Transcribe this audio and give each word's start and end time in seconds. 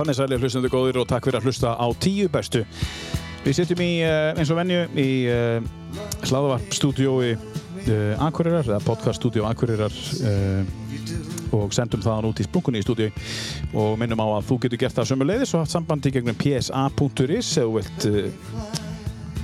Særlega 0.00 0.40
hlustundu 0.40 0.70
góðir 0.72 0.96
og 1.02 1.08
takk 1.10 1.26
fyrir 1.28 1.36
að 1.40 1.46
hlusta 1.50 1.74
á 1.76 1.86
tíu 2.00 2.28
bestu. 2.32 2.62
Við 3.44 3.56
sittum 3.58 3.82
í, 3.84 4.00
eh, 4.00 4.32
eins 4.32 4.50
og 4.52 4.56
venju, 4.56 4.78
í 4.96 5.10
uh, 5.28 5.60
hlaðavarp 6.24 6.72
stúdiói 6.72 7.34
uh, 7.36 8.24
Akureyrar, 8.24 8.64
eða 8.64 8.80
podcast 8.84 9.20
stúdió 9.20 9.44
Akureyrar 9.48 9.92
uh, 10.24 10.64
og 11.56 11.76
sendum 11.76 12.00
þaðan 12.00 12.30
út 12.30 12.40
í 12.40 12.46
splunkunni 12.48 12.80
í 12.80 12.86
stúdió 12.86 13.10
og 13.76 14.00
minnum 14.00 14.24
á 14.24 14.40
að 14.40 14.48
þú 14.48 14.58
getur 14.64 14.82
gert 14.84 14.96
það 14.96 15.10
sömuleiðis 15.12 15.54
og 15.54 15.64
haft 15.64 15.74
sambandi 15.76 16.12
gegnum 16.14 16.40
psa.is 16.40 17.52
ef 17.60 17.68
þú 17.68 17.76
vilt 17.76 18.08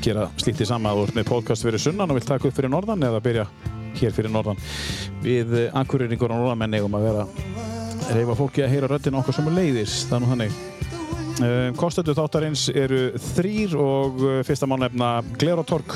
gera 0.04 0.28
slítið 0.40 0.72
sama 0.72 0.92
að 0.92 1.02
þú 1.02 1.06
ert 1.08 1.20
með 1.20 1.30
podcast 1.34 1.68
fyrir 1.68 1.82
sunnan 1.82 2.12
og 2.12 2.20
vilt 2.20 2.28
taka 2.32 2.48
upp 2.48 2.56
fyrir 2.56 2.72
norðan 2.72 3.08
eða 3.10 3.22
byrja 3.24 3.48
hér 4.00 4.12
fyrir 4.16 4.32
norðan. 4.32 4.60
Við 5.24 5.56
Akureyringur 5.72 6.32
og 6.32 6.44
norðamenn 6.44 6.80
eigum 6.80 6.96
að 6.96 7.08
vera 7.10 7.26
reyfa 8.14 8.34
fólki 8.38 8.62
að 8.62 8.70
heyra 8.74 8.88
röddina 8.90 9.18
okkar 9.20 9.34
sömuleiðis, 9.36 9.94
þannig 10.10 10.28
þannig. 10.32 10.52
Uh, 11.36 11.68
Kostendu 11.76 12.14
þáttarins 12.16 12.62
eru 12.72 13.00
þrýr 13.34 13.74
og 13.76 14.22
uh, 14.22 14.38
fyrsta 14.46 14.66
má 14.70 14.76
nefna 14.80 15.08
Glerotorg. 15.36 15.90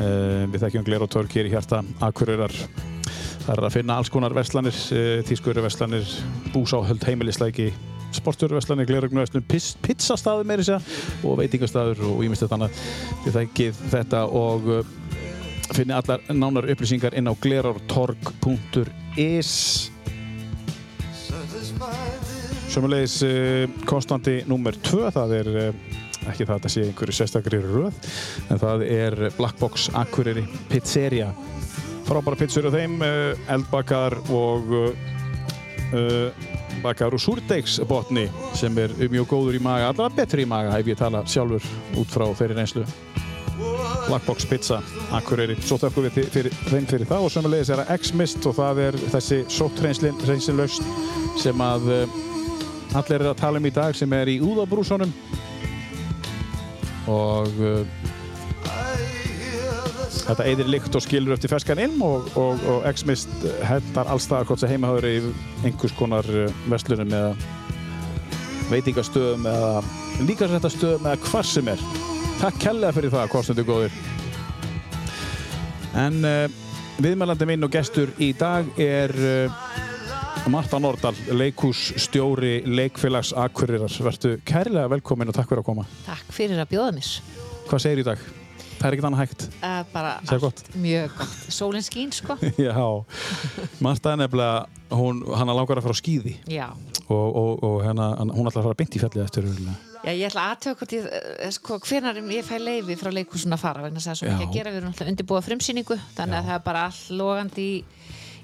Uh, 0.00 0.48
við 0.48 0.60
þekkjum 0.62 0.86
Glerotorg 0.86 1.30
hér 1.36 1.46
í 1.50 1.52
hjarta 1.52 1.78
Akureyrar. 2.06 2.54
Það 3.40 3.54
er 3.56 3.64
að 3.66 3.74
finna 3.74 3.94
alls 3.98 4.10
konar 4.12 4.34
verslanir, 4.36 4.76
tískurverslanir, 5.26 6.06
búsáhöld, 6.54 7.02
heimilisleiki, 7.08 7.68
sporturverslanir, 8.14 8.86
glerugnuverslun, 8.86 9.44
pizzastaður 9.48 10.46
meiri 10.46 10.64
segja 10.68 10.80
og 11.26 11.32
veitingastaður 11.40 11.98
og 12.12 12.18
ímyndstætt 12.26 12.54
annað. 12.54 12.72
Við 13.24 13.32
þekkið 13.40 13.74
þetta 13.96 14.20
og 14.28 14.60
finnir 15.72 15.98
allar 15.98 16.20
nánar 16.30 16.70
upplýsingar 16.70 17.16
inn 17.18 17.30
á 17.32 17.34
glerortorg.is 17.42 19.50
Sjömmulegis 22.70 23.16
uh, 23.26 23.70
konstanti 23.88 24.40
nummer 24.48 24.76
2, 24.86 25.00
það 25.14 25.32
er 25.40 25.48
uh, 25.50 25.96
ekki 26.30 26.46
það 26.46 26.54
að 26.54 26.64
það 26.64 26.72
sé 26.74 26.84
einhverju 26.86 27.16
sérstakri 27.16 27.60
röð, 27.64 27.96
en 28.46 28.60
það 28.62 28.84
er 28.86 29.16
Blackbox 29.38 29.88
Akureyri 29.98 30.44
Pizzeria. 30.70 31.32
Frábæra 32.06 32.38
pizzur 32.38 32.68
á 32.68 32.74
þeim, 32.74 33.00
uh, 33.02 33.48
eldbakar 33.50 34.18
og 34.30 34.76
bakar 36.84 37.10
úr 37.16 37.18
súrdeigsbotni 37.18 38.28
sem 38.54 38.76
er 38.78 38.92
mjög 39.10 39.26
góður 39.32 39.56
í 39.58 39.62
maga, 39.64 39.88
allavega 39.90 40.20
betri 40.20 40.44
í 40.46 40.48
maga 40.48 40.76
ef 40.78 40.86
ég 40.86 41.00
tala 41.00 41.24
sjálfur 41.26 41.66
út 41.98 42.14
frá 42.14 42.28
þeirri 42.38 42.60
reynslu. 42.60 42.84
Blackbox 44.06 44.46
Pizza 44.46 44.78
Akureyri. 45.18 45.58
Svo 45.66 45.80
þökkum 45.82 46.06
við 46.06 46.30
fyrir, 46.32 46.54
þeim 46.70 46.86
fyrir 46.90 47.10
það 47.10 47.26
og 47.26 47.34
sömulegis 47.34 47.72
er 47.74 47.82
það 47.82 47.92
X-Mist 47.98 48.46
og 48.46 48.56
það 48.56 48.84
er 48.86 49.00
þessi 49.16 49.40
sóttreinsinlaust 49.58 50.86
sem 51.38 51.62
að 51.62 51.90
allir 52.98 53.20
er 53.20 53.28
að 53.30 53.38
tala 53.38 53.60
um 53.60 53.68
í 53.68 53.74
dag 53.74 53.94
sem 53.96 54.12
er 54.16 54.30
í 54.32 54.40
úðabrúsunum 54.42 55.12
og 57.10 57.60
uh, 57.62 57.84
þetta 60.10 60.46
eidir 60.46 60.68
líkt 60.70 60.94
og 60.94 61.04
skilur 61.04 61.34
eftir 61.34 61.50
ferskan 61.52 61.80
ilm 61.82 62.02
og, 62.06 62.28
og, 62.38 62.60
og 62.70 62.84
X-Mist 62.90 63.30
hendar 63.66 64.10
allstaðar 64.10 64.48
hvort 64.48 64.62
sem 64.62 64.70
heimaháður 64.72 65.08
í 65.08 65.16
einhvers 65.66 65.94
konar 65.98 66.26
verslunum 66.70 67.14
eða 67.14 67.34
veitingastöðum 68.70 69.46
eða 69.50 69.72
líkasrættastöðum 70.28 71.08
eða 71.08 71.20
hvað 71.24 71.46
sem 71.50 71.70
er. 71.72 71.84
Takk 72.40 72.58
kærlega 72.62 72.94
fyrir 72.96 73.12
það, 73.12 73.30
kostendu 73.32 73.64
góðir. 73.68 73.96
En 75.98 76.20
uh, 76.24 76.46
viðmælandi 77.02 77.48
minn 77.50 77.66
og 77.66 77.72
gestur 77.74 78.12
í 78.22 78.30
dag 78.38 78.68
er 78.80 79.14
uh, 79.18 79.58
Marta 80.50 80.78
Nordal, 80.82 81.14
leikússtjóri 81.30 82.62
Leikfélags 82.66 83.30
Akureyrar. 83.38 83.92
Vertu 84.02 84.32
kærlega 84.42 84.88
velkomin 84.90 85.30
og 85.30 85.36
takk 85.36 85.52
fyrir 85.52 85.62
að 85.62 85.66
koma. 85.68 85.84
Takk 86.02 86.32
fyrir 86.34 86.58
að 86.58 86.72
bjóða 86.72 86.94
mér. 86.96 87.10
Hvað 87.68 87.82
segir 87.84 88.02
í 88.02 88.06
dag? 88.08 88.24
Það 88.80 88.86
er 88.88 88.96
ekkert 88.96 89.06
annað 89.06 89.20
hægt. 89.22 89.44
Uh, 89.60 89.76
bara 89.92 90.16
allt 90.18 90.42
gott. 90.42 90.62
mjög 90.74 91.14
gott. 91.20 91.36
Sólinn 91.54 91.86
skín, 91.86 92.10
sko. 92.16 92.34
Já. 92.66 92.82
Marta 93.78 94.16
er 94.16 94.18
nefnilega, 94.24 94.64
hún, 94.98 95.22
hann 95.38 95.54
langar 95.54 95.78
að 95.78 95.86
fara 95.86 95.94
á 95.94 96.00
skýði. 96.02 96.34
Já. 96.50 96.66
Og, 97.06 97.14
og, 97.28 97.62
og 97.68 97.78
hana, 97.86 98.10
hún 98.18 98.50
ætlar 98.50 98.64
að 98.64 98.68
fara 98.72 98.80
beint 98.82 98.98
í 98.98 99.04
fjallið 99.04 99.24
eftir 99.28 99.46
auðvitað. 99.46 99.86
Já, 100.00 100.12
ég 100.16 100.26
ætla 100.32 100.74
hvort 100.80 100.96
ég, 100.96 101.08
sko, 101.54 101.78
hvernar 101.84 102.18
ég 102.34 102.46
fæ 102.48 102.56
leiði 102.58 102.98
frá 102.98 103.12
leikúsuna 103.14 103.58
að 103.60 103.66
fara, 103.68 103.86
vegna 103.86 104.00
þess 104.00 104.08
að 104.08 104.10
það 104.10 104.16
er 104.16 104.22
svo 104.24 104.34
mikið 104.34 104.48
að 104.48 104.58
gera, 104.58 104.70
við 104.72 104.80
erum 104.80 104.92
alltaf 104.94 105.10
undirbúið 105.12 105.48
frumsýningu, 105.50 105.98
þannig 106.16 106.38
Já. 106.38 106.40
að 106.40 106.48
það 106.48 106.56
er 106.56 106.62
bara 106.70 106.84
all 106.88 107.18
logandi 107.20 107.66
í 107.66 107.74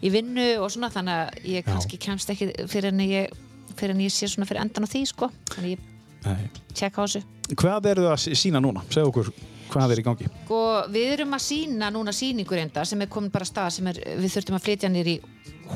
í 0.02 0.12
vinnu 0.12 0.46
og 0.60 0.70
svona 0.72 0.92
þannig 0.92 1.22
að 1.22 1.50
ég 1.56 1.66
kannski 1.66 2.00
kemst 2.00 2.32
ekki 2.32 2.50
fyrir 2.70 2.92
en 2.92 3.02
ég, 3.06 3.34
fyrir 3.76 3.96
en 3.96 4.04
ég 4.04 4.14
sé 4.14 4.28
svona 4.30 4.48
fyrir 4.48 4.64
endan 4.64 4.86
á 4.86 4.92
því 4.92 5.04
sko 5.12 5.30
þannig 5.54 5.76
ég 5.76 6.54
tjekka 6.74 7.02
á 7.02 7.06
þessu 7.06 7.24
Hvað 7.46 7.92
eru 7.92 8.08
það 8.08 8.16
að 8.16 8.40
sína 8.40 8.58
núna? 8.58 8.82
Segð 8.90 9.12
okkur 9.12 9.28
hvað 9.70 9.92
er 9.94 10.00
í 10.00 10.04
gangi? 10.06 10.28
Sko 10.44 10.60
við 10.92 11.12
erum 11.16 11.34
að 11.36 11.44
sína 11.44 11.90
núna 11.94 12.14
síningur 12.14 12.60
enda 12.60 12.84
sem 12.86 13.02
er 13.02 13.10
komin 13.10 13.32
bara 13.34 13.46
stað 13.46 13.76
sem 13.76 13.90
er, 13.90 14.00
við 14.18 14.34
þurftum 14.34 14.58
að 14.58 14.64
flytja 14.66 14.90
nýri 14.92 15.16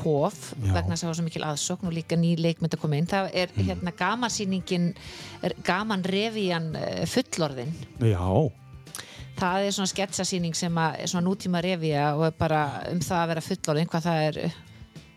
hóf 0.01 0.39
Já. 0.53 0.71
vegna 0.71 0.95
þess 0.95 1.01
að 1.01 1.03
það 1.03 1.11
var 1.11 1.17
svo 1.19 1.25
mikil 1.27 1.45
aðsókn 1.47 1.89
og 1.89 1.95
líka 1.95 2.19
ný 2.19 2.31
leikmynd 2.39 2.75
að 2.77 2.83
koma 2.83 2.99
inn 2.99 3.09
það 3.11 3.29
er 3.43 3.51
mm. 3.51 3.67
hérna 3.67 3.95
gamansýningin 3.99 4.89
gaman 5.67 6.05
revíjan 6.07 6.71
eh, 6.79 7.03
fullorðin 7.11 7.73
Já 7.99 8.51
það 9.41 9.67
er 9.67 9.77
svona 9.77 9.91
sketsasýning 9.91 10.57
sem 10.57 10.81
er 10.85 11.07
svona 11.09 11.27
nútíma 11.27 11.61
revija 11.63 12.11
og 12.17 12.27
er 12.29 12.35
bara 12.37 12.65
um 12.91 13.01
það 13.03 13.23
að 13.23 13.31
vera 13.33 13.47
fullorðin 13.47 13.89
hvað 13.91 14.07
það 14.09 14.27
er 14.27 14.43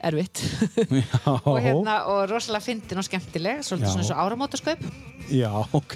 erfitt. 0.05 0.43
Og, 1.49 1.59
hérna, 1.65 1.95
og 2.13 2.27
rosalega 2.29 2.65
fyndin 2.65 3.01
og 3.01 3.07
skemmtileg 3.07 3.63
svolítið 3.65 3.87
já. 3.87 3.93
svona 3.95 4.03
eins 4.05 4.13
og 4.13 4.23
áramótaskaup. 4.25 4.83
Já, 5.33 5.49
ok. 5.73 5.95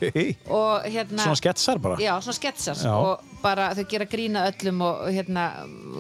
Hérna, 0.88 1.26
Svona 1.26 1.36
sketsar 1.36 1.80
bara? 1.84 1.98
Já, 2.00 2.14
svona 2.24 2.36
sketsar 2.38 2.80
og 2.88 3.26
bara 3.42 3.66
þau 3.76 3.84
gera 3.90 4.06
grína 4.08 4.46
öllum 4.48 4.80
og 4.86 5.02
hérna, 5.12 5.44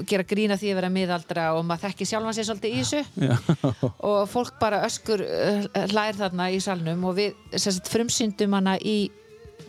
gera 0.08 0.24
grína 0.24 0.56
því 0.56 0.72
að 0.72 0.80
vera 0.80 0.92
miðaldra 0.94 1.46
og 1.58 1.66
maður 1.68 1.90
þekki 1.90 2.08
sjálf 2.08 2.30
hann 2.30 2.38
sér 2.38 2.48
svolítið 2.48 2.78
í 2.78 2.80
þessu. 2.80 3.52
Og 4.08 4.18
fólk 4.32 4.56
bara 4.62 4.80
öskur 4.86 5.22
uh, 5.26 5.68
hlær 5.92 6.16
þarna 6.16 6.48
í 6.54 6.62
salnum 6.64 7.04
og 7.10 7.18
við 7.18 7.82
frumsyndum 7.92 8.56
hana 8.56 8.78
í 8.80 8.98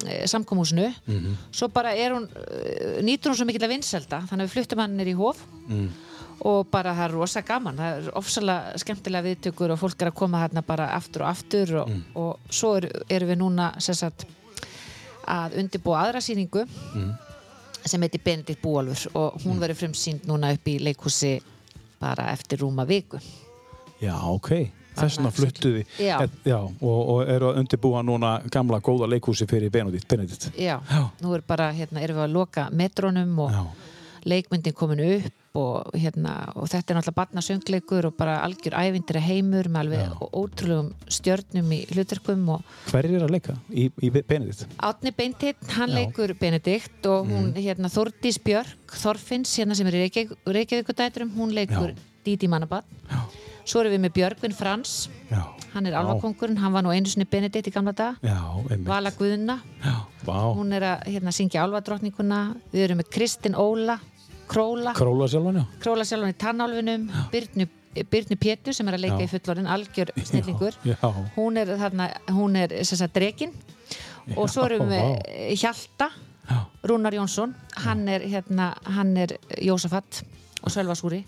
Eh, 0.06 0.28
samkómúsinu 0.28 0.88
mm 1.08 1.20
-hmm. 1.20 1.36
svo 1.52 1.68
bara 1.68 1.92
er 1.94 2.12
hún 2.12 2.24
eh, 2.24 3.04
nýtur 3.04 3.32
hún 3.32 3.36
svo 3.36 3.46
mikill 3.46 3.64
að 3.64 3.76
vinselda 3.76 4.24
þannig 4.30 4.44
að 4.44 4.48
við 4.48 4.54
fluttum 4.54 4.80
hann 4.80 4.98
nýri 4.98 5.12
í 5.12 5.18
hóf 5.20 5.38
mm. 5.68 5.90
og 6.40 6.68
bara 6.72 6.94
það 6.94 7.04
er 7.04 7.12
rosa 7.12 7.42
gaman 7.42 7.78
það 7.78 7.98
er 7.98 8.12
ofsalega 8.16 8.78
skemmtilega 8.78 9.28
viðtökur 9.28 9.72
og 9.72 9.80
fólk 9.80 10.02
er 10.02 10.08
að 10.08 10.16
koma 10.16 10.40
hérna 10.40 10.62
bara 10.62 10.94
aftur 10.96 11.22
og 11.22 11.30
aftur 11.30 11.76
og, 11.76 11.90
mm. 11.90 12.04
og 12.16 12.40
svo 12.50 12.78
erum 12.78 13.04
er 13.10 13.26
við 13.26 13.38
núna 13.38 13.74
sagt, 13.80 14.26
að 15.28 15.60
undirbúa 15.60 16.00
aðra 16.00 16.22
síningu 16.22 16.66
mm. 16.96 17.14
sem 17.86 18.02
heitir 18.02 18.22
Benedikt 18.24 18.62
Búalfur 18.62 19.12
og 19.14 19.34
hún 19.44 19.56
mm. 19.56 19.60
verður 19.60 19.76
frumsýnd 19.76 20.22
núna 20.24 20.54
upp 20.54 20.68
í 20.68 20.80
leikhúsi 20.80 21.42
bara 22.00 22.32
eftir 22.32 22.60
rúma 22.60 22.88
viku 22.88 23.20
Já, 24.00 24.16
ok 24.24 24.79
þess 25.00 25.20
vegna 25.20 25.34
fluttuði 25.36 25.84
og, 26.82 27.00
og 27.00 27.22
eru 27.26 27.52
að 27.52 27.62
undirbúa 27.64 28.04
núna 28.06 28.38
gamla 28.52 28.82
góða 28.84 29.10
leikhúsi 29.14 29.48
fyrir 29.50 29.72
Benedikt 29.74 30.52
Já, 30.56 30.80
já. 30.80 31.04
nú 31.24 31.36
er 31.36 31.46
bara, 31.48 31.72
hérna, 31.76 32.04
erum 32.04 32.22
við 32.22 32.28
að 32.28 32.36
loka 32.36 32.70
metrónum 32.72 33.46
og 33.46 33.54
já. 33.54 33.62
leikmyndin 34.30 34.76
komin 34.78 35.06
upp 35.10 35.36
og, 35.58 35.90
hérna, 35.98 36.34
og 36.60 36.68
þetta 36.70 36.94
er 36.94 36.98
náttúrulega 37.00 37.18
barnasöngleikur 37.18 38.08
og 38.10 38.16
bara 38.20 38.38
algjör 38.46 38.76
ævindir 38.78 39.20
heimur 39.26 39.70
með 39.72 39.82
alveg 39.82 40.22
ótrúlegum 40.30 40.92
stjörnum 41.10 41.74
í 41.74 41.80
hlutverkum 41.90 42.46
Hver 42.92 43.10
er 43.10 43.26
að 43.26 43.34
leika 43.34 43.58
í, 43.70 43.88
í 43.90 44.12
Benedikt? 44.14 44.68
Átni 44.78 45.14
Beintitt, 45.16 45.66
hann 45.74 45.90
já. 45.90 45.98
leikur 46.02 46.36
Benedikt 46.40 47.10
og 47.10 47.28
hún, 47.32 47.50
mm. 47.50 47.60
hérna, 47.66 47.92
Þordís 47.94 48.40
Björk 48.46 48.98
Þorfinns, 49.02 49.58
hérna 49.58 49.78
sem 49.78 49.90
er 49.90 50.00
í 50.00 50.06
Reykjavíkudæturum 50.06 51.34
hún 51.38 51.56
leikur 51.58 51.96
Díti 52.26 52.50
Mannabann 52.52 52.86
Svo 53.70 53.84
erum 53.84 53.94
við 53.94 54.02
með 54.08 54.14
Björgvin 54.16 54.56
Frans. 54.58 54.94
Já, 55.30 55.44
hann 55.76 55.86
er 55.86 55.98
alvakongurinn, 56.00 56.58
hann 56.58 56.74
var 56.74 56.86
nú 56.86 56.94
einu 56.94 57.10
sinni 57.12 57.28
Benedikt 57.30 57.70
í 57.70 57.74
gamla 57.74 57.94
dag 57.94 58.24
já, 58.26 58.38
Vala 58.88 59.12
Guðuna 59.14 59.60
hún 60.26 60.74
er 60.74 60.86
að 60.88 61.04
hérna, 61.14 61.34
syngja 61.36 61.62
alvadrottninguna 61.64 62.40
við 62.72 62.88
erum 62.88 63.02
með 63.04 63.12
Kristin 63.14 63.58
Óla 63.58 64.00
Króla. 64.50 64.96
Króla 64.98 65.28
sjálfan, 65.30 65.62
Króla 65.84 66.06
sjálfan 66.10 66.34
í 66.34 66.38
Tannálfinum 66.42 67.04
Byrnu, 67.30 67.68
Byrnu 68.10 68.38
Pétur 68.42 68.74
sem 68.74 68.90
er 68.90 68.98
að 68.98 69.06
leika 69.06 69.22
í 69.22 69.30
fullorinn 69.30 69.70
algjör 69.70 70.14
snillingur. 70.18 70.80
hún 71.36 71.62
er, 71.62 71.76
þarna, 71.78 72.10
hún 72.34 72.58
er 72.58 72.74
sagt, 72.82 73.14
dregin 73.14 73.54
og 74.36 74.50
svo 74.50 74.66
erum 74.66 74.90
við 74.90 74.98
með 74.98 75.54
Hjalta 75.62 76.10
Rúnar 76.90 77.14
Jónsson. 77.14 77.54
Hann 77.86 78.08
er, 78.10 78.26
hérna, 78.26 78.72
hann 78.90 79.14
er 79.22 79.38
Jósafat 79.62 80.24
og 80.64 80.74
Sölvasúri 80.74 81.22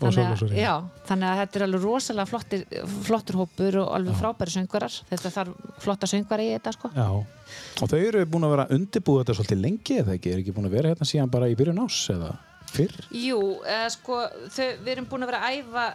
Þannig 0.00 0.30
að, 0.32 0.52
já, 0.56 0.72
þannig 1.04 1.28
að 1.28 1.40
þetta 1.42 1.58
er 1.58 1.64
alveg 1.66 1.82
rosalega 1.84 2.30
flottir, 2.30 2.62
flottur 3.04 3.36
hópur 3.42 3.76
og 3.82 3.90
alveg 3.98 4.14
já. 4.14 4.18
frábæri 4.22 4.54
söngvarar. 4.54 4.94
Þetta 5.10 5.32
þarf 5.34 5.74
flotta 5.84 6.08
söngvar 6.08 6.40
í 6.40 6.46
þetta 6.54 6.72
sko. 6.76 6.92
Já, 6.96 7.08
og 7.84 7.90
þau 7.92 7.98
eru 7.98 8.22
búin 8.32 8.46
að 8.48 8.54
vera 8.54 8.68
undirbúið 8.76 9.20
þetta 9.22 9.36
svolítið 9.36 9.60
lengi 9.66 9.98
eða 10.00 10.16
ekki, 10.16 10.32
er 10.32 10.40
ekki 10.40 10.54
búin 10.56 10.70
að 10.70 10.78
vera 10.78 10.94
hérna 10.94 11.10
síðan 11.10 11.34
bara 11.34 11.50
í 11.52 11.58
byrjun 11.58 11.82
ás 11.84 11.98
eða 12.14 12.32
fyrr? 12.70 12.96
Jú, 13.12 13.42
eða, 13.66 13.92
sko, 13.96 14.22
þau, 14.56 14.66
við 14.80 14.92
erum 14.94 15.10
búin 15.10 15.26
að 15.26 15.32
vera 15.32 15.42
að 15.44 15.60
æfa 15.60 15.86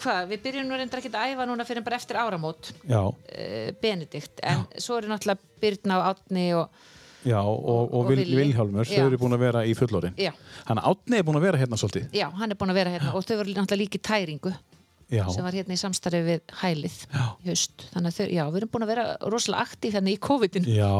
hvað, 0.00 0.24
við 0.32 0.42
byrjum 0.44 0.68
nú 0.68 0.78
reyndar 0.78 1.00
ekki 1.00 1.12
að 1.14 1.34
æfa 1.34 1.46
núna 1.48 1.66
fyrir 1.68 1.84
bara 1.86 1.98
eftir 2.00 2.18
áramót 2.18 2.72
Já, 2.82 3.00
uh, 3.06 3.68
Benedikt, 3.82 4.42
en 4.42 4.66
svo 4.74 4.98
eru 4.98 5.12
náttúrulega 5.12 5.60
Birna 5.62 6.00
og 6.00 6.08
Átni 6.10 6.48
og 6.58 6.82
já, 7.24 7.40
og, 7.40 7.64
og, 7.64 7.94
Og 7.94 8.08
Vil, 8.10 8.18
Villi. 8.22 8.36
Vilhjálmur, 8.42 8.84
þau 8.88 8.98
Já. 9.00 9.06
eru 9.08 9.18
búin 9.18 9.36
að 9.38 9.42
vera 9.46 9.64
í 9.64 9.74
fullorinn. 9.78 10.14
já, 10.20 10.32
Þannig 10.68 10.84
að 10.84 10.92
Átni 10.94 11.18
er 11.18 11.26
búin 11.28 11.40
að 11.40 11.46
vera 11.48 11.58
hérna 11.64 11.80
svolítið. 11.80 12.06
já, 12.12 12.28
hann 12.30 12.50
er 12.50 12.60
búin 12.60 12.70
að 12.74 12.80
vera 12.82 12.90
hérna 12.94 13.14
og 13.14 13.24
þau 13.26 13.36
voru 13.40 13.54
náttúrulega 13.56 13.82
líka 13.84 13.98
í 14.00 14.04
tæringu 14.10 14.54
Já, 15.12 15.26
sem 15.30 15.44
var 15.44 15.52
hérna 15.52 15.74
í 15.76 15.78
samstarfi 15.78 16.22
við 16.24 16.40
hælið 16.62 16.94
Já. 17.12 17.24
í 17.44 17.48
haust, 17.52 17.84
þannig 17.92 18.08
að 18.08 18.16
þau, 18.16 18.28
já, 18.32 18.44
við 18.50 18.56
erum 18.62 18.70
búin 18.72 18.84
að 18.86 18.92
vera 18.94 19.04
rosalega 19.30 19.66
aktíf 19.68 19.92
hérna 19.98 20.10
í 20.10 20.16
COVID-in 20.18 20.64
já, 20.64 20.90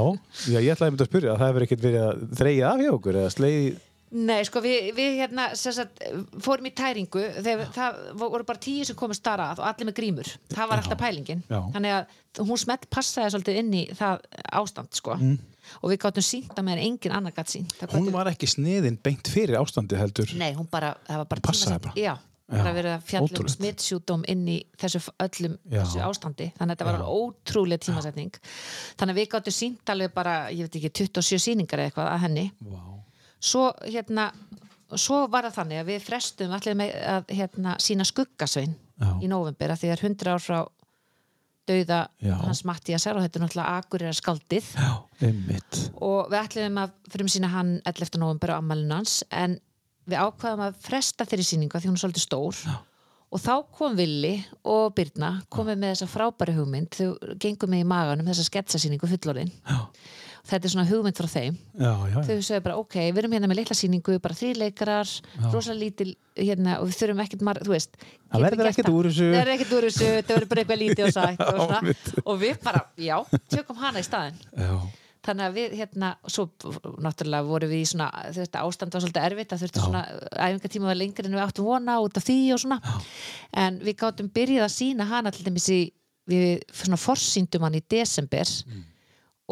já, 0.52 0.58
ég 0.60 0.74
ætlaði 0.74 1.00
að 1.00 1.08
spyrja 1.08 1.32
að 1.32 1.40
það 1.40 1.48
hefur 1.50 1.64
ekkert 1.66 1.84
verið 1.88 2.04
að 2.04 2.22
þreyja 2.38 2.68
af 2.70 2.82
hjá 2.84 2.90
okkur 2.98 3.18
eða 3.22 3.32
sleið, 3.34 3.80
Nei, 4.14 4.44
sko, 4.46 4.60
við, 4.62 4.92
við 4.94 5.16
hérna 5.18 5.48
sagt, 5.58 6.04
fórum 6.44 6.68
í 6.68 6.70
tæringu 6.76 7.24
þegar 7.42 7.72
það 7.74 7.96
voru 8.20 8.44
bara 8.46 8.60
tíu 8.62 8.84
sem 8.86 8.94
komist 8.94 9.24
þar 9.26 9.40
að 9.42 9.58
og 9.64 9.66
allir 9.72 9.88
með 9.88 9.96
grímur, 9.96 10.28
það 10.52 10.68
var 10.70 10.82
alltaf 10.84 11.00
pælingin 11.00 11.42
Já. 11.48 11.58
þannig 11.74 11.94
að 11.96 12.44
hún 12.44 12.60
smett 12.62 12.86
passaði 12.94 13.32
svolítið 13.34 13.58
inn 13.64 13.74
í 13.74 13.82
það 13.96 14.22
ástand, 14.52 14.92
sko 14.94 15.16
og 15.80 15.90
við 15.92 16.00
gáttum 16.04 16.26
sínt 16.26 16.52
að 16.54 16.66
meðan 16.68 16.84
engin 16.84 17.16
annar 17.16 17.34
gætt 17.36 17.54
sínt 17.54 17.74
Það 17.80 17.96
hún 17.98 18.12
var 18.14 18.30
ekki 18.32 18.48
sniðin 18.50 19.00
beint 19.02 19.30
fyrir 19.30 19.58
ástandi 19.60 19.98
heldur. 19.98 20.30
Nei, 20.40 20.52
hún 20.56 20.68
bara, 20.70 20.94
það 21.08 21.20
var 21.22 21.28
bara 21.34 21.44
Passaði 21.48 21.82
bara. 21.86 21.94
Já, 22.00 22.14
Já, 22.44 22.58
bara 22.60 22.72
verið 22.76 22.92
að 22.92 23.04
fjalla 23.08 23.40
um 23.40 23.48
smittsjúdóm 23.54 24.24
inn 24.28 24.42
í 24.52 24.58
þessu 24.76 25.00
öllum 25.24 25.54
Já. 25.64 25.78
þessu 25.80 26.02
ástandi, 26.04 26.50
þannig 26.58 26.74
að 26.74 26.76
þetta 26.76 26.88
var 26.90 26.98
Já. 27.00 27.06
ótrúlega 27.08 27.84
tímasetning 27.86 28.34
þannig 29.00 29.14
að 29.14 29.20
við 29.22 29.30
gáttum 29.32 29.56
sínt 29.56 29.92
alveg 29.94 30.12
bara, 30.12 30.34
ég 30.52 30.68
veit 30.68 30.76
ekki, 30.76 30.90
27 31.08 31.40
sýningar 31.40 31.80
eða 31.80 31.88
eitthvað 31.88 32.10
að 32.12 32.20
henni 32.26 32.44
Vá. 32.68 32.82
svo 33.40 33.64
hérna 33.88 34.28
svo 35.00 35.22
var 35.32 35.48
það 35.48 35.56
þannig 35.58 35.80
að 35.80 35.88
við 35.94 36.04
frestum 36.04 36.52
allir 36.54 36.76
með 36.78 36.92
að 37.14 37.32
hérna, 37.40 37.76
sína 37.80 38.04
skuggasvein 38.08 38.76
Já. 39.00 39.10
í 39.24 39.30
november 39.32 39.72
að 39.72 39.80
því 39.80 39.88
það 39.88 39.96
er 39.96 40.04
100 40.10 40.34
ár 40.34 40.44
frá 40.44 40.58
dauða 41.68 42.00
hans 42.44 42.64
Mattiasar 42.68 43.16
og 43.16 43.24
þetta 43.24 43.38
er 43.40 43.44
náttúrulega 43.44 43.76
akur 43.80 44.02
er 44.04 44.16
skaldið 44.16 44.66
Já, 44.76 44.90
og 46.00 46.32
við 46.32 46.40
ætlum 46.40 46.80
að 46.82 46.96
fyrir 47.12 47.30
sína 47.32 47.52
hann 47.54 47.76
11. 47.88 48.18
november 48.20 48.52
á 48.52 48.60
ammælinu 48.60 48.98
hans 48.98 49.22
en 49.30 49.58
við 50.04 50.20
ákvaðum 50.20 50.64
að 50.66 50.82
fresta 50.84 51.24
þeirri 51.28 51.46
síningu 51.48 51.76
af 51.78 51.84
því 51.84 51.90
hún 51.90 51.96
er 51.96 52.02
svolítið 52.02 52.26
stór. 52.26 52.58
Já. 52.68 52.74
og 53.34 53.40
þá 53.40 53.54
kom 53.78 53.96
Willi 53.98 54.34
og 54.68 54.92
Birna 54.94 55.30
komið 55.50 55.80
með 55.80 55.94
þessa 55.94 56.10
frábæri 56.12 56.54
hugmynd. 56.58 56.92
Þau 56.94 57.34
gengum 57.40 57.72
með 57.72 57.82
í 57.82 57.88
maganum 57.88 58.28
þessa 58.28 58.44
sketsasýningu 58.50 59.08
fullorinn 59.10 59.50
Já, 59.64 59.78
þetta 60.44 60.68
er 60.68 60.72
svona 60.74 60.86
hugmynd 60.88 61.16
frá 61.16 61.28
þeim. 61.32 61.54
Já, 61.80 61.92
já. 62.12 62.16
þau 62.28 62.34
sögðu 62.48 62.62
bara 62.66 62.76
ok, 62.82 62.96
við 63.00 63.20
erum 63.22 63.36
hérna 63.36 63.48
með 63.50 63.58
litla 63.62 63.76
sýningu 63.78 64.16
bara 64.24 64.36
þrý 64.38 64.50
leikarar, 64.60 65.12
rosa 65.52 65.76
lítil 65.76 66.10
hérna, 66.36 66.78
og 66.82 66.90
við 66.90 66.98
þurfum 67.00 67.22
ekkert 67.24 67.46
marg, 67.48 67.64
þú 67.64 67.72
veist 67.76 67.96
Það 68.02 68.44
verður 68.48 68.68
ekkert 68.72 68.90
úr 68.92 69.08
þessu. 69.08 69.24
það. 69.30 69.38
Verður 69.38 69.54
ekkert 69.54 69.72
úr 69.78 69.86
þessu, 69.88 70.10
það 70.10 70.34
verður 70.34 70.50
bara 70.52 70.64
eitthvað 70.64 70.82
lítið 70.82 71.06
og 71.08 71.14
sætt 71.16 71.40
og, 71.46 71.54
Já, 71.54 71.64
svona. 71.64 72.20
og 72.24 72.38
við 72.44 72.60
bara, 72.66 72.84
já, 73.00 73.16
tökum 73.54 73.80
hana 73.80 74.02
í 74.02 74.06
staðin 74.06 74.38
Já, 74.58 74.72
þannig 75.24 75.44
að 75.48 75.54
við 75.56 75.76
hérna, 75.80 76.08
svo 76.28 76.44
náttúrulega 77.06 77.46
vorum 77.48 77.70
við 77.72 77.80
í 77.80 77.86
svona, 77.88 78.08
þetta 78.36 78.64
ástand 78.68 78.92
var 78.98 79.04
svolítið 79.06 79.28
erfitt 79.30 79.54
að 79.56 79.62
þurfti 79.64 79.84
svona, 79.86 80.02
æfingatíma 80.36 80.90
var 80.90 80.98
lengri 81.00 81.28
en 81.30 81.36
við 81.38 81.44
áttum 81.46 81.68
vona 81.70 81.94
út 82.04 82.18
af 82.20 82.26
því 82.26 82.36
og 82.56 82.60
svona. 82.66 82.80
En 83.64 83.78
við 83.86 83.96
gáttum 84.02 84.28
byrjað 84.34 84.66
að 84.66 84.74
sína 84.74 85.06
hana 85.08 85.32
til 85.32 85.46
dæmis 85.46 85.70
í, 85.72 85.78
við 86.28 86.66
svona 86.76 86.98
forsýndum 87.00 87.64
hann 87.64 87.78
í 87.78 87.84
desember 87.94 88.52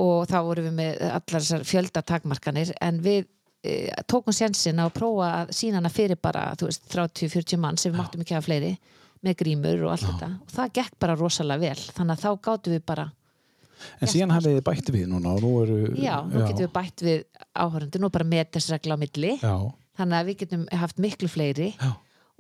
og 0.01 0.27
þá 0.31 0.39
vorum 0.47 0.69
við 0.71 0.75
með 0.79 1.05
allar 1.11 1.43
þessar 1.43 1.65
fjöldatakmarkanir 1.69 2.73
en 2.81 3.01
við 3.05 3.27
e, 3.65 3.91
tókum 4.09 4.35
sjensin 4.37 4.81
á 4.81 4.87
að 4.89 4.95
prófa 4.97 5.31
að 5.43 5.55
sína 5.59 5.81
hana 5.81 5.93
fyrir 5.93 6.21
bara, 6.21 6.51
þú 6.59 6.71
veist, 6.71 6.87
30-40 6.93 7.61
mann 7.61 7.81
sem 7.81 7.93
við 7.93 8.01
máttum 8.01 8.25
ekki 8.25 8.37
hafa 8.37 8.49
fleiri 8.49 8.77
með 9.23 9.37
grímur 9.43 9.85
og 9.87 9.95
allt 9.95 10.07
þetta. 10.09 10.31
Og 10.43 10.55
það 10.57 10.73
gekk 10.79 10.97
bara 11.05 11.19
rosalega 11.19 11.63
vel. 11.69 11.91
Þannig 11.99 12.17
að 12.17 12.25
þá 12.25 12.47
gáttum 12.49 12.75
við 12.75 12.87
bara 12.89 13.11
en 13.99 14.11
síðan 14.11 14.33
hafið 14.35 14.57
þið 14.57 14.65
bætt 14.69 14.91
við 14.95 15.05
núna 15.11 15.35
nú 15.43 15.53
eru... 15.63 15.79
Já, 15.99 16.17
nú 16.27 16.43
getum 16.45 16.65
við 16.65 16.73
bætt 16.75 17.05
við 17.05 17.23
áhörundu, 17.53 18.01
nú 18.03 18.11
bara 18.15 18.29
með 18.29 18.51
þess 18.57 18.73
regla 18.75 18.97
á 18.97 19.03
milli, 19.03 19.33
Já, 19.43 19.55
þannig 19.99 20.19
að 20.19 20.31
við 20.31 20.39
getum 20.43 20.65
haft 20.83 21.03
miklu 21.03 21.31
fleiri. 21.31 21.71
Já, 21.75 21.91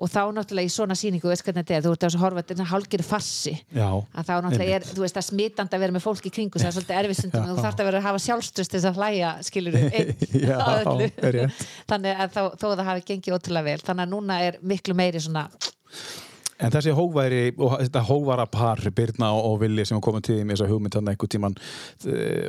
og 0.02 0.10
þá 0.10 0.22
náttúrulega 0.34 0.66
í 0.66 0.72
svona 0.72 0.96
sýningu, 0.99 1.31
veist 1.31 1.44
hvernig 1.46 1.62
þetta 1.62 1.76
er, 1.76 1.84
þú 1.84 1.93
ert 1.94 2.06
að 2.08 2.16
horfa 2.22 2.43
þetta 2.43 2.66
hálgir 2.72 3.04
farsi, 3.06 3.52
já. 3.70 3.87
að 3.87 4.26
þá 4.28 4.32
náttúrulega 4.46 4.78
er, 4.78 4.88
þú 4.88 5.04
veist, 5.04 5.19
það 5.19 5.28
smitandi 5.28 5.78
að 5.78 5.84
vera 5.84 5.96
með 5.96 6.06
fólk 6.06 6.26
í 6.26 6.32
kringu, 6.34 6.58
það 6.58 6.70
er 6.70 6.76
svolítið 6.78 6.99
erfisundum, 7.02 7.46
þú 7.52 7.66
þarft 7.66 7.84
að 7.84 7.90
vera 7.90 8.00
að 8.02 8.08
hafa 8.08 8.25
sjálfströst 8.26 8.75
þess 8.75 8.90
að 8.90 8.99
hlæja, 8.99 9.31
skilur 9.46 9.78
einn 9.82 9.94
er 11.28 11.38
rétt. 11.38 11.64
þannig 11.93 12.26
að 12.26 12.34
þó, 12.34 12.43
þó 12.58 12.66
að 12.72 12.76
það 12.82 12.90
hafi 12.90 13.06
gengið 13.12 13.38
ótrúlega 13.38 13.69
vel, 13.70 13.87
þannig 13.87 14.06
að 14.08 14.12
núna 14.16 14.43
er 14.49 14.60
miklu 14.75 14.99
meiri 14.99 15.22
svona, 15.22 15.46
En 16.62 16.70
þessi 16.70 16.93
hóværi 16.94 17.40
og 17.56 17.72
þetta 17.81 18.05
hóvara 18.06 18.44
par 18.46 18.78
Birna 18.94 19.32
og, 19.34 19.56
Villi 19.62 19.82
sem 19.88 19.98
komið 20.02 20.26
til 20.28 20.37
með 20.44 20.55
þessa 20.55 20.69
hugmynd 20.70 20.94
þannig 20.94 21.16
einhver 21.16 21.31
tíman 21.34 21.56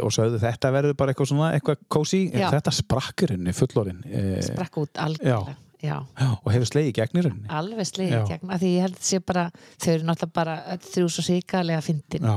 og 0.05 0.13
sögðu 0.13 0.41
þetta 0.43 0.71
verður 0.75 0.97
bara 0.99 1.13
eitthvað 1.13 1.31
svona, 1.31 1.51
eitthvað 1.57 1.81
kósi 1.95 2.19
þetta 2.29 2.75
sprakkurinni 2.77 3.55
fullorinn 3.57 4.03
e, 4.05 4.23
sprakk 4.45 4.81
út 4.83 5.01
algjörlega, 5.01 5.55
já. 5.83 5.97
og 6.39 6.47
hefur 6.53 6.69
slegið 6.69 6.95
gegnirinni 6.99 7.51
alveg 7.51 7.89
slegið 7.89 8.15
Já. 8.15 8.23
gegn, 8.31 8.53
að 8.53 8.63
því 8.63 8.71
ég 8.73 8.87
held 8.87 9.03
sé 9.09 9.19
bara 9.23 9.43
þau 9.53 9.91
eru 9.93 10.07
náttúrulega 10.07 10.37
bara 10.39 10.55
þrjú 10.87 11.11
svo 11.11 11.25
síkalega 11.27 11.83
fyndin. 11.85 12.27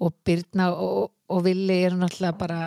Og 0.00 0.14
Birna 0.24 0.70
og, 0.72 1.10
og 1.28 1.42
Willi 1.44 1.76
eru 1.84 1.98
náttúrulega 2.00 2.38
bara 2.40 2.60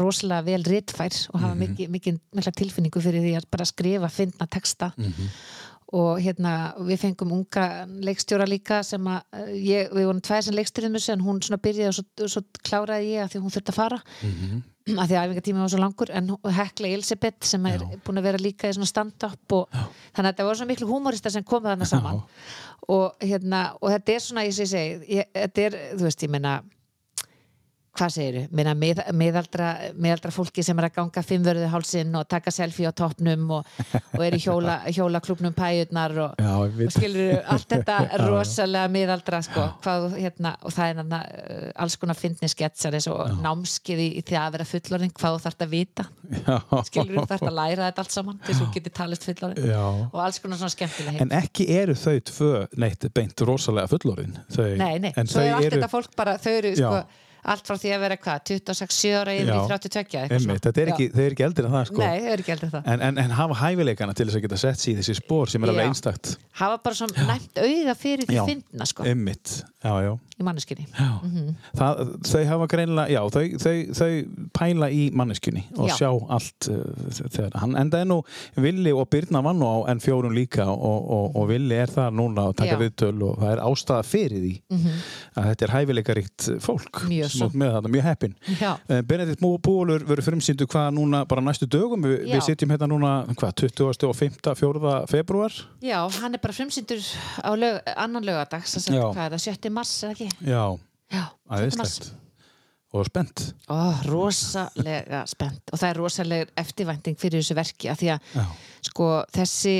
rosalega 0.00 0.46
vel 0.46 0.64
ritfær 0.64 1.16
og 1.34 1.42
hafa 1.42 1.58
mikið, 1.60 1.90
mikið, 1.96 2.20
mikla 2.38 2.54
tilfinningu 2.56 3.02
fyrir 3.04 3.26
því 3.26 3.34
að 3.40 3.48
bara 3.52 3.68
skrifa, 3.68 4.12
finna 4.12 4.48
texta 4.50 4.92
og 5.96 6.20
hérna 6.22 6.54
við 6.86 7.00
fengum 7.02 7.32
unga 7.34 7.66
leikstjóra 8.06 8.46
líka 8.46 8.80
sem 8.86 9.06
að 9.10 9.38
eh, 9.38 9.52
ég, 9.66 9.92
við 9.94 10.06
vorum 10.06 10.22
tvær 10.22 10.44
sem 10.46 10.54
leikstýrðum 10.54 10.98
þessu 10.98 11.14
en 11.16 11.24
hún 11.24 11.40
svona 11.42 11.60
byrjaði 11.64 11.90
og 11.90 11.96
svo, 11.98 12.28
svo 12.34 12.42
kláraði 12.66 13.14
ég 13.16 13.24
að 13.24 13.32
því 13.32 13.42
hún 13.44 13.54
þurfti 13.56 13.74
að 13.74 13.80
fara. 13.80 14.00
Að 14.90 15.10
því 15.10 15.16
að 15.18 15.24
æfingatími 15.24 15.60
var 15.60 15.70
svo 15.70 15.80
langur 15.82 16.10
en 16.16 16.30
Hekla 16.56 16.88
Elisabeth 16.88 17.46
sem 17.46 17.66
er 17.70 17.82
búin 18.06 18.18
að 18.18 18.28
vera 18.30 18.42
líka 18.42 18.70
í 18.70 18.74
svona 18.74 18.88
stand-up 18.90 19.54
og 19.54 19.68
þannig 19.76 20.24
að 20.24 20.30
þetta 20.30 20.46
voru 20.48 20.60
svona 20.60 20.72
miklu 20.72 20.88
húmorista 20.88 21.30
sem 21.30 21.46
komið 21.46 21.74
þarna 21.74 21.90
saman. 21.90 22.22
Og 22.90 23.22
hérna 23.22 23.60
og 23.78 23.92
þetta 23.92 24.14
er 24.14 24.24
svona, 24.24 24.46
ég 24.48 24.56
segi, 24.56 25.20
þetta 25.36 25.66
er, 25.66 25.78
þú 25.94 26.08
veist, 26.08 26.24
ég 26.26 26.32
meina 26.32 26.56
hvað 28.00 28.14
segiru, 28.14 28.42
meina 28.56 28.72
mið, 28.78 29.02
miðaldra, 29.16 29.68
miðaldra 30.00 30.32
fólki 30.32 30.64
sem 30.64 30.78
er 30.80 30.88
að 30.88 30.96
ganga 30.96 31.22
fimmvörðu 31.26 31.68
hálsinn 31.72 32.16
og 32.16 32.26
taka 32.30 32.52
selfie 32.54 32.88
á 32.88 32.92
toppnum 32.96 33.46
og, 33.58 33.68
og 34.16 34.24
er 34.24 34.36
í 34.36 34.40
hjóla, 34.40 34.78
hjólaklubnum 34.96 35.54
pæjurnar 35.56 36.16
og, 36.24 36.40
og 36.40 36.80
skilur 36.94 37.40
allt 37.44 37.68
þetta 37.74 37.98
rosalega 38.24 38.92
miðaldra 38.92 39.42
sko, 39.44 39.66
hvað, 39.84 40.08
hérna, 40.16 40.54
og 40.64 40.74
það 40.76 40.92
er 40.92 41.00
hana, 41.02 41.20
uh, 41.44 41.68
alls 41.84 41.98
konar 42.00 42.18
fyndni 42.18 42.50
sketsar 42.50 42.96
eins 42.96 43.08
og 43.12 43.36
námskið 43.44 44.04
í, 44.06 44.10
því 44.26 44.40
að 44.40 44.56
vera 44.56 44.68
fullorðin 44.72 45.14
hvað 45.20 45.36
þú 45.36 45.44
þarft 45.46 45.64
að 45.66 45.74
vita. 45.76 46.08
Já. 46.30 46.56
skilur 46.86 47.16
þú 47.16 47.26
þarft 47.34 47.48
að 47.48 47.56
læra 47.56 47.88
þetta 47.88 48.04
allt 48.04 48.14
saman 48.14 48.42
til 48.46 48.54
þú 48.56 48.68
getur 48.76 48.96
talist 49.00 49.26
fullorðin. 49.26 49.70
Já. 49.70 49.82
og 50.06 50.20
alls 50.22 50.38
konar 50.42 50.60
svona 50.60 50.74
skemmtilega 50.74 51.24
En 51.24 51.32
ekki 51.40 51.66
eru 51.74 51.96
þau 51.98 52.20
tvö 52.30 52.52
neitt 52.80 53.08
beint 53.16 53.42
rosalega 53.46 53.90
fullorinn 53.90 54.36
þau, 54.46 54.68
Nei, 54.78 55.00
nei, 55.02 55.10
en 55.18 55.30
svo 55.30 55.42
þau 55.42 55.48
er 55.48 55.56
allt 55.56 55.66
eru, 55.66 55.80
þetta 55.80 55.90
fólk 55.90 56.14
bara, 56.18 56.36
þau 56.40 56.52
eru 56.52 56.72
sko, 56.78 56.92
Já. 57.02 57.26
Allt 57.44 57.66
frá 57.66 57.76
því 57.80 57.92
að 57.96 58.02
vera 58.04 58.16
hvað, 58.20 58.40
26 58.50 59.12
ára 59.20 59.34
yfir 59.36 59.50
í 59.50 59.56
Já. 59.56 59.60
32 59.70 60.00
eitthvað 60.00 60.34
einmitt, 60.38 60.70
er 60.70 60.92
ekki, 60.94 61.08
þau 61.14 61.22
eru 61.24 61.36
ekki 61.36 61.46
eldri 61.46 61.66
en 61.66 61.76
það 61.76 61.86
sko. 61.90 62.02
Nei, 62.04 62.32
ekki 62.36 62.54
heldur 62.54 62.72
það. 62.74 62.90
En, 62.94 63.04
en, 63.08 63.20
en 63.24 63.36
hafa 63.40 63.58
hæfileikana 63.62 64.16
til 64.16 64.28
þess 64.28 64.40
að 64.40 64.46
geta 64.46 64.60
sett 64.64 64.82
sér 64.82 64.92
í 64.92 64.96
þessi 65.00 65.18
spór 65.20 65.52
sem 65.52 65.64
er 65.64 65.72
alveg 65.74 65.88
Já. 65.88 65.92
einstakt. 65.92 66.34
Hafa 66.60 66.80
bara 66.84 67.00
svona 67.00 67.28
næmt 67.30 67.62
auða 67.64 67.96
fyrir 67.98 68.28
því 68.28 68.40
Já. 68.40 68.44
fyndna 68.50 68.90
sko, 68.90 69.06
Einmitt, 69.08 69.56
já, 69.84 69.94
já 70.08 70.12
í 70.40 70.46
manneskinni 70.46 70.86
Já, 70.90 71.10
það, 71.78 72.02
þau 72.30 72.42
hafa 72.50 72.68
greinilega, 72.72 73.12
já, 73.14 73.20
þau, 73.34 73.44
þau, 73.64 73.74
þau 74.00 74.48
pæla 74.56 74.90
í 74.94 75.02
manneskjunni 75.16 75.64
og 75.76 75.90
Já. 75.90 75.96
sjá 76.00 76.10
allt 76.36 76.70
uh, 76.72 76.84
þegar 77.20 77.58
hann, 77.62 77.76
en 77.80 77.92
það 77.92 78.04
er 78.04 78.10
nú 78.10 78.18
Villi 78.60 78.94
og 78.96 79.08
Birna 79.12 79.42
vann 79.44 79.62
á 79.64 79.74
N4 79.94 80.32
líka 80.34 80.66
og, 80.70 81.00
og, 81.16 81.36
og 81.40 81.48
Villi 81.50 81.78
er 81.80 81.92
þar 81.92 82.14
núna 82.16 82.48
og 82.50 82.56
taka 82.58 82.78
viðtöl 82.80 83.14
og 83.28 83.38
það 83.42 83.54
er 83.54 83.64
ástæða 83.66 84.06
fyrir 84.08 84.44
því 84.44 84.54
að 84.80 85.50
þetta 85.50 85.66
er 85.68 85.74
hæfileikaríkt 85.76 86.48
fólk 86.64 87.02
Mjög 87.10 87.56
mjög 87.90 88.04
heppin. 88.04 88.34
Eh, 88.60 89.00
Benedikt 89.06 89.40
Búalur 89.40 90.04
verður 90.06 90.30
frumsýndu 90.30 90.66
hvað 90.70 90.90
núna 90.96 91.22
bara 91.28 91.42
næstu 91.44 91.68
dögum, 91.70 92.02
Vi, 92.04 92.16
við 92.30 92.44
sitjum 92.46 92.72
hérna 92.72 92.88
núna 92.90 93.12
hvað, 93.34 93.54
20. 93.66 94.08
og 94.08 94.16
5. 94.16 94.38
4. 94.56 94.94
februar 95.10 95.54
Já, 95.84 95.98
hann 96.20 96.34
er 96.36 96.42
bara 96.42 96.56
frumsýndur 96.56 97.02
á 97.44 97.50
lög, 97.58 97.80
annan 97.96 98.26
lögadags 98.26 98.76
hvað 98.88 99.24
er 99.26 99.36
það, 99.36 99.44
7. 99.50 99.72
mars 99.74 99.94
eða 100.04 100.16
ekki? 100.16 100.29
Já, 100.44 100.62
Já, 101.10 101.24
7. 101.26 101.28
mars 101.50 101.58
aðeinslegt 101.58 102.10
og 102.90 103.04
spennt. 103.06 103.42
Ó, 103.70 103.76
rosalega 104.10 105.20
spennt. 105.30 105.62
Og 105.70 105.78
það 105.78 105.88
er 105.92 105.98
rosalega 106.00 106.48
eftirvænting 106.58 107.18
fyrir 107.20 107.38
þessu 107.42 107.54
verki 107.58 107.90
af 107.92 108.00
því 108.00 108.08
að 108.16 108.32
Já. 108.34 108.46
sko 108.88 109.10
þessi 109.36 109.74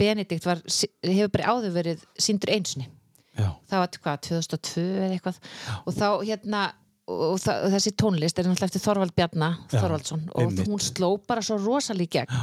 Benedikt 0.00 0.46
var, 0.48 0.62
hefur 1.04 1.32
bara 1.34 1.50
áður 1.56 1.74
verið 1.76 2.06
síndur 2.16 2.54
einsinni 2.54 2.86
Já, 3.34 3.50
það 3.68 3.82
var 3.82 3.92
hvað, 3.98 4.22
2002 4.30 4.82
eða 4.94 5.12
eitthvað? 5.18 5.38
Og 5.84 5.96
þá 5.98 6.06
hérna 6.24 6.62
og, 7.10 7.34
þessi 7.74 7.90
tónlist 8.00 8.38
er 8.40 8.46
náttúrulega 8.46 8.70
eftir 8.70 8.84
Þorvald 8.84 9.12
Bjarnar 9.18 9.56
Já, 9.68 9.80
Þorvaldsson. 9.82 10.22
Og 10.32 10.44
einmitt. 10.46 10.68
hún 10.70 10.80
sló 10.80 11.10
bara 11.28 11.42
svo 11.44 11.58
rosalega 11.60 12.06
í 12.06 12.12
gegn. 12.14 12.38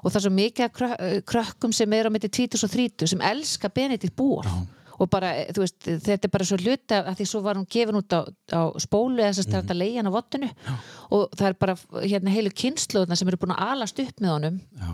Og 0.00 0.06
það 0.08 0.16
er 0.20 0.24
svo 0.24 0.32
mikið 0.38 1.24
krökkum 1.28 1.74
sem 1.76 1.92
eru 1.98 2.08
á 2.08 2.14
mitti 2.14 2.30
20 2.32 2.64
og 2.64 2.72
30 2.72 3.10
sem 3.12 3.24
elska 3.28 3.68
Benedikt 3.74 4.16
Bór 4.16 4.46
og 4.98 5.10
bara, 5.12 5.32
eh, 5.36 5.50
þú 5.52 5.64
veist, 5.64 5.78
þetta 6.06 6.28
er 6.28 6.32
bara 6.32 6.48
svo 6.48 6.58
hluta 6.60 7.00
að 7.02 7.18
því 7.20 7.26
svo 7.30 7.42
var 7.44 7.58
hún 7.60 7.68
gefin 7.70 7.98
út 8.00 8.16
á, 8.16 8.20
á 8.52 8.62
spólu 8.82 9.20
eða 9.20 9.34
þess 9.34 9.48
að 9.48 9.56
þetta 9.58 9.80
leiðan 9.80 10.10
á 10.10 10.16
vottinu. 10.16 10.50
Og 11.10 11.26
það 11.36 11.48
er 11.48 11.58
bara 11.64 11.76
hérna 12.02 12.34
heilu 12.34 12.50
kynsluðna 12.50 13.18
sem 13.18 13.28
eru 13.28 13.40
búin 13.42 13.56
að 13.56 13.66
alast 13.74 14.00
upp 14.00 14.24
með 14.24 14.34
honum. 14.36 14.60
Já. 14.80 14.92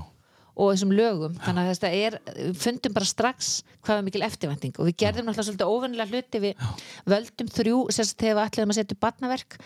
Og 0.52 0.72
þessum 0.72 0.92
lögum. 0.92 1.36
Þannig 1.40 1.62
að 1.62 1.70
þetta 1.72 1.90
er, 1.96 2.16
við 2.36 2.58
fundum 2.60 2.94
bara 2.96 3.08
strax 3.08 3.50
hvað 3.82 3.98
er 3.98 4.06
mikil 4.06 4.24
eftirvænting. 4.26 4.74
Og 4.76 4.88
við 4.90 4.98
gerðum 5.02 5.28
náttúrulega 5.28 5.48
svolítið 5.48 5.72
óvennilega 5.72 6.12
hluti. 6.12 6.42
Við 6.42 6.66
völdum 7.08 7.52
þrjú, 7.56 7.78
sérst 7.96 8.18
þegar 8.20 8.36
við 8.36 8.44
ætlaðum 8.44 8.74
að 8.74 8.78
setja 8.80 8.98
barnaverk, 9.06 9.58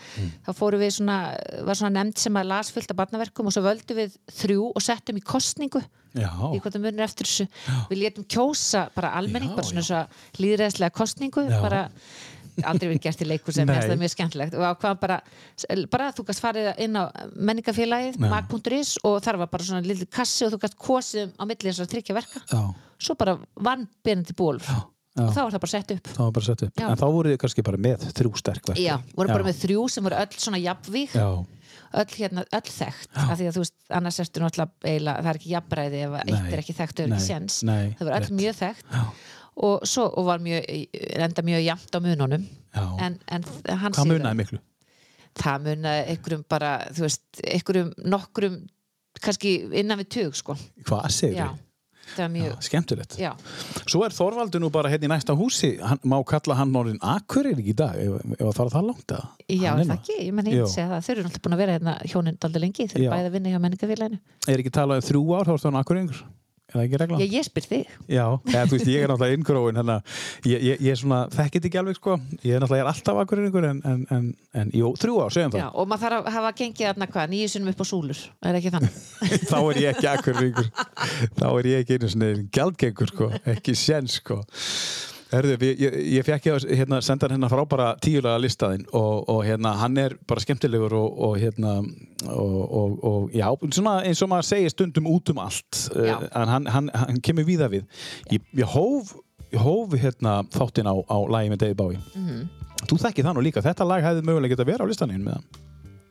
þá 0.47 0.51
fórum 0.57 0.83
við 0.83 0.93
svona 0.97 1.17
var 1.67 1.79
svona 1.79 1.93
nefnd 1.99 2.23
sem 2.23 2.39
að 2.39 2.49
las 2.53 2.71
fullt 2.73 2.93
af 2.93 2.99
barnaverkum 3.01 3.49
og 3.49 3.55
svo 3.55 3.65
völdum 3.67 3.99
við 3.99 4.17
þrjú 4.39 4.71
og 4.71 4.85
settum 4.87 5.19
í 5.19 5.25
kostningu 5.27 5.83
Já. 6.17 6.31
í 6.55 6.61
hvað 6.61 6.77
það 6.77 6.85
munir 6.87 7.05
eftir 7.05 7.27
þessu. 7.29 7.49
Við 7.91 8.01
létum 8.01 8.25
kjósa 8.31 8.87
bara 8.95 9.11
almenning 9.19 9.51
Já, 9.51 9.57
bara 9.59 9.69
svona 9.69 9.83
já. 9.83 9.89
svo 9.91 10.41
líðræðslega 10.41 10.95
kostningu 10.95 11.45
Já. 11.45 11.59
bara 11.61 11.83
aldrei 12.65 12.89
verið 12.89 13.03
gert 13.03 13.21
í 13.21 13.27
leikur 13.27 13.55
sem 13.55 13.69
er 13.69 13.93
mjög 13.99 14.13
skemmtilegt. 14.15 14.57
Og 14.57 14.85
bara, 15.01 15.19
bara 15.93 16.09
þú 16.17 16.27
gæst 16.27 16.43
farið 16.43 16.69
inn 16.85 16.97
á 16.97 17.09
menningafélagið, 17.35 18.19
mag.is 18.23 18.95
og 19.07 19.19
þar 19.25 19.41
var 19.43 19.51
bara 19.53 19.67
svona 19.67 19.85
lillið 19.85 20.09
kassi 20.13 20.47
og 20.47 20.55
þú 20.55 20.61
gæst 20.65 20.77
kosið 20.81 21.33
á 21.37 21.43
milli 21.45 21.69
þess 21.71 21.85
að 21.85 21.91
tryggja 21.95 22.17
verka. 22.17 22.43
Já. 22.51 22.61
svo 22.97 23.15
bara 23.17 23.37
vann 23.61 23.87
Benedikt 24.03 24.37
Bólf 24.37 24.65
Já. 24.65 24.79
og 25.21 25.29
þá 25.35 25.41
var 25.43 25.51
það 25.53 25.61
bara 25.65 25.73
sett 25.73 25.91
upp. 25.93 26.09
Bara 26.17 26.45
sett 26.45 26.63
upp. 26.65 26.81
En 26.81 26.97
þá 26.97 27.05
voru 27.13 27.33
þið 27.33 27.39
kannski 27.43 27.65
bara 27.67 27.77
með 27.77 28.07
þrjú 28.17 28.33
sterk 28.41 28.71
verk. 28.71 28.81
Já, 28.81 28.95
voru 29.17 29.33
bara 29.33 29.45
með 29.47 29.61
þrjú 29.61 29.85
sem 29.93 30.07
voru 30.07 30.17
öll 30.17 30.41
svona 30.41 30.61
jafnvíg. 30.61 31.13
Já. 31.13 31.29
öll, 32.01 32.11
hérna, 32.17 32.43
öll 32.57 32.67
þekkt. 32.73 33.09
Af 33.15 33.37
því 33.39 33.47
að 33.47 33.55
þú 33.55 33.63
veist, 33.63 33.75
annars 33.99 34.19
ertu 34.19 34.41
náttúrulega 34.43 34.89
eiginlega, 34.91 35.21
það 35.23 35.31
er 35.31 35.39
ekki 35.39 35.53
jafnbræði 35.53 36.01
ef 36.07 36.15
eitt 36.23 36.51
er 36.51 36.61
ekki 36.63 36.75
þekkt 36.81 36.99
og 36.99 37.05
er 37.05 37.13
ekki 37.15 37.27
séns. 37.27 37.59
Það 37.63 38.09
voru 38.09 38.17
öll 38.17 38.37
mjög 38.41 38.57
þekkt. 38.61 38.97
Og, 39.57 39.85
svo, 39.89 40.07
og 40.19 40.25
var 40.29 40.41
mjög, 40.43 40.65
enda 41.17 41.43
mjög 41.45 41.63
jafnt 41.65 41.97
á 41.97 41.99
mununum 42.03 42.47
Já. 42.77 42.83
en, 43.07 43.19
en 43.27 43.45
hann 43.67 43.93
Hvað 43.97 44.11
munaði 44.13 44.41
miklu? 44.43 44.59
það 45.37 45.67
munaði 45.69 46.01
einhverjum 46.13 46.43
bara, 46.49 46.71
veist, 46.97 47.23
einhverjum 47.43 47.93
nokkrum, 48.09 48.59
kannski 49.21 49.55
innan 49.77 50.01
við 50.03 50.11
tug 50.17 50.37
sko, 50.37 50.57
Hvað 50.85 51.09
segir 51.13 51.41
já 51.43 51.49
það 52.07 52.21
var 52.23 52.29
mjög, 52.31 52.51
Skemmtilegt. 52.63 53.15
já, 53.19 53.33
Svo 53.83 53.99
er 54.05 54.13
Þorvaldur 54.15 54.61
nú 54.63 54.69
bara 54.71 54.87
hérna 54.93 55.09
í 55.09 55.11
næsta 55.11 55.33
húsi. 55.35 55.73
Hann, 55.83 55.99
má 56.07 56.15
kalla 56.23 56.55
hann 56.55 56.71
orðin 56.79 57.01
Akureyri 57.03 57.65
í 57.67 57.75
dag 57.75 57.97
ef, 57.99 58.21
ef 58.37 58.45
að 58.47 58.53
fara 58.55 58.71
það 58.77 58.85
langt 58.87 59.11
að. 59.17 59.25
já, 59.51 59.73
er 59.73 59.81
það 59.83 59.91
ekki 59.97 60.15
ég 60.21 60.33
menn 60.37 60.47
segja 60.71 60.87
það, 60.93 61.01
þau 61.03 61.11
eru 61.13 61.25
náttúrulega 61.25 61.43
búin 61.47 61.57
að 61.57 61.61
vera 61.65 61.75
hérna 61.75 61.95
hjónin 62.07 62.37
daldi 62.39 62.61
lengi, 62.63 62.87
þau 62.87 62.95
Já. 62.95 63.01
eru 63.03 63.11
bæði 63.17 63.27
að 63.27 63.35
vinna 63.35 63.51
hjá 63.51 63.59
menningafélaginu 63.65 64.19
Er 64.47 64.63
ekki 64.63 64.73
talað 64.79 65.01
um 65.01 65.07
þrjú 65.09 65.23
ár, 65.35 65.49
þá 65.49 65.53
erstu 65.57 65.67
hann 65.71 65.81
Akureyringur? 65.81 66.23
Er 66.67 66.75
það 66.75 66.83
ekki 66.83 66.99
regla? 66.99 67.17
ég, 67.21 67.33
ég 67.37 67.45
spyr 67.47 67.63
þig, 67.63 67.91
Já, 68.11 68.23
eða, 68.51 68.63
þú 68.67 68.75
veist, 68.75 68.89
ég 68.91 69.03
er 69.05 69.11
náttúrulega 69.11 69.37
inngróin 69.37 69.77
að 69.79 69.91
ég, 70.51 70.57
ég, 70.57 70.81
ég 70.83 70.89
er 70.91 70.99
svona, 70.99 71.19
þekkit 71.31 71.67
ekki 71.69 71.79
alveg 71.79 71.95
sko. 71.95 72.17
Ég 72.43 72.57
er 72.57 72.63
náttúrulega 72.63 72.81
ég 72.81 72.83
er 72.83 72.91
alltaf 72.91 73.21
Akureyringur 73.23 73.67
en, 73.69 73.79
en, 73.87 74.01
en, 74.11 74.25
en 74.51 74.73
jú, 74.75 74.91
þrjú 74.99 75.15
ár, 75.23 75.31
segjum 75.31 75.55
já, 75.55 75.63
það 75.63 75.79
og 75.79 75.87
maður 75.93 76.03
þarf 76.03 76.19
að 76.27 76.37
hafa 76.37 76.53
gengið 76.59 76.89
þarna 76.89 77.09
hvað, 77.13 77.31
nýju 77.31 77.51
sinum 77.53 77.71
upp 77.71 77.83
á 77.83 77.85
súlur, 77.87 78.23
er 78.51 78.59
ekki 78.59 78.73
þannig? 78.75 78.97
Þá 79.51 79.57
er 79.61 79.81
ég 79.85 79.93
ekki 79.93 80.09
Akureyringur. 80.11 80.71
Þá 81.39 81.47
er 81.47 81.71
ég 81.71 81.85
ekki 81.85 81.97
einu 82.01 82.11
svona 82.11 82.33
gjaldgengur 82.59 83.13
sko, 83.13 83.31
ekki 83.55 83.77
sén 83.79 84.11
sko 84.11 84.41
Herðu, 85.27 85.57
ég, 85.67 85.81
ég, 85.81 85.95
ég 86.15 86.25
fekk 86.25 86.47
ég 86.47 86.55
að 86.55 86.65
hérna, 86.79 86.99
senda 87.03 87.27
hérna 87.31 87.49
frábæra 87.51 87.87
tíulega 88.03 88.39
listaðinn 88.39 88.85
og, 88.95 89.25
og 89.27 89.41
hérna, 89.43 89.73
hann 89.81 89.99
er 89.99 90.15
bara 90.29 90.43
skemmtilegur 90.43 90.95
og, 90.95 91.19
og 91.27 91.37
hérna 91.41 91.73
og, 92.31 92.55
og, 92.63 92.97
og 93.09 93.35
já, 93.35 93.47
eins 93.51 94.23
og 94.23 94.31
maður 94.31 94.47
segir 94.47 94.71
stundum 94.71 95.09
út 95.11 95.33
um 95.33 95.41
allt 95.43 95.81
uh, 95.97 96.13
en 96.31 96.53
hann, 96.53 96.71
hann, 96.71 96.91
hann 96.95 97.21
kemur 97.23 97.47
víða 97.47 97.67
við. 97.73 97.83
Ég, 98.31 98.45
ég 98.55 98.71
hóf, 98.71 99.17
hóf 99.59 99.97
hérna, 99.99 100.39
þáttinn 100.55 100.87
á, 100.87 100.95
á 100.95 101.17
lagi 101.27 101.51
með 101.51 101.63
David 101.65 101.81
Bowie. 101.83 102.03
Mhm. 102.15 102.47
Þú 102.87 102.99
þekkið 103.01 103.25
það 103.25 103.33
nú 103.35 103.43
líka, 103.43 103.63
þetta 103.65 103.87
lag 103.89 104.03
hefði 104.05 104.27
mögulega 104.27 104.53
geta 104.53 104.67
verið 104.67 104.85
á 104.85 104.91
listaninn 104.91 105.23
með 105.25 105.39
hann 105.39 105.47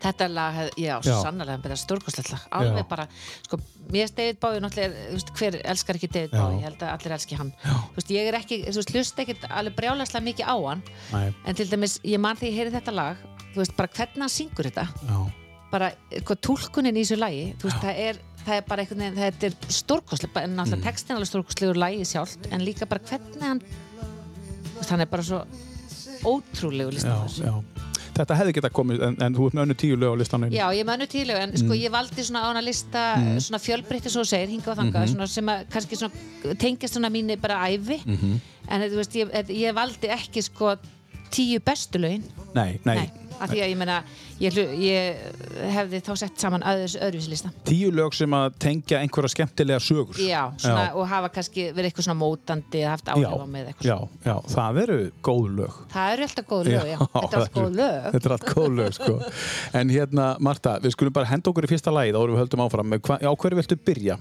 Þetta 0.03 0.27
lag, 0.29 0.55
hef- 0.55 0.75
já, 0.77 1.01
Já. 1.01 1.23
sannarlega 1.25 1.63
bara 1.63 1.77
stórkostlegt 1.77 2.31
lag, 2.31 2.43
alveg 2.53 2.83
Já. 2.85 2.89
bara 2.89 3.07
sko, 3.47 3.57
mér 3.91 4.03
er 4.05 4.11
David 4.17 4.41
Bowie 4.41 4.61
náttúrulega 4.61 5.07
þú 5.09 5.15
veist, 5.17 5.31
hver 5.39 5.57
elskar 5.65 5.97
ekki 5.97 6.11
David. 6.13 6.31
Bowie, 6.37 6.59
ég 6.59 6.65
held 6.67 6.79
að 6.85 6.93
allir 6.93 7.15
elski 7.17 7.35
hann 7.39 7.53
Já. 7.65 7.73
þú 7.73 7.97
veist, 7.97 8.11
ég 8.13 8.29
er 8.29 8.35
ekki, 8.41 8.59
þú 8.69 8.77
veist, 8.77 8.93
hlust 8.93 9.17
ekkert 9.25 9.47
alveg 9.51 9.75
brjálæslega 9.79 10.25
mikið 10.29 10.47
á 10.53 10.57
hann, 10.69 10.83
Nei, 11.13 11.35
en 11.47 11.55
til 11.55 11.67
dæmis 11.71 11.99
ég 12.05 12.21
man 12.21 12.37
þegar 12.37 12.53
ég 12.53 12.57
heyri 12.61 12.71
þetta 12.77 12.93
lag, 12.95 13.17
þú 13.55 13.63
veist, 13.63 13.77
bara 13.77 13.89
hvernig 13.89 14.21
hann 14.27 14.35
syngur 14.37 14.69
þetta, 14.69 14.87
já, 15.09 15.33
bara 15.73 15.93
hvað 16.13 16.41
túlkunin 16.45 16.97
í 16.97 17.03
þessu 17.07 17.17
lagi, 17.19 17.47
þú 17.59 17.71
veist, 17.71 17.81
það 17.83 18.05
er 18.11 18.21
það 18.47 18.55
er 18.61 18.63
bara 18.69 18.83
einhvern 18.85 19.01
veginn, 19.01 19.17
þetta 19.17 19.47
er 19.47 19.55
stórkostlega 19.75 20.43
en 20.45 20.55
náttúrulega 20.57 20.77
Mm. 20.77 20.83
textin 20.87 21.11
er 21.11 21.17
alveg 21.17 21.31
stórkostlegur 21.33 21.77
lagi 21.81 22.05
sjálft 22.05 22.47
en 22.53 22.61
líka 22.61 22.87
bara 22.87 23.01
hvernig 23.01 23.43
hann 23.43 23.63
er 28.17 28.23
Þetta 28.23 28.39
hefði 28.41 28.55
geta 28.57 28.71
komið, 28.73 29.03
en, 29.07 29.17
en 29.27 29.37
þú 29.37 29.47
ert 29.51 29.57
með 29.59 29.65
önnu 29.67 29.77
tíu 29.83 29.99
lög 30.01 30.17
á 30.17 30.17
listaninn 30.23 30.55
Já, 30.57 30.65
ég 30.75 30.89
manu 30.89 31.07
tílu, 31.13 31.37
en 31.37 31.55
sko 31.61 31.77
ég 31.79 31.93
valdi 31.95 32.25
svona 32.27 32.43
á 32.43 32.47
hana 32.49 32.63
lista, 32.65 33.05
svona 33.45 33.61
fjölbreytti 33.63 34.13
svo 34.13 34.25
segir, 34.27 34.49
hinga 34.57 34.73
og 34.73 34.81
þanga, 34.81 35.05
svona 35.13 35.29
sem 35.31 35.53
að 35.53 35.65
kannski 35.75 36.01
svona 36.01 36.57
tengist 36.63 36.97
svona 36.97 37.13
mínu 37.13 37.37
bara 37.43 37.61
æfi 37.69 38.01
en 38.07 38.87
þú 38.89 38.97
veist, 38.99 39.15
ég, 39.21 39.53
ég 39.53 39.77
valdi 39.77 40.11
ekki 40.17 40.43
sko 40.43 40.75
tíu 41.31 41.61
bestu 41.61 41.99
lögin. 42.01 42.23
Nei, 42.55 42.79
nei, 42.87 42.97
Nei, 43.03 43.26
af 43.41 43.51
því 43.51 43.61
að 43.63 43.71
ég 43.71 43.79
meina 43.81 43.97
ég, 44.43 44.59
ég 44.81 45.71
hefði 45.75 46.01
þá 46.07 46.11
sett 46.23 46.41
saman 46.41 46.65
öðru, 46.67 46.89
öðruvísi 47.07 47.33
lista 47.33 47.53
tíu 47.69 47.91
lög 47.95 48.17
sem 48.17 48.37
að 48.37 48.57
tengja 48.63 49.01
einhverja 49.03 49.33
skemmtilega 49.35 49.83
sögur. 49.83 50.21
Já, 50.21 50.43
svona, 50.63 50.87
Já. 50.89 50.95
og 50.97 51.09
hafa 51.11 51.31
kannski 51.35 51.69
verið 51.77 51.91
eitthvað 51.91 52.09
svona 52.09 52.21
mótandi 52.21 52.83
eða 52.83 52.95
haft 52.95 53.13
áhrif 53.13 53.45
á 53.45 53.47
mig 53.47 53.63
eða 53.63 53.75
eitthvað 53.75 53.91
já, 53.91 53.99
já, 54.31 54.35
það 54.55 54.81
veru 54.81 54.99
góð 55.29 55.47
lög. 55.61 55.79
Það 55.93 56.17
eru 56.17 56.29
alltaf 56.29 56.51
góð 56.53 56.73
lög, 56.73 56.91
já, 56.93 56.99
þetta 57.07 57.27
er 57.27 57.39
alltaf 57.41 57.55
góð 57.61 57.79
lög. 57.81 58.11
Þetta 58.17 58.31
er 58.31 58.37
allt 58.37 58.51
góð 58.53 58.81
lög, 58.81 58.97
sko. 58.97 59.17
En 59.81 59.95
hérna, 59.95 60.27
Marta, 60.41 60.77
við 60.83 60.97
skulum 60.97 61.17
bara 61.17 61.31
henda 61.31 61.53
okkur 61.53 61.69
í 61.69 61.73
fyrsta 61.75 61.95
áður 61.95 62.31
en 62.33 62.37
við 62.37 62.43
höldum 62.45 62.67
áfram. 62.67 62.93
Með 62.93 63.07
hva, 63.07 63.19
á 63.21 63.33
hverju 63.33 63.61
viltu 63.61 63.79
byrja? 63.87 64.19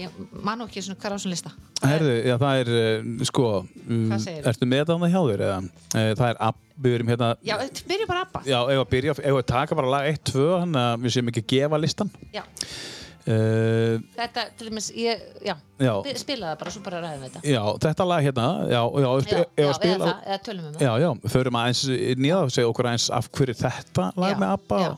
Ég 0.00 0.20
man 0.46 0.62
ekki 0.64 0.82
svona 0.84 1.00
hver 1.02 1.14
á 1.14 1.18
svona 1.20 1.34
lista. 1.34 1.50
Herðu, 1.80 2.14
já, 2.28 2.34
það 2.40 2.60
er, 2.60 2.70
eh, 2.76 3.24
sko 3.28 3.44
um, 3.64 4.06
Hvað 4.10 4.22
segirðu? 4.26 4.50
Ertu 4.52 4.68
með 4.68 4.86
það 4.90 5.04
hjá 5.14 5.20
þér? 5.30 5.42
Eða? 5.46 5.58
Eh, 5.94 6.08
Það 6.20 6.24
er, 6.28 6.40
app, 6.48 6.58
við 6.80 6.96
erum 6.98 7.12
hérna 7.12 7.28
Já, 7.46 7.54
byrju 7.90 8.08
bara 8.10 8.24
Abba. 8.26 8.42
Já, 8.48 8.58
ef 8.60 8.80
að 8.84 8.88
byrja, 8.94 9.14
ef 9.18 9.38
að 9.40 9.46
taka 9.50 9.78
bara 9.80 9.92
lag 9.94 10.08
1, 10.10 10.20
2 10.32 10.46
Þannig 10.60 10.80
að 10.84 11.04
við 11.06 11.14
séum 11.16 11.30
ekki 11.32 11.44
að 11.44 11.48
gefa 11.54 11.80
listan. 11.80 12.12
Já, 12.34 12.42
uh, 12.44 13.94
þetta, 14.18 14.44
til 14.58 14.68
dæmis, 14.70 14.90
ég, 14.96 15.24
já. 15.46 15.54
Já, 15.80 15.92
Spila 16.20 16.52
það 16.52 16.60
bara, 16.62 16.74
svo 16.76 16.84
bara 16.86 17.02
ræðum 17.06 17.24
við 17.24 17.34
þetta. 17.34 17.42
Já, 17.54 17.62
þetta 17.86 18.08
lag 18.12 18.28
hérna 18.28 18.46
Já, 18.68 18.80
já, 18.80 19.08
Já, 19.10 19.42
já, 19.64 19.66
að 19.70 19.88
eða 19.90 19.98
það, 20.04 20.14
eða 20.28 20.40
tölum 20.48 20.68
við 20.68 20.70
með 20.76 20.86
Já, 20.86 20.92
já, 21.04 21.10
förum 21.34 21.60
aðeins 21.62 21.82
nýða 22.20 22.40
og 22.44 22.54
segja 22.56 22.70
okkur 22.72 22.90
aðeins 22.92 23.10
af 23.20 23.30
hverju 23.36 23.58
þetta 23.64 24.08
lag 24.16 24.34
Já, 24.36 24.40
með 24.44 24.56
ABBA. 24.56 24.80
já. 24.84 24.92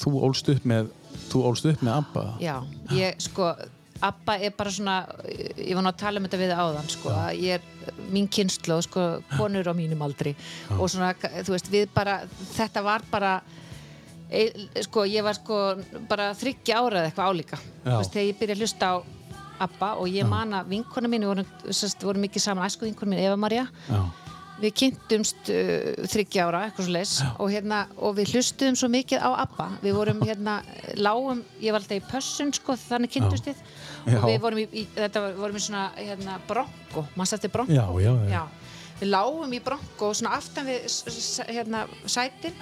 Þú 0.00 0.16
ólst 0.28 0.48
upp 0.54 0.64
með 0.68 0.96
Þú 1.30 1.40
ólst 1.46 1.66
upp 1.70 1.82
með 1.86 1.92
ABBA. 2.00 2.22
Já, 2.42 2.54
ég 2.96 3.20
sko 3.22 3.52
Abba 4.00 4.36
er 4.40 4.54
bara 4.56 4.70
svona, 4.72 4.96
ég 5.28 5.74
var 5.76 5.84
nú 5.84 5.90
að 5.90 5.98
tala 6.00 6.20
um 6.20 6.24
þetta 6.24 6.40
við 6.40 6.52
áðan, 6.56 6.88
sko, 6.88 7.12
að 7.12 7.42
ég 7.44 7.58
er 7.58 8.02
mín 8.12 8.28
kynslu, 8.32 8.78
sko, 8.86 9.06
konur 9.36 9.68
á 9.68 9.74
mínum 9.76 10.00
aldri. 10.06 10.32
Og 10.78 10.88
svona, 10.88 11.12
þú 11.18 11.52
veist, 11.52 11.68
við 11.72 11.88
bara 11.94 12.20
þetta 12.54 12.84
var 12.86 13.04
bara 13.10 13.34
e, 14.30 14.46
sko, 14.86 15.04
ég 15.10 15.26
var 15.26 15.36
sko 15.36 15.60
bara 16.08 16.30
þryggja 16.38 16.80
ára 16.80 17.02
eða 17.02 17.10
eitthvað 17.10 17.32
álíka. 17.32 17.60
Já. 17.84 17.90
þú 17.90 17.96
veist, 17.98 18.14
þegar 18.16 18.28
ég 18.30 18.40
byrja 18.40 18.56
að 18.56 18.64
hlusta 18.64 18.92
á 18.92 18.94
Abba 19.60 19.90
og 20.00 20.08
ég 20.08 20.24
man 20.24 20.54
að 20.56 20.70
vinkona 20.72 21.08
mín, 21.12 21.26
við 21.26 21.34
vorum, 21.34 21.48
vorum 22.00 22.22
mikið 22.24 22.42
saman 22.46 22.64
æsku 22.64 22.86
vinkona 22.86 23.12
mín, 23.12 23.20
Eva 23.26 23.36
Maria 23.36 23.66
Já, 23.90 23.98
við 24.60 24.74
kynntumst 24.82 25.50
uh, 25.52 26.06
þryggja 26.12 26.46
ára 26.46 26.62
eitthvað 26.66 26.88
svo 26.88 26.94
leis 26.94 27.14
og, 27.30 27.46
hérna, 27.52 27.80
og 27.98 28.16
við 28.18 28.34
hlustuðum 28.34 28.78
svo 28.78 28.90
mikið 28.92 29.24
á 29.24 29.30
ABBA. 29.46 29.68
Við 29.84 29.98
vorum 29.98 30.22
hérna, 30.26 30.58
lágum 31.00 31.42
ég 31.62 31.74
var 31.74 31.82
alltaf 31.82 31.98
í 31.98 32.06
pössun 32.10 32.54
sko, 32.56 32.76
þannig 32.88 33.14
kynntust 33.16 33.50
við. 33.50 33.64
Já. 34.06 34.16
og 34.20 34.28
við 34.30 34.38
vorum 34.44 34.62
í, 34.62 34.68
í 34.72 34.86
þetta 34.96 35.24
var, 35.26 35.34
vorum 35.40 35.58
í 35.60 35.64
svona 35.64 35.88
hérna, 35.98 36.38
bronko, 36.48 37.04
maður 37.16 37.32
stætti 37.34 37.50
bronko 37.52 37.76
já, 37.76 37.84
já, 38.00 38.12
já. 38.24 38.30
Já. 38.32 38.86
við 39.02 39.10
lágum 39.12 39.52
í 39.52 39.60
bronko 39.64 40.14
svona 40.16 40.38
aftan 40.38 40.70
við 40.70 40.88
hérna, 41.50 41.84
sætin 42.08 42.56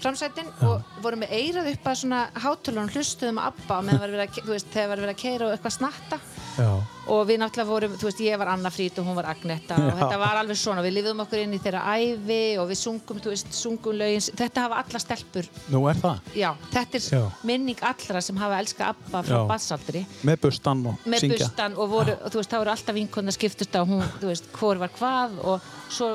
framsætin. 0.00 0.48
Og 0.66 1.00
vorum 1.04 1.22
með 1.24 1.34
eirað 1.36 1.70
upp 1.74 1.88
að 1.90 1.98
svona 2.02 2.20
hátulun 2.40 2.90
hlustuðum 2.92 3.40
á 3.40 3.48
ABBA 3.50 3.80
meðan 3.86 4.02
var 4.02 4.14
verið 4.14 4.24
að, 4.24 4.48
veist, 4.48 4.70
þegar 4.72 4.92
var 4.92 5.02
verið 5.04 5.14
að 5.14 5.22
keira 5.22 5.46
og 5.46 5.54
eitthvað 5.54 5.76
snatta 5.76 6.20
já. 6.60 6.70
og 7.10 7.24
við 7.26 7.38
náttúrulega 7.42 7.66
vorum, 7.66 7.94
þú 7.98 8.06
veist, 8.06 8.20
ég 8.22 8.38
var 8.38 8.48
Anna 8.52 8.70
Frít 8.70 8.98
og 9.00 9.06
hún 9.08 9.16
var 9.18 9.26
Agneta. 9.32 9.74
Og 9.74 9.88
Já. 9.88 9.94
þetta 9.98 10.18
var 10.20 10.36
alveg 10.38 10.56
svona, 10.60 10.82
við 10.84 10.92
lifðum 10.98 11.22
okkur 11.24 11.40
inn 11.42 11.54
í 11.56 11.58
þeirra 11.58 11.80
æfi 11.96 12.36
og 12.62 12.68
við 12.70 12.78
sungum, 12.78 13.18
þú 13.24 13.32
veist, 13.32 13.50
sungum 13.56 13.96
lögin. 13.98 14.22
Þetta 14.38 14.62
hafa 14.66 14.78
alla 14.84 15.00
stelpur, 15.02 15.48
Nú 15.72 15.80
er 15.90 15.98
það? 15.98 16.20
Já, 16.38 16.50
þetta 16.70 17.00
er 17.00 17.08
Já. 17.16 17.22
minning 17.50 17.82
allra 17.82 18.20
sem 18.22 18.36
hafa 18.36 18.60
elskað 18.62 18.94
Abba 18.94 19.22
frá 19.26 19.40
bassaldri 19.48 20.04
Með 20.22 20.40
bustan 20.46 20.86
og 20.86 20.94
með 21.06 21.24
syngja. 21.24 21.38
bustan 21.48 21.74
og 21.76 21.90
voru, 21.90 22.14
og, 22.20 22.30
þú 22.30 22.42
veist, 22.42 22.50
það 22.54 22.62
voru 22.64 22.74
alltaf 22.76 22.94
vinkona 23.00 23.34
skiptust 23.34 23.74
á 23.74 23.82
hún, 23.82 24.06
þú 24.20 24.30
veist, 24.30 24.52
hvor 24.54 24.78
var 24.78 24.94
hvað 25.00 25.38
og 25.42 25.60
svo 25.90 26.12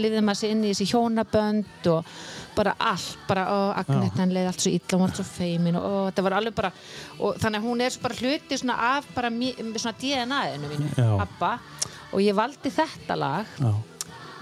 lifði 0.00 0.22
maður 0.24 0.40
sér 0.40 0.50
inn 0.56 0.64
í 0.64 0.72
þessi 0.72 0.86
hjónabönd 0.94 1.88
og 1.92 2.04
bara 2.56 2.72
allt, 2.80 3.18
bara, 3.28 3.44
ó, 3.52 3.58
Agnetan 3.78 4.32
leið 4.34 4.48
allt 4.50 4.60
svo 4.64 4.70
illa, 4.72 4.96
hún 4.96 5.04
var 5.04 5.12
svo 5.14 5.24
feimin 5.28 5.76
og 5.78 5.84
ó, 5.84 5.92
þetta 6.08 6.24
var 6.26 6.32
alveg 6.40 6.54
bara, 6.56 6.72
og 7.20 7.36
þannig 7.38 7.60
að 7.60 7.68
hún 7.68 7.82
er 7.84 7.98
bara 8.02 8.14
hluti 8.18 8.58
svona 8.58 8.78
af 8.96 9.04
bara 9.14 9.30
mi- 9.30 9.54
svona 9.88 9.98
DNA-inu 9.98 10.70
mínu. 10.70 11.10
Abba 11.24 11.52
og 12.12 12.22
ég 12.24 12.36
valdi 12.36 12.70
þetta 12.72 13.16
lag 13.18 13.58
Já. 13.60 13.74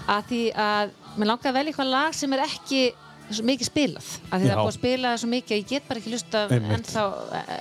að 0.07 0.29
því 0.31 0.41
að 0.67 0.95
mér 1.17 1.31
langaði 1.33 1.51
að 1.51 1.57
velja 1.59 1.73
eitthvað 1.73 1.93
lag 1.97 2.15
sem 2.15 2.33
er 2.37 2.43
ekki 2.47 2.81
svo 3.27 3.43
mikið 3.43 3.67
spilað 3.67 4.09
að 4.31 4.37
því 4.39 4.47
það 4.47 4.47
Já. 4.47 4.53
er 4.55 4.61
búið 4.61 4.69
að 4.71 4.77
spila 4.77 5.09
það 5.11 5.17
svo 5.23 5.29
mikið 5.33 5.55
að 5.57 5.59
ég 5.59 5.71
get 5.73 5.89
bara 5.89 5.99
ekki 6.03 6.13
lusta 6.13 6.43
Einmitt. 6.47 6.75
ennþá 6.77 7.05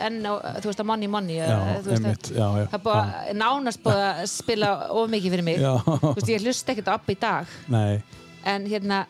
enn 0.05 0.19
á, 0.29 0.33
þú 0.61 0.69
veist 0.69 0.83
að 0.83 0.89
money 0.91 1.09
money 1.09 1.39
Já, 1.39 1.55
einmitt, 1.95 2.29
já, 2.29 2.45
já. 2.45 2.65
það 2.69 2.77
er 2.77 2.83
búið 2.85 2.99
að 2.99 3.31
nánast 3.41 3.81
búið 3.87 4.03
að 4.05 4.21
spila 4.29 4.69
of 4.93 5.09
mikið 5.15 5.33
fyrir 5.33 5.47
mig 5.47 5.57
Já. 5.63 5.71
þú 5.87 6.13
veist 6.19 6.29
ég 6.35 6.45
hlusta 6.45 6.75
ekkert 6.75 6.91
á 6.93 6.97
Abba 6.99 7.15
í 7.15 7.17
dag 7.25 7.55
Nei, 7.73 7.95
en 8.45 8.69
hérna 8.69 9.01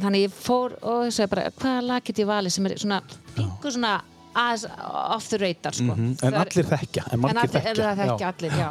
þannig 0.00 0.26
ég 0.26 0.34
fór 0.34 0.74
og 0.82 1.06
ég 1.06 1.14
segi 1.14 1.30
bara 1.36 1.46
hvaða 1.54 1.86
lag 1.86 2.02
get 2.10 2.18
ég 2.24 2.28
valið 2.34 2.56
sem 2.56 2.66
er 2.66 2.74
svona 2.82 2.98
einhver 3.38 3.76
svona 3.78 3.94
off 5.16 5.30
the 5.30 5.38
radar 5.40 5.72
sko. 5.76 5.92
Mhm. 5.94 6.10
en 6.10 6.16
Það 6.20 6.32
er- 6.32 6.42
allir 6.44 6.68
þekkja 6.72 7.06
En 7.12 7.18
en 7.18 7.24
allir, 7.36 7.50
þekkja 7.50 7.72
þekkja, 7.72 7.96
þekkja 7.96 8.18
já. 8.18 8.32
allir, 8.34 8.58
já 8.60 8.70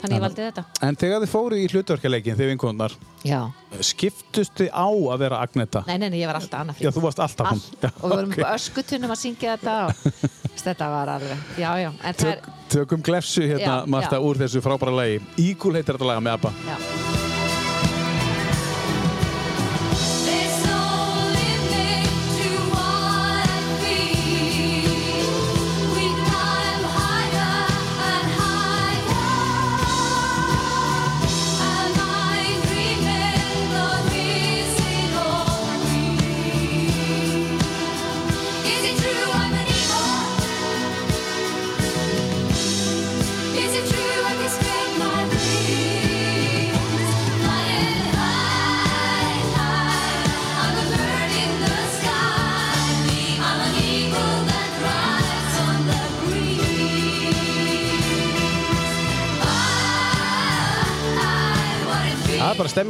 þannig 0.00 0.16
ég 0.16 0.22
valdi 0.24 0.44
þetta 0.46 0.64
En 0.86 0.96
þegar 0.96 1.22
þið 1.24 1.30
fóru 1.34 1.58
í 1.60 1.66
hlutverkjaleikin 1.70 2.36
vinkonar 2.40 2.94
já. 3.24 3.40
skiptust 3.80 4.54
þið 4.56 4.70
á 4.72 4.88
að 4.88 5.18
vera 5.18 5.40
Agneta? 5.44 5.84
nei, 5.86 5.98
nei, 5.98 6.08
nei, 6.08 6.20
ég 6.22 6.30
var 6.30 6.40
alltaf 6.40 6.60
annað 6.64 6.80
Já, 6.80 6.90
þú 6.90 7.04
varst 7.06 7.18
alltaf 7.20 7.50
Allt. 7.52 7.70
Já, 7.82 7.90
og 8.00 8.10
við 8.10 8.16
vorum 8.16 8.30
ok. 8.30 8.38
okay. 8.38 8.54
öskutunum 8.54 9.10
að 9.16 9.20
syngja 9.24 9.56
þetta 9.56 9.76
og 9.86 9.94
þetta 10.64 10.90
var 10.92 11.14
alveg, 11.16 11.48
en 12.04 12.14
Tök, 12.14 12.52
Tökum 12.68 13.02
glefsu 13.02 13.42
hérna, 13.48 13.82
Marta, 13.86 14.20
úr 14.20 14.40
þessu 14.40 14.62
frábæra 14.64 14.94
lagi 14.94 15.20
Eagle 15.38 15.80
heitir 15.80 15.96
þetta 15.96 16.12
laga 16.12 16.24
með 16.24 16.38
Abba 16.38 17.29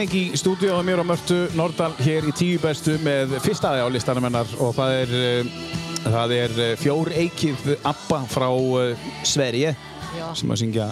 stemming 0.01 0.33
í 0.33 0.39
stúdíu 0.39 0.73
á 0.73 0.81
mér 0.81 1.03
og 1.03 1.09
Mörtu 1.11 1.37
Nordal 1.53 1.93
hér 2.01 2.25
í 2.25 2.33
tíu 2.33 2.61
bestu 2.63 2.95
með 3.05 3.35
fyrstaði 3.45 3.83
á 3.85 3.89
listanum 3.93 4.25
hennar 4.25 4.49
og 4.57 4.73
það 4.73 4.93
er, 4.97 5.11
eh, 5.13 5.51
það 6.07 6.33
er 6.37 6.55
eh, 6.57 6.71
fjór 6.81 7.11
eikið 7.13 7.67
Abba 7.85 8.23
frá 8.31 8.49
eh, 8.49 9.03
Sverige 9.29 9.75
Já. 10.17 10.25
sem 10.33 10.49
að 10.49 10.61
syngja 10.63 10.87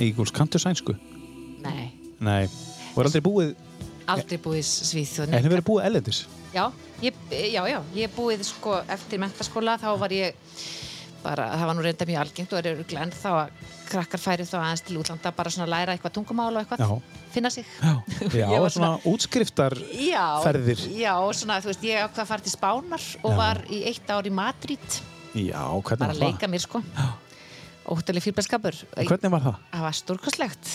Eagles 0.00 0.32
kantu 0.32 0.58
sænsku. 0.58 0.96
nei, 1.60 1.92
Nei, 2.24 2.48
og 2.94 3.02
er 3.02 3.10
aldrei 3.10 3.24
búið, 3.26 3.52
aldrei 4.08 4.40
búið 4.40 4.62
í 4.62 4.64
Svíþjóð 4.64 5.28
en 5.28 5.36
hefur 5.42 5.56
verið 5.58 5.68
búið 5.68 5.84
ellendis. 5.90 6.24
já, 6.54 6.64
ég, 7.02 7.12
já, 7.52 7.62
já, 7.68 7.82
ég 7.94 8.16
búið 8.16 8.46
sko 8.48 8.80
eftir 8.88 9.20
mentaskóla 9.20 9.76
þá 9.76 9.90
var 10.00 10.16
ég 10.16 10.40
bara, 11.24 11.46
það 11.56 11.66
var 11.70 11.76
nú 11.78 11.84
reynda 11.84 12.06
mjög 12.08 12.20
algengt 12.22 12.52
og 12.54 12.60
er 12.60 12.68
örgulega 12.74 13.06
ennþá 13.08 13.32
að 13.40 13.72
krakkar 13.88 14.20
færi 14.22 14.46
þá 14.48 14.54
aðeins 14.60 14.84
til 14.84 14.98
útlanda 15.00 15.32
bara 15.36 15.52
svona 15.54 15.66
að 15.66 15.72
læra 15.74 15.94
eitthvað 15.96 16.14
tungumál 16.18 16.50
og 16.52 16.60
eitthvað 16.62 16.84
Já. 16.84 17.18
finna 17.34 17.50
sig. 17.54 17.66
Já, 17.80 17.94
já 18.44 18.60
var 18.60 18.72
svona 18.76 18.92
útskriftar 19.10 19.76
Já, 19.96 20.24
já, 20.94 21.14
svona, 21.40 21.58
þú 21.64 21.72
veist, 21.72 21.84
ég 21.88 22.04
ákvað 22.06 22.24
að 22.24 22.30
fara 22.32 22.46
til 22.46 22.54
Spánar 22.54 23.08
og 23.24 23.36
var 23.40 23.62
í 23.72 23.82
eitt 23.90 24.10
ár 24.14 24.28
í 24.28 24.32
Madrid. 24.34 25.00
Já, 25.34 25.62
hvernig 25.64 25.98
bara 25.98 26.12
var 26.12 26.14
að 26.14 26.20
það? 26.20 26.26
leika 26.28 26.50
mér, 26.52 26.62
sko. 26.62 26.82
Óttalega 27.84 28.24
fýrbælskapur 28.24 28.76
Og 28.96 29.08
Hvernig 29.10 29.32
var 29.34 29.42
það? 29.44 29.56
það 29.72 29.82
var 29.84 29.96
stórkostlegt. 29.98 30.68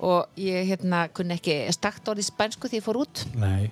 Og 0.00 0.40
ég 0.40 0.64
hérna 0.70 1.02
kunni 1.12 1.36
ekki 1.36 1.58
stakt 1.76 2.08
orðið 2.08 2.30
spænsku 2.30 2.70
því 2.72 2.78
ég 2.80 2.84
fór 2.86 2.98
út. 3.02 3.20
Nei. 3.36 3.68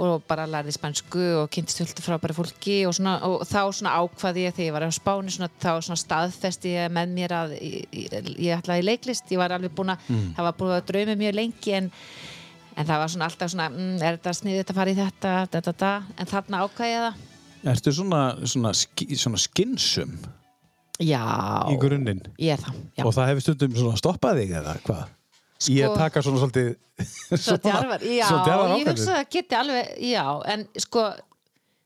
Og 0.00 0.22
bara 0.30 0.46
lærði 0.48 0.72
spænsku 0.72 1.22
og 1.42 1.50
kynntist 1.52 1.80
fullt 1.82 1.98
af 2.00 2.06
frábæri 2.06 2.36
fólki 2.36 2.76
og, 2.88 2.94
svona, 2.96 3.18
og 3.26 3.42
þá 3.44 3.60
svona 3.76 3.92
ákvaði 4.00 4.46
ég 4.46 4.54
þegar 4.56 4.66
ég 4.70 4.74
var 4.78 4.86
á 4.88 4.92
Spáni 4.96 5.34
svona, 5.34 5.50
þá 5.60 5.70
svona 5.84 6.00
staðfesti 6.00 6.72
ég 6.72 6.92
með 6.96 7.12
mér 7.18 7.34
að 7.36 7.54
ég, 7.60 8.54
ætlaði 8.56 8.86
leiklist 8.88 9.28
ég 9.34 9.42
var 9.42 9.52
alveg 9.56 9.74
búin 9.76 9.92
að, 9.92 10.06
Mm. 10.08 10.30
það 10.38 10.46
var 10.48 10.56
búin 10.60 10.74
að 10.78 10.86
draumi 10.88 11.16
mjög 11.20 11.36
lengi 11.36 11.74
en, 11.76 11.90
en 12.76 12.86
það 12.88 13.02
var 13.04 13.12
svona 13.12 13.28
alltaf 13.28 13.52
svona 13.52 13.68
mm, 13.70 13.94
er 14.00 14.16
þetta 14.18 14.34
sniðið 14.40 14.60
þetta 14.62 14.72
að 14.74 14.80
fara 14.80 14.90
í 14.90 14.98
þetta, 14.98 15.34
þetta, 15.52 15.62
þetta 15.70 15.92
en 16.24 16.32
þarna 16.34 16.64
ákvaði 16.64 16.94
ég 16.96 17.06
það 17.06 17.26
Ertu 17.70 17.92
svona, 17.92 18.20
svona, 18.48 18.70
svona 19.20 19.38
skinsum 19.44 20.14
Já, 21.00 21.20
í 21.72 21.76
grunninn? 21.80 22.20
Og 23.04 23.12
það 23.16 23.30
hefur 23.30 23.44
stundum 23.44 23.76
svona 23.76 24.00
stoppað 24.00 24.40
þig 24.42 24.50
eða 24.60 24.74
hvað? 24.84 25.04
Sko- 25.60 25.74
Ég 25.76 25.96
taka 25.98 26.22
svona 26.24 26.40
svolítið 26.40 26.70
Svo 27.36 27.56
djarfar, 27.64 28.04
já, 28.04 28.26
djarfar 28.28 28.72
ég 28.78 28.88
hugsa 28.88 29.18
að 29.20 29.26
geti 29.34 29.56
alveg, 29.56 29.90
já, 30.10 30.24
en 30.52 30.64
sko, 30.80 31.04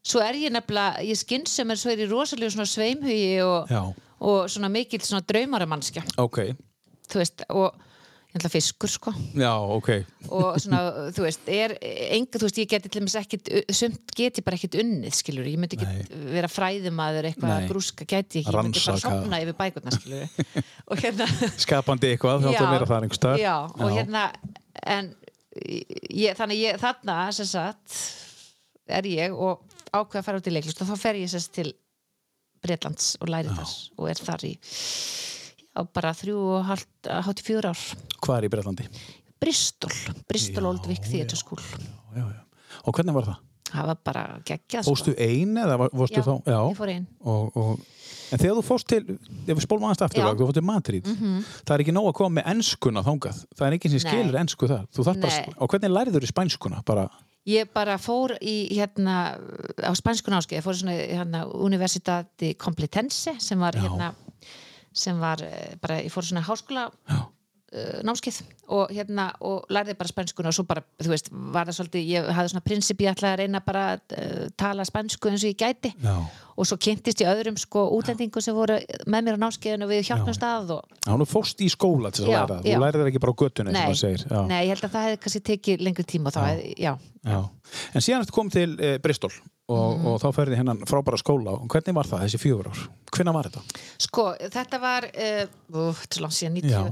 svo 0.06 0.22
er 0.22 0.38
ég 0.38 0.54
nefnilega, 0.54 1.02
ég 1.06 1.18
skinn 1.18 1.46
sem 1.50 1.70
er 1.74 1.78
svo 1.80 1.90
er 1.94 2.02
í 2.04 2.08
rosalegu 2.10 2.50
svona 2.54 2.66
sveimhugi 2.70 3.34
og, 3.46 3.74
og 4.24 4.48
svona 4.50 4.70
mikill 4.74 5.02
svona 5.06 5.22
draumaramannskja, 5.26 6.02
ok. 6.22 6.40
Þú 7.10 7.20
veist, 7.22 7.44
og 7.54 7.74
ætla 8.34 8.50
fiskur, 8.50 8.90
sko, 8.90 9.12
Já, 9.38 9.52
ok. 9.76 9.90
Og 10.34 10.56
svona, 10.62 10.80
þú 11.14 11.24
veist, 11.26 11.46
er 11.54 11.76
enga, 11.84 12.40
þú 12.40 12.48
veist, 12.48 12.58
ég 12.58 12.70
geti 12.72 12.90
til 12.90 13.02
dæmis 13.02 13.14
ekkit, 13.20 13.50
sumt 13.74 14.14
geti 14.18 14.42
bara 14.46 14.58
ekkit 14.58 14.78
unnið, 14.82 15.14
skilur, 15.14 15.46
ég 15.46 15.60
myndi 15.62 15.78
ekki 15.78 16.22
vera 16.34 16.50
fræðumadur 16.50 17.28
eitthvað 17.30 17.68
grúska, 17.70 18.06
geti 18.10 18.42
ekki, 18.42 18.50
ég 18.50 18.58
myndi 18.58 18.82
bara 18.82 18.96
Rannsaka. 18.96 19.20
sopna 19.20 19.40
yfir 19.44 19.58
bækurna, 19.60 19.94
skilur, 19.94 20.26
og 20.90 21.04
hérna, 21.04 21.28
Skapandi 21.62 22.10
eitthvað, 22.10 22.48
þá 22.48 22.64
vera 22.64 22.90
það 22.90 23.06
einhvers 23.06 23.22
staðar. 23.22 23.44
Já, 23.44 23.56
og 23.78 23.94
hérna 23.94 24.26
en 24.82 25.14
ég, 26.10 26.34
þannig 26.34 26.62
ég, 26.64 26.80
þarna 26.82 27.18
sem 27.36 27.48
sagt 27.48 28.00
er 28.90 29.06
ég 29.08 29.34
og 29.34 29.62
ákveða 29.94 30.20
að 30.20 30.26
fara 30.26 30.40
út 30.40 30.50
í 30.50 30.54
leiklist 30.54 30.82
og 30.82 30.90
þá 30.90 30.96
fer 31.00 31.20
ég 31.20 31.30
sérst 31.30 31.54
til 31.54 31.70
Bretlands 32.64 33.14
og 33.20 33.30
læri 33.30 33.52
þar 33.52 33.72
og 34.00 34.10
er 34.10 34.20
þar 34.24 34.46
í 34.48 34.52
já, 35.74 35.84
bara 35.94 36.14
þrjú 36.14 36.36
og 36.56 36.68
hálft 36.70 37.10
hátt 37.28 37.42
fjör 37.44 37.70
ár 37.72 37.82
Hvað 38.20 38.36
er 38.38 38.46
í 38.48 38.52
Breitlandi? 38.54 38.88
Bristol, 39.42 39.92
Bristol 40.30 40.62
Já, 40.62 40.68
Old 40.70 40.86
Vic 40.88 41.10
Theatre 41.10 41.40
School 41.40 41.60
Já, 42.14 42.22
já. 42.22 42.40
Og 42.84 42.94
hvernig 42.94 43.16
var 43.16 43.28
það? 43.32 43.42
það 43.74 43.90
var 43.90 44.00
bara 44.06 44.22
geggjað 44.46 44.84
sko. 44.84 44.92
Fórstu 44.94 45.14
ein 45.18 45.58
eða 45.58 45.76
já, 45.90 46.22
þá? 46.22 46.34
Já, 46.46 46.58
ég 46.58 46.78
fór 46.78 46.92
einn 46.94 47.06
og, 47.20 47.58
og, 47.58 47.84
En 48.32 48.40
þegar 48.40 48.56
þú 48.56 48.62
fórst 48.66 48.88
til, 48.88 49.02
ef 49.14 49.50
við 49.50 49.62
spólum 49.62 49.84
aðeins 49.86 50.02
aftur, 50.06 50.24
þú 50.24 50.46
fórst 50.48 50.56
til 50.58 50.64
Madrid, 50.66 51.10
það 51.60 51.74
er 51.74 51.82
ekki 51.84 51.92
nóg 51.94 52.08
að 52.08 52.16
koma 52.18 52.38
með 52.38 52.48
enskuna 52.54 53.02
þangað. 53.06 53.42
Það 53.54 53.66
er 53.66 53.76
ekki 53.76 53.90
sem 53.92 54.00
Nei. 54.00 54.06
skilur 54.06 54.38
ensku 54.40 54.68
þar. 54.70 54.86
Þú 54.96 55.06
þarf 55.06 55.20
bara, 55.22 55.52
og 55.54 55.70
hvernig 55.74 55.92
lærður 55.92 56.26
í 56.26 56.30
spænskuna? 56.32 56.80
Bara, 56.88 57.04
Ég 57.44 57.68
bara 57.76 57.98
fór 58.00 58.32
í 58.40 58.54
hérna 58.72 59.16
á 59.84 59.92
spænskun 59.92 60.38
áskeið, 60.38 60.56
ég 60.56 60.64
fór 60.64 60.78
í 60.78 60.80
svona 60.80 60.94
hérna 60.96 61.42
Universitati 61.52 62.54
Complutense 62.56 63.36
sem 63.44 63.60
var 63.60 63.76
Já. 63.76 63.84
hérna 63.84 64.14
sem 64.94 65.20
var 65.20 65.42
eh, 65.44 65.74
bara, 65.82 66.00
ég 66.04 66.12
fór 66.12 66.26
svona 66.26 66.44
háskóla 66.46 66.88
uh, 67.74 68.00
námskeið 68.06 68.40
og 68.74 68.92
hérna 68.94 69.26
og 69.44 69.66
lærði 69.72 69.96
bara 69.98 70.10
spænskuna 70.10 70.50
og 70.50 70.56
svo 70.56 70.64
bara, 70.68 70.84
þú 71.02 71.10
veist, 71.12 71.30
var 71.32 71.68
það 71.68 71.78
svolítið 71.78 72.10
ég 72.12 72.28
hafði 72.36 72.52
svona 72.52 72.64
prinsip, 72.68 73.02
ég 73.04 73.12
ætlaði 73.12 73.34
að 73.34 73.40
reyna 73.42 73.60
bara 73.66 73.84
að 73.94 74.16
uh, 74.16 74.44
tala 74.60 74.86
spænsku 74.88 75.30
eins 75.30 75.44
og 75.44 75.52
ég 75.52 75.58
gæti 75.60 75.92
já. 75.92 76.14
og 76.54 76.68
svo 76.68 76.78
kynntist 76.86 77.24
ég 77.24 77.30
öðrum 77.32 77.58
sko 77.60 77.86
útlendingum 77.98 78.44
sem 78.44 78.56
voru 78.56 78.78
með 79.10 79.26
mér 79.28 79.40
á 79.40 79.42
námskeiðinu 79.44 79.88
og 79.88 79.92
við 79.92 80.04
hjálpum 80.10 80.36
stað 80.36 80.76
og 80.78 81.00
Já, 81.04 81.12
nú 81.20 81.28
fórst 81.28 81.64
í 81.64 81.70
skóla 81.72 82.12
til 82.14 82.28
að 82.28 82.30
Já, 82.30 82.38
læra 82.38 82.54
það. 82.54 82.70
Þú 82.70 82.84
lærið 82.84 83.10
ekki 83.10 83.24
bara 83.26 83.34
á 83.34 83.40
göttunni, 83.42 83.74
sem 83.74 83.90
það 83.90 84.00
segir. 84.04 84.26
Já. 84.30 84.40
nei, 84.52 84.60
ég 84.62 84.72
held 84.74 84.86
að 84.86 84.94
það 84.94 85.08
hefði 85.08 85.20
kannski 85.26 85.44
tekið 85.50 85.84
lengri 85.88 86.06
tíma 86.14 86.34
þá 86.34 86.40
já. 86.78 86.94
En 87.24 88.04
síðan 88.04 88.24
ertu 88.24 88.36
komið 88.36 88.58
til 88.60 88.70
e, 88.78 88.96
Bristol 89.02 89.32
og, 89.68 89.98
Mhm. 89.98 90.06
og 90.06 90.20
þá 90.20 90.26
ferði 90.36 90.56
hennan 90.60 90.82
frábæra 90.84 91.16
skóla. 91.20 91.54
Og 91.60 91.68
hvernig 91.72 91.94
var 91.94 92.04
það 92.04 92.24
þessi 92.26 92.40
fjögur 92.42 92.68
ár? 92.68 92.82
Hvernig 93.14 93.34
var 93.34 93.44
þetta? 93.48 93.62
sko, 93.98 94.24
þetta 94.40 94.80
var 94.80 95.04
uh, 95.04 95.46
þetta 95.70 96.18
er 96.18 96.22
langt 96.26 96.36
síðan 96.38 96.60
Já, 96.60 96.82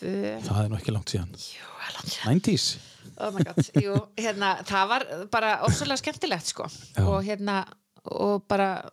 92 0.00 0.40
Það 0.48 0.64
er 0.64 0.68
nú 0.72 0.76
ekki 0.80 0.92
langt 0.94 1.12
síðan. 1.14 1.30
Jú, 1.38 1.68
langt 1.94 2.10
síðan 2.10 2.40
90s? 2.40 2.66
oh 3.20 3.30
my 3.30 3.44
god, 3.46 3.58
jú, 3.78 3.94
hérna, 4.18 4.48
það 4.66 4.88
var 4.90 5.04
bara 5.30 5.50
ofsalega 5.62 6.00
skemmtilegt 6.00 6.48
sko 6.50 6.64
Já. 6.66 7.04
og 7.06 7.20
hérna, 7.22 7.60
og 8.10 8.42
bara 8.50 8.90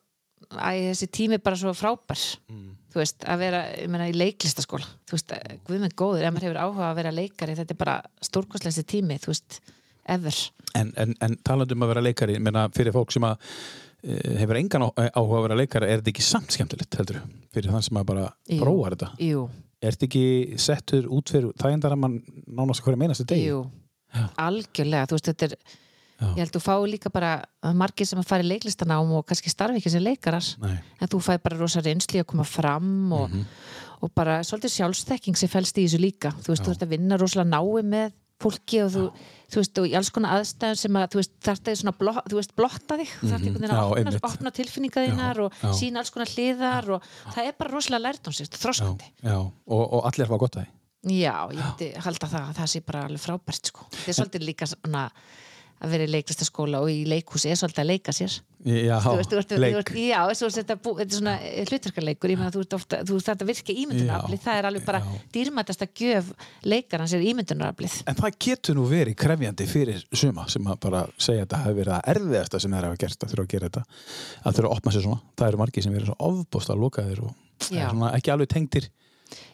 æ, 0.51 0.91
þessi 0.91 1.07
tími 1.09 1.39
bara 1.41 1.55
svo 1.57 1.71
frábær 1.73 2.19
þú 2.91 2.99
veist, 2.99 3.23
að 3.25 3.39
vera 3.39 3.61
ég 3.79 3.87
meina, 3.89 4.09
í 4.11 4.13
leiklistaskóla, 4.13 4.85
þú 5.09 5.15
veist, 5.17 5.33
guð 5.65 5.79
með 5.87 5.95
góður 5.95 6.27
ef 6.27 6.33
maður 6.35 6.47
hefur 6.49 6.59
áhuga 6.61 6.89
að 6.91 6.95
vera 6.99 7.11
leikari, 7.15 7.55
þetta 7.57 7.71
er 7.73 7.79
bara 7.81 7.95
stórkostlega 8.21 8.83
tími, 8.93 9.17
þú 9.23 9.31
veist, 9.31 9.59
ever 10.05 10.37
En, 10.75 10.93
en, 10.97 11.15
en 11.21 11.35
talandi 11.43 11.73
um 11.75 11.83
að 11.83 11.87
vera 11.93 12.01
leikari, 12.05 12.39
menna 12.39 12.67
fyrir 12.75 12.93
fólk 12.95 13.11
sem 13.11 13.23
að 13.23 13.37
e, 14.03 14.15
hefur 14.39 14.55
engan 14.61 14.85
á- 14.87 15.11
áhuga 15.15 15.37
að 15.41 15.45
vera 15.47 15.55
leikari, 15.59 15.89
er 15.91 15.99
þetta 16.01 16.13
ekki 16.13 16.21
samt 16.25 16.51
skemmtilegt, 16.55 16.95
heldur 16.99 17.21
Fyrir 17.51 17.71
þann 17.73 17.83
sem 17.83 17.97
að 17.99 18.05
bara 18.13 18.29
Jú. 18.47 18.61
prófar 18.63 18.95
þetta? 18.95 19.11
jú, 19.19 19.49
Ertu 19.81 20.05
ekki 20.05 20.23
settur 20.61 21.07
út 21.09 21.31
fyrir 21.33 21.51
þægindaraman 21.57 22.19
nánast 22.53 22.83
hverju 22.85 22.99
meinast 23.01 23.25
degi? 23.27 23.49
Algjörlega, 24.37 25.07
þú 25.09 25.17
veist, 25.17 25.29
þetta 25.31 25.47
er 25.47 25.55
ég 26.21 26.37
held 26.43 26.51
þú 26.53 26.59
fái 26.61 26.83
líka 26.91 27.09
bara 27.09 27.31
að 27.65 27.77
margir 27.81 28.05
sem 28.05 28.19
að 28.21 28.27
fara 28.29 28.43
í 28.45 28.49
leiklistanám 28.51 29.09
og 29.17 29.23
kannski 29.25 29.49
starfi 29.49 29.79
ekki 29.81 29.89
sem 29.89 30.03
leikarar 30.05 30.45
Nei. 30.61 30.75
en 31.01 31.09
þú 31.09 31.17
fæ 31.25 31.31
bara 31.41 31.57
rosa 31.57 31.81
reynsli 31.81 32.21
að 32.21 32.27
koma 32.29 32.43
fram 32.45 33.11
og, 33.17 33.29
Mhm. 33.31 33.45
og 34.05 34.11
bara 34.13 34.41
svolítið 34.45 34.69
sjálfstekking 34.75 35.35
sem 35.35 35.49
fælst 35.49 35.77
í 35.81 35.85
þessu 35.87 35.97
líka 35.99 36.29
þú 36.37 36.53
veist, 36.53 36.63
þú 36.63 36.71
ert 36.75 36.83
að 36.85 36.89
vinna 36.93 37.17
rosalega 37.17 37.49
nái 37.49 37.81
með 37.89 38.11
fólki 38.41 38.81
og 38.83 38.91
þú, 38.93 39.05
þú 39.51 39.61
veist, 39.61 39.79
og 39.81 39.87
í 39.87 39.95
alls 39.99 40.11
konar 40.15 40.35
aðstæðum 40.39 40.81
sem 40.81 40.99
að, 40.99 41.07
þú 41.13 41.21
veist, 41.21 41.33
þarf 41.47 41.63
það 41.67 41.79
svona 41.81 41.95
blo, 42.01 42.13
þú 42.27 42.39
veist, 42.39 42.53
blotta 42.57 42.99
þig, 43.01 43.13
þú 43.19 43.31
þarf 43.31 43.47
einhvern 43.47 43.61
veginn 43.61 43.75
Já, 43.75 43.79
að 43.81 43.95
opna, 43.95 44.13
opna 44.31 44.53
tilfinninga 44.57 45.05
þínar 45.07 45.41
og 45.45 45.57
já. 45.61 45.71
sína 45.79 46.03
alls 46.03 46.13
konar 46.15 46.33
hliðar 46.35 46.91
og 46.97 47.09
það 47.31 47.49
er 47.49 47.57
bara 47.61 47.73
rosalega 47.75 48.05
lært 48.07 48.29
um 48.31 48.37
sér, 48.37 48.51
Já, 48.51 48.61
þroskandi 48.65 49.11
já. 49.21 49.37
Og, 49.39 49.83
og 49.85 50.07
allir 50.11 50.31
fá 50.31 50.37
gott 50.41 50.57
að 50.59 50.65
því. 50.65 50.77
Já, 51.01 51.33
ég 51.49 51.57
myndi 51.57 51.87
halda 51.97 52.27
það 52.29 52.43
að 52.51 52.57
það 52.59 52.67
sé 52.75 52.79
bara 52.85 52.99
alveg 53.07 53.21
frábært 53.23 53.69
sko. 53.71 53.87
Þetta 53.89 54.11
er 54.11 54.17
svolítið 54.19 54.43
líka 54.45 54.67
svona 54.69 55.07
að 55.81 55.93
vera 55.95 56.05
í 56.05 56.11
leiklistaskóla 56.13 56.81
og 56.83 56.91
í 56.93 57.01
leikhúsi 57.09 57.49
er 57.51 57.59
svolítið 57.59 57.83
að 57.83 57.89
leika 57.91 58.13
sér 58.15 58.37
Já, 58.61 58.99
veist, 59.01 59.31
þú 59.31 59.57
leik. 59.57 59.87
já, 59.97 60.19
þetta, 60.53 60.75
er 61.01 61.07
svona 61.09 61.31
hlutverkarleikur, 61.65 62.29
ég 62.29 62.37
meina 62.37 62.51
þú 62.53 63.17
þarf 63.17 63.41
að 63.41 63.47
virka 63.49 63.73
ímyndunaraflið, 63.73 64.41
það 64.43 64.59
er 64.59 64.67
alveg 64.69 64.85
bara 64.85 64.99
já. 65.01 65.15
dýrmætasta 65.33 65.87
gjöf 65.97 66.29
leikarans 66.69 67.15
er 67.17 67.25
ímyndunaraflið 67.31 67.95
En 68.05 68.19
það 68.19 68.37
getur 68.45 68.77
nú 68.77 68.85
verið 68.91 69.17
krefjandi 69.17 69.67
fyrir 69.71 70.03
suma 70.13 70.45
sem 70.53 70.69
að 70.69 70.77
bara 70.85 71.01
segja 71.17 71.41
að 71.41 71.47
þetta 71.47 71.63
hefur 71.63 71.79
verið 71.81 71.95
að 71.97 72.11
erfiðasta 72.13 72.61
sem 72.61 72.77
þeir 72.77 72.89
hafa 72.91 73.01
gert 73.01 73.25
að 73.25 73.33
þurfa 73.33 73.47
að 73.47 73.51
gera 73.55 73.71
þetta 73.71 73.83
að 74.45 74.59
þurfa 74.59 74.69
að 74.69 74.77
opna 74.77 74.93
sér 74.93 75.07
svona. 75.07 75.21
Það 75.41 75.49
eru 75.49 75.61
margir 75.63 75.87
sem 75.87 75.97
verið 75.97 76.11
svo 76.11 76.17
ofbósta 76.29 76.75
að 76.75 76.83
og 77.25 77.33
það 77.65 77.73
Já. 77.73 77.81
er 77.81 77.95
svona 77.95 78.13
ekki 78.19 78.35
alveg 78.35 78.53
tengtir 78.53 78.91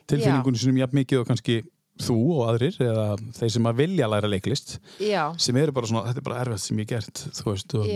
tilfinningunni 0.07 0.59
sinum 0.59 0.83
jafn 0.83 0.99
mikið 0.99 1.21
og 1.23 1.31
kannski 1.31 1.61
þú 2.03 2.17
og 2.37 2.41
aðrir 2.51 2.77
eða 2.83 3.05
þeir 3.37 3.51
sem 3.55 3.69
að 3.69 3.79
vilja 3.81 4.09
læra 4.11 4.29
leiklist 4.31 4.75
Já, 5.03 5.23
sem 5.41 5.57
eru 5.61 5.73
bara 5.75 5.89
svona, 5.89 6.05
þetta 6.09 6.21
er 6.21 6.27
bara 6.27 6.39
erfiðast 6.43 6.71
sem 6.71 6.81
ég 6.83 6.89
gert 6.91 7.23
veist, 7.47 7.75
og 7.77 7.87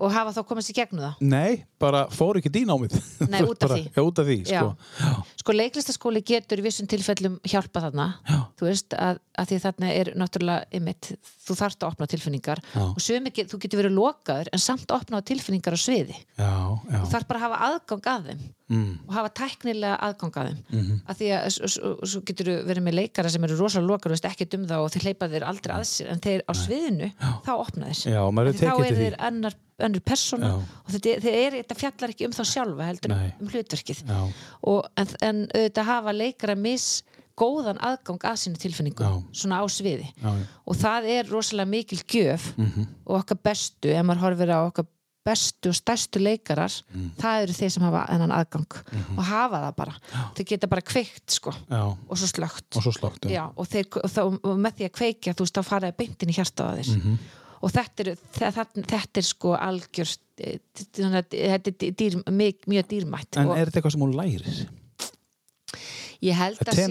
og 0.00 0.10
hafa 0.14 0.34
þá 0.34 0.40
komast 0.48 0.72
í 0.72 0.76
gegnum 0.76 1.04
það? 1.04 1.22
Nei, 1.34 1.64
bara 1.80 2.04
fór 2.12 2.40
ekki 2.40 2.52
dýna 2.54 2.74
á 2.74 2.78
mig 2.80 2.94
Nei, 3.30 3.40
út 3.50 3.62
af 3.66 3.74
því. 3.74 3.82
Já, 3.94 4.00
út 4.02 4.22
af 4.22 4.28
því, 4.30 4.38
sko 4.48 5.14
Sko 5.44 5.52
leiklistaskóli 5.52 6.22
getur 6.24 6.56
í 6.56 6.62
vissum 6.64 6.86
tilfellum 6.88 7.34
hjálpa 7.44 7.82
þarna. 7.84 8.06
Já, 8.24 8.36
þú 8.56 8.64
veist 8.64 8.94
að, 8.96 9.18
að 9.36 9.50
því 9.50 9.56
þarna 9.60 9.90
er 9.92 10.10
náttúrulega 10.16 10.78
ymmit, 10.78 11.08
þú 11.44 11.56
þarft 11.58 11.84
að 11.84 11.90
opna 11.90 12.08
tilfinningar. 12.08 12.62
Já. 12.72 12.80
og 12.86 13.04
sumi, 13.04 13.32
þú 13.36 13.60
getur 13.60 13.82
verið 13.82 13.92
lokaður 13.98 14.48
en 14.56 14.62
samt 14.64 14.94
opna 14.96 15.20
tilfinningar 15.20 15.76
á 15.76 15.80
sviði. 15.84 16.16
Já, 16.40 16.48
já. 16.48 16.96
þú 16.96 17.10
þarf 17.12 17.28
bara 17.28 17.42
að 17.42 17.44
hafa 17.44 17.68
aðgang 17.68 18.08
að 18.14 18.30
þeim. 18.30 18.46
Mm, 18.72 18.92
og 19.04 19.12
hafa 19.12 19.30
tæknilega 19.36 19.96
aðgang 20.06 20.38
að 20.40 20.48
þeim. 20.48 20.60
Mhm, 20.72 21.00
að 21.04 21.18
því 21.20 21.26
að 21.36 21.48
svo, 21.74 22.22
getur 22.24 22.50
verið 22.64 22.86
með 22.86 22.96
leikara 23.02 23.32
sem 23.34 23.44
eru 23.44 23.58
rosalega 23.58 23.90
lokar 23.90 24.08
og 24.08 24.16
veist 24.16 24.28
ekki 24.30 24.48
um 24.56 24.64
það 24.70 24.86
og 24.86 24.94
þeir 24.94 25.04
hleypa 25.10 25.28
þeir 25.34 25.44
aldrei 25.50 25.74
að 25.76 25.84
sér 25.90 26.08
en 26.14 26.24
þeir 26.24 26.44
á 26.48 26.52
sviðinu, 26.56 27.10
þá 27.44 27.52
opna 27.58 27.92
þeir. 27.92 28.16
Já, 28.16 28.22
þá 28.64 28.72
er 28.86 28.96
þeir 29.02 29.18
annar, 29.28 29.58
annar 29.82 30.00
persóna 30.06 30.48
Já. 30.52 30.54
og 30.84 30.92
þetta, 30.94 31.32
er, 31.32 31.56
þetta 31.62 31.74
fjallar 31.80 32.10
ekki 32.14 32.26
um 32.28 32.32
þá 32.36 32.44
sjálfa 32.46 32.86
heldur 32.86 33.10
Nei. 33.14 33.32
um 33.40 33.48
hlutverkið 33.48 34.04
Já, 34.06 34.20
og, 34.62 34.86
en, 34.96 35.08
en 35.20 35.42
auðvitað 35.54 35.84
hafa 35.90 36.12
leikara 36.14 36.54
mis 36.54 37.02
góðan 37.34 37.80
aðgang 37.82 38.22
að 38.30 38.36
sínu 38.44 38.60
tilfinningum 38.62 39.06
Já. 39.06 39.22
svona 39.42 39.58
á 39.58 39.64
sviði 39.66 40.06
já, 40.14 40.30
já 40.30 40.46
og 40.66 40.76
það 40.78 41.08
er 41.18 41.30
rosalega 41.32 41.66
mikil 41.74 41.98
gjöf 42.06 42.52
Mhm. 42.56 42.86
og 43.06 43.16
okkar 43.24 43.38
bestu, 43.42 43.88
ef 43.90 44.04
maður 44.06 44.22
horfir 44.28 44.52
á 44.54 44.58
okkar 44.70 44.86
bestu 45.24 45.70
og 45.72 45.74
stærstu 45.74 46.20
leikarar 46.20 46.70
Mm. 46.94 47.10
það 47.16 47.42
eru 47.42 47.52
þeir 47.56 47.70
sem 47.72 47.82
hafa 47.82 48.06
þennan 48.12 48.32
aðgang 48.36 48.66
Mhm. 48.92 49.18
og 49.18 49.24
hafa 49.24 49.56
það 49.64 49.76
bara, 49.76 49.94
þeir 50.36 50.46
geta 50.46 50.66
bara 50.68 50.82
kveikt 50.82 51.30
sko, 51.30 51.50
Já, 51.70 51.82
og 52.08 52.16
svo 52.18 52.26
slögt 52.28 52.76
og 52.76 52.82
Já, 53.30 53.46
og, 53.56 53.66
og, 54.44 54.58
með 54.58 54.72
því 54.76 54.84
að 54.84 54.92
kveikja 54.92 55.34
þú 55.34 55.40
veist, 55.46 55.54
þá 55.56 55.62
faraði 55.64 55.96
beintin 55.96 56.28
í 56.28 56.34
hjarta 56.36 56.70
á 56.70 56.76
þeir 56.76 56.96
Mhm. 56.98 57.18
Og 57.64 57.72
þetta 57.74 58.04
er, 58.04 58.10
þetta, 58.36 58.64
þetta 58.92 59.20
er 59.22 59.26
sko 59.28 59.54
algjör 59.56 60.12
þetta 60.34 61.70
er 61.70 61.92
dýr, 61.98 62.16
mjög, 62.28 62.66
mjög 62.70 62.88
dýrmætt 62.90 63.38
En 63.40 63.52
er 63.54 63.68
þetta 63.70 63.80
eitthvað 63.80 63.94
sem 63.96 64.04
hún 64.04 64.16
lærir? 64.18 64.64
ég 66.24 66.38
held 66.38 66.60
að 66.64 66.78
sé 66.78 66.86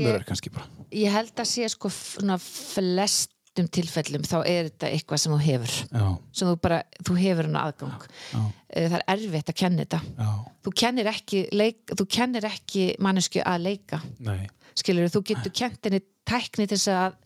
ég 0.93 1.13
held 1.13 1.39
að 1.41 1.49
sé 1.49 1.69
sko 1.73 1.89
flestum 1.93 3.69
tilfellum 3.73 4.25
þá 4.25 4.35
er 4.49 4.69
þetta 4.69 4.89
eitthvað 4.93 5.21
sem 5.21 5.33
þú 5.33 5.39
hefur. 5.45 5.73
Já, 5.93 6.05
sem 6.33 6.49
þú 6.49 6.55
bara, 6.63 6.79
þú 7.05 7.17
hefur 7.21 7.49
hann 7.49 7.59
aðgang. 7.63 8.05
Já, 8.33 8.43
Eh, 8.73 8.87
það 8.89 8.95
er 8.97 9.03
erfitt 9.13 9.49
að 9.51 9.57
kenna 9.59 9.83
þetta. 9.83 9.97
Já, 10.17 10.29
þú 10.65 10.71
kennir 10.81 11.09
ekki, 11.11 11.41
leik, 11.53 11.81
þú 11.93 12.05
kennir 12.09 12.47
ekki 12.49 12.85
mannesku 13.05 13.43
að 13.45 13.65
leika. 13.67 13.99
Nei. 14.25 14.47
Skilur 14.73 15.11
þú 15.13 15.21
getur 15.29 15.53
kent 15.53 15.85
henni 15.85 15.99
tækni 16.25 16.65
til 16.65 16.79
þess 16.79 16.89
að 16.89 17.19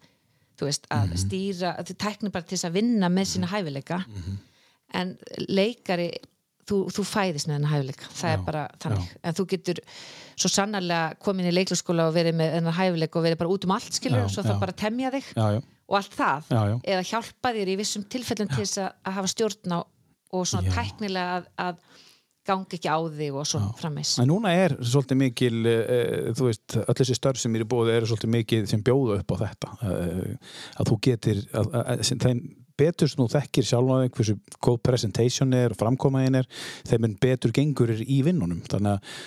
þú 0.57 0.65
veist, 0.69 0.87
að 0.89 1.07
Mhm. 1.07 1.17
stýra 1.23 1.75
þú 1.85 1.95
tækni 2.03 2.31
bara 2.31 2.45
til 2.45 2.57
þess 2.57 2.69
að 2.69 2.73
vinna 2.79 3.09
með 3.09 3.25
sína 3.35 3.47
hæfileika. 3.47 4.03
Mhm. 4.07 4.37
en 4.93 5.17
leikari 5.49 6.11
þú, 6.67 6.77
þú 6.95 7.03
fæðist 7.03 7.47
með 7.47 7.53
henni 7.57 7.67
hæfileika. 7.67 8.05
Það 8.15 8.29
Já, 8.29 8.33
er 8.33 8.43
bara 8.45 8.61
þannig, 8.79 9.09
en 9.23 9.33
þú 9.33 9.45
getur 9.51 9.79
svo 10.37 10.49
sannarlega 10.49 11.17
komin 11.19 11.45
í 11.45 11.51
leiklaskóla 11.51 12.07
og 12.07 12.13
verið 12.15 12.35
með 12.39 12.53
henni 12.55 12.71
hæfileika 12.71 13.19
og 13.19 13.23
verið 13.25 13.37
bara 13.37 13.49
út 13.51 13.65
um 13.65 13.71
allt 13.75 13.91
skilur, 13.93 14.19
Já, 14.19 14.23
og 14.23 14.31
svo 14.31 14.43
já. 14.43 14.47
það 14.51 14.59
bara 14.59 14.71
temja 14.71 15.11
þig 15.11 15.23
Já, 15.35 15.45
já, 15.57 15.61
og 15.89 15.95
allt 15.97 16.15
það, 16.15 16.43
já, 16.49 16.61
já. 16.71 16.79
Eða 16.87 17.03
hjálpa 17.11 17.53
þér 17.57 17.67
í 17.67 17.77
vissum 17.77 18.03
tilfellum 18.07 18.47
til 18.47 18.63
þess 18.63 18.77
að, 18.77 18.91
að 19.05 19.13
hafa 19.13 19.27
stjórn 19.27 19.71
á 19.75 19.79
og 20.33 20.45
svona 20.47 20.67
Já. 20.67 20.73
tæknilega 20.75 21.35
að, 21.37 21.45
að 21.57 21.75
ganga 22.47 22.77
ekki 22.77 22.91
á 22.91 22.99
þig 23.17 23.39
og 23.39 23.49
svo 23.49 23.63
frammeins 23.79 24.13
En 24.23 24.29
núna 24.31 24.53
er 24.55 24.77
svolítið 24.79 25.21
mikil, 25.23 25.55
uh, 25.63 26.29
þú 26.38 26.49
veist, 26.49 26.77
öll 26.83 26.97
þessi 27.01 27.17
störf 27.17 27.41
sem 27.41 27.57
eru 27.60 27.67
búið 27.69 27.95
eru 27.95 28.12
svolítið 28.12 28.33
mikið 28.38 28.69
sem 28.71 28.86
bjóða 28.86 29.19
upp 29.21 29.36
á 29.36 29.38
þetta. 29.43 29.73
Uh, 29.81 30.55
að 30.81 30.91
þú 30.91 31.01
getur, 31.10 31.43
að, 31.51 31.75
að, 31.81 31.91
að, 31.93 32.23
þeim 32.27 32.45
betur 32.77 33.10
sem 33.10 33.23
þú 33.23 33.27
þekkir 33.33 33.65
sjálf 33.65 34.13
hversu 34.13 34.38
góð 34.63 34.79
presentation 34.86 35.55
er 35.57 35.73
og 35.73 35.79
framkomaðin 35.79 36.41
er, 36.43 36.49
þeim 36.88 37.10
en 37.10 37.19
betur 37.21 37.53
gengur 37.55 37.93
er 37.93 38.03
í 38.05 38.21
vinnunum. 38.25 38.62
Þannig 38.69 38.97
að 38.97 39.21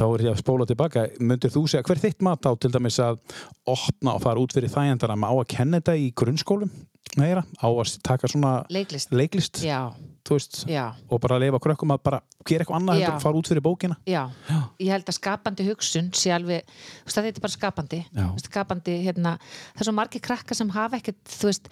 þá 0.00 0.06
er 0.08 0.24
ég 0.24 0.34
að 0.34 0.40
spóla 0.40 0.66
tilbaka, 0.68 1.06
myndir 1.20 1.52
þú 1.52 1.66
segja, 1.68 1.84
hver 1.84 1.98
er 1.98 2.04
þitt 2.06 2.24
mat 2.24 2.46
á 2.48 2.52
til 2.56 2.72
dæmis 2.72 3.00
að 3.04 3.20
opna 3.68 4.16
og 4.16 4.22
fara 4.24 4.40
út 4.40 4.54
fyrir 4.56 4.72
þægjandana 4.72 5.18
á 5.20 5.32
að 5.34 5.50
kenna 5.52 5.80
þetta 5.80 5.96
í 6.00 6.08
grunnskólum 6.16 6.72
meira, 7.18 7.42
á 7.58 7.66
að 7.66 7.96
taka 8.06 8.28
svona 8.30 8.52
leiklist, 8.70 9.10
leiklist, 9.10 9.58
veist, 10.30 10.60
og 11.10 11.18
bara 11.22 11.40
leifa 11.42 11.58
krökkum 11.62 11.90
að 11.90 12.04
bara 12.06 12.20
gera 12.46 12.62
eitthvað 12.62 12.78
annað 12.78 13.02
en 13.02 13.22
fara 13.24 13.40
út 13.40 13.50
fyrir 13.50 13.64
bókina. 13.64 13.96
Já, 14.06 14.28
Já. 14.46 14.58
ég 14.78 14.92
held 14.94 15.10
að 15.10 15.18
skapandi 15.18 15.66
hugsun 15.66 16.12
sé 16.14 16.30
alveg, 16.36 16.70
þú 17.02 17.10
veist 17.10 17.18
að 17.18 17.28
þetta 17.28 17.42
er 17.42 17.46
bara 17.46 17.56
skapandi. 17.56 18.00
Já. 18.14 18.26
Skapandi, 18.44 18.96
hérna 19.08 19.34
það 19.40 19.82
er 19.82 19.90
svo 19.90 19.96
margir 19.98 20.22
krakkar 20.22 20.60
sem 20.60 20.70
hafa 20.76 21.00
ekkert 21.00 21.34
þú 21.34 21.50
veist, 21.50 21.70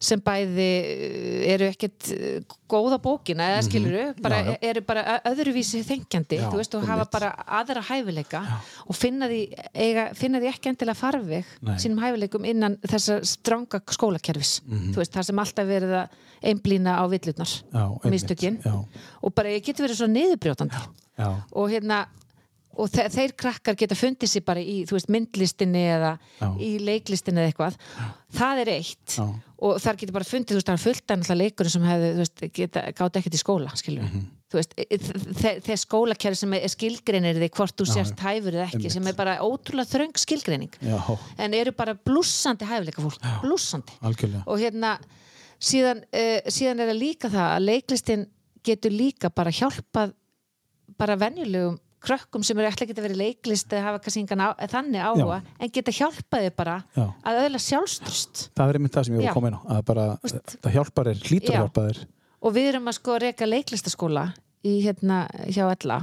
sem 0.00 0.20
bæði 0.22 0.66
eh, 0.78 1.54
eru 1.54 1.66
ekkert 1.72 2.10
eh, 2.14 2.40
góða 2.70 2.98
bókina 3.02 3.46
eða 3.56 3.62
skiluru, 3.66 4.02
bara, 4.22 4.36
Mhm. 4.42 4.48
Já, 4.48 4.52
já. 4.52 4.68
eru 4.70 4.80
bara 4.86 5.20
öðruvísi 5.26 5.80
þengjandi, 5.82 6.38
Já, 6.38 6.50
þú 6.52 6.56
veist, 6.60 6.74
og 6.76 6.82
hafa 6.86 6.92
einmitt. 7.02 7.10
bara 7.10 7.30
aðra 7.58 7.82
hæfileika 7.82 8.42
og 8.86 8.94
finna 8.94 9.26
því, 9.28 9.40
eiga, 9.74 10.04
finna 10.14 10.38
því 10.38 10.52
ekki 10.52 10.70
endilega 10.70 10.94
farveg 10.94 11.44
Nei. 11.62 11.74
sínum 11.76 11.98
hæfileikum 11.98 12.44
innan 12.46 12.76
þessar 12.86 13.24
stranga 13.24 13.80
skólakerfis 13.90 14.60
Mhm. 14.66 14.92
þú 14.94 14.96
veist, 15.02 15.12
það 15.12 15.24
sem 15.24 15.38
alltaf 15.38 15.66
verið 15.66 15.94
að 16.04 16.08
einblína 16.42 16.94
á 17.00 17.04
villurnar 17.10 17.48
Já, 17.72 17.84
einmitt. 17.98 18.12
mistökin 18.12 18.62
Já, 18.62 18.84
og 19.22 19.34
bara 19.34 19.48
ég 19.48 19.64
getur 19.64 19.88
verið 19.88 19.96
svo 19.98 20.06
niðurbrjótandi 20.06 20.76
og 21.52 21.70
hérna 21.70 22.06
og 22.78 22.88
þe 22.92 23.08
þeir 23.10 23.32
krakkar 23.36 23.74
geta 23.74 23.94
fundið 23.98 24.30
sér 24.30 24.44
bara 24.44 24.60
í 24.60 24.84
veist, 24.86 25.08
myndlistinni 25.08 25.84
eða 25.96 26.18
Já. 26.40 26.48
í 26.60 26.78
leiklistinni 26.78 27.40
eða 27.42 27.52
eitthvað. 27.52 27.78
Það 28.38 28.60
er 28.64 28.68
eitt. 28.76 29.16
Já. 29.16 29.26
og 29.58 29.80
þar 29.82 29.96
getur 29.98 30.12
bara 30.14 30.24
fundið, 30.24 30.52
þú 30.52 30.58
veist, 30.60 30.66
það 30.68 30.76
er 30.76 30.82
fullt 30.84 31.10
en 31.10 31.18
alltaf 31.24 31.36
leikur 31.40 31.68
sem 31.68 31.82
hefði, 31.82 32.50
geta, 32.54 32.82
gátt 32.94 33.16
ekkert 33.18 33.34
í 33.34 33.40
skóla 33.42 33.72
skilur 33.74 34.04
Mhm. 34.06 34.20
þú 34.48 34.54
veist, 34.60 34.72
e- 34.78 34.86
e- 34.88 34.98
þe- 34.98 35.60
þegar 35.66 35.80
skólakerri 35.82 36.36
sem 36.36 36.52
er 36.54 36.68
skilgreinir 36.68 37.34
þig 37.42 37.50
hvort 37.56 37.74
þú 37.76 37.86
sérst 37.90 38.16
hæfur 38.22 38.52
eða 38.54 38.68
ekki, 38.70 38.90
sem 38.90 39.06
er 39.08 39.12
bara 39.14 39.38
ótrúlega 39.42 39.90
þröng 39.90 40.14
skilgreining. 40.16 40.70
Já, 40.80 41.18
en 41.38 41.54
eru 41.54 41.72
bara 41.72 41.94
blússandi 41.94 42.64
hæfileika 42.64 43.02
fólk, 43.02 43.18
algjörlega. 44.00 44.44
og 44.46 44.58
hérna 44.60 44.98
síðan, 45.60 46.04
uh, 46.14 46.40
síðan 46.46 46.78
er 46.80 46.92
það 46.94 47.00
líka 47.02 47.28
það 47.28 47.58
að 47.58 47.66
leiklistin 47.66 48.26
getur 48.62 48.90
líka 48.94 49.28
bara 49.34 49.50
hjálpað 49.50 50.14
bara 50.96 51.16
venjulegum 51.16 51.78
krökkum 52.04 52.44
sem 52.46 52.58
eru 52.58 52.68
ekki 52.70 52.86
að 52.94 53.02
vera 53.04 53.14
í 53.16 53.20
leiklist 53.22 53.72
eða 53.72 53.84
hafa 53.88 54.02
kannski 54.04 54.22
engan 54.24 54.42
á, 54.44 54.48
þannig 54.70 55.02
áhuga 55.02 55.38
en 55.58 55.70
geta 55.74 55.94
hjálpaði 55.98 56.50
bara 56.56 56.76
Já. 56.96 57.06
að 57.26 57.40
öðla 57.44 57.60
sjálfströst 57.64 58.44
Það 58.56 58.68
er 58.68 58.78
einmitt 58.80 58.94
það 58.98 59.04
sem 59.08 59.14
ég 59.18 59.24
Já. 59.26 59.30
að 59.30 59.38
koma 59.38 59.48
inn 59.52 59.58
á, 59.58 59.62
að 59.78 59.82
bara, 59.92 60.04
það 60.26 60.74
hjálpar 60.78 61.10
þér, 61.12 61.24
hlýtur 61.28 61.48
að 61.48 61.56
Já. 61.56 61.62
hjálpa 61.62 61.86
þér. 61.88 62.04
og 62.42 62.54
við 62.54 62.68
erum 62.72 62.86
að 62.92 62.98
sko 63.00 63.18
reyka 63.18 63.46
leiklistaskóla 63.48 64.26
í 64.68 64.72
hérna 64.82 65.18
hjá 65.54 65.64
Ella 65.70 65.96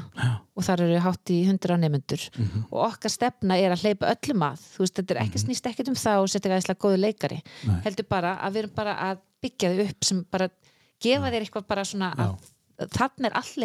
og 0.55 0.63
þar 0.63 0.81
eru 0.86 0.99
hátt 1.03 1.31
í 1.36 1.41
hundra 1.47 1.75
nefnendur 1.77 2.21
Mhm. 2.39 2.65
og 2.71 2.86
okkar 2.88 3.12
stefna 3.12 3.58
er 3.60 3.71
að 3.75 3.84
hleypa 3.84 4.12
öllum 4.15 4.45
að 4.47 4.62
þú 4.75 4.79
veist, 4.86 4.95
þetta 4.95 5.12
er 5.15 5.21
ekki 5.25 5.41
snýst 5.43 5.67
ekkert 5.67 5.89
um 5.91 5.95
það 5.99 6.21
og 6.23 6.29
setja 6.31 6.51
gæðislega 6.53 6.79
góðu 6.79 6.99
leikari 7.03 7.41
Nei. 7.67 7.81
heldur 7.84 8.08
bara 8.08 8.38
að 8.39 8.53
við 8.55 8.62
erum 8.63 8.75
bara 8.75 8.93
að 9.12 9.17
byggja 9.43 9.71
þau 9.75 9.84
upp 9.89 10.03
sem 10.08 10.23
bara 10.31 10.49
gefa 11.03 11.31
þér 11.36 11.43
eitthvað 11.43 11.67
bara 11.67 11.84
svona 11.84 12.13
að 12.15 12.89
þannig 12.95 13.27
er 13.27 13.36
allt 13.36 13.58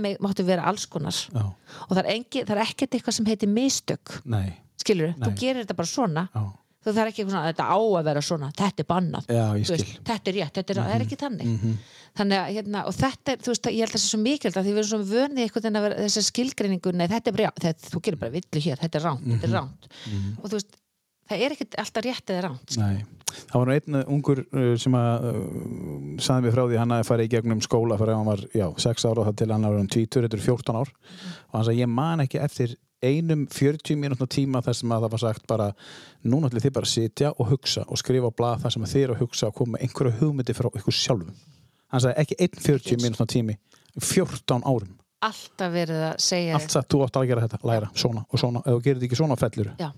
mig 0.00 0.18
máttu 0.20 0.44
vera 0.46 0.62
alls 0.70 0.86
konar. 0.86 1.12
Já. 1.12 1.44
og 1.88 1.90
það 1.96 2.02
er, 2.04 2.10
engi, 2.16 2.44
það 2.44 2.56
er 2.56 2.62
ekkert 2.66 2.90
eitthvað 2.98 3.16
sem 3.18 3.26
heitir 3.26 3.48
mistök. 3.48 4.20
Nei, 4.24 4.52
skilur 4.80 5.14
þú 5.18 5.32
gerir 5.40 5.64
þetta 5.64 5.76
bara 5.76 5.90
svona. 5.90 6.28
Já, 6.34 6.44
þú 6.84 6.94
er 7.00 7.10
ekki 7.10 7.22
eitthvað 7.24 7.34
svona, 7.34 7.50
þetta 7.52 7.66
á 7.72 7.78
að 7.80 8.04
vera 8.04 8.20
svona. 8.22 8.48
Þetta 8.54 8.80
er 8.84 8.88
bannað, 8.92 9.28
Mhm. 9.28 10.00
þetta 10.04 10.28
er 10.28 10.34
rétt, 10.38 10.54
þetta 10.58 10.70
er, 10.70 10.80
það 10.84 10.94
er 10.94 11.04
ekki 11.06 11.16
þannig. 11.24 11.76
Þannig 12.14 12.38
að, 12.38 12.50
hérna, 12.54 12.86
og 12.86 12.94
þetta 12.94 13.32
er, 13.32 13.38
þú 13.42 13.50
veist, 13.50 13.64
ég 13.66 13.80
held 13.82 13.90
að 13.90 13.94
það 13.96 14.02
sé 14.04 14.08
svo 14.14 14.18
mikilvægt 14.22 14.56
að 14.60 14.64
því 14.64 14.72
við 14.74 14.78
erum 14.78 14.90
svo 14.92 14.98
vönið 15.02 15.40
eitthvað 15.48 15.64
en 15.66 15.74
að 15.80 15.82
vera 15.82 15.96
þessi 16.04 16.22
skilgreiningu, 16.30 16.92
nei, 16.94 17.06
þetta 17.10 17.26
er 17.26 17.32
bara, 17.34 17.50
þetta, 17.64 17.90
þú 17.90 18.00
gerir 18.06 18.18
bara 18.20 18.30
villu 18.36 18.60
hér, 18.62 18.78
þetta 18.78 18.94
er 19.00 19.02
ránt, 19.02 19.24
þetta 19.26 19.48
Mhm. 19.48 19.50
er 19.50 19.58
ránt 19.58 20.38
og 20.38 20.50
þú 20.50 20.54
veist, 20.54 20.76
það 21.30 21.44
er 21.44 21.54
ekkert 21.56 21.76
alltaf 21.82 22.06
rétt 22.06 22.32
eða 22.34 22.44
ránt 22.46 22.74
sko. 22.76 22.84
Nei, 22.84 23.04
það 23.34 23.56
var 23.58 23.70
nú 23.70 23.76
einn 23.76 23.98
uh, 23.98 24.06
ungur 24.14 24.42
uh, 24.44 24.70
sem 24.80 24.96
að 24.98 25.28
uh, 25.30 25.44
saði 26.22 26.46
mér 26.46 26.56
frá 26.56 26.62
því 26.62 26.78
að 26.78 26.82
hann 26.82 26.96
hafi 26.96 27.08
farið 27.10 27.28
í 27.28 27.34
gegnum 27.34 27.62
skóla 27.64 27.98
fyrir 28.00 28.14
að 28.14 28.20
hann 28.20 28.30
var, 28.32 28.46
já, 28.54 28.66
6 28.86 29.06
ára 29.08 29.22
og 29.22 29.28
það 29.30 29.38
til 29.40 29.50
hann 29.54 29.68
var 29.68 29.78
um 29.80 29.92
20, 29.96 30.24
þetta 30.26 30.40
er 30.40 30.46
14 30.48 30.80
ár. 30.80 30.92
Og 31.50 31.58
hann 31.58 31.68
sagði, 31.68 31.84
ég 31.84 31.94
man 31.94 32.24
ekki 32.24 32.42
eftir 32.44 32.76
einum 33.04 33.46
40 33.52 33.98
mínútna 34.00 34.28
tíma 34.30 34.62
þar 34.64 34.78
sem 34.78 34.92
að 34.94 35.04
það 35.04 35.14
var 35.14 35.22
sagt 35.24 35.46
bara, 35.50 35.70
núna 36.24 36.48
ætlið 36.48 36.66
þið 36.66 36.76
bara 36.78 36.88
að 36.88 36.94
sitja 36.94 37.32
og 37.34 37.50
hugsa 37.50 37.84
og 37.84 38.00
skrifa 38.00 38.30
á 38.32 38.36
blað 38.36 38.64
þar 38.64 38.74
sem 38.76 38.86
að 38.86 38.94
þið 38.94 39.06
eru 39.06 39.16
að 39.16 39.24
hugsa 39.24 39.50
og 39.50 39.58
koma 39.58 39.74
með 39.74 39.84
einhverja 39.86 40.18
hugmyndi 40.22 40.56
frá 40.56 40.68
ykkur 40.70 40.96
sjálfum. 40.96 41.34
Hann 41.92 42.04
sagði, 42.04 42.24
ekki 42.24 42.38
einn 42.40 42.62
40 42.64 43.02
mínútna 43.04 43.26
tími 43.30 43.58
14 44.00 44.64
árum, 44.64 44.96
alltaf 45.24 45.70
verið 45.74 46.06
að 46.08 46.16
segja 46.24 46.56
allt 46.58 46.74
sagt, 46.74 46.90
þú 46.90 47.04
átt 47.04 47.20
að 47.20 47.28
gera 47.30 47.44
þetta 47.44 47.70
læra, 47.70 47.90
svona 47.98 48.24
og 48.26 48.40
svona, 48.40 48.64
ef 48.64 48.78
þú 48.78 48.82
gerir 48.86 48.98
þetta 48.98 49.08
ekki 49.10 49.20
svona 49.20 49.38
fellur. 49.38 49.70
Já, 49.78 49.90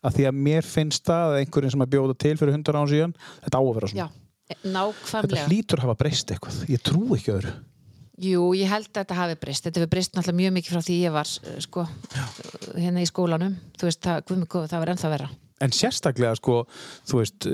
að 0.00 0.18
því 0.18 0.28
að 0.30 0.38
mér 0.48 0.66
finnst 0.66 1.06
það 1.08 1.26
að 1.30 1.40
einhverjum 1.40 1.74
sem 1.76 1.84
að 1.86 1.92
bjóða 1.94 2.18
til 2.24 2.36
fyrir 2.40 2.56
100 2.58 2.80
án 2.80 2.92
síðan 2.92 3.16
þetta 3.44 3.60
á 3.60 3.62
að 3.62 3.74
vera 3.78 3.90
svona 3.90 4.06
já, 4.06 4.54
nákvæmlega 4.64 5.34
þetta 5.34 5.48
hlýtur 5.50 5.80
að 5.80 5.86
hafa 5.86 6.00
breyst 6.04 6.32
eitthvað 6.34 6.62
ég 6.70 6.86
trú 6.90 7.02
ekki 7.16 7.34
öðru 7.36 7.56
Jú, 8.20 8.50
ég 8.52 8.68
held 8.68 8.90
að 8.90 8.98
þetta 8.98 9.16
hafi 9.16 9.36
breyst. 9.40 9.64
Þetta 9.64 9.80
hefur 9.80 9.90
breyst 9.94 10.12
náttúrulega 10.12 10.40
mjög 10.42 10.50
mikið 10.58 10.74
frá 10.74 10.84
því 10.84 10.96
ég 11.00 11.12
var 11.14 11.28
uh, 11.30 11.54
sko, 11.64 11.84
hérna 12.74 13.00
í 13.00 13.08
skólanum. 13.08 13.54
Þú 13.80 13.86
veist, 13.88 14.00
það, 14.04 14.18
guð 14.28 14.40
mig 14.42 14.50
góð, 14.52 14.66
það 14.68 14.82
var 14.82 14.90
ennþá 14.92 15.12
verra. 15.14 15.28
En 15.60 15.72
sérstaklega 15.76 16.34
sko 16.38 16.62
þú 17.08 17.18
veist 17.20 17.46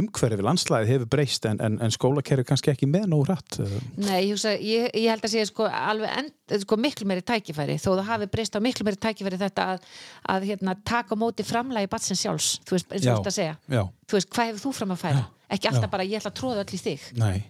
umhverfið 0.00 0.42
landslæðið 0.46 0.92
hefur 0.94 1.10
breyst 1.12 1.46
en, 1.50 1.60
en, 1.64 1.78
en 1.84 1.92
skólakerfi 1.94 2.44
kannski 2.48 2.72
ekki 2.72 2.88
með 2.90 3.08
nóg 3.12 3.26
rætt 3.30 3.58
Nei, 4.00 4.30
ég, 4.30 4.40
ég, 4.64 4.86
ég 4.96 5.08
held 5.12 5.26
að 5.26 5.34
sé 5.34 5.44
sko, 5.50 5.66
alveg 5.68 6.14
end, 6.22 6.32
sko, 6.64 6.78
miklu 6.80 7.08
meiri 7.10 7.24
tækifæri 7.26 7.76
þó 7.80 7.90
það 7.98 8.06
hafi 8.10 8.30
breyst 8.32 8.56
á 8.56 8.60
miklu 8.64 8.86
meiri 8.88 9.00
tækifæri 9.02 9.40
þetta 9.40 9.66
að, 9.74 9.90
að 10.36 10.48
hérna, 10.50 10.76
taka 10.88 11.18
móti 11.20 11.46
framlægi 11.46 11.90
batsins 11.92 12.24
sjálfs, 12.24 12.54
þú 12.68 12.78
veist, 12.78 12.94
eins 12.94 13.04
og 13.04 13.10
Já. 13.10 13.12
þú 13.12 13.20
ert 13.20 13.30
að 13.32 13.36
segja 13.40 13.58
já, 13.76 13.82
þú 14.10 14.18
veist, 14.18 14.30
hvað 14.34 14.50
hefur 14.50 14.64
þú 14.64 14.72
fram 14.80 14.94
að 14.96 15.02
færa? 15.04 15.26
Ekki 15.50 15.66
alltaf 15.66 15.88
Já. 15.88 15.90
bara 15.90 16.04
ég 16.06 16.20
ætla 16.20 16.30
að 16.30 16.38
tróða 16.38 16.62
öll 16.62 16.76
í 16.76 16.78
þig 16.78 17.06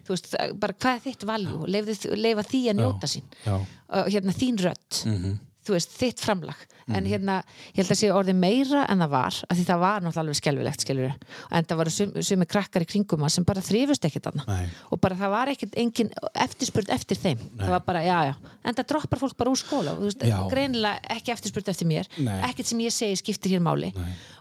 veist, 0.09 0.35
bara 0.63 0.77
hvað 0.81 0.95
er 0.95 1.03
þitt 1.05 1.27
valjú 1.29 1.59
leifa, 1.69 2.45
því 2.49 2.61
að 2.73 2.79
njóta 2.81 3.11
sín 3.13 3.27
já, 3.45 3.57
og 3.61 4.11
hérna 4.15 4.37
þín 4.41 4.61
rödd 4.65 5.01
Mhm. 5.11 5.39
Þú 5.71 5.77
veist, 5.79 5.97
þitt 5.97 6.23
framlag. 6.25 6.67
En 6.91 7.07
hérna, 7.07 7.37
ég 7.71 7.85
held 7.85 7.93
að 7.95 7.99
sé 8.01 8.09
orðið 8.11 8.39
meira 8.41 8.81
en 8.91 9.03
það 9.05 9.11
var 9.13 9.37
af 9.47 9.55
því 9.55 9.65
það 9.69 9.83
var 9.85 10.01
náttúrulega 10.03 10.23
alveg 10.25 10.39
skelfilegt 10.41 10.85
skilur 10.85 11.13
en 11.55 11.69
það 11.71 11.91
sum, 11.95 12.17
sumi 12.27 12.49
krakkar 12.51 12.83
í 12.83 12.89
kringum 12.91 13.27
sem 13.31 13.47
bara 13.47 13.63
þrifust 13.63 14.09
ekkert 14.09 14.27
annað 14.33 14.51
Nei. 14.51 14.73
og 14.91 15.03
bara 15.05 15.19
það 15.21 15.31
var 15.37 15.53
ekkert 15.53 15.79
engin 15.79 16.11
eftirspurð 16.35 16.91
eftir 16.97 17.21
þeim. 17.21 17.45
Það 17.61 17.75
var 17.77 17.85
bara, 17.87 18.03
já, 18.03 18.17
já, 18.31 18.57
en 18.65 18.79
það 18.81 18.89
droppar 18.91 19.23
fólk 19.23 19.39
bara 19.39 19.53
úr 19.55 19.61
skóla 19.61 19.95
þú 20.01 20.09
veist, 20.09 20.27
Já. 20.27 20.39
greinilega 20.51 21.15
ekki 21.15 21.35
eftirspurð 21.37 21.71
eftir 21.75 21.91
mér, 21.93 22.11
Nei. 22.19 22.41
ekkert 22.51 22.73
sem 22.73 22.83
ég 22.83 22.97
segi 22.97 23.21
skiptir 23.23 23.55
hér 23.55 23.63
máli. 23.63 23.93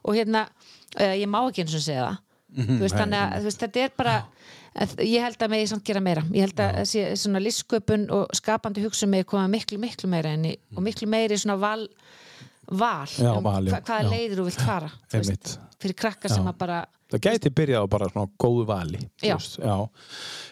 Og 0.02 0.18
hérna, 0.18 0.48
uh, 0.98 1.14
ég 1.14 1.30
má 1.30 1.44
ekki 1.44 1.68
eins 1.68 1.78
og 1.78 1.86
segja 1.86 2.08
það. 2.08 2.20
Þú 2.50 2.80
veist, 2.82 2.96
nei, 2.98 3.02
þannig 3.04 3.20
að 3.22 3.46
veist, 3.46 3.62
þetta 3.62 3.84
er 3.86 3.92
bara 4.00 4.16
að 4.18 4.48
ég 5.04 5.22
held 5.24 5.42
að 5.42 5.50
megi 5.56 5.68
samt 5.72 5.84
gera 5.88 6.02
meira 6.04 6.24
ég 6.34 6.46
held 6.48 6.60
að 6.64 6.76
þessi 6.82 7.06
svona 7.24 7.42
listsköpun 7.44 8.08
og 8.16 8.36
skapandi 8.38 8.84
hugsun 8.86 9.10
megi 9.10 9.28
koma 9.30 9.48
miklu, 9.52 9.80
miklu 9.82 10.10
meira 10.12 10.34
inn 10.38 10.46
í, 10.46 10.56
og 10.76 10.84
miklu 10.86 11.08
meiri 11.10 11.38
svona 11.42 11.58
val 11.62 11.88
val, 12.70 13.08
Já, 13.10 13.32
um 13.34 13.44
val, 13.44 13.66
já. 13.66 13.74
hva, 13.74 13.82
hvaða 13.82 14.04
Já. 14.06 14.10
leiðir 14.14 14.38
þú 14.42 14.44
vilt 14.50 14.62
fara 14.62 14.90
Einmitt. 15.14 15.56
fyrir 15.82 15.96
krakka 15.98 16.30
sem 16.30 16.46
að 16.52 16.58
bara 16.62 16.80
það 17.10 17.24
gæti 17.30 17.54
byrjað 17.58 17.88
á 17.88 17.94
bara 17.96 18.12
svona 18.14 18.30
góðu 18.44 18.68
vali 18.70 19.00
Já. 19.24 19.34
veist, 19.40 19.58
já. 19.60 19.78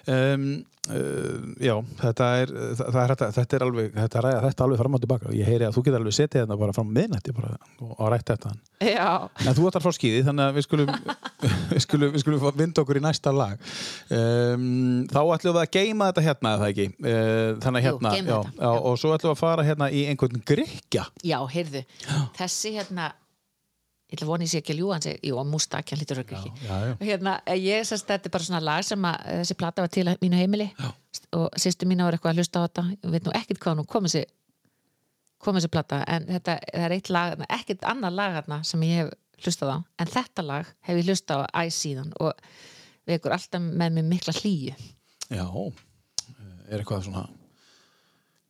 Um, 0.07 0.43
uh, 0.87 1.41
já, 1.59 1.73
þetta 1.99 2.27
er, 2.41 2.51
það, 2.79 2.97
er 3.01 3.11
þetta, 3.11 3.27
þetta 3.35 3.57
er 3.57 3.65
alveg 3.65 3.89
þetta, 3.97 4.21
ræða, 4.23 4.39
þetta 4.45 4.63
alveg 4.65 4.79
fram 4.81 4.95
og 4.97 5.01
tilbaka 5.03 5.33
ég 5.35 5.49
heyri 5.51 5.67
að 5.67 5.75
þú 5.75 5.83
getur 5.83 5.99
alveg 5.99 6.15
setið 6.15 6.43
þetta 6.45 6.57
bara 6.61 6.75
fram 6.77 6.93
miðnætti 6.95 7.35
bara, 7.35 7.51
og, 7.83 7.99
rætt 8.13 8.31
þetta 8.31 8.53
já, 8.87 9.09
En 9.43 9.57
þú 9.57 9.67
ætlar 9.69 9.83
frá 9.83 9.93
skýði, 9.97 10.23
þannig 10.29 10.45
að 10.47 10.57
við 10.57 10.65
skulum, 10.67 10.93
við 11.73 11.83
skulum, 11.83 12.15
við 12.15 12.23
skulum 12.23 12.47
vinda 12.61 12.83
okkur 12.85 12.99
í 13.01 13.03
næsta 13.03 13.33
lag. 13.35 13.61
Um, 14.13 15.05
þá 15.11 15.19
ætlum 15.35 15.55
við 15.57 15.61
að 15.63 15.71
geima 15.77 16.09
þetta 16.11 16.25
hérna, 16.27 16.53
er 16.55 16.61
það 16.63 16.71
ekki? 16.73 16.87
Uh, 17.03 17.51
þannig 17.65 17.79
að 17.79 17.87
Jú, 17.87 17.93
hérna, 17.97 18.15
geymum 18.15 18.31
já, 18.31 18.39
já, 18.47 18.63
já. 18.63 18.71
og 18.91 18.99
svo 19.01 19.13
ætlum 19.17 19.31
við 19.33 19.35
að 19.35 19.41
fara 19.43 19.67
hérna 19.67 19.89
í 19.91 20.03
einhvern 20.11 20.43
grikja. 20.47 21.07
já, 21.25 21.39
heyrðu 21.57 21.83
þessi 22.37 22.75
hérna 22.77 23.11
ég 24.07 24.15
ætla 24.15 24.23
að 24.25 24.31
vona 24.31 24.45
ég 24.45 24.51
sé 24.51 24.61
ekki 24.61 24.71
að 24.71 24.79
ljúga 24.79 24.95
hann 24.95 25.03
segi, 25.03 25.19
jú, 25.27 25.39
Mustak, 25.51 25.89
hann 25.91 25.99
lítur 25.99 26.21
ekki 26.21 26.37
já, 26.37 26.71
já. 26.71 26.93
og 26.93 27.03
hérna, 27.03 27.33
ég 27.59 27.83
sérst 27.87 28.07
þetta 28.07 28.29
er 28.29 28.33
bara 28.37 28.47
svona 28.47 28.61
lag 28.63 28.85
sem 28.87 29.07
að 29.09 29.17
eh, 29.27 29.41
þessi 29.41 29.57
plata 29.59 29.83
var 29.83 29.91
til 29.91 30.05
að 30.07 30.23
mínu 30.23 30.39
heimili 30.39 30.67
Já. 30.77 30.91
og 31.35 31.59
sýstu 31.59 31.89
mín 31.89 32.03
var 32.05 32.15
eitthvað 32.15 32.31
að 32.31 32.39
hlusta 32.41 32.61
á 32.63 32.65
þetta 32.69 32.85
ég 32.93 33.11
veit 33.17 33.27
nú 33.27 33.33
ekkert 33.35 33.61
hvað 33.65 33.77
nú 33.81 33.85
kom 33.91 34.07
þessi 34.07 34.23
kom 35.43 35.59
þessi 35.59 35.71
plata, 35.73 35.99
en 36.07 36.29
þetta 36.31 36.55
er 36.85 36.95
eitt 36.95 37.11
lag, 37.13 37.35
ekkert 37.59 37.83
annað 37.91 38.17
lag 38.21 38.39
hérna 38.39 38.61
sem 38.65 38.87
ég 38.87 39.03
hef 39.03 39.11
hlustað 39.43 39.75
á, 39.75 39.77
en 39.99 40.13
þetta 40.15 40.47
lag 40.47 40.71
hef 40.87 41.01
ég 41.01 41.11
hlustað 41.11 41.43
á 41.43 41.59
æ 41.59 41.61
síðan 41.75 42.15
og 42.23 42.39
við 43.03 43.19
ykkur 43.19 43.35
alltaf 43.35 43.67
með 43.67 43.99
mig 43.99 44.07
mikla 44.15 44.37
hlýju 44.39 44.73
Já, 45.27 45.45
er 46.71 46.79
eitthvað 46.79 47.09
svona, 47.09 47.27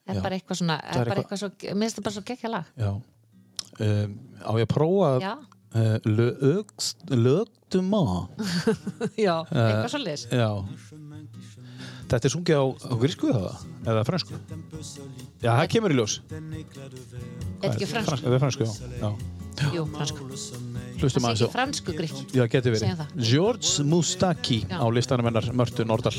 er 0.05 0.19
Já. 0.19 0.21
bara 0.21 0.37
eitthvað 0.37 0.61
svona, 0.61 0.81
er 0.85 1.09
bara 1.09 1.23
eitthvað 1.25 1.41
svo 1.41 1.77
minnst 1.81 1.97
það 1.97 2.05
bara 2.11 2.19
svo 2.19 2.27
gekkja 2.29 2.53
lag 2.53 2.73
já. 2.77 2.91
Um, 3.77 4.15
á 4.41 4.51
ég 4.57 4.65
að 4.65 4.71
prófa 4.73 5.09
uh, 5.21 5.97
lögduma. 7.13 8.03
já, 9.27 9.35
eitthvað 9.51 9.91
svo 9.93 10.01
leis 10.01 10.27
Já. 10.31 10.49
Þetta 12.07 12.23
er 12.29 12.31
sungið 12.31 12.55
á, 12.55 12.65
á 12.87 12.93
grísku 13.01 13.27
eða, 13.33 13.49
eða 13.83 14.03
fransku? 14.07 14.37
Já, 15.43 15.51
það 15.51 15.65
kemur 15.73 15.91
í 15.91 15.97
ljós. 15.97 16.13
er 16.31 17.73
ekki 17.73 17.89
fransku, 17.89 18.21
Það 18.23 18.35
er 18.37 18.43
fransku, 18.45 18.67
já. 18.69 18.71
já. 19.03 19.73
jú, 19.75 19.83
fransku 19.91 20.27
Hlustum 20.97 21.25
það 21.25 21.27
aðeins 21.27 21.41
sé 21.41 21.43
á. 21.43 21.47
ekki 21.49 21.57
fransku 21.57 21.95
grík 21.97 22.15
Já, 22.37 22.43
geti 22.53 22.71
verið. 22.73 23.03
George 23.19 23.83
Mustaki 23.85 24.61
Já. 24.63 24.79
á 24.79 24.85
listanum 24.89 25.27
hennar 25.29 25.45
Mörtu 25.53 25.83
Nordal. 25.85 26.15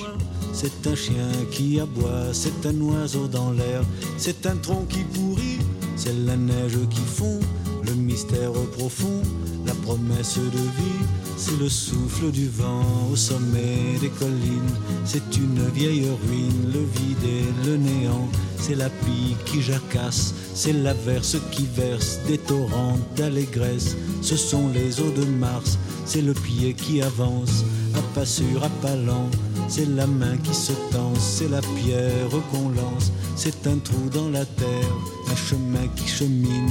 C'est 0.52 0.86
un 0.86 0.94
chien 0.96 1.32
qui 1.50 1.80
aboie, 1.80 2.34
c'est 2.34 2.68
un 2.68 2.82
oiseau 2.92 3.26
dans 3.28 3.50
l'air, 3.56 3.80
c'est 4.18 4.44
un 4.46 4.60
tronc 4.60 4.86
qui 4.92 5.02
pourrit, 5.16 5.58
c'est 5.98 6.14
la 6.24 6.36
neige 6.36 6.78
qui 6.90 7.00
fond, 7.00 7.40
le 7.84 7.92
mystère 7.94 8.52
profond, 8.76 9.20
la 9.66 9.74
promesse 9.74 10.38
de 10.38 10.58
vie, 10.58 11.04
c'est 11.36 11.58
le 11.58 11.68
souffle 11.68 12.30
du 12.30 12.48
vent 12.48 13.08
au 13.12 13.16
sommet 13.16 13.98
des 14.00 14.08
collines, 14.08 14.74
c'est 15.04 15.36
une 15.36 15.68
vieille 15.74 16.06
ruine, 16.26 16.72
le 16.72 16.80
vide 16.80 17.24
et 17.24 17.66
le 17.66 17.76
néant, 17.76 18.28
c'est 18.58 18.76
la 18.76 18.88
pie 18.88 19.36
qui 19.44 19.60
jacasse, 19.60 20.34
c'est 20.54 20.72
l'averse 20.72 21.36
qui 21.50 21.66
verse 21.74 22.20
des 22.28 22.38
torrents 22.38 22.98
d'allégresse, 23.16 23.96
ce 24.22 24.36
sont 24.36 24.68
les 24.72 25.00
eaux 25.00 25.10
de 25.10 25.24
Mars, 25.24 25.78
c'est 26.04 26.22
le 26.22 26.32
pied 26.32 26.74
qui 26.74 27.02
avance, 27.02 27.64
à 27.98 28.02
pas 28.14 28.26
sûr, 28.26 28.62
à 28.62 28.68
pas 28.80 28.94
lent, 28.94 29.28
c'est 29.68 29.88
la 29.88 30.06
main 30.06 30.36
qui 30.44 30.54
se 30.54 30.72
tend, 30.92 31.12
c'est 31.18 31.48
la 31.48 31.60
pierre 31.60 32.30
qu'on 32.50 32.68
lance, 32.68 33.10
c'est 33.34 33.66
un 33.66 33.78
trou 33.78 34.08
dans 34.12 34.30
la 34.30 34.44
terre, 34.44 34.92
un 35.30 35.36
chemin 35.36 35.86
qui 35.96 36.06
chemine, 36.06 36.70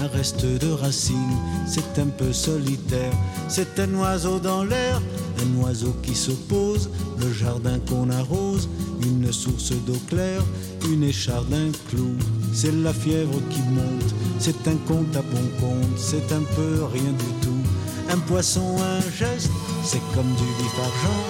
un 0.00 0.06
reste 0.16 0.44
de 0.46 0.70
racines, 0.70 1.38
c'est 1.66 1.98
un 2.00 2.06
peu 2.06 2.32
solitaire, 2.32 3.12
c'est 3.48 3.80
un 3.80 3.92
oiseau 3.94 4.38
dans 4.38 4.62
l'air, 4.62 5.00
un 5.42 5.62
oiseau 5.62 5.94
qui 6.02 6.14
se 6.14 6.30
pose, 6.30 6.88
le 7.18 7.32
jardin 7.32 7.78
qu'on 7.88 8.10
arrose, 8.10 8.68
une 9.02 9.32
source 9.32 9.72
d'eau 9.86 9.98
claire, 10.08 10.42
une 10.90 11.02
écharde, 11.02 11.52
un 11.52 11.72
clou, 11.90 12.14
c'est 12.52 12.72
la 12.72 12.92
fièvre 12.92 13.40
qui 13.50 13.60
monte, 13.62 14.14
c'est 14.38 14.68
un 14.68 14.76
compte 14.86 15.16
à 15.16 15.22
bon 15.22 15.48
compte, 15.60 15.98
c'est 15.98 16.32
un 16.32 16.42
peu 16.54 16.84
rien 16.92 17.12
du 17.12 17.32
tout, 17.42 17.62
un 18.10 18.18
poisson, 18.18 18.76
un 18.78 19.00
geste, 19.18 19.50
c'est 19.88 20.02
comme 20.14 20.30
du 20.34 20.44
vif 20.60 20.78
argent, 20.78 21.20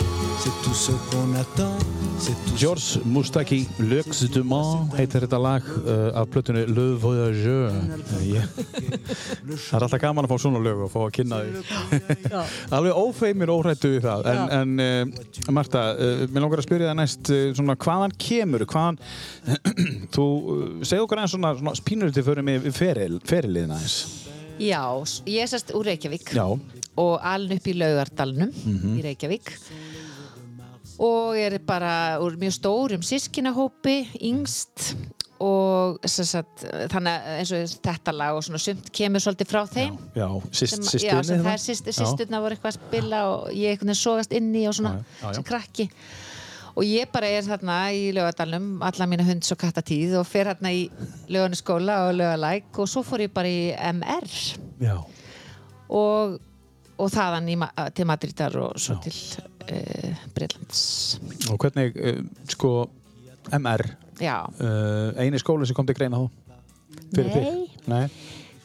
c'est 0.40 0.62
tout 0.64 0.74
ce 0.74 0.90
qu'on 0.90 1.32
attend, 1.34 1.78
George 2.56 2.98
Mustaki, 3.04 3.68
Lux 3.78 4.24
de 4.24 4.42
Man 4.42 4.88
heitir 4.98 5.22
þetta 5.22 5.38
lag 5.38 5.62
uh, 5.62 6.08
af 6.18 6.26
plötunni 6.32 6.64
Le 6.66 6.86
Voyageur. 6.98 7.70
Uh, 7.70 8.24
yeah. 8.26 8.48
Það 9.68 9.76
er 9.78 9.86
alltaf 9.86 10.02
gaman 10.02 10.26
að 10.26 10.32
fá 10.32 10.42
svona 10.42 10.62
lög 10.64 10.82
og 10.88 10.90
fá 10.90 10.98
að 11.04 11.12
kynna 11.20 11.38
því. 11.44 11.62
Alveg 12.80 12.98
ófeimir 12.98 13.52
óhrættu 13.54 13.92
við 13.94 14.08
það. 14.08 14.26
En, 14.32 14.42
en 14.58 14.82
uh, 14.82 15.52
Marta, 15.54 15.84
uh, 15.94 16.24
mér 16.26 16.48
langar 16.48 16.64
að 16.64 16.66
spyrja 16.66 16.90
það 16.90 16.98
næst 17.04 17.30
uh, 17.30 17.44
svona, 17.60 17.78
hvaðan 17.86 18.16
kemur, 18.26 18.66
hvaðan 18.74 18.98
þú 20.16 20.26
uh, 20.26 20.64
segð 20.82 21.06
okkur 21.06 21.22
aðeins 21.22 21.36
svona, 21.36 21.54
svona 21.62 21.78
spínur 21.78 22.10
til 22.10 22.26
fyrir 22.26 22.50
mig 22.50 22.66
feril, 22.74 23.20
feriliðin 23.22 23.78
aðeins. 23.78 24.00
Já, 24.58 24.82
ég 25.30 25.44
er 25.44 25.46
sérst 25.46 25.70
úr 25.78 25.86
Reykjavík 25.86 26.32
Já, 26.34 26.58
og 26.98 27.14
aln 27.22 27.54
upp 27.54 27.68
í 27.70 27.76
Laugardalnum 27.78 28.50
í 28.96 29.04
Reykjavík. 29.06 29.52
Og 30.98 31.38
er 31.38 31.60
bara 31.62 32.18
úr 32.22 32.34
mjög 32.40 32.56
stórum 32.58 33.04
sískinahópi, 33.06 34.00
yngst 34.26 34.92
og 35.38 36.00
sagt, 36.10 36.64
þannig 36.90 37.26
eins 37.36 37.52
og 37.54 37.74
þetta 37.86 38.14
lag 38.14 38.38
og 38.38 38.42
svona 38.42 38.58
sumt 38.62 38.88
kemur 38.94 39.22
svolítið 39.22 39.50
frá 39.52 39.60
þeim. 39.70 39.98
Já, 40.18 40.26
já, 40.26 40.66
sem 40.66 41.44
það 41.44 41.52
er 41.52 41.62
sýst, 41.62 41.90
sýsturna 41.94 42.40
voru 42.42 42.56
eitthvað 42.56 42.72
að 42.72 42.80
spila 42.80 43.20
og 43.30 43.44
ég 43.54 43.76
einhvern 43.76 43.92
veginn 43.92 44.00
sogast 44.00 44.34
inni 44.34 44.64
og 44.66 44.74
svona 44.74 44.96
Já, 44.98 45.04
já, 45.22 45.36
sem 45.38 45.46
krakki. 45.46 45.86
Og 46.78 46.86
ég 46.86 47.10
bara 47.10 47.30
er 47.34 47.46
þarna 47.46 47.76
í 47.94 48.10
lögadalum 48.14 48.82
alla 48.86 49.06
mína 49.10 49.26
hunds 49.26 49.50
og 49.54 49.58
kattatíð 49.62 50.18
og 50.20 50.26
fer 50.30 50.50
þarna 50.50 50.74
í 50.74 50.84
löganuskóla 51.30 52.02
og 52.08 52.18
lögalæk 52.18 52.82
og 52.82 52.90
svo 52.90 53.02
fór 53.06 53.24
ég 53.26 53.32
bara 53.34 53.50
í 53.50 53.64
MR 53.94 54.28
Já, 54.82 54.94
og, 55.88 56.38
og 56.98 57.10
þaðan 57.14 57.50
í, 57.52 57.56
Ma- 57.60 57.72
til 57.94 58.06
Madridar 58.08 58.56
og 58.62 58.78
svo 58.82 58.96
til 59.04 59.14
uh, 59.14 60.24
Breitlands 60.34 60.82
og 61.52 61.58
hvernig, 61.62 61.94
uh, 61.96 62.22
sko, 62.50 62.72
MR, 63.58 63.84
já, 64.22 64.40
uh, 64.60 65.12
eini 65.22 65.40
skóli 65.40 65.68
sem 65.68 65.76
kom 65.78 65.88
til 65.88 65.96
greina 65.98 66.20
þú? 66.20 66.28
Fyrir 67.14 67.32
Nei. 67.38 67.62
Nei. 67.88 68.02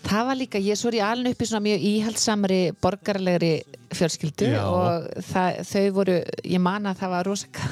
það 0.04 0.26
var 0.30 0.40
líka, 0.40 0.60
ég 0.60 0.80
svo 0.80 0.92
er 0.92 1.00
ég 1.00 1.08
alveg 1.08 1.36
upp 1.36 1.44
í 1.46 1.48
svona 1.48 1.64
mjög 1.68 1.86
íhaldsamri 1.92 2.60
borgarlegri 2.84 3.54
fjölskyldu 3.94 4.48
Já. 4.50 4.62
og 4.66 5.08
það, 5.28 5.60
þau 5.70 5.84
voru, 5.96 6.16
ég 6.56 6.64
man 6.64 6.90
að 6.90 7.04
það 7.04 7.14
var 7.14 7.30
rosa 7.30 7.68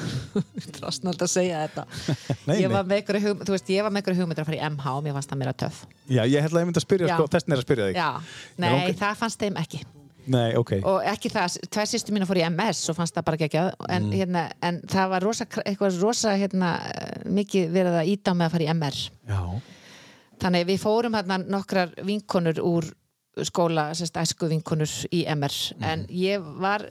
trásnald 0.76 1.22
að 1.26 1.32
segja 1.32 1.64
þetta 1.66 1.86
Nei, 2.48 2.60
ég 2.62 2.70
var 2.72 2.86
hugmynd, 2.86 3.42
þú 3.48 3.56
veist, 3.56 3.72
ég 3.74 3.84
var 3.86 3.94
með 3.94 4.04
ykkur 4.04 4.20
hugmyndir 4.20 4.44
að 4.44 4.52
fara 4.52 4.60
í 4.60 4.68
MH 4.70 4.92
og 4.94 5.02
mér 5.06 5.16
fannst 5.18 5.32
það 5.34 5.42
meira 5.42 5.56
töff 5.64 5.82
Já, 6.06 6.22
ég 6.22 6.38
held 6.46 6.54
að 6.54 6.62
ég 6.62 6.70
myndi 6.70 6.82
að 6.82 6.86
spyrja, 6.86 7.16
sko, 7.16 7.26
þessin 7.34 7.56
er 7.56 7.62
að 7.62 7.66
spyrja 7.66 7.88
þig. 7.90 7.98
já, 7.98 8.38
nei, 8.62 8.70
ok. 8.76 8.96
það 9.02 9.20
fannst 9.24 9.42
þeim 9.42 9.60
ekki 9.62 9.82
Nei, 10.26 10.54
ok. 10.56 10.72
og 10.84 11.02
ekki 11.10 11.30
það, 11.32 11.56
tvær 11.72 11.88
sýstu 11.90 12.12
mína 12.14 12.26
fór 12.28 12.38
í 12.38 12.44
MS 12.50 12.84
og 12.92 12.96
fannst 12.96 13.14
það 13.16 13.24
bara 13.24 13.36
geggjað. 13.40 13.70
En, 13.88 14.02
Mm. 14.06 14.12
hérna, 14.12 14.42
en 14.62 14.80
það 14.86 15.08
var 15.10 15.22
rosa, 15.22 15.44
eitthvað 15.66 16.00
rosa 16.02 16.36
hérna, 16.38 16.72
mikið 17.26 17.70
verið 17.74 17.98
að 18.02 18.10
íta 18.12 18.30
á 18.30 18.34
með 18.38 18.46
að 18.46 18.50
fara 18.56 18.64
í 18.64 18.70
MR 18.74 18.98
Já, 19.28 19.40
þannig 20.42 20.66
við 20.66 20.80
fórum 20.82 21.14
hérna 21.18 21.38
nokkrar 21.46 21.94
vinkonur 22.04 22.60
úr 22.62 22.90
skóla, 23.48 23.90
sérst 23.96 24.16
æsku 24.20 24.48
vinkonur 24.50 24.90
í 25.10 25.24
MR 25.26 25.54
en 25.80 26.06
ég 26.10 26.42
var 26.60 26.84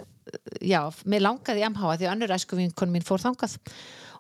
já, 0.62 0.82
mér 1.06 1.22
langaði 1.22 1.62
í 1.62 1.68
MH 1.70 1.84
að 1.86 1.98
því 2.02 2.08
að 2.08 2.14
önnur 2.16 2.34
æsku 2.36 2.58
vinkonu 2.58 2.92
mín 2.96 3.04
fór 3.06 3.20
þangað. 3.22 3.58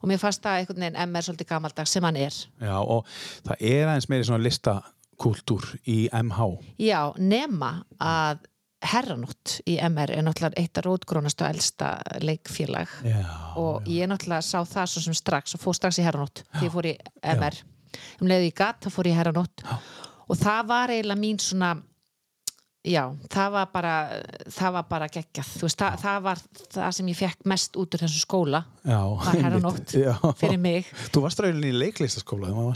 Og 0.02 0.10
mér 0.10 0.17
fannst 0.17 0.41
það 0.41 0.60
einhvern 0.62 0.80
veginn 0.82 1.00
MR 1.10 1.21
svolítið 1.21 1.47
gamaldags 1.50 1.91
sem 1.93 2.04
hann 2.04 2.15
er. 2.17 2.34
Já, 2.62 2.78
og 2.82 3.06
það 3.45 3.56
er 3.62 3.88
aðeins 3.91 4.08
meiri 4.10 4.24
svona 4.26 4.43
listakúltúr 4.45 5.67
í 5.86 6.10
MH. 6.12 6.47
já, 6.80 7.13
nema 7.17 7.84
að 8.02 8.39
herranótt 8.82 9.60
í 9.70 9.76
MR 9.86 10.13
er 10.15 10.26
náttúrulega 10.26 10.58
eitt 10.62 10.80
af 10.80 10.86
rótgrónastu 10.88 11.46
og 11.46 11.54
elsta 11.54 11.91
leikfélag. 12.24 12.94
Já, 13.06 13.22
og 13.62 13.88
ég 13.89 14.10
náttúrulega 14.10 14.46
sá 14.46 14.62
það 14.65 14.89
svo 14.94 15.04
sem 15.06 15.17
strax 15.17 15.58
og 15.58 15.63
fór 15.63 15.78
strax 15.78 16.02
í 16.02 16.06
herranótt 16.06 16.44
því 16.56 16.65
ég 16.67 16.74
fór 16.74 16.89
í 16.89 16.96
MR 17.36 17.62
um 18.22 18.30
leiði 18.30 18.50
í 18.50 18.56
gatt, 18.56 18.82
þá 18.86 18.96
fór 18.96 19.10
ég 19.10 19.15
í 19.15 19.20
herranótt. 19.20 19.65
Og 20.32 20.39
það 20.39 20.67
var 20.72 20.94
eiginlega 20.94 21.22
mín 21.22 21.41
svona 21.44 21.76
já, 22.88 23.04
það 23.30 23.50
var 23.56 23.67
bara 23.74 23.94
það 24.50 24.72
var 24.78 24.86
bara 24.89 25.08
geggjað. 25.12 25.50
Þú 25.60 25.67
veist, 25.67 25.80
það, 25.82 25.98
það 26.02 26.17
var 26.26 26.38
það 26.76 26.91
sem 26.98 27.10
ég 27.12 27.17
fekk 27.20 27.39
mest 27.52 27.78
út 27.78 27.96
úr 27.96 28.02
þessu 28.02 28.22
skóla. 28.24 28.62
Já. 28.82 28.98
var 29.22 29.36
herranótt 29.38 29.91
fyrir 30.41 30.60
mig. 30.62 30.89
Þú 31.13 31.20
varst 31.26 31.39
rauninni 31.44 31.70
í 31.70 31.76
leiklistaskóla 31.78 32.50
meðan 32.50 32.70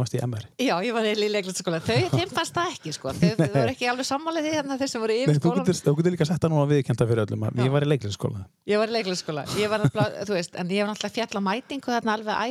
varst 0.00 0.14
í 0.16 0.18
MR. 0.22 0.44
já, 0.58 0.74
ég 0.82 0.92
var 0.96 1.02
eiginlega 1.06 1.28
í 1.28 1.34
leiklætsskóla 1.36 1.78
þau, 1.84 2.00
þeim 2.16 2.30
fannst 2.34 2.54
það 2.56 2.66
ekki 2.74 2.90
sko. 2.96 3.06
Þau, 3.20 3.38
voru 3.42 3.70
ekki 3.70 3.86
alveg 3.92 4.06
sammálið 4.08 4.42
því 4.48 4.52
hérna 4.56 4.74
þeir 4.80 4.90
sem 4.90 5.00
voru 5.04 5.14
yfir 5.20 5.36
getur, 5.38 5.76
þú 5.86 5.92
getur 6.00 6.12
líka 6.16 6.26
sett 6.26 6.42
það 6.42 6.50
núna 6.56 6.66
viðkjönda 6.72 7.04
fyrir 7.12 7.22
öllum. 7.26 7.42
að 7.46 7.52
Ég 7.62 7.70
var 7.70 7.82
í 7.86 7.88
leiklistaskóla. 7.92 8.40
ég 8.66 8.76
var 8.82 8.88
í 8.90 8.94
leiklætsskóla, 8.96 9.42
ég 9.60 9.66
var 9.70 9.78
náttúrulega, 9.84 10.26
þú 10.26 10.34
veist 10.34 10.52
en 10.58 10.66
ég 10.74 10.82
var 10.82 10.90
náttúrulega 10.90 11.16
fjall 11.20 11.38
á 11.38 11.42
mætingu 11.46 11.88
þarna 11.92 12.12
alveg 12.18 12.34
æ 12.42 12.48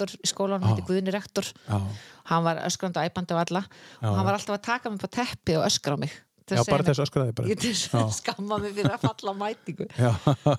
Já. 0.01 0.07
Já, 0.07 0.07
rektor 0.07 0.17
í 0.17 0.27
skólanum, 0.31 0.63
Ah. 0.65 0.75
hætti 0.75 0.87
Guðni 0.87 1.11
rektor 1.13 1.43
Já. 1.69 1.81
hann 2.25 2.43
var 2.43 2.55
öskrandi 2.65 2.97
og 2.97 3.05
æpandi 3.11 3.31
á 3.33 3.39
alla 3.45 3.61
Já, 3.61 4.09
og 4.09 4.15
hann 4.15 4.25
já. 4.25 4.25
var 4.25 4.33
alltaf 4.33 4.57
að 4.57 4.61
taka 4.63 4.89
mig 4.89 4.99
á 5.01 5.09
teppi 5.09 5.55
og 5.57 5.65
öskra 5.65 5.93
á 5.93 5.99
mig 5.99 6.11
Já, 6.51 6.65
bara 6.67 6.83
þess 6.83 6.99
öskraði 6.99 7.31
bara. 7.31 7.47
Skamma 8.11 8.57
mig 8.59 8.73
fyrir 8.75 8.91
að 8.91 8.99
falla 9.07 9.33
mætingu 9.33 9.87
Já. 9.95 10.11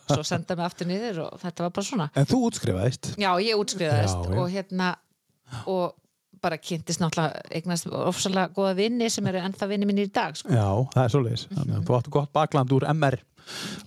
svo 0.08 0.22
senda 0.24 0.56
mig 0.56 0.64
aftur 0.64 0.86
niður 0.86 1.18
og 1.26 1.40
þetta 1.42 1.60
var 1.66 1.70
bara 1.70 1.84
svona 1.84 2.10
En 2.16 2.24
þú 2.24 2.48
útskrifaðist. 2.48 3.16
Já, 3.18 3.36
ég 3.42 3.54
útskrifaðist 3.60 4.24
Já, 4.24 4.30
já. 4.32 4.38
og 4.40 4.48
hérna 4.50 4.96
og 5.66 5.94
bara 6.42 6.56
kynntist 6.58 6.98
náttúrulega 6.98 7.42
eignast 7.54 7.86
ofsalega 7.86 8.48
góða 8.56 8.74
vinni 8.74 9.10
sem 9.10 9.26
eru 9.26 9.38
ennþá 9.38 9.68
vinni 9.68 9.86
mínir 9.86 10.08
í 10.08 10.12
dag 10.12 10.34
sko. 10.34 10.48
Já, 10.48 10.88
það 10.94 11.04
er 11.04 11.12
svoleiðis. 11.12 11.44
Þannig 11.52 11.76
að 11.76 11.84
þú 11.86 11.98
áttu 12.00 12.10
gott 12.10 12.32
bakland 12.32 12.72
úr 12.72 12.86
MR 12.90 13.18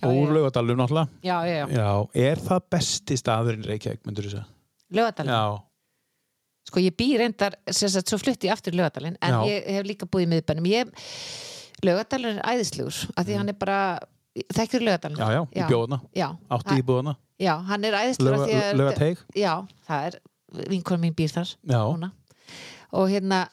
og 0.02 0.12
úr 0.12 0.28
já. 0.30 0.34
laugadalum 0.36 0.78
náttúrulega. 0.78 1.08
Já, 1.22 1.36
já, 1.44 1.66
já, 1.66 1.66
Já, 1.76 2.08
er 2.14 2.36
það 2.36 2.60
besti 2.70 3.16
staðurinn 3.18 3.66
Reykjavík, 3.66 4.06
myndur 4.06 4.24
þú 4.24 4.30
segja? 4.30 4.46
Lögadalinn 4.94 5.62
Sko 6.66 6.82
ég 6.82 6.94
bý 6.98 7.12
reyndar, 7.20 7.54
sagt, 7.70 8.10
svo 8.10 8.18
flutti 8.18 8.48
ég 8.48 8.56
aftur 8.56 8.74
í 8.74 8.80
Laugadalinn, 8.80 9.14
en 9.22 9.34
Já. 9.36 9.38
ég 9.46 9.66
hef 9.76 9.86
líka 9.86 10.08
búið 10.10 10.24
í 10.24 10.30
miðbænum. 10.32 10.66
Ég, 10.66 10.90
Laugadalinn 11.86 12.40
er 12.40 12.48
æðislegur, 12.56 12.98
af 13.14 13.26
því 13.28 13.36
hann 13.38 13.52
er 13.52 13.58
bara, 13.60 13.76
þekkir 14.34 14.82
Laugadalinn? 14.82 15.20
Mm. 15.20 15.30
já, 15.30 15.44
já, 15.46 15.62
í 15.62 15.68
bjóðuna. 15.70 16.00
Ha- 16.50 16.78
í 16.80 16.86
búðuna. 16.88 17.14
já, 17.38 17.52
hann 17.68 17.86
er 17.86 17.98
að... 18.00 18.16
Laugateig. 18.80 19.22
Já, 19.38 19.52
það 19.86 20.08
er, 20.08 20.18
vinkonum 20.72 21.06
mín 21.06 21.14
býr 21.14 21.36
þar. 21.36 21.54
Og 22.96 23.14
hérna, 23.14 23.44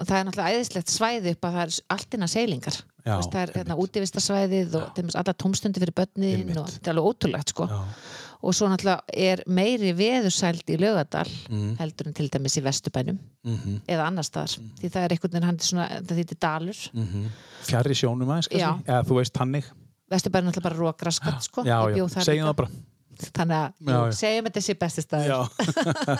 það 0.00 0.16
er 0.16 0.26
náttúrulega 0.30 0.56
æðislegt 0.56 0.96
svæði 0.96 1.36
upp 1.36 1.44
að 1.44 1.58
það 1.58 1.62
er 1.66 1.78
allt 1.92 2.16
innan 2.16 2.32
seilingar. 2.32 2.80
Já, 3.02 3.12
Þú 3.12 3.18
veist, 3.18 3.32
það 3.34 3.42
er 3.42 3.56
hérna 3.58 3.76
útivistarsvæðið 3.82 4.74
og 4.78 4.90
þeim 4.96 5.08
alla 5.18 5.32
tómstundi 5.34 5.80
fyrir 5.82 5.96
börnin 5.96 6.52
og 6.56 6.68
þetta 6.70 6.88
er 6.88 6.94
alveg 6.94 7.08
ótrúlegt 7.10 7.52
sko. 7.52 7.66
Já. 7.66 7.80
Og 8.42 8.54
svo 8.58 8.66
náttúrulega 8.66 9.04
er 9.14 9.42
meiri 9.46 9.92
veðursæld 9.94 10.66
í 10.74 10.78
Laugadal 10.82 11.28
Mm. 11.48 11.76
heldur 11.78 12.08
en 12.10 12.14
til 12.18 12.28
dæmis 12.32 12.56
í 12.58 12.62
Vesturbænum 12.64 13.18
Mm 13.46 13.80
eða 13.88 14.06
annar 14.08 14.24
staðar 14.26 14.56
því 14.80 14.88
það 14.90 15.04
er 15.04 15.12
einhvern 15.14 15.32
veginn 15.32 15.46
hann 15.46 15.58
er 15.60 15.66
svona, 15.66 15.86
það 16.02 16.18
þýttir 16.22 16.38
dalur 16.42 16.80
Fjarri 17.62 17.94
sjónum 17.94 18.30
aðeins? 18.34 18.48
Eða 18.50 19.02
þú 19.06 19.18
veist 19.20 19.36
hannig? 19.38 19.64
Vesturbærin 20.10 20.48
er 20.48 20.50
náttúrulega 20.50 20.68
bara 20.68 20.80
rókraskat 20.82 21.42
sko. 21.46 21.62
Já, 21.64 21.78
já, 21.96 22.04
segjum 22.20 22.48
það 22.50 22.56
bara. 22.56 22.68
þannig 23.22 23.56
að 23.56 23.92
Já, 23.94 24.12
segjum 24.18 24.48
þetta 24.50 24.62
sé 24.66 24.74
besti 24.82 25.02
staður 25.06 25.30
Já. 25.30 25.38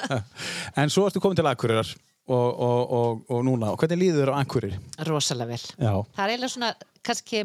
en 0.81 0.91
svo 0.93 1.07
ertu 1.09 1.21
komin 1.23 1.37
til 1.39 1.47
Akureyrar 1.51 1.89
og, 2.29 2.61
og, 2.69 2.93
og, 2.99 3.25
og 3.35 3.43
núna, 3.47 3.73
og 3.75 3.81
hvernig 3.83 3.99
líður 4.05 4.23
þér 4.23 4.33
á 4.33 4.37
Akureyri? 4.45 4.79
rosalega 5.09 5.51
vel 5.51 5.61
Já, 5.83 5.93
það 6.15 6.23
er 6.25 6.33
eiginlega 6.37 6.53
svona, 6.55 6.71
kannski 7.03 7.43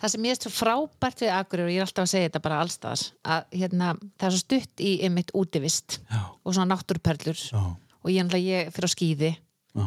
það 0.00 0.14
sem 0.14 0.26
ég 0.28 0.34
er 0.34 0.40
svo 0.40 0.52
frábært 0.54 1.22
við 1.24 1.34
Akureyri 1.34 1.68
og 1.68 1.74
ég 1.74 1.82
er 1.82 1.86
alltaf 1.86 2.06
að 2.06 2.12
segja 2.14 2.30
þetta 2.30 2.44
bara 2.46 2.60
allstaðar 2.64 3.04
að 3.36 3.56
hérna, 3.60 3.92
það 4.16 4.28
er 4.28 4.34
svo 4.36 4.42
stutt 4.44 4.84
í 4.84 4.92
einmitt 5.06 5.32
útivist 5.38 5.98
já, 6.00 6.20
og 6.42 6.54
svona 6.54 6.74
náttúrperlur 6.74 7.44
já, 7.48 7.62
og 7.74 8.12
ég, 8.14 8.36
ég 8.44 8.72
fyrir 8.74 8.88
á 8.88 8.94
skíði 8.94 9.32
já. 9.34 9.86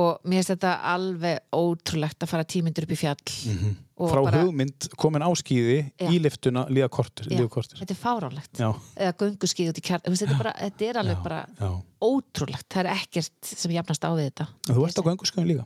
og 0.00 0.24
mér 0.24 0.40
finnst 0.40 0.54
þetta 0.54 0.74
alveg 0.94 1.56
ótrúlegt 1.56 2.24
að 2.26 2.32
fara 2.34 2.48
tímyndur 2.54 2.86
upp 2.86 2.96
í 2.96 3.00
fjall 3.00 3.24
og 4.00 4.08
Frá 4.08 4.22
bara, 4.24 4.42
hugmynd 4.46 4.88
komin 4.96 5.24
á 5.24 5.30
skíði 5.36 5.80
Já. 6.00 6.08
í 6.08 6.20
liftuna 6.24 6.64
líða 6.72 6.88
kortur, 6.92 7.28
þetta 7.28 7.92
er 7.92 7.98
fáránlegt. 8.00 8.54
Já, 8.56 8.70
eða 8.96 9.16
gönguskíð 9.20 9.74
út 9.74 9.80
í 9.80 9.84
kjarn 9.84 10.06
þetta, 10.06 10.30
er 10.30 10.40
bara, 10.40 10.54
þetta 10.56 10.86
er 10.86 11.00
alveg 11.02 11.24
bara. 11.26 11.42
Ótrúlegt 12.04 12.66
það 12.72 12.80
er 12.86 12.92
ekkert 12.96 13.50
sem 13.54 13.72
jafnast 13.76 14.04
á 14.06 14.10
við 14.16 14.30
þetta 14.30 14.46
En 14.70 14.74
þú 14.78 14.86
ert 14.88 14.98
á 15.00 15.02
gönguskjöfum 15.10 15.48
líka? 15.50 15.64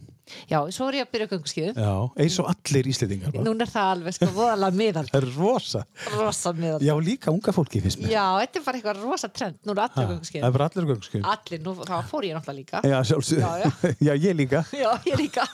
já, 0.49 0.57
svo 0.73 0.87
er 0.89 0.97
ég 0.97 1.05
að 1.05 1.11
byrja 1.13 1.27
gönguskíðu 1.35 1.73
Já, 1.77 1.91
eins 2.25 2.37
og 2.41 2.47
allir 2.49 2.87
íslendingar. 2.89 3.33
bara. 3.35 3.45
núna 3.45 3.67
er 3.67 3.71
það 3.75 3.89
alveg 3.95 4.15
sko 4.17 4.29
voðalega 4.33 4.79
miðal 4.81 5.03
Það 5.11 5.19
er 5.21 5.27
rosa. 5.37 5.83
rosa 6.17 6.53
miðal 6.57 6.79
Já, 6.87 6.95
líka 7.05 7.31
unga 7.35 7.53
fólki 7.53 7.83
finnst 7.85 8.01
mér. 8.01 8.15
já, 8.15 8.25
þetta 8.41 8.59
er 8.61 8.65
bara 8.65 8.81
eitthvað 8.81 9.03
rosa 9.05 9.29
trend 9.29 9.59
nú 9.69 9.75
er 9.77 9.83
allir 9.85 10.01
Það 10.01 10.11
gönguskíðu 10.15 10.49
er 10.49 10.57
bara 10.57 10.69
allir 10.71 10.89
gönguskjöfum. 10.95 11.29
allir, 11.35 11.61
nú, 11.67 11.75
þá 11.85 11.95
fór 12.09 12.25
ég 12.31 12.39
náttúrulega 12.39 12.59
líka 12.63 12.83
Já, 12.89 12.99
sjálfsög. 13.13 13.39
Já, 13.45 13.53
já. 13.61 13.71
já, 14.09 14.13
ég 14.25 14.35
líka. 14.41 14.65
já, 14.85 14.91
ég 15.13 15.21
líka 15.21 15.45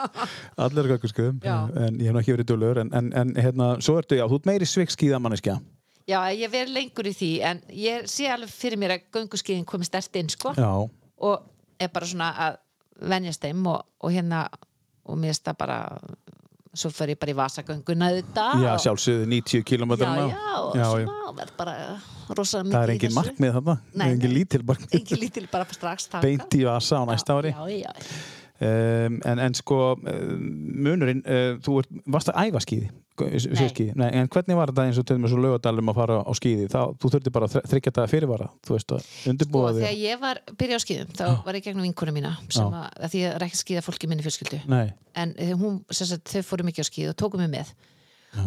Allir 0.68 0.88
gönguskjöfum. 0.94 1.42
Já. 1.42 1.58
En 1.82 1.98
ég 1.98 2.06
hef 2.08 2.14
nú 2.14 2.22
ekki 2.22 2.36
verið 2.36 2.50
dölur. 2.54 2.78
En, 2.84 2.92
en, 2.94 3.12
en 3.16 3.34
hérna, 3.36 3.72
svo 3.82 3.98
ertu, 4.00 4.14
já, 4.18 4.24
þú 4.30 4.38
ert 4.40 4.48
meiri 4.52 4.68
svik 4.70 4.92
skíðamanneskja. 4.94 5.58
Já, 6.08 6.18
ég 6.34 6.50
verð 6.52 6.74
lengur 6.76 7.08
í 7.08 7.14
því 7.16 7.30
en 7.48 7.62
ég 7.76 8.08
sé 8.10 8.28
alveg 8.32 8.50
fyrir 8.52 8.80
mér 8.80 8.96
að 8.96 9.06
gönguskíðin 9.16 9.66
komi 9.68 9.86
stert 9.88 10.16
inn 10.20 10.30
sko. 10.32 10.54
Já, 10.58 10.70
og 11.22 11.48
er 11.82 11.90
bara 11.92 12.06
svona 12.08 12.32
að 12.48 12.60
venjast 13.12 13.42
þeim 13.42 13.66
og, 13.70 13.82
og 14.02 14.12
hérna 14.14 14.46
og 15.10 15.18
mér 15.18 15.34
það 15.34 15.56
bara 15.58 15.78
svo 16.72 16.88
fer 16.94 17.10
ég 17.12 17.18
bara 17.20 17.32
í 17.34 17.36
vasagönguna 17.36 18.08
þetta 18.16 18.44
já 18.62 18.70
sjálfsögðu 18.86 19.26
90 19.28 19.64
km 19.68 19.92
já, 19.98 20.06
já, 20.08 20.36
og 20.62 20.76
já, 20.78 20.84
svona 20.88 21.16
og 21.28 21.34
verð 21.36 21.56
bara 21.58 21.74
rosa 22.32 22.62
mikið 22.62 22.76
Það 22.76 22.84
er 22.86 22.92
í 22.92 22.94
engin 22.94 23.10
þessu. 23.10 23.18
markmið 23.18 23.56
þarna, 23.58 23.74
Nei, 24.00 24.06
engin 24.14 24.32
lítil 24.36 24.62
markmið? 24.70 24.94
Engin 25.00 25.20
lítil 25.20 25.44
bara 25.52 25.66
strax 25.68 26.06
taka 26.08 26.22
beint 26.24 26.56
í 26.56 26.62
vasa 26.64 27.02
á 27.02 27.04
næsta 27.10 27.36
ári? 27.36 27.52
já, 27.52 27.82
já, 27.82 27.92
um, 28.62 29.18
en, 29.32 29.42
en 29.48 29.58
sko 29.58 29.80
um, 29.98 30.46
munurinn, 30.86 31.20
uh, 31.26 31.58
þú 31.66 31.76
ert, 31.82 31.92
varst 32.16 32.32
að 32.32 32.40
æfa 32.46 32.64
skíði 32.64 32.88
skíði. 33.16 33.92
Nei, 34.00 34.08
en 34.18 34.28
hvernig 34.32 34.56
var 34.56 34.72
þetta 34.72 34.84
eins 34.88 34.98
og 35.02 35.06
til 35.06 35.16
og 35.20 35.42
lögadalum 35.44 35.90
að 35.92 35.98
fara 36.00 36.16
á 36.24 36.32
skíði? 36.38 36.66
Þá, 36.72 36.80
þú 36.98 37.10
þurfti 37.14 37.32
bara 37.34 37.48
að 37.50 37.56
þryggja 37.70 37.90
þetta 37.92 38.06
fyrirvara 38.12 38.48
þú 38.66 38.74
veist 38.76 38.94
að 38.96 39.08
undirbúa 39.32 39.72
þegar 39.76 39.88
þig. 39.92 40.02
ég 40.06 40.20
var 40.22 40.40
byrja 40.62 40.76
á 40.78 40.84
skíðum 40.86 41.12
þá 41.18 41.24
var 41.46 41.58
ég 41.58 41.64
gegnum 41.66 41.86
vinkuna 41.86 42.12
mína 42.16 42.32
sem 42.48 42.66
að, 42.72 42.86
að 42.96 43.12
því 43.14 43.22
að 43.22 43.32
það 43.32 43.38
er 43.40 43.46
ekki 43.48 43.60
skíða 43.62 43.84
fólk 43.86 44.04
í 44.06 44.10
minni 44.12 44.26
fjölskyldu. 44.26 44.60
Nei, 44.72 44.84
en 45.14 45.34
eh, 45.38 45.52
hún, 45.58 45.80
sagt, 45.92 46.32
þau 46.32 46.42
fóru 46.52 46.68
mikið 46.70 46.84
á 46.84 46.90
skíð 46.90 47.10
og 47.12 47.18
tóku 47.20 47.40
mig 47.42 47.50
með. 47.52 47.74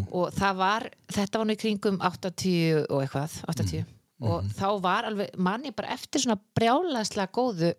Og 0.09 0.31
það 0.33 0.55
var, 0.57 0.87
þetta 1.13 1.37
var 1.37 1.45
nú 1.45 1.53
í 1.53 1.59
kringum 1.61 1.99
80 2.01 2.87
og 2.89 3.03
eitthvað 3.05 3.41
80 3.53 3.85
Mhm. 4.15 4.31
og 4.31 4.45
þá 4.55 4.67
var 4.79 5.03
alveg, 5.09 5.33
manni 5.35 5.73
bara 5.75 5.89
eftir 5.91 6.21
svona 6.23 6.37
brjálæðslega 6.55 7.27
góðu 7.35 7.73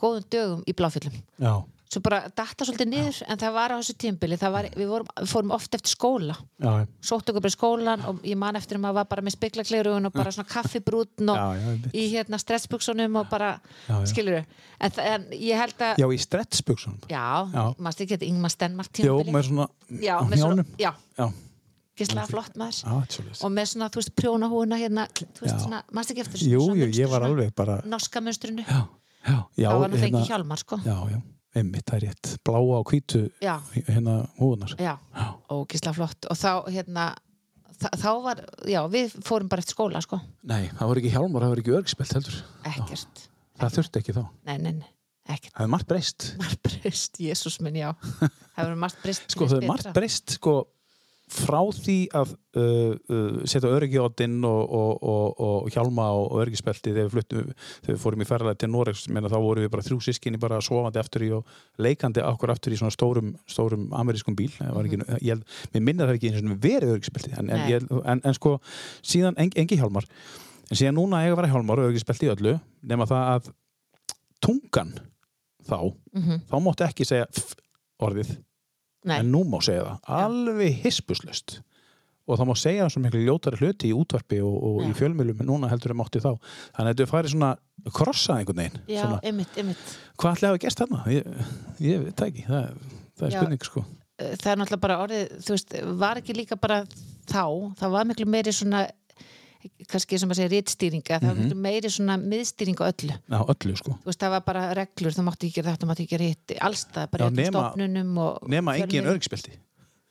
góðum 0.00 0.24
dögum 0.32 0.62
í 0.64 0.72
bláfjöllum. 0.72 1.18
Já, 1.36 1.52
svo 1.86 2.00
bara 2.02 2.18
datta 2.34 2.64
svolítið 2.66 2.88
niður 2.90 3.18
en 3.30 3.38
það 3.38 3.52
var 3.54 3.72
á 3.72 3.76
þessu 3.78 3.94
tímbili, 4.02 4.36
var, 4.42 4.66
við, 4.74 4.88
vorum, 4.90 5.06
við 5.20 5.28
fórum 5.30 5.52
oft 5.54 5.74
eftir 5.78 5.92
skóla. 5.92 6.34
Já, 6.58 6.72
sótt 7.00 7.30
okkur 7.30 7.44
bara 7.44 7.54
skólan 7.54 8.02
og 8.10 8.24
ég 8.26 8.36
man 8.40 8.56
eftir 8.58 8.76
að 8.78 8.82
maður 8.82 8.98
var 8.98 9.08
bara 9.12 9.22
með 9.22 9.36
spiklakleirugun 9.36 10.08
og 10.10 10.12
bara 10.16 10.32
svona 10.34 10.50
kaffibrútn 10.50 11.30
og 11.30 11.38
já, 11.38 11.46
já, 11.62 11.92
í 11.94 12.04
hérna 12.16 12.40
stressbuksunum 12.42 13.20
og 13.22 13.28
bara, 13.30 13.52
Já, 13.86 14.00
já. 14.00 14.06
skilur 14.10 14.38
en, 14.42 14.90
þa- 14.90 15.06
en 15.14 15.26
ég 15.38 15.60
held 15.62 15.78
að, 15.86 16.02
já, 16.02 16.06
í 16.10 16.18
stretchbuxum 16.26 16.98
já, 17.08 17.22
Já. 17.54 17.62
maður 17.78 18.02
ekki 18.06 18.16
þetta 18.16 18.28
Ingmar 18.32 18.50
Stenmark 18.56 18.90
já, 18.90 19.04
tímabili 19.06 19.36
með 19.38 19.46
svona 19.52 19.68
já, 20.02 20.16
með 20.26 20.42
svona, 20.42 20.64
já, 20.82 20.90
já, 21.20 21.28
gíslega 21.96 22.26
flott 22.28 22.58
maður. 22.60 22.82
Já, 22.82 23.38
og 23.46 23.54
með 23.54 23.70
svona, 23.70 23.88
þú 23.94 24.02
veist, 24.02 24.12
prjónahúna 24.18 24.76
hérna, 24.82 25.06
þú 25.14 25.46
veist, 25.46 25.54
Já. 25.54 25.62
svona, 25.62 25.84
maður 25.94 26.12
ekki 26.16 26.26
eftir 26.26 26.44
jú, 26.50 26.66
jú, 26.82 26.90
ég 26.98 27.08
var 27.14 27.24
alveg 27.30 27.54
bara 27.56 27.78
norska 27.88 28.20
munstrinu, 28.20 28.66
já, 28.66 28.82
já, 29.24 31.22
já 31.56 31.62
já, 31.62 31.62
já, 31.62 31.62
einmitt, 31.62 31.86
það 31.86 31.96
er 31.96 32.04
rétt. 32.08 32.32
Bláa 32.44 32.80
og 32.80 32.90
hvítu 32.90 33.22
já, 33.42 33.54
hérna 33.86 34.16
húðunar 34.40 34.74
já, 34.78 34.98
já, 34.98 35.26
og 35.48 35.64
gíslega 35.70 35.96
flott. 35.96 36.28
Og 36.30 36.36
þá, 36.36 36.50
hérna 36.72 37.06
þá 37.76 38.10
var, 38.24 38.42
já, 38.66 38.80
við 38.92 39.16
fórum 39.24 39.48
bara 39.48 39.60
eftir 39.64 39.76
skóla, 39.76 40.02
sko. 40.04 40.20
Nei, 40.48 40.68
það 40.76 40.92
var 40.92 41.00
ekki 41.02 41.14
hjálmar, 41.14 41.46
það 41.46 41.54
var 41.54 41.62
ekki 41.62 41.76
örgspelt 41.80 42.14
heldur. 42.16 42.38
Ekkert, 42.72 43.24
það 43.60 43.76
þurfti 43.78 44.02
ekki 44.02 44.16
þá, 44.16 44.22
nei, 44.48 44.56
nei, 44.58 44.72
nei, 44.80 44.90
ekkert. 45.28 45.54
Það 45.56 45.66
er 45.66 45.72
margt 45.74 45.90
breyst. 45.92 46.28
Margt 46.40 46.62
breyst, 46.68 47.20
jésús 47.28 47.60
minn, 47.64 47.80
já. 47.82 47.92
Það 48.56 48.64
verður 48.70 48.78
margt 48.80 49.02
breyst 49.02 49.26
sko, 49.28 49.46
það 49.50 49.58
er 49.58 49.66
margt 49.68 49.88
breyst 49.92 50.32
sko 50.38 50.52
frá 51.26 51.58
því 51.74 51.96
að 52.14 52.32
uh, 52.54 52.92
uh, 53.10 53.38
setja 53.50 53.70
öryggióttinn 53.74 54.36
og, 54.46 54.60
og, 54.78 54.92
og, 55.02 55.40
og 55.42 55.70
hjálma 55.74 56.04
og, 56.14 56.36
öryggispelti 56.42 56.92
þegar 56.94 57.26
þegar 57.26 57.48
við 57.88 57.98
fórum 57.98 58.22
í 58.22 58.28
ferðalega 58.28 58.60
til 58.62 58.70
Noregs 58.70 59.02
þá 59.10 59.36
vorum 59.42 59.64
við 59.64 59.72
bara 59.72 59.86
þrjú 59.88 59.98
sískinni 60.06 60.38
bara 60.38 60.60
sofandi 60.62 61.02
aftur 61.02 61.26
í 61.26 61.32
og 61.34 61.50
leikandi 61.82 62.22
okkur 62.22 62.54
aftur 62.54 62.76
í 62.76 62.78
svona 62.78 62.94
stórum, 62.94 63.34
stórum 63.50 63.88
amerískum 63.98 64.38
bíl. 64.38 64.52
Ekki, 64.54 65.02
ég 65.18 65.34
held, 65.34 65.44
mér 65.74 65.86
minna 65.90 66.06
það 66.06 66.20
ekki 66.20 66.30
eins 66.30 66.46
og 66.46 66.62
verið 66.62 66.94
öryggispelti 66.94 67.34
en, 67.34 67.50
en, 67.50 67.66
ég 67.72 67.90
en, 68.06 68.22
en 68.22 68.38
sko 68.38 68.56
síðan 69.02 69.34
en, 69.42 69.50
engi 69.58 69.80
hjálmar. 69.82 70.06
En 70.70 70.78
síðan 70.78 70.98
núna 71.00 71.24
eiga 71.24 71.34
að 71.34 71.42
vera 71.42 71.54
hjálmar 71.56 71.82
og 71.82 71.90
öryggispelti 71.90 72.30
í 72.30 72.34
öllu 72.36 72.54
nema 72.86 73.10
það 73.10 73.30
að 73.34 73.54
tungan 74.46 74.94
þá, 75.66 75.78
Mhm. 76.14 76.44
þá 76.46 76.56
máttu 76.62 76.86
ekki 76.86 77.04
segja 77.08 77.26
orðið 77.98 78.36
Nei, 79.06 79.20
en 79.22 79.30
nú 79.32 79.44
má 79.46 79.60
segja 79.64 79.84
það, 79.86 80.12
alveg 80.20 80.80
hispuslust 80.84 81.60
og 82.26 82.40
það 82.40 82.48
má 82.48 82.56
segja 82.58 82.88
svo 82.90 83.00
miklu 83.04 83.20
ljótari 83.22 83.58
hluti 83.60 83.90
í 83.92 83.94
útvarpi 83.94 84.40
og, 84.42 84.56
og 84.66 84.80
í 84.82 84.90
fjölmjölum 84.98 85.44
núna 85.46 85.70
heldur 85.70 85.92
við 85.94 86.00
mátti 86.00 86.22
þá. 86.24 86.32
Þannig 86.74 86.88
að 86.88 86.96
þetta 86.96 87.10
farið 87.12 87.34
svona 87.36 87.50
krossað 87.94 88.40
einhvern 88.40 88.62
veginn 88.62 88.80
já, 88.90 89.02
svona, 89.04 89.20
ymmit, 89.30 89.60
ymmit 89.62 89.92
hvað 90.18 90.32
ætlaði 90.32 90.48
að 90.48 90.56
hafa 90.56 90.62
gerst 90.64 90.82
þarna? 90.82 91.02
Ég, 91.14 91.46
ég 91.86 92.02
veit 92.08 92.24
ekki, 92.26 92.46
það, 92.48 92.66
það 93.14 93.28
er 93.28 93.36
Já. 93.36 93.38
spurning 93.38 93.68
sko. 93.68 93.84
Það 94.16 94.50
er 94.50 94.60
náttúrulega 94.62 94.82
bara 94.86 94.98
orðið, 95.04 95.34
þú 95.44 95.54
veist, 95.54 95.76
var 96.02 96.20
ekki 96.22 96.36
líka 96.38 96.58
bara 96.58 96.80
þá, 97.28 97.44
það 97.78 97.94
var 97.94 98.08
miklu 98.10 98.28
meiri 98.32 98.54
svona 98.56 98.86
kannski 99.90 100.18
sem 100.18 100.30
að 100.30 100.38
segja 100.40 100.50
rítstýringa, 100.54 101.18
það 101.20 101.26
var 101.26 101.34
Mhm. 101.34 101.44
miklu 101.46 101.60
meiri 101.66 101.90
svona 101.90 102.16
miðstýring 102.22 102.78
á 102.80 102.84
öllu, 102.90 103.14
Já, 103.30 103.38
öllu 103.54 103.76
sko, 103.76 103.98
veist, 104.04 104.20
það 104.20 104.30
var 104.36 104.40
bara 104.46 104.74
reglur, 104.74 105.12
það 105.12 105.24
mátti 105.28 105.46
ekki 105.50 105.54
gera 105.62 105.76
þetta, 105.76 105.86
mátti 105.90 106.02
ekki 106.06 106.14
gera 106.16 106.24
hitt 106.30 106.56
allstað, 106.60 107.10
bara 107.10 107.30
nema- 107.30 107.52
stofnunum 107.52 108.18
og 108.18 108.48
nema 108.48 108.76
engin 108.78 109.04
örgspilti 109.06 109.52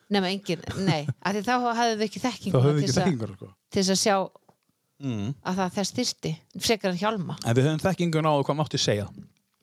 nema 0.09 0.27
engin, 0.29 0.61
nei, 0.85 1.07
af 1.23 1.33
því 1.33 1.41
þá 1.43 1.53
hafðum 1.75 1.99
við 1.99 2.07
ekki 2.09 2.19
þá 2.21 2.29
þekkingu 2.31 2.61
höfum 2.61 2.75
við 2.75 2.81
til 2.85 2.89
ekki 2.89 3.01
þekkingur 3.01 3.35
sko. 3.35 3.47
til 3.71 3.83
þess 3.83 3.93
að 3.95 4.03
sjá 4.05 4.17
mm. 5.01 5.35
að 5.45 5.55
það 5.55 5.71
þess 5.75 5.89
styrsti, 5.93 6.35
frekar 6.59 6.91
en 6.91 6.97
hjálma 6.97 7.37
en 7.45 7.55
við 7.55 7.63
höfum 7.65 7.81
þekkingun 7.85 8.29
á 8.29 8.33
hvað 8.45 8.57
mátti 8.61 8.77
segja 8.79 9.07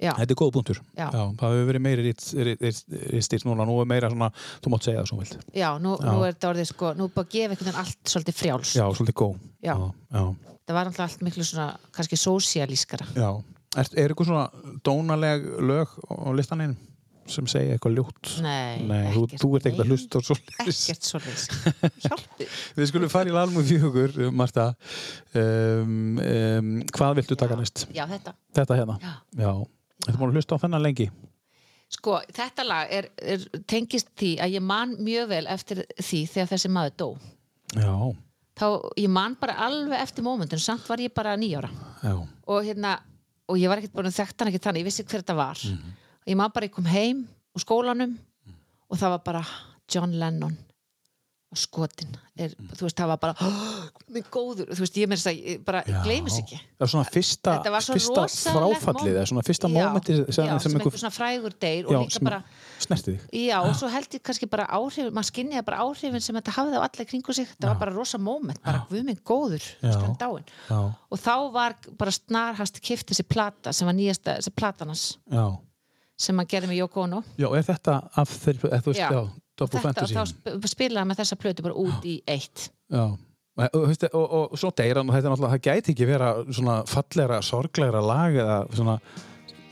já, 0.03 0.13
þetta 0.19 0.35
er 0.35 0.39
góð 0.43 0.53
punktur 0.59 0.81
Já. 0.99 1.07
það 1.13 1.43
hefur 1.55 1.69
verið 1.71 1.85
meiri 1.87 2.07
rítstýrt 2.11 3.47
núna, 3.49 3.67
nú 3.69 3.79
er 3.83 3.89
meira 3.93 4.11
svona 4.13 4.29
þú 4.65 4.73
mátt 4.75 4.89
segja 4.89 5.03
það 5.03 5.11
svo 5.13 5.21
vilt 5.23 5.37
já, 5.57 5.69
nú, 5.83 5.97
Já. 6.01 6.09
nú 6.11 6.27
er 6.27 6.35
þetta 6.37 6.51
orðið 6.53 6.71
sko, 6.75 6.93
nú 6.99 7.09
er 7.09 7.15
bara 7.17 7.29
að 7.29 7.35
gefa 7.37 7.55
einhvern 7.57 7.71
veginn 7.71 7.83
allt 7.87 8.13
svolítið 8.17 8.39
frjáls, 8.43 8.75
já, 8.79 8.85
svolítið 8.99 9.19
góð 9.23 9.35
Já. 9.63 9.73
já, 9.73 9.91
já. 10.19 10.23
það 10.67 10.79
var 10.79 10.93
alltaf 10.93 11.05
allt 11.09 11.27
miklu 11.31 11.47
svona 11.49 11.69
kannski 11.97 12.19
sósialískara 12.21 13.09
Já, 13.17 13.29
er, 13.79 13.93
er 13.97 14.13
eitthvað 14.15 14.33
svona 14.33 14.79
dónaleg 14.87 15.47
lög 15.73 15.99
á 16.11 16.31
listaninn 16.37 16.79
sem 17.33 17.47
segja 17.47 17.77
eitthvað 17.77 17.93
ljótt? 18.01 18.31
nei, 18.43 18.83
Nei, 18.83 19.05
þú, 19.15 19.21
ekkert, 19.29 19.43
þú 19.45 19.51
ert 19.57 19.67
eitthvað 19.71 19.91
hlust 19.93 20.17
og 20.19 20.25
svo 20.27 20.35
ekkert 20.65 21.07
svolítið 21.07 21.69
hjálpið 22.09 22.57
Við 22.81 22.89
skulum 22.91 23.13
fara 23.13 23.31
í 23.31 23.37
lalmum 23.37 23.63
fjögur, 23.69 24.17
Marta 24.35 24.65
um, 25.39 26.19
um, 26.19 26.73
Hvað 26.91 27.15
viltu 27.21 27.39
taka 27.39 27.61
næst? 27.61 27.85
já, 27.95 28.03
þetta 28.11 28.35
Þetta 28.59 28.81
hérna? 28.81 28.99
Já. 29.39 29.53
Þetta 30.03 30.19
múin 30.19 30.33
að 30.33 30.41
hlusta 30.41 30.59
á 30.59 30.63
þennan 30.65 30.85
lengi 30.85 31.11
Sko, 31.93 32.17
þetta 32.33 32.65
lag 32.65 32.93
er, 32.95 33.11
er, 33.21 33.43
tengist 33.69 34.09
því 34.17 34.31
að 34.41 34.55
ég 34.57 34.65
man 34.65 34.95
mjög 35.05 35.27
vel 35.29 35.43
eftir 35.53 35.83
því 36.01 36.21
þegar 36.33 36.51
þessi 36.55 36.71
maður 36.73 36.95
dó. 37.03 37.09
Já, 37.77 37.93
Þá, 38.57 38.67
ég 39.01 39.11
man 39.13 39.35
bara 39.41 39.59
alveg 39.67 40.01
eftir 40.01 40.25
mómentin, 40.25 40.61
samt 40.61 40.89
var 40.89 41.01
ég 41.05 41.13
bara 41.13 41.35
nýjára. 41.41 41.69
já, 42.03 42.15
Og 42.49 42.65
hérna, 42.65 42.95
og 43.49 43.61
ég 43.61 43.69
var 43.69 43.81
ekkert 43.81 43.93
búin 43.97 44.09
að 44.09 44.17
þekkt 44.23 44.41
hann 44.41 44.51
ekki 44.53 44.63
þannig, 44.65 44.85
ég 44.85 44.89
vissi 44.89 45.05
hver 45.05 45.21
þetta 45.21 45.37
var. 45.37 45.61
Og 46.23 46.33
ég 46.33 46.39
man 46.41 46.53
bara, 46.55 46.69
ég 46.69 46.73
kom 46.73 46.89
heim 46.89 47.27
úr 47.53 47.65
skólanum 47.65 48.17
og 48.89 48.97
það 49.01 49.15
var 49.17 49.23
bara 49.29 49.45
John 49.93 50.17
Lennon 50.17 50.57
og 51.53 51.61
skotin. 51.61 52.15
Er, 52.41 52.55
Þú 52.73 52.87
veist, 52.87 52.97
það 52.97 53.11
var 53.13 53.19
bara, 53.21 53.49
minn 54.15 54.25
góður, 54.33 54.71
þú 54.73 54.85
veist, 54.87 54.97
ég 54.97 55.11
með 55.11 55.21
þess 55.21 55.31
að, 55.31 55.41
ég 55.53 55.65
bara 55.67 55.83
já. 55.85 55.99
gleymis 56.07 56.39
ekki. 56.41 56.59
Það 56.81 56.87
er 56.87 56.93
svona 56.93 57.09
fyrsta, 57.13 57.57
var 57.75 57.85
svo 57.85 57.97
fyrsta 57.99 58.25
fráfallið 58.33 58.87
moment. 58.87 59.11
eða 59.13 59.25
svona 59.31 59.45
fyrsta 59.47 59.69
Já, 59.69 59.75
mómenti 59.77 60.17
sem, 60.17 60.27
já, 60.33 60.55
sem, 60.57 60.63
sem 60.65 60.77
einhver 60.79 61.03
svona 61.03 61.13
frægur 61.15 61.57
deyr 61.63 61.89
og 61.89 61.93
já, 61.93 61.99
líka 62.01 62.17
sem 62.17 62.29
bara 62.29 62.39
snerti 62.83 63.15
þig 63.17 63.43
Já, 63.43 63.57
og 63.61 63.75
svo 63.79 63.91
held 63.93 64.17
ég 64.17 64.25
kannski 64.29 64.49
bara 64.53 64.67
áhrif 64.79 65.11
maður 65.13 65.29
skinniði 65.29 65.65
bara 65.69 65.83
áhrifin 65.85 66.25
sem 66.25 66.39
þetta 66.41 66.55
hafði 66.57 66.81
á 66.81 66.83
alla 66.87 67.07
kringu 67.13 67.37
sig 67.37 67.51
þetta 67.53 67.71
var 67.71 67.83
bara 67.83 67.95
rosa 67.97 68.21
moment, 68.23 68.63
bara 68.65 68.85
guð 68.91 69.05
minn 69.09 69.21
góður 69.21 69.69
Já. 69.83 69.93
Já, 69.93 70.81
og 70.81 71.21
þá 71.21 71.35
var 71.55 71.77
bara 72.01 72.15
snarhast 72.17 72.81
kipt 72.81 73.13
þessi 73.13 73.27
plata 73.29 73.75
sem 73.77 73.89
var 73.89 73.97
nýjasta, 73.99 74.39
þessi 74.41 74.55
platanans 74.57 75.05
já, 75.29 75.45
sem 76.17 76.39
hann 76.39 76.49
gerði 76.49 76.73
með 76.73 76.99
Ono 77.05 77.23
já, 77.37 77.49
er 77.51 77.67
þetta 77.67 77.99
af 78.19 78.35
þeir, 78.43 78.61
eða 78.71 78.83
þú 78.83 78.93
veist, 78.93 79.03
Já. 79.03 79.11
já, 79.13 79.23
og, 79.53 79.59
Double 79.69 79.81
þetta, 79.81 79.89
og 79.89 79.97
Fantasy. 79.97 80.15
þá 80.17 80.23
sp 80.65 80.73
spilaði 80.73 81.09
með 81.11 81.21
þessa 81.23 81.37
plötu 81.43 81.63
bara 81.67 81.75
út 81.83 82.07
í 82.09 82.15
eitt. 82.27 82.71
Já, 82.93 83.03
og, 83.13 83.75
og, 83.77 84.15
og, 84.15 84.33
og 84.53 84.59
svo 84.61 84.71
deyr 84.81 84.97
hann 85.01 85.11
og 85.11 85.15
þetta 85.17 85.29
er 85.29 85.35
náttúrulega, 85.35 85.53
það 85.59 85.67
gæti 85.69 85.93
ekki 85.93 86.07
vera 86.09 86.31
svona 86.49 86.79
fallegra, 86.89 87.43
sorglegra 87.45 88.01
lag 88.05 88.39
eða 88.45 88.57
svona 88.73 88.97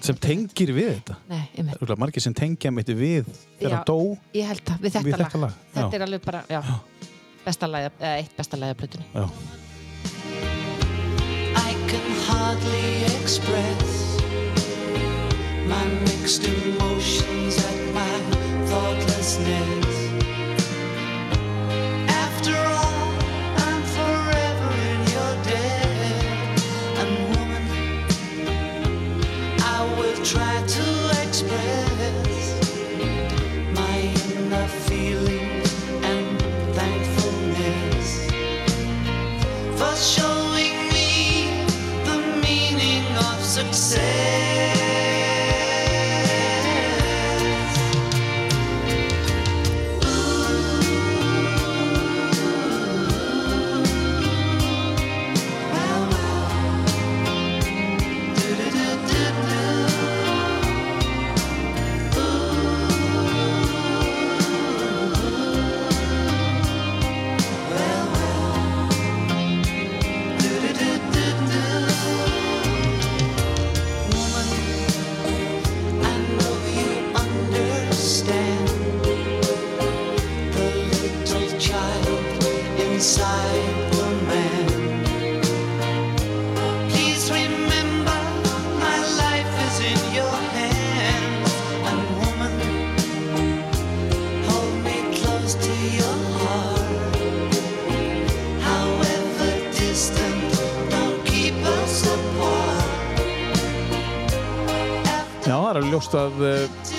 sem 0.01 0.17
tengir 0.17 0.71
við 0.73 0.91
þetta. 0.95 1.17
Nei, 1.29 1.43
einmitt. 1.59 1.77
Örugglega 1.77 2.01
margir 2.01 2.23
sem 2.25 2.33
tengja 2.37 2.71
mitt 2.73 2.89
við 2.89 3.27
þegar 3.59 3.71
Já. 3.71 3.77
hann 3.77 3.89
dó 3.89 3.99
ég 4.37 4.47
held 4.49 4.63
það, 4.69 4.79
við 4.85 4.95
þetta, 4.95 5.05
Við 5.05 5.17
þetta 5.17 5.25
lag, 5.25 5.41
lag, 5.43 5.57
já. 5.61 5.75
þetta 5.81 5.99
er 5.99 6.05
alveg 6.07 6.23
bara, 6.25 6.41
já, 6.49 6.61
besta 7.45 7.69
lagið, 7.69 7.99
eða 8.01 8.15
eitt 8.23 8.37
besta 8.39 8.61
lagið 8.61 8.77
af 8.77 8.81
plötunni. 8.81 9.07
Já, 9.13 9.27
I 11.57 11.75
can 11.91 12.11
hardly 12.29 13.05
express 13.21 14.17
my 15.69 15.85
mixed 16.07 16.45
emotions 16.49 17.59
at 17.59 17.79
my 17.95 18.30
Business. 19.39 20.00
Ljóst 105.93 106.15
að 106.19 106.41
uh, 106.47 106.95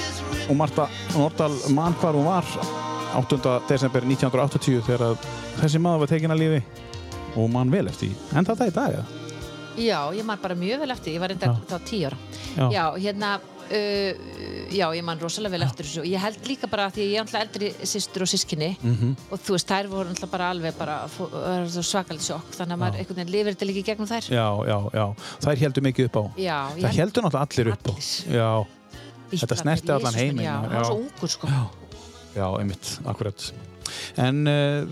og 0.49 0.55
Marta 0.59 0.87
Nordal 1.15 1.53
mann 1.75 1.95
hvar 2.01 2.17
hún 2.17 2.25
var 2.27 2.45
8. 3.19 3.39
desember 3.69 4.05
1980 4.07 4.81
þegar 4.87 5.05
að 5.11 5.25
þessi 5.61 5.81
maður 5.83 6.03
var 6.05 6.11
tekin 6.13 6.31
að 6.35 6.41
lífi 6.45 6.61
og 7.39 7.49
mann 7.51 7.71
vel 7.71 7.87
eftir. 7.91 8.11
En 8.35 8.47
það 8.47 8.65
er 8.65 8.71
í 8.71 8.75
dag, 8.75 8.99
eða? 8.99 9.05
Já, 9.79 9.99
ég 10.17 10.25
man 10.27 10.39
bara 10.43 10.55
mjög 10.59 10.81
vel 10.83 10.91
eftir, 10.91 11.13
ég 11.15 11.23
var 11.23 11.31
enda 11.31 11.47
Já. 11.47 11.57
þá 11.69 11.77
tíu 11.87 12.05
ára. 12.09 12.17
Já. 12.57 12.65
Já, 12.75 12.83
hérna, 12.99 13.29
uh, 13.71 14.23
já, 14.75 14.85
ég 14.97 15.03
man 15.07 15.19
rosalega 15.21 15.53
vel 15.55 15.63
eftir 15.67 15.87
þessu. 15.87 16.03
Ég 16.11 16.19
held 16.23 16.49
líka 16.49 16.67
bara 16.71 16.89
að 16.89 16.97
því 16.97 17.05
að 17.05 17.11
ég 17.13 17.15
er 17.15 17.23
alltaf 17.23 17.45
eldri 17.45 17.69
systur 17.87 18.25
og 18.25 18.31
sískinni 18.31 18.69
Mhm. 18.83 19.13
og 19.31 19.39
þú 19.39 19.55
veist, 19.55 19.67
þær 19.71 19.87
voru 19.93 20.11
alltaf 20.11 20.31
bara 20.33 20.49
alveg 20.51 20.75
bara 20.79 20.97
svakalit 21.71 22.23
sjokk, 22.27 22.51
þannig 22.57 22.75
að 22.75 22.81
maður 22.83 22.99
einhvern 22.99 23.19
veginn 23.21 23.31
lifir 23.37 23.55
þetta 23.55 23.69
líka 23.71 23.79
í 23.79 23.87
gegnum 23.91 24.11
þær. 24.11 24.27
Já, 24.31 24.47
já, 24.67 24.77
já. 24.99 25.05
Þær 25.47 25.63
heldur 25.63 25.83
mikið 25.87 26.05
upp 26.11 26.15
á. 26.19 26.23
Já, 26.35 26.59
Það 26.81 26.99
heldur 26.99 27.23
náttúrulega 27.27 27.47
allir 27.47 27.71
upp 27.71 27.87
á. 27.87 27.91
Allir. 27.95 28.39
Já, 28.39 28.51
þetta 29.31 29.59
snerti 29.63 29.93
allan 29.95 30.17
heiminn, 30.17 30.45
Já, 30.45 30.55
hann 30.61 30.75
var 30.75 30.87
svo 30.89 31.01
ungur, 31.01 31.31
sko. 31.35 31.49
já, 31.51 31.61
já, 32.35 32.47
einmitt, 32.59 32.95
akkurat. 33.07 33.51
En 34.21 34.45
uh, 34.47 34.85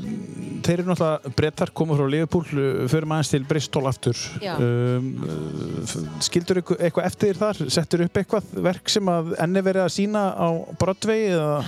þeir 0.66 0.82
eru 0.82 0.90
náttúrulega 0.90 1.32
brettar 1.38 1.70
koma 1.78 1.96
frá 1.96 2.08
Liverpool, 2.12 2.44
förum 2.92 3.14
aðeins 3.16 3.32
til 3.32 3.46
Bristol 3.48 3.88
aftur. 3.88 4.20
Um, 4.60 5.08
uh, 5.24 5.94
skildur 6.26 6.60
ykkur 6.64 6.82
eitthvað 6.84 7.08
eftir 7.08 7.40
þar? 7.40 7.62
Settur 7.72 8.04
upp 8.08 8.20
eitthvað 8.20 8.52
verk 8.66 8.92
sem 8.92 9.12
að 9.14 9.34
enni 9.40 9.64
verið 9.64 9.86
að 9.86 9.96
sína 9.96 10.26
á 10.36 10.48
Broadway 10.82 11.30
eða? 11.32 11.62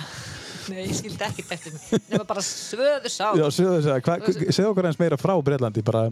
Nei, 0.71 0.85
ég 0.87 0.97
skildi 0.97 1.25
ekkert 1.27 1.51
eftir 1.57 1.73
mig. 1.75 1.87
Nefnum 2.09 2.27
bara 2.29 2.43
svöðu 2.45 3.11
sá. 3.11 3.27
Já, 3.37 3.47
að, 3.47 3.89
hvað- 4.05 4.29
segðu 4.51 4.69
okkur 4.71 4.87
eins 4.91 4.99
meira 5.01 5.17
frá 5.21 5.33
Breitlandi, 5.43 5.83
bara 5.87 6.03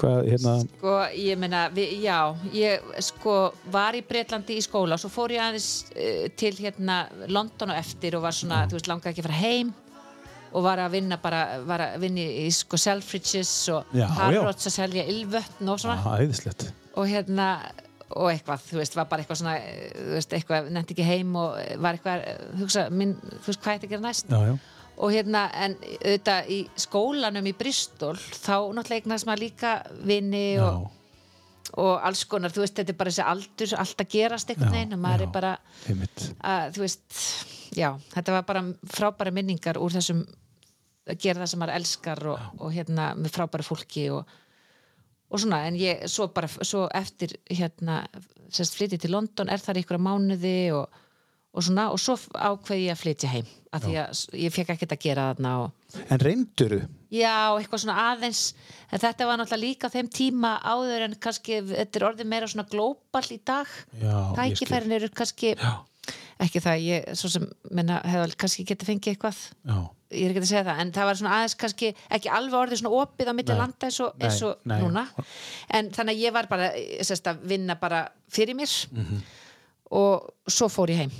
hvað, 0.00 0.30
hérna, 0.30 0.54
Sko, 0.64 0.94
ég 1.20 1.36
meina, 1.40 1.66
við, 1.76 1.90
já, 2.04 2.18
ég 2.56 2.86
sko 3.04 3.34
var 3.74 3.98
í 3.98 4.00
Breitlandi 4.08 4.56
í 4.56 4.64
skóla 4.64 4.96
og 4.96 5.02
svo 5.02 5.10
fór 5.12 5.34
ég 5.36 5.42
aðeins 5.44 5.68
uh, 5.92 6.24
til 6.40 6.54
hérna 6.56 7.02
London 7.28 7.74
og 7.74 7.80
eftir 7.82 8.16
og 8.16 8.22
var 8.24 8.32
svona, 8.36 8.62
þú 8.70 8.78
veist, 8.78 8.88
langaði 8.88 9.12
ekki 9.12 9.24
að 9.26 9.28
fara 9.28 9.40
heim 9.44 9.74
og 10.50 10.64
var 10.64 10.80
að 10.82 10.94
vinna 10.96 11.18
bara, 11.22 11.42
var 11.68 11.84
að 11.84 12.00
vinna 12.02 12.24
í, 12.24 12.46
í 12.46 12.50
sko 12.54 12.78
Selfridges 12.80 13.52
og 13.70 13.92
Já, 13.94 14.02
já. 14.02 14.08
Harrods 14.16 14.66
að 14.66 14.74
selja 14.80 15.04
ylvötn 15.12 15.68
og 15.70 15.78
svona 15.84 16.00
er 16.16 16.24
æðislegt. 16.24 16.64
og 16.96 17.06
hérna, 17.12 17.50
og 18.10 18.30
eitthvað, 18.32 18.62
þú 18.66 18.80
veist, 18.80 18.96
var 18.98 19.08
bara 19.10 19.22
eitthvað 19.22 19.40
svona, 19.40 19.56
eh, 19.62 19.90
þú 19.94 20.14
veist, 20.16 20.36
eitthvað, 20.36 20.70
nefndi 20.74 20.96
ekki 20.96 21.06
heim 21.06 21.34
og 21.38 21.58
eh, 21.60 21.74
var 21.78 21.96
eitthvað, 21.96 22.24
eh, 22.26 22.46
hugsa, 22.60 22.86
minn, 22.90 23.16
þú 23.30 23.52
veist, 23.52 23.60
hvað 23.62 23.76
þetta 23.76 23.90
gera 23.92 24.04
næst? 24.06 24.30
Já, 24.30 24.40
já. 24.48 24.54
og 25.00 25.12
hérna, 25.14 25.44
en 25.54 25.76
auðvitað 25.82 26.50
í 26.50 26.58
skólanum 26.84 27.50
í 27.50 27.54
Bristol, 27.56 28.16
þá 28.18 28.56
náttúrulega 28.74 29.04
eignast 29.04 29.28
maður 29.28 29.44
líka 29.46 29.76
vini 30.08 30.44
og, 30.60 30.90
og 31.78 31.94
alls 32.08 32.24
konar, 32.28 32.52
þú 32.54 32.64
veist, 32.64 32.76
þetta 32.80 32.94
er 32.94 32.98
bara 32.98 33.14
þessi 33.14 33.28
aldur 33.34 33.78
allt 33.84 34.04
að 34.04 34.12
gerast 34.16 34.52
veginn 34.56 34.98
og 34.98 35.02
maður 35.06 35.24
já. 35.24 35.28
er 35.28 35.32
bara, 35.38 35.54
að, 36.50 36.76
þú 36.76 36.84
veist 36.84 37.22
já, 37.78 37.88
þetta 38.10 38.36
var 38.36 38.46
bara 38.50 38.66
frábæra 38.90 39.34
minningar 39.34 39.78
úr 39.78 39.94
þessum 39.94 40.26
að 41.10 41.18
gera 41.22 41.42
það 41.42 41.52
sem 41.52 41.62
maður 41.62 41.78
elskar 41.78 42.22
og, 42.30 42.46
og 42.60 42.74
hérna 42.74 43.12
með 43.18 43.34
frábæra 43.38 43.66
fólki 43.66 44.08
og, 44.14 44.38
og 45.30 45.42
svona, 45.42 45.62
en 45.68 45.78
ég 45.78 46.06
svo 46.10 46.28
bara, 46.34 46.50
svo 46.50 46.86
eftir 46.96 47.36
hérna, 47.50 48.02
sérst 48.50 48.76
flytið 48.78 49.04
til 49.04 49.14
London 49.14 49.50
er 49.52 49.62
þar 49.62 49.80
ykkur 49.84 50.00
mánuði 50.02 50.72
og, 50.74 51.02
og 51.54 51.66
svona, 51.66 51.88
og 51.94 52.00
svo 52.02 52.18
ákveði 52.34 52.88
ég 52.88 52.96
að 52.96 53.02
flytja 53.04 53.30
heim 53.34 53.50
af 53.70 53.84
því 53.84 53.98
að 54.02 54.22
ég 54.42 54.54
fekk 54.54 54.72
ekkert 54.74 54.96
að 54.96 55.04
gera 55.04 55.28
þarna 55.30 55.52
og 55.64 55.76
En 56.10 56.20
reynduru? 56.22 56.80
Já, 57.10 57.50
eitthvað 57.58 57.82
svona 57.82 58.02
aðeins 58.12 58.40
en 58.90 59.02
þetta 59.02 59.26
var 59.26 59.40
náttúrulega 59.40 59.64
líka 59.64 59.90
þeim 59.90 60.10
tíma 60.14 60.52
áður 60.62 61.06
en 61.08 61.16
kannski, 61.22 61.60
þetta 61.66 61.98
er 61.98 62.06
orðið 62.10 62.28
meira 62.30 62.50
svona 62.50 62.66
glóbal 62.70 63.24
í 63.34 63.38
dag. 63.46 63.72
Tækifærin 64.38 64.94
eru 64.94 65.10
kannski 65.14 65.56
Já, 65.56 65.72
ekki 66.42 66.62
það, 66.62 66.84
ég 66.86 67.08
svo 67.18 67.32
sem 67.34 67.48
menna, 67.74 67.98
hefði 68.06 68.38
kannski 68.44 68.66
getið 68.70 68.92
fengið 68.92 69.14
eitthvað. 69.16 69.42
Já. 69.66 69.80
Ég 70.10 70.24
er 70.26 70.32
ekki 70.34 70.40
að 70.42 70.48
segja 70.50 70.64
það, 70.66 70.80
en 70.82 70.92
það 70.96 71.04
var 71.10 71.18
svona 71.20 71.34
aðeins 71.38 71.54
kannski 71.60 71.90
ekki 72.10 72.30
alveg 72.34 72.58
orðið 72.60 72.80
svona 72.80 73.02
opið 73.04 73.28
á 73.30 73.34
Nei. 73.54 73.58
landa 73.60 73.86
eins 73.86 74.00
og, 74.00 74.16
Nei, 74.18 74.26
eins 74.28 74.40
og 74.42 74.56
nei. 74.66 74.80
núna 74.82 75.04
en 75.78 75.90
þannig 75.94 76.16
að 76.16 76.24
ég 76.24 76.32
var 76.34 76.48
bara 76.50 76.70
sérst, 77.06 77.26
að 77.30 77.44
vinna 77.52 77.74
bara 77.80 78.08
fyrir 78.28 78.54
mér 78.58 78.72
Mhm. 78.90 79.22
og 79.90 80.28
svo 80.48 80.68
fór 80.68 80.90
ég 80.90 80.96
heim 81.04 81.12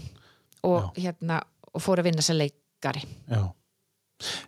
og 0.64 0.95
hérna 0.97 1.41
og 1.74 1.80
fór 1.82 1.99
að 2.03 2.11
vinna 2.11 2.22
sem 2.22 2.36
leikari 2.36 3.05
Já. 3.30 3.53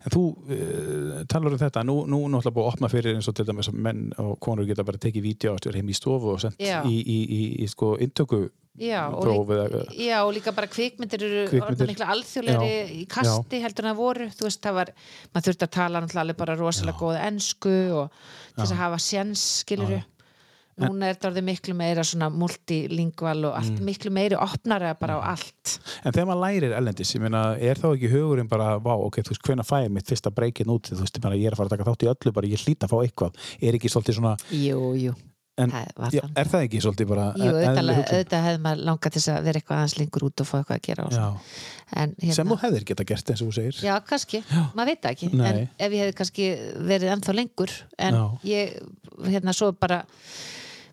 En 0.05 0.15
þú 0.15 0.25
uh, 0.33 1.21
talar 1.31 1.57
um 1.57 1.61
þetta, 1.63 1.85
nú, 1.89 2.03
nú 2.07 2.25
náttúrulega 2.29 2.57
búið 2.57 2.67
að 2.67 2.73
opna 2.75 2.93
fyrir 2.93 3.19
eins 3.19 3.31
og 3.31 3.37
til 3.39 3.47
dæmis 3.49 3.71
að 3.73 3.79
menn 3.89 4.09
og 4.23 4.35
konur 4.43 4.69
geta 4.69 4.85
bara 4.87 5.01
tekið 5.01 5.49
ástur 5.53 5.79
heim 5.79 5.89
í 5.89 5.97
stofu 5.97 6.35
og 6.35 6.43
sendt 6.43 6.61
Já. 6.63 6.83
í, 6.87 6.99
í, 7.01 7.21
í, 7.23 7.43
í 7.65 7.71
sko 7.71 7.97
inntöku 8.03 8.49
Já, 8.81 9.13
og, 9.13 9.27
líka, 9.29 9.83
já, 10.01 10.23
og 10.25 10.31
líka 10.33 10.53
bara 10.57 10.67
kvikmyndir 10.73 11.21
eru 11.27 11.41
Kvikmyndir. 11.51 12.07
alþjóðlegri 12.09 12.71
Já, 12.73 12.87
í 12.89 13.03
kasti 13.05 13.59
heldur 13.61 13.85
en 13.85 13.91
það 13.91 13.99
voru. 13.99 14.29
Þú 14.33 14.47
veist, 14.47 14.61
það 14.65 14.77
var, 14.79 14.93
maður 15.35 15.47
þurfti 15.49 15.67
að 15.67 15.73
tala 15.77 16.01
náttúrulega 16.01 16.39
bara 16.39 16.57
rosalega 16.57 17.03
góða 17.03 17.27
ensku 17.27 17.75
og 17.99 18.17
til 18.17 18.63
þess 18.63 18.73
að 18.73 18.81
hafa 18.81 19.01
sjens, 19.05 19.43
skiluru 19.61 19.99
núna 20.81 21.09
er 21.11 21.15
þetta 21.19 21.29
orðið 21.31 21.45
miklu 21.51 21.75
meira 21.77 22.05
svona 22.07 22.31
multilingval 22.33 23.45
og 23.45 23.53
Mm. 23.53 23.59
allt 23.61 23.81
miklu 23.85 24.11
meiri 24.11 24.37
opnara 24.41 24.95
bara 24.99 25.19
á 25.21 25.37
allt. 25.37 25.79
En 26.05 26.13
þegar 26.13 26.27
maður 26.31 26.43
lærir 26.47 26.73
ellendis, 26.79 27.13
ég 27.15 27.21
meina, 27.21 27.43
er 27.61 27.75
þá 27.77 27.91
ekki 27.97 28.11
hugurinn 28.13 28.49
bara, 28.49 28.79
vá, 28.81 28.95
ok, 28.97 29.21
þú 29.23 29.35
veist, 29.35 29.43
hvenær 29.43 29.69
fæ 29.69 29.85
ég 29.85 29.91
mitt 29.91 30.07
fyrsta 30.09 30.31
breykin 30.33 30.67
út, 30.73 30.89
þú 30.89 31.01
veist, 31.05 31.19
ég 31.19 31.23
meina, 31.25 31.37
ég 31.37 31.47
er 31.47 31.53
að 31.53 31.57
fara 31.61 31.69
að 31.69 31.77
taka 31.77 31.91
þátt 31.91 32.07
í 32.07 32.11
öllu, 32.15 32.33
bara 32.33 32.47
ég 32.49 32.65
hlýta 32.65 32.87
að 32.89 32.95
fá 32.95 32.99
eitthvað, 33.05 33.37
er 33.61 33.75
ekki 33.79 33.93
svolítið 33.93 34.17
svona, 34.19 34.37
Jú, 34.51 34.81
jú, 34.97 35.15
en, 35.59 35.71
það 35.71 35.89
var 36.01 36.11
já, 36.17 36.23
það 36.23 36.39
er 36.41 36.49
það 36.49 36.63
ekki 36.67 36.81
svolítið 36.81 37.09
bara 37.13 37.27
Jú, 37.37 37.51
auðvitað, 37.53 38.45
hefði 38.49 38.63
maður 38.65 38.85
langað 38.89 39.13
til 39.13 39.23
að 39.35 39.43
vera 39.45 39.61
eitthvað 39.61 39.77
aðeins 39.83 39.97
lengur 40.01 40.25
út 40.31 40.41
og 40.41 40.47
fá 40.49 40.57
eitthvað 40.63 40.79
að 40.79 40.87
gera 40.89 41.09
Já, 41.13 41.27
en, 41.93 42.15
hérna, 42.23 42.35
sem 42.35 42.49
þú 42.49 42.57
hefðir 42.63 42.85
geta 42.89 43.05
gert 43.05 43.31
eins 43.31 43.43
og 43.45 43.49
þú 43.51 43.55
segir. 43.59 43.83
Já, 43.85 43.95
kannski, 44.09 44.41
maður 44.73 44.87
veit 44.95 45.05
ekki. 45.13 45.29
Nei. 45.37 45.47
en 45.51 45.69
ef 45.79 45.93
ég 45.93 46.01
hefði 46.07 46.17
kannski 46.17 46.47
verið 46.89 47.13
ennþá 47.13 47.35
lengur 47.37 47.71
en 47.99 48.15
Já. 48.15 48.25
ég, 48.49 48.81
hérna, 49.29 49.53
svo 49.53 49.73
bara 49.77 50.03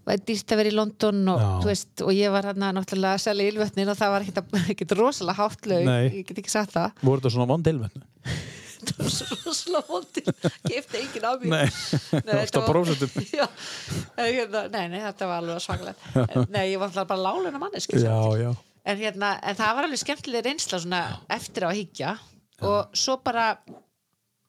var 0.09 0.21
dýrt 0.29 0.53
að 0.53 0.59
vera 0.61 0.71
í 0.71 0.75
London 0.75 1.19
og, 1.33 1.43
veist, 1.67 1.91
og 2.05 2.13
ég 2.15 2.31
var 2.33 2.47
hérna 2.49 2.71
náttúrulega 2.75 3.17
að 3.17 3.25
selja 3.27 3.49
ylvötnin 3.53 3.91
og 3.93 3.99
það 3.99 4.13
var 4.15 4.29
ekkert, 4.29 4.95
rosalega 4.99 5.37
hátt 5.39 5.69
laug, 5.69 5.89
Nei. 5.89 5.99
ég 6.19 6.29
get 6.29 6.41
ekki 6.43 6.53
sagt 6.53 6.75
það. 6.77 6.95
Voru 7.05 7.21
þetta 7.21 7.33
svona 7.35 7.49
vond 7.53 7.69
ilmennu? 7.73 8.05
það 8.89 9.01
var 9.03 9.11
svo 9.11 9.37
rosalega 9.43 9.91
vondir 9.91 10.29
gefti 10.69 10.99
enginn 11.03 11.25
á 11.27 11.31
mig 11.41 11.49
Nei, 11.51 12.21
Nei, 12.23 12.37
oft 12.39 12.55
á 12.55 12.61
prósentum. 12.63 13.25
Já, 13.27 13.45
hérna, 14.19 14.61
nei, 14.71 14.85
nei, 14.93 15.01
þetta 15.03 15.27
var 15.29 15.41
alveg 15.43 15.63
svaklega 15.65 16.45
Nei, 16.47 16.63
ég 16.71 16.79
var 16.79 16.87
alltaf 16.87 17.09
bara 17.09 17.25
láluna 17.25 17.59
manneski 17.59 17.99
Já, 17.99 18.15
já. 18.39 18.53
en, 18.85 19.01
hérna, 19.01 19.33
en 19.43 19.59
það 19.59 19.75
var 19.79 19.89
alveg 19.89 20.01
skemmtileg 20.03 20.47
reynsla 20.47 20.79
svona 20.79 21.01
eftir 21.35 21.67
á 21.67 21.69
að 21.69 21.77
hyggja. 21.81 22.15
Og 22.65 22.95
svo 22.97 23.19
bara 23.23 23.51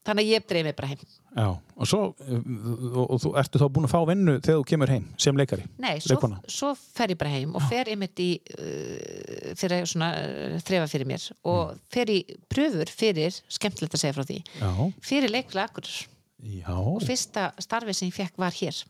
þannig 0.07 0.27
að 0.27 0.31
ég 0.35 0.47
dreif 0.49 0.67
mig 0.67 0.77
bara 0.79 0.91
heim. 0.91 1.03
Já, 1.31 1.47
og 1.55 1.89
svo, 1.89 2.01
og, 2.11 3.03
og 3.05 3.19
þú 3.23 3.33
ertu 3.39 3.61
þá 3.61 3.67
búin 3.71 3.87
að 3.87 3.93
fá 3.93 3.99
vinnu 4.09 4.37
þegar 4.39 4.61
þú 4.61 4.69
kemur 4.73 4.93
heim 4.95 5.09
sem 5.21 5.37
leikari? 5.39 5.67
Nei, 5.83 5.93
svo, 6.03 6.31
svo 6.51 6.71
fer 6.79 7.15
ég 7.15 7.21
bara 7.21 7.35
heim 7.35 7.53
og 7.55 7.67
fer 7.71 7.91
einmitt 7.93 8.23
í 8.25 8.31
uh, 8.57 9.51
fyrir 9.61 9.87
svona 9.91 10.09
uh, 10.19 10.57
þrefa 10.67 10.89
fyrir 10.91 11.11
mér 11.11 11.27
og 11.53 11.77
fer 11.93 12.11
í 12.11 12.23
pröfur 12.51 12.91
fyrir 12.91 13.37
skemmtilegt 13.47 13.95
að 13.99 14.05
segja 14.05 14.17
frá 14.17 14.27
því 14.27 14.41
Já, 14.59 14.73
fyrir 15.13 15.35
leikla 15.37 15.69
akkur 15.69 15.91
já. 15.91 16.73
og 16.75 17.05
fyrsta 17.07 17.51
starfi 17.63 17.95
sem 17.95 18.11
ég 18.11 18.17
fekk 18.17 18.41
var 18.41 18.57
hér. 18.57 18.83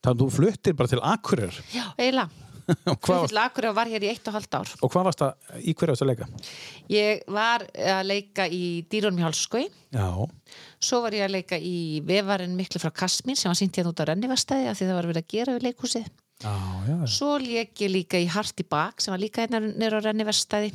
Þannig 0.00 0.14
að 0.14 0.22
þú 0.22 0.30
fluttir 0.38 0.78
bara 0.78 0.88
til 0.92 1.02
Akureyrar. 1.04 1.58
Já, 1.74 1.88
eiginlega 1.98 2.49
akkur 3.44 3.68
og 3.70 3.76
var 3.76 3.90
hér 3.90 4.04
í 4.06 4.10
eitt 4.12 4.28
og 4.30 4.36
halvt 4.38 4.56
ár 4.60 4.72
og 4.80 4.92
hvað 4.92 5.06
varst 5.08 5.22
það, 5.24 5.44
í 5.60 5.74
hverju 5.74 5.92
varst 5.94 6.04
að 6.04 6.10
leika? 6.12 6.28
Ég 6.94 7.22
var 7.36 7.64
að 7.74 8.02
leika 8.10 8.46
í 8.48 8.62
Dýrunum 8.90 9.20
í 9.20 9.26
Hálskói 9.26 9.64
Já, 9.90 10.06
Svo 10.80 11.00
var 11.04 11.16
ég 11.18 11.24
að 11.26 11.34
leika 11.34 11.58
í 11.58 12.00
Vefarinn 12.06 12.54
miklu 12.58 12.80
frá 12.82 12.92
Kasmín 12.94 13.36
sem 13.38 13.50
var 13.50 13.58
sýnt 13.58 13.76
hérna 13.78 13.90
út 13.92 14.00
á 14.00 14.06
Rennivastæði 14.08 14.68
af 14.70 14.78
því 14.78 14.86
það 14.90 14.98
var 15.00 15.08
verið 15.10 15.22
að 15.24 15.32
gera 15.34 15.56
við 15.56 15.66
leikhúsið. 15.66 16.06
já, 16.40 16.54
já. 16.88 16.96
Svo 17.10 17.32
leik 17.42 17.82
ég 17.84 17.90
líka 17.92 18.20
í 18.22 18.28
Hart 18.30 18.62
í 18.62 18.66
bak 18.70 19.02
sem 19.02 19.12
var 19.12 19.20
líka 19.20 19.42
hérna 19.44 19.60
nýra 19.66 19.98
á 20.00 20.06
Rennivastæði. 20.06 20.70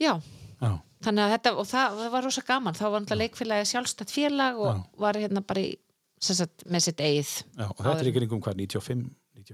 Já, 0.00 0.14
já. 0.60 0.70
þannig 1.04 1.24
að 1.24 1.32
þetta, 1.34 1.52
og 1.60 1.66
það, 1.68 1.96
það 2.00 2.12
var 2.14 2.26
rosa 2.28 2.44
gaman. 2.48 2.76
Þá 2.78 2.84
var 2.86 3.02
náttúrulega 3.02 3.20
leikfélagi 3.24 3.70
sjálfstætt 3.72 4.14
félag 4.14 4.60
og 4.62 4.84
var 5.02 5.18
hérna 5.20 5.42
bara 5.44 5.64
í, 5.64 5.74
sagt, 6.20 6.64
með 6.70 6.86
sitt 6.86 7.02
eigið. 7.04 7.32
já. 7.58 7.66
Og 7.66 7.82
þetta 7.82 7.96
er 7.98 8.10
ekki 8.12 8.22
einhverjum 8.22 8.44
hvað, 8.46 8.62
95, 8.62 9.02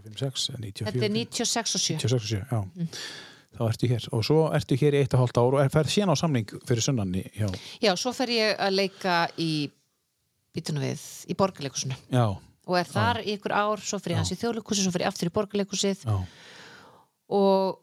95, 0.05 0.44
6, 0.51 0.61
94, 0.61 0.92
Þetta 0.92 1.09
er 1.09 1.14
96 1.16 1.78
og 1.78 1.84
7. 1.86 1.97
96, 2.05 2.28
7, 2.28 2.44
já. 2.53 2.92
Þá 3.57 3.62
ertu 3.70 3.88
hér. 3.88 4.07
Og 4.12 4.24
svo 4.26 4.40
ertu 4.53 4.76
hér 4.76 4.97
í 4.99 5.01
eitt 5.01 5.14
og 5.16 5.22
hálft 5.22 5.38
ár 5.40 5.57
og 5.57 5.72
ferð 5.72 5.92
síðan 5.94 6.12
á 6.12 6.16
samning 6.20 6.51
fyrir 6.68 6.84
sunnanni 6.84 7.22
hjá... 7.38 7.49
Já, 7.80 7.94
svo 7.97 8.12
fer 8.16 8.34
ég 8.34 8.59
að 8.61 8.76
leika 8.76 9.22
í 9.40 9.51
býtunum 10.57 10.84
við, 10.84 11.03
í 11.28 11.36
borgarleikusinu 11.38 11.97
Já, 12.12 12.26
og 12.36 12.78
er 12.78 12.88
þar 12.90 13.22
í 13.22 13.36
ykkur 13.36 13.55
ár, 13.57 13.82
svo 13.84 14.01
fyrir 14.03 14.20
hans 14.20 14.32
í 14.32 14.38
þjóðleikusið 14.40 14.86
svo 14.86 14.94
fyrir 14.94 15.11
aftur 15.11 15.30
í 15.30 15.34
borgarleikusið 15.36 16.07
já. 16.07 16.16
og 17.38 17.82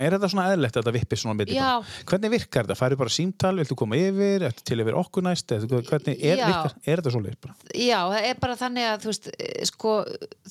Er 0.00 0.14
þetta 0.16 0.30
svona 0.32 0.46
eðlilegt 0.48 0.78
að 0.78 0.86
þetta 0.86 0.94
vippir 0.96 1.20
svona 1.20 1.46
Já. 1.50 1.66
bara? 1.76 2.06
Hvernig 2.08 2.32
virkar 2.32 2.68
þetta? 2.68 2.78
Færðu 2.80 2.98
bara 3.02 3.12
símtal, 3.12 3.52
viltu 3.60 3.76
koma 3.76 3.98
yfir, 4.00 4.46
ertu 4.48 4.64
til 4.70 4.80
yfir 4.80 4.96
okkur 4.96 5.26
næst? 5.26 5.52
Hvernig 5.68 6.16
er, 6.16 6.40
Já. 6.40 6.46
virkar, 6.48 6.74
er 6.86 7.02
þetta 7.02 7.12
svona? 7.16 7.34
Já, 7.76 7.98
það 8.14 8.30
er 8.30 8.40
bara 8.40 8.56
þannig 8.62 8.88
að 8.88 9.04
þú 9.04 9.12
veist, 9.12 9.30
eh, 9.36 9.68
sko, 9.68 9.94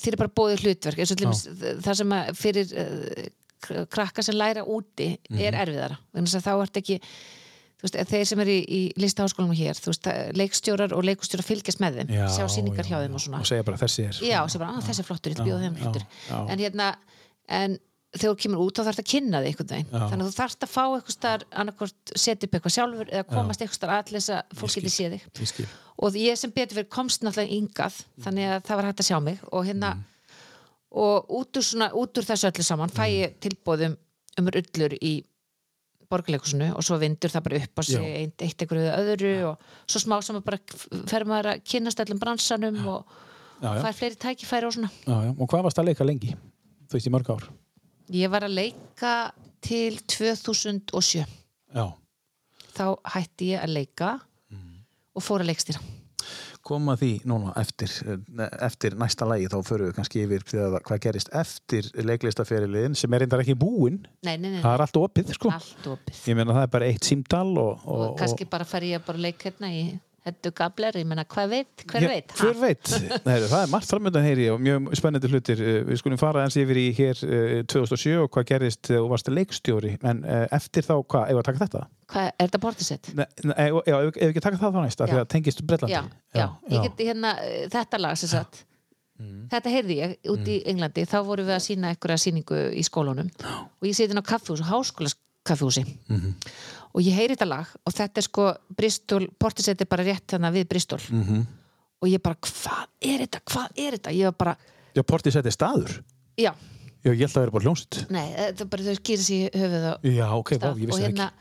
þér 0.04 0.16
er 0.16 0.22
bara 0.22 0.36
bóðið 0.42 0.64
hlutverk 0.68 1.02
eins 1.02 1.16
og 1.16 1.20
til 1.20 1.28
dæmis 1.28 1.44
það 1.88 2.00
sem 2.04 2.16
fyrir 2.38 2.78
uh, 2.84 3.28
krakka 3.90 4.24
sem 4.26 4.38
læra 4.38 4.64
úti 4.70 5.12
er 5.34 5.58
erfiðara, 5.58 6.00
þannig 6.14 6.38
að 6.40 6.46
þá 6.46 6.54
ert 6.56 6.80
ekki 6.84 7.00
veist, 7.84 7.98
þeir 8.12 8.26
sem 8.28 8.42
er 8.44 8.52
í, 8.52 8.58
í 8.64 8.80
listaháskólum 9.00 9.52
hér, 9.58 9.80
veist, 9.86 10.10
leikstjórar 10.38 10.96
og 10.96 11.06
leikstjórar 11.08 11.48
fylgjast 11.48 11.82
með 11.84 12.02
þeim, 12.02 12.16
sjá 12.36 12.48
sýningar 12.52 12.88
hjá 12.88 12.98
þeim 13.04 13.18
og 13.18 13.24
svona 13.24 13.42
Og 13.44 13.50
segja 13.50 13.68
bara 13.68 13.80
þessi 13.82 14.08
er. 14.08 14.22
já, 14.30 14.40
bara, 14.62 14.72
að 14.78 14.90
þessi 14.90 15.04
er 15.04 15.10
flottur, 15.10 15.36
ég 15.36 15.44
bjóða 15.44 15.62
þeim 15.66 15.78
já, 15.78 15.84
flottur 15.84 16.06
já. 16.06 16.40
en 16.40 16.64
hérna, 16.64 16.90
en 17.60 17.78
þegar 18.16 18.34
þú 18.34 18.40
kemur 18.44 18.62
út 18.66 18.80
þá 18.80 18.84
þarfst 18.88 19.02
að 19.04 19.10
kynna 19.12 19.42
þig 19.44 19.50
einhvern 19.52 19.70
veginn 19.74 19.92
Já. 19.94 20.04
þannig 20.10 20.24
að 20.24 20.30
þú 20.30 20.38
þarfst 20.40 20.66
að 20.66 20.72
fá 20.74 20.84
eitthvað 20.88 21.16
starf 21.16 21.44
setja 22.24 22.48
upp 22.48 22.56
eitthvað 22.58 22.76
sjálfur 22.76 23.12
eða 23.14 23.26
komast 23.30 23.62
eitthvað 23.62 23.78
starf 23.80 23.96
allir 24.00 24.24
að 24.34 24.56
fólk 24.62 24.76
geti 24.80 24.94
séð 24.94 25.18
þig 25.38 25.68
og 26.00 26.18
ég 26.18 26.40
sem 26.40 26.54
betur 26.56 26.80
fyrir 26.80 26.90
komst 26.90 27.26
náttúrulega 27.26 27.58
yngað 27.60 28.00
þannig 28.26 28.50
að 28.56 28.64
það 28.70 28.80
var 28.80 28.88
hægt 28.90 29.04
að 29.04 29.10
sjá 29.12 29.20
mig 29.30 29.44
og 29.52 29.68
hérna 29.70 29.92
Mm. 30.00 30.06
og 31.06 31.28
út 31.30 31.58
úr, 31.60 31.62
svona, 31.62 31.92
út 31.94 32.18
úr 32.18 32.26
þessu 32.26 32.50
öllu 32.50 32.64
saman 32.66 32.90
fæ 32.90 33.04
ég 33.14 33.36
tilbóðum 33.46 33.94
um 34.40 34.48
rullur 34.56 34.96
í 35.06 35.12
borgarleikusinu 36.10 36.72
og 36.74 36.82
svo 36.86 36.98
vindur 36.98 37.30
það 37.30 37.44
bara 37.46 37.60
upp 37.62 37.78
á 37.78 37.84
sig 37.86 38.02
Já. 38.02 38.16
eitt, 38.24 38.42
eitt 38.42 38.64
einhverju 38.66 38.88
eða 38.90 39.04
öðru 39.14 39.34
og 39.52 39.68
svo 39.86 40.02
smá 40.02 40.18
sem 40.26 40.40
bara 40.42 40.58
fer 41.06 41.28
maður 41.30 41.52
að 41.54 41.62
kynnast 41.70 42.02
öllum 42.02 42.22
bransanum 42.24 42.80
og 42.90 43.06
Já, 43.60 43.76
já, 43.76 43.82
fær 43.84 43.98
fleiri 44.00 44.16
tækifæri 44.24 44.66
og 44.66 44.74
svona 44.74 44.90
já, 44.90 45.16
já. 45.28 45.32
Og 45.36 45.46
hvað 45.52 45.66
varst 45.68 45.82
að 45.84 45.90
leika 45.92 46.08
lengi? 46.08 46.34
Þú 46.90 46.96
veist, 46.98 47.10
í 47.10 47.14
mörg 47.14 47.30
ár? 47.36 47.46
Ég 48.10 48.32
var 48.34 48.46
að 48.48 48.56
leika 48.58 49.14
til 49.62 50.00
2007 50.10 51.26
Já. 51.76 51.86
þá 52.74 52.86
hætti 53.14 53.54
ég 53.54 53.64
að 53.64 53.76
leika 53.76 54.18
Mm. 54.50 54.82
og 55.14 55.22
fór 55.22 55.44
að 55.44 55.52
leikstýra 55.52 55.82
Koma 56.66 56.96
því 57.00 57.22
núna 57.30 57.54
eftir, 57.58 57.90
eftir 58.62 58.96
næsta 59.00 59.26
lagi 59.26 59.48
þá 59.50 59.62
förum 59.66 59.88
við 59.90 59.96
kannski 59.96 60.24
yfir 60.26 60.44
hvað 60.86 61.00
gerist 61.06 61.30
eftir 61.34 61.88
leiklistaferiliðin 61.96 62.98
sem 63.00 63.14
er 63.16 63.24
reyndar 63.24 63.42
ekki 63.42 63.56
búinn. 63.58 64.02
Það 64.26 64.68
er 64.74 64.84
allt 64.84 65.00
opið, 65.00 65.32
sko. 65.38 65.54
allt 65.56 65.88
opið 65.96 66.20
Ég 66.28 66.36
meina 66.38 66.58
það 66.58 66.66
er 66.68 66.74
bara 66.76 66.90
eitt 66.92 67.08
símdal 67.08 67.54
og... 67.58 67.86
og, 67.88 68.04
kannski 68.20 68.46
bara 68.52 68.68
fer 68.68 68.86
ég 68.90 69.08
að 69.08 69.22
leika 69.24 69.50
hérna 69.50 69.72
í 69.72 69.86
Heddu 70.30 70.52
Gabler, 70.56 70.96
ég 71.02 71.06
menna 71.10 71.26
hvað 71.28 71.50
veit, 71.52 71.84
hver 71.92 72.06
Já, 72.06 72.10
veit 72.14 72.34
Hver 72.40 72.56
veit? 72.62 72.92
Nei, 73.28 73.36
það 73.44 73.58
er 73.66 73.72
margt 73.74 73.90
framöndan 73.92 74.24
heyri 74.26 74.48
og 74.54 74.62
mjög 74.64 74.88
spennandi 74.96 75.32
hlutir. 75.34 75.60
Eh, 75.62 75.80
Við 75.90 76.00
skulum 76.00 76.22
fara 76.22 76.46
eins 76.46 76.56
yfir 76.62 76.80
í 76.80 76.88
hér 76.98 77.24
eh, 77.28 77.60
2007 77.68 78.16
og 78.24 78.32
hvað 78.38 78.48
gerist 78.54 78.82
þegar 78.88 79.04
þú 79.06 79.12
varst 79.16 79.34
leikstjóri. 79.34 79.94
En 80.06 80.24
eh, 80.24 80.46
eftir 80.56 80.88
þá, 80.88 80.96
hvað, 81.04 81.28
ef 81.36 81.42
að 81.44 81.48
taka 81.52 81.64
þetta? 81.66 81.84
hvað, 82.10 82.30
er 82.32 82.48
þetta 82.48 82.64
bortisett? 82.64 83.12
Nei, 83.20 83.28
nei, 83.52 83.68
ef 83.70 84.18
ekki 84.30 84.42
taka 84.48 84.58
það 84.64 84.74
þá 84.78 84.82
næst, 84.88 85.02
af 85.04 85.12
því 85.12 85.20
Já. 85.20 85.22
að 85.26 85.30
tengist 85.36 85.62
Bretlandi. 85.70 85.94
Já, 85.94 86.40
já, 86.40 86.48
ég 86.74 86.88
get 86.88 87.06
hérna 87.12 87.36
eh, 87.44 87.68
þetta 87.76 88.02
lag 88.06 88.18
sem 88.24 88.32
sagt 88.38 88.66
Mm. 89.20 89.50
þetta 89.52 89.72
heyrði 89.74 89.96
ég 90.00 90.12
út 90.32 90.46
í 90.48 90.54
Englandi 90.72 91.04
þá 91.04 91.18
vorum 91.28 91.44
við 91.50 91.58
að 91.58 91.64
sína 91.66 91.90
einhverja 91.92 92.22
síningu 92.24 92.60
í 92.72 92.84
skólunum 92.88 93.28
og 93.44 93.84
ég 93.84 93.92
seti 93.98 94.16
inn 94.16 94.22
á 94.22 94.24
kaffhús, 94.24 94.62
háskólas 94.64 95.18
kaffhúsi 95.44 95.84
Mhm. 96.08 96.38
Og 96.94 97.02
ég 97.06 97.14
heyri 97.14 97.36
þetta 97.36 97.48
lag 97.48 97.68
og 97.86 97.94
þetta 97.94 98.18
er 98.18 98.26
sko 98.28 98.48
Bristol, 98.76 99.28
Portisett 99.40 99.82
er 99.82 99.86
bara 99.90 100.04
rétt 100.08 100.26
þannig 100.34 100.54
við 100.58 100.68
Bristol 100.70 101.00
Mhm. 101.12 101.46
og 102.02 102.08
ég 102.10 102.22
bara, 102.24 102.36
hvað 102.36 102.86
er 103.02 103.20
þetta, 103.28 103.40
hvað 103.46 103.68
er 103.78 103.92
þetta 103.98 104.12
ég 104.16 104.24
var 104.32 104.38
bara, 104.40 104.56
Já, 104.96 105.04
Porti 105.04 105.32
seti 105.32 105.52
staður. 105.52 106.02
já, 106.38 106.54
Já, 107.04 107.12
ég 107.14 107.20
held 107.20 107.30
að 107.30 107.36
það 107.38 107.44
er 107.48 107.52
bara 107.52 107.64
hljómsut. 107.64 108.10
nei 108.12 108.34
þetta 108.36 108.62
er 108.62 108.66
bara 108.66 108.84
þau 108.84 108.96
skýra 109.00 109.24
sig 109.24 109.38
í 109.40 109.50
höfuð 109.60 109.86
og, 109.94 110.04
Já, 110.04 110.28
ok, 110.34 110.50
vá, 110.50 110.58
stað. 110.58 110.80
ég 110.80 110.84
og 110.84 110.88
vissi 110.90 111.02
það 111.02 111.08
hérna 111.08 111.32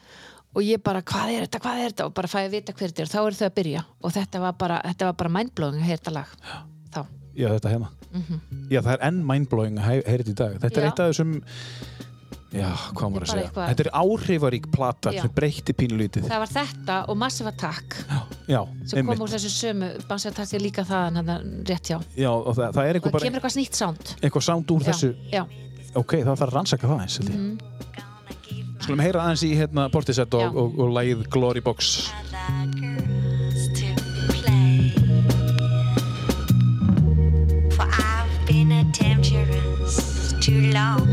og 0.54 0.62
ég 0.64 0.82
bara, 0.82 1.02
hvað 1.02 1.32
er 1.34 1.46
þetta, 1.46 1.58
hvað 1.60 1.78
er 1.84 1.90
þetta 1.92 2.04
og 2.06 2.14
bara 2.14 2.28
fæði 2.28 2.46
að 2.48 2.50
vita 2.50 2.72
hver 2.72 2.88
þetta 2.88 3.00
er 3.00 3.08
og 3.08 3.10
þá 3.12 3.20
er 3.26 3.38
þau 3.38 3.46
að 3.48 3.54
byrja 3.58 3.84
og 4.02 4.12
þetta 4.12 4.40
var 4.40 4.52
bara, 4.52 4.80
þetta 4.84 5.04
var 5.04 5.12
bara 5.14 5.28
mindblowing 5.38 5.80
að 5.80 5.86
heyra 5.88 5.98
þetta 5.98 6.12
lag 6.12 6.28
þá, 6.92 7.00
ekki. 7.00 7.38
Já, 7.38 7.48
þetta 7.54 7.70
hérna. 7.70 7.88
Já, 8.70 8.80
það 8.82 8.92
er 8.94 9.02
enn 9.08 9.18
mindblowing 9.26 9.78
að 9.78 9.84
hey- 9.84 10.02
heyra 10.06 10.24
þetta 10.24 10.30
í 10.30 10.34
dag. 10.34 10.52
Þetta 10.60 10.76
er. 10.78 10.82
Já. 10.82 10.88
eitt 10.88 11.00
af 11.00 11.10
þessum, 11.12 11.34
já, 12.52 12.68
hvað 12.96 13.10
maður 13.12 13.24
að 13.26 13.30
segja. 13.32 13.44
eitthvað- 13.48 13.68
Þetta 13.68 13.84
er 13.84 13.90
áhrifarík 14.02 14.70
plata 14.72 15.12
Já. 15.12 15.20
sem 15.22 15.30
breytti 15.36 15.72
pínulítið. 15.76 16.28
það 16.28 16.38
var 16.44 16.48
þetta 16.54 16.96
og 17.08 17.16
Massive 17.16 17.48
Attack 17.48 17.96
Já, 18.48 18.60
sem 18.86 19.06
kom 19.06 19.18
úr 19.18 19.28
þessu 19.28 19.50
sömu 19.52 19.90
Massive 20.08 20.32
Attack 20.32 20.54
er 20.54 20.60
líka 20.60 20.84
það 20.84 21.06
en 21.08 21.16
hann 21.16 21.64
rétt 21.64 21.90
hjá 21.92 21.98
Já, 22.16 22.30
og 22.30 22.54
það, 22.56 22.72
það 22.72 22.84
er 22.84 22.88
og 22.88 22.94
eitthvað 22.94 23.08
það 23.08 23.12
bara, 23.12 23.24
kemur 23.28 23.40
eitthvað 23.40 23.56
snýtt 23.58 23.74
sound 23.74 24.14
eitthvað 24.22 24.42
sound 24.42 24.66
úr 24.70 24.80
þessu. 24.88 25.14
já, 25.30 25.44
já, 25.44 25.46
Ok, 25.96 26.12
það 26.20 26.36
þarf 26.36 26.48
að 26.48 26.52
rannsaka 26.54 26.86
það 26.88 27.00
eins. 27.00 27.18
Mm 27.20 27.58
Skulum 28.80 29.00
heyra 29.02 29.20
aðeins 29.26 29.42
í 29.42 29.50
hérna 29.58 29.90
Portisett 29.90 30.32
og, 30.34 30.40
Já. 30.40 30.48
og, 30.54 30.78
og 30.78 30.92
lagið 30.94 31.28
Glory 31.28 31.60
Box. 31.60 32.08
For 37.76 37.86
I've 37.86 38.46
been 38.46 38.72
a 38.72 38.84
temptress 38.92 40.34
too 40.40 40.70
long. 40.72 41.07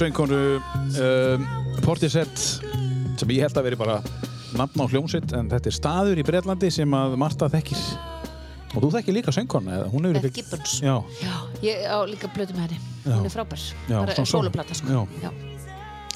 Söngkonu 0.00 0.38
um, 0.58 1.48
Portisett 1.84 2.38
sem 3.20 3.32
ég 3.34 3.44
held 3.44 3.56
að 3.60 3.66
veri 3.68 3.78
bara 3.80 3.98
nafn 4.56 4.82
á 4.82 4.86
hljómsveit 4.90 5.32
en 5.36 5.50
þetta 5.52 5.70
er 5.70 5.76
staður 5.76 6.20
í 6.20 6.24
Breitlandi 6.26 6.70
sem 6.74 6.94
að 6.96 7.16
Marta 7.20 7.48
þekkir 7.52 7.82
og 8.70 8.84
þú 8.84 8.90
þekkir 8.96 9.16
líka 9.18 9.34
söngkona 9.34 9.80
Beth 9.90 10.28
ekki- 10.30 10.42
Gibbons. 10.44 10.76
Já, 10.82 10.94
já, 11.22 11.34
ég 11.66 11.84
á 11.90 11.98
líka 12.08 12.30
plötu 12.32 12.54
með 12.56 12.68
henni 12.70 12.80
hún 13.10 13.26
er 13.26 13.34
frábær, 13.34 13.62
Já, 13.90 13.96
bara 13.98 14.14
sól. 14.14 14.26
sóluplata 14.32 14.74
sko. 14.78 15.06
Já. 15.22 15.30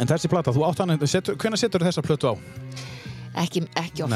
en 0.00 0.06
þessi 0.10 0.28
plata, 0.30 0.52
þú 0.54 0.64
átt 0.68 0.78
hann 0.84 1.06
setur, 1.06 1.36
hvenær 1.36 1.58
setur 1.60 1.80
þessa 1.86 2.02
plötu 2.02 2.30
á? 2.30 2.34
ekki, 3.42 3.66
ekki 3.76 4.04
oft 4.06 4.12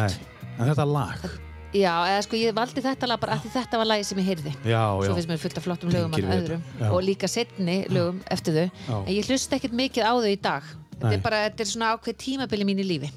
en 0.58 0.66
þetta 0.70 0.86
lag 0.86 1.28
já, 1.74 1.92
eða 2.08 2.20
sko 2.26 2.38
ég 2.40 2.54
valdi 2.56 2.84
þetta 2.84 3.08
lag 3.10 3.20
bara 3.22 3.36
af 3.36 3.44
því 3.44 3.52
þetta 3.56 3.80
var 3.80 3.90
lagi 3.90 4.06
sem 4.08 4.20
ég 4.22 4.28
heyrði. 4.32 4.52
Já, 4.62 4.82
svo 4.94 5.08
já, 5.08 5.14
finnst 5.18 5.30
mér 5.30 5.40
fullt 5.42 5.58
af 5.60 5.66
flottum 5.66 5.92
lögum 5.94 6.14
við 6.16 6.30
öðrum. 6.36 6.62
Já. 6.80 6.86
og 6.90 7.02
líka 7.04 7.30
setni 7.30 7.80
lögum 7.92 8.22
eftir 8.30 8.56
þau. 8.58 8.68
En 9.00 9.10
ég 9.14 9.28
hlusta 9.28 9.58
ekkert 9.58 9.76
mikið 9.80 10.08
á 10.08 10.12
þau 10.16 10.30
í 10.30 10.38
dag. 10.48 10.70
Þetta 10.98 11.14
er 11.14 11.26
bara, 11.26 11.42
þetta 11.48 11.64
er 11.64 11.70
svona 11.72 11.90
ákveð 11.94 12.16
tímabili 12.24 12.66
mín 12.66 12.80
í 12.82 12.86
lífi. 12.86 13.12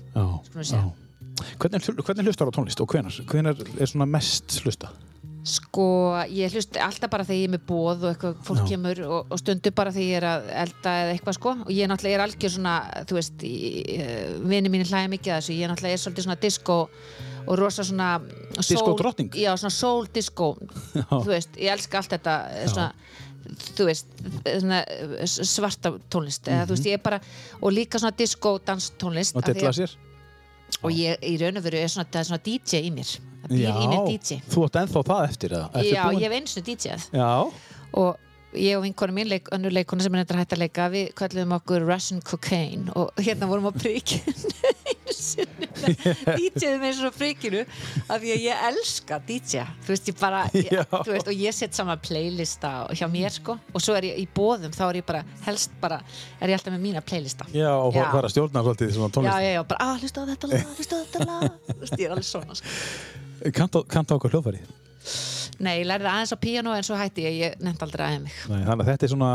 Hvernig, 1.62 1.88
hvernig 2.06 2.28
hlustar 2.28 2.52
á 2.52 2.54
tónlist 2.54 2.84
og 2.84 2.92
hvenar? 2.92 3.16
Hvenar 3.32 3.64
er 3.80 3.90
svona 3.90 4.06
mest 4.10 4.60
hlusta? 4.62 4.92
Sko, 5.42 5.86
ég 6.30 6.54
hlusti 6.54 6.78
alltaf 6.78 7.10
bara 7.10 7.26
þegar 7.26 7.40
ég 7.40 7.48
er 7.48 7.54
með 7.56 7.64
bóð 7.66 8.04
og 8.04 8.12
eitthvað 8.12 8.42
fólk 8.46 8.60
Já. 8.62 8.68
kemur 8.76 9.00
og, 9.08 9.32
og 9.34 9.40
stundu 9.42 9.72
bara 9.74 9.94
þegar 9.96 10.06
ég 10.12 10.20
er 10.20 10.28
að 10.30 10.50
elda 10.64 10.94
eða 11.02 11.16
eitthvað 11.16 11.38
sko. 11.40 11.54
Og 11.66 11.72
ég 11.74 11.90
náttúrulega 11.90 12.20
er 12.20 12.24
algjör 12.28 12.54
svona, 12.54 12.76
þú 13.10 13.18
veist, 13.18 13.46
vini 14.52 14.70
mín 14.70 14.86
hlæja 14.86 15.10
mikið 15.10 15.34
að 15.34 15.42
þessu, 15.42 15.56
ég 15.58 15.72
náttúrulega 15.72 15.98
er 15.98 16.04
svolítið 16.04 16.28
svona 16.28 16.40
disco 16.46 16.78
og 17.48 17.58
rosa 17.60 17.84
svona 17.84 18.20
Disco 18.58 18.94
drottning? 19.00 19.34
Já, 19.36 19.56
svona 19.58 19.74
soul 19.74 20.08
disco, 20.14 20.54
þú 20.94 21.26
veist, 21.30 21.58
ég 21.58 21.72
elska 21.74 21.98
allt 22.02 22.14
þetta 22.18 22.36
svona, 22.68 22.92
þú 23.78 23.88
veist, 23.90 24.08
svona 24.46 24.84
svarta 25.26 25.94
tónlist, 26.12 26.48
eða 26.48 26.68
þú 26.70 26.76
veist, 26.78 26.88
ég 26.92 27.00
er 27.00 27.04
bara 27.04 27.22
og 27.62 27.74
líka 27.74 28.00
svona 28.02 28.16
disco 28.18 28.58
danstónlist. 28.66 29.36
Og 29.36 29.44
að- 29.44 29.78
sér? 29.82 29.98
og 30.80 30.92
ég 30.96 31.20
í 31.28 31.36
raun 31.42 31.60
og 31.60 31.66
veru 31.66 31.80
er 31.82 31.92
svona, 31.92 32.08
það 32.10 32.22
er 32.22 32.28
svona 32.30 32.44
DJ 32.46 32.82
í 32.88 32.92
mér 32.96 33.12
það 33.12 33.54
býr 33.54 33.70
í 33.70 33.88
mér 33.92 34.04
DJ 34.08 34.40
þú 34.52 34.66
átt 34.68 34.80
ennþá 34.82 35.04
það 35.10 35.24
eftir 35.28 35.56
eða? 35.58 35.70
Ertu 35.74 35.92
Já, 35.92 36.04
búin? 36.06 36.22
ég 36.22 36.26
hef 36.28 36.36
eins 36.38 36.58
og 36.58 36.68
DJ-að 36.70 37.08
Já, 37.18 37.30
og 38.02 38.12
ég 38.58 38.78
og 38.78 38.84
vinkonu 38.86 39.16
mín, 39.16 39.30
leik, 39.32 39.50
önnur 39.56 39.74
leikonu 39.74 40.04
sem 40.04 40.16
er 40.16 40.24
þetta 40.26 40.40
hægt 40.42 40.56
að 40.56 40.62
leika, 40.64 40.88
við 40.92 41.12
kallum 41.18 41.54
okkur 41.58 41.86
Russian 41.88 42.22
Cocaine 42.26 42.92
og 42.98 43.12
hérna 43.22 43.48
vorum 43.50 43.70
á 43.70 43.74
príkinu 43.76 44.34
DJ-ið 45.12 46.78
með 46.82 46.96
svona 46.98 47.12
frikinu 47.14 47.62
af 47.64 48.22
því 48.22 48.32
að 48.36 48.44
ég 48.46 48.64
elska 48.70 49.20
DJ 49.28 49.64
þú 49.86 49.94
veist, 49.94 50.10
ég 50.12 50.18
bara, 50.20 50.42
ég, 50.56 50.70
Já. 50.74 50.84
þú 50.90 51.14
veist 51.14 51.32
og 51.32 51.42
ég 51.46 51.56
set 51.56 51.78
saman 51.78 52.02
playlista 52.04 52.72
hjá 52.98 53.08
mér 53.12 53.36
sko 53.36 53.58
og 53.72 53.84
svo 53.84 53.96
er 53.98 54.10
ég 54.12 54.22
í 54.24 54.28
bóðum, 54.36 54.74
þá 54.76 54.84
er 54.90 55.02
ég 55.02 55.08
bara 55.08 55.24
helst 55.46 55.74
bara, 55.84 56.02
er 56.40 56.52
ég 56.54 56.60
alltaf 56.60 56.76
með 56.76 56.86
mína 56.88 57.06
playlista 57.06 57.48
Já, 57.54 57.72
og 57.76 57.96
Já. 57.96 58.06
fara 58.12 58.28
að 58.28 58.36
stjórna 58.36 58.66
svolítið 58.66 58.94
svona 58.98 59.10
já, 59.12 59.16
tónlist. 59.18 59.42
já, 59.48 59.56
já, 59.56 59.64
bara, 59.74 59.90
að 59.90 60.06
hlusta 60.06 60.22
á 60.22 60.26
þetta 60.32 60.52
lag, 60.52 60.70
hlusta 60.78 60.94
á 60.96 61.00
þetta 61.02 61.26
lag 61.28 61.50
þú 61.72 61.80
veist, 61.84 61.98
ég 61.98 62.06
er 62.08 62.16
alveg 62.16 62.30
svona 62.32 62.62
sko. 62.62 62.78
Kanta, 63.92 64.18
okkur 64.18 64.36
hljóðfæri? 64.36 64.64
Nei, 65.62 65.76
ég 65.82 65.88
lærði 65.90 66.10
aðeins 66.12 66.34
á 66.36 66.38
píano 66.42 66.74
en 66.78 66.88
svo 66.88 66.98
hætti 67.00 67.26
ég, 67.28 67.38
ég 67.42 67.64
nefndi 67.64 67.88
aldrei 67.88 68.08
aðeins 68.08 68.26
mig 68.28 68.42
Nei, 68.52 68.66
þannig 68.68 68.84
að 68.86 68.92
þetta 68.92 69.08
er 69.08 69.14
svona 69.14 69.32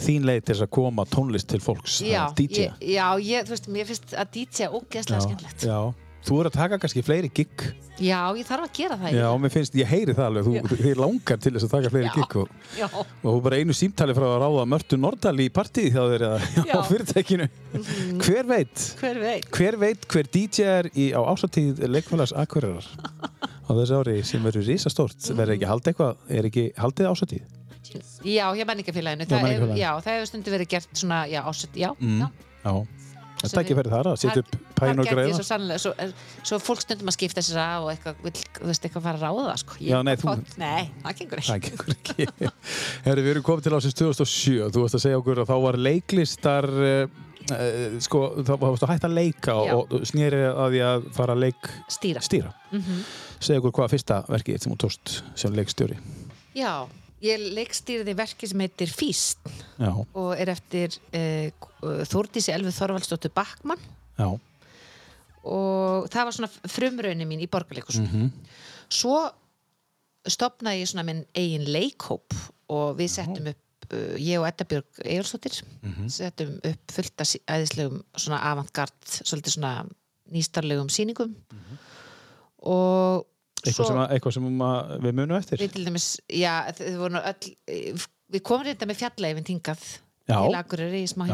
þín 0.00 0.28
leið 0.28 0.44
til 0.44 0.54
þess 0.54 0.66
að 0.66 0.72
koma 0.78 1.06
tónlist 1.10 1.50
til 1.50 1.60
fólks 1.64 1.98
já, 2.04 2.22
DJ. 2.36 2.68
ég, 2.68 2.86
já, 2.94 3.06
ég, 3.24 3.48
þú 3.48 3.56
veist, 3.56 3.68
mér 3.74 3.90
finnst 3.90 4.14
að 4.16 4.32
DJ 4.36 4.68
er 4.68 4.78
ógeðslega 4.78 5.26
skemmtilegt 5.26 5.66
já. 5.68 5.78
Þú 6.20 6.36
er 6.42 6.48
að 6.50 6.52
taka 6.58 6.76
kannski 6.82 7.00
fleiri 7.02 7.30
gig. 7.32 7.62
já, 8.00 8.18
ég 8.36 8.44
þarf 8.48 8.64
að 8.66 8.72
gera 8.76 8.96
það 9.00 9.14
Já, 9.16 9.26
mér 9.40 9.52
finnst, 9.54 9.74
ég 9.76 9.88
heyri 9.88 10.12
það 10.16 10.26
alveg, 10.26 10.44
þú, 10.46 10.76
þið 10.84 10.98
langar 11.00 11.38
til 11.40 11.52
þess 11.54 11.66
að 11.66 11.72
taka 11.74 11.90
fleiri 11.94 12.08
Já. 12.10 12.12
gig 12.16 12.36
og, 12.42 12.50
já, 12.78 12.86
og 12.92 13.24
þú 13.24 13.40
bara 13.46 13.58
einu 13.60 13.76
símtali 13.76 14.16
frá 14.16 14.26
að 14.28 14.36
ráða 14.44 14.66
Mörtu 14.72 14.98
Nordal 15.00 15.34
í 15.40 15.46
partíð 15.52 15.96
eða 16.00 16.30
Já. 16.68 16.74
á 16.76 16.80
fyrirtækinu. 16.88 17.48
Hver 18.24 18.48
veit? 18.52 18.84
hver 19.00 19.20
veit 19.24 19.48
Hver 19.56 19.78
veit 19.80 20.06
hver 20.12 20.30
DJ 20.36 20.68
er 20.68 20.90
í, 20.92 21.08
á 21.16 21.20
ásatíð 21.32 21.80
leikfélags 21.88 22.32
Akureyrar 22.36 22.84
á 22.84 23.70
þessu 23.72 24.00
ári 24.00 24.16
sem 24.26 24.44
verður 24.44 24.68
risastórt 24.68 25.28
verður 25.32 25.56
ekki 25.56 25.68
haldið 25.72 25.92
eitthvað, 25.94 26.16
er 26.36 26.48
ekki 26.50 26.66
haldið 26.80 27.10
ásatíð? 27.14 27.44
Já, 28.22 28.44
hjá 28.54 28.64
menningafélaginu. 28.68 29.26
Já, 29.80 29.90
það 30.04 30.12
hefur 30.14 30.28
stundu 30.30 30.52
verið 30.52 30.68
gert 30.76 30.90
svona, 31.00 31.24
já, 31.32 31.40
ásett, 31.48 31.74
já, 31.80 31.90
Mm. 31.98 32.28
já. 32.64 32.74
Þetta 33.40 33.48
Sem 33.54 33.60
ekki 33.62 33.74
verið 33.78 33.92
þar 33.94 34.08
að 34.10 34.16
setja 34.20 34.42
upp 34.42 34.50
Það 34.52 34.80
pæn 34.80 35.00
og 35.00 35.06
greiða 35.08 35.36
svo 35.40 35.78
svo, 35.80 35.92
svo 36.44 36.56
er 36.58 36.62
fólk 36.64 36.82
stundum 36.84 37.08
að 37.08 37.16
skipta 37.16 37.42
sér 37.46 37.60
að 37.62 37.86
og 37.86 37.88
eitthvað, 37.94 38.18
vill, 38.26 38.42
þú 38.58 38.68
veist, 38.68 38.84
eitthvað 38.84 39.06
fara 39.06 39.16
að 39.16 39.24
ráða, 39.24 39.54
sko. 39.62 39.78
Ég- 39.80 39.90
Já, 39.94 39.98
nei, 40.04 40.14
þú- 40.20 40.34
Nei, 40.60 40.90
það 41.04 41.16
gengur 41.20 41.40
ekki. 41.40 41.48
Það 41.50 41.64
gengur 41.70 41.94
ekki 41.94 42.50
Herri, 43.06 43.24
við 43.24 43.30
erum 43.34 43.46
komið 43.48 43.64
til 43.66 43.72
ásins 43.78 43.96
2007 43.96 44.70
Þú 44.76 44.84
varst 44.84 44.98
að 45.00 45.04
segja 45.06 45.20
okkur 45.22 45.40
að 45.44 45.50
þá 45.50 45.56
var 45.64 45.80
leiklistar 45.88 46.68
uh, 46.68 47.18
sko, 48.04 48.20
þá 48.44 48.52
varst 48.60 48.84
að 48.86 48.92
hætta 48.94 49.08
að 49.08 49.16
leika 49.16 49.56
Já. 49.56 49.72
og, 49.78 49.96
og 49.96 50.04
snýri 50.12 50.42
að 50.50 50.74
því 50.76 50.82
að 50.90 51.08
fara 51.16 51.34
að 51.38 51.44
leik 51.46 51.70
Stýra. 51.96 52.20
stýra 52.28 52.52
Mhm. 52.70 53.00
Segja 53.40 53.62
okkur 53.62 53.72
hvað 53.80 53.94
fyrsta 53.96 54.20
verkið 54.28 54.60
sem 54.62 54.72
þú 54.76 54.78
tóst 54.84 55.16
sem 55.34 55.56
leikstjóri 55.56 55.96
Já, 56.54 56.84
ég 57.24 57.42
leikstýrði 57.56 58.14
verki 58.16 58.48
sem 58.48 58.62
heitir 58.64 58.88
Físt 58.92 59.38
Já, 59.80 59.90
og 59.92 60.30
er 60.36 60.52
eftir 60.54 60.96
uh, 61.14 61.50
Þórdísi 62.08 62.52
Elfið 62.54 62.76
Þorvaldsdóttur 62.78 63.32
Backmann 63.36 63.80
já, 64.20 64.28
og 65.44 66.08
það 66.12 66.26
var 66.28 66.36
svona 66.36 66.50
frumraunni 66.68 67.24
mín 67.28 67.40
í 67.40 67.48
borgarleikusum. 67.48 68.04
Mhm. 68.04 68.30
Svo 68.92 69.16
stopnaði 70.28 70.82
ég 70.82 70.90
svona 70.90 71.06
minn 71.08 71.22
eigin 71.34 71.64
leikhóp 71.72 72.34
og 72.68 72.98
við 72.98 73.08
settum 73.14 73.48
upp, 73.52 73.86
uh, 73.94 74.16
ég 74.20 74.36
og 74.42 74.48
Edda 74.50 74.66
Björg 74.68 75.00
Egilsdóttir, 75.04 75.62
Mhm. 75.82 76.08
settum 76.12 76.58
upp 76.64 76.92
fullt 76.92 77.20
af 77.24 77.32
æðislegum 77.48 78.02
svona 78.16 78.42
avantgard, 78.52 78.92
svolítið 79.08 79.56
svona 79.56 79.72
nýstarlegum 80.30 80.92
sýningum 80.92 81.32
og 82.62 83.26
eitthvað 83.66 83.88
sem, 83.90 83.98
að, 84.02 84.12
eitthvað 84.16 84.34
sem 84.36 84.62
að 84.66 84.92
við 85.04 85.16
munum 85.18 85.36
eftir 85.38 85.58
við 85.62 85.72
til 85.74 85.84
dæmis, 85.88 86.06
já, 86.32 86.54
öll, 87.32 87.50
við 88.30 88.42
komum 88.46 88.64
reynda 88.66 88.86
með 88.90 89.00
fjallæfin 89.02 89.48
hingað 89.50 89.82
Já. 90.30 90.36
til 90.46 90.54
Akureyri 90.54 91.00
í 91.02 91.08
smá 91.10 91.24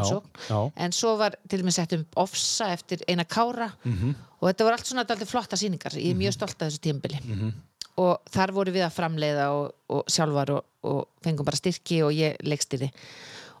já. 0.49 0.57
en 0.81 0.91
svo 0.95 1.11
var 1.19 1.35
til 1.47 1.59
dæmis 1.61 1.75
sett 1.77 1.93
um 1.93 2.05
ofsa 2.17 2.71
eftir 2.73 3.03
eina 3.07 3.23
kára 3.29 3.67
Mhm. 3.85 4.15
og 4.41 4.49
þetta 4.49 4.63
voru 4.65 4.73
allt 4.77 4.85
svona 4.89 5.03
dálítið 5.05 5.29
flotta 5.29 5.55
sýningar 5.59 5.93
ég 5.97 6.11
er 6.11 6.17
mjög 6.17 6.33
stolt 6.33 6.61
af 6.61 6.69
þessu 6.71 6.79
tímbili 6.81 7.19
Mhm. 7.21 7.51
og 7.97 8.19
þar 8.31 8.51
voru 8.53 8.71
við 8.71 8.85
að 8.87 8.95
framleiða 8.97 9.49
og, 9.53 9.71
og 9.89 10.03
sjálfar 10.09 10.49
og, 10.55 10.63
og 10.83 11.07
fengum 11.23 11.45
bara 11.45 11.57
styrki 11.57 12.01
og 12.03 12.11
ég 12.11 12.37
leikstýri 12.41 12.89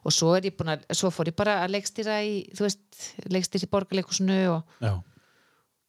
og 0.05 0.11
svo 0.13 0.33
ég 0.39 0.53
að, 0.57 0.83
svo 0.95 1.09
fór 1.11 1.27
ég 1.27 1.35
bara 1.35 1.65
að 1.65 1.73
leikstýra 1.75 2.17
í, 2.23 2.49
þú 2.55 2.65
veist, 2.65 2.79
leikstýri 3.29 3.67
í 3.67 3.69
borgarleikusinu 3.69 4.37
og, 4.55 4.63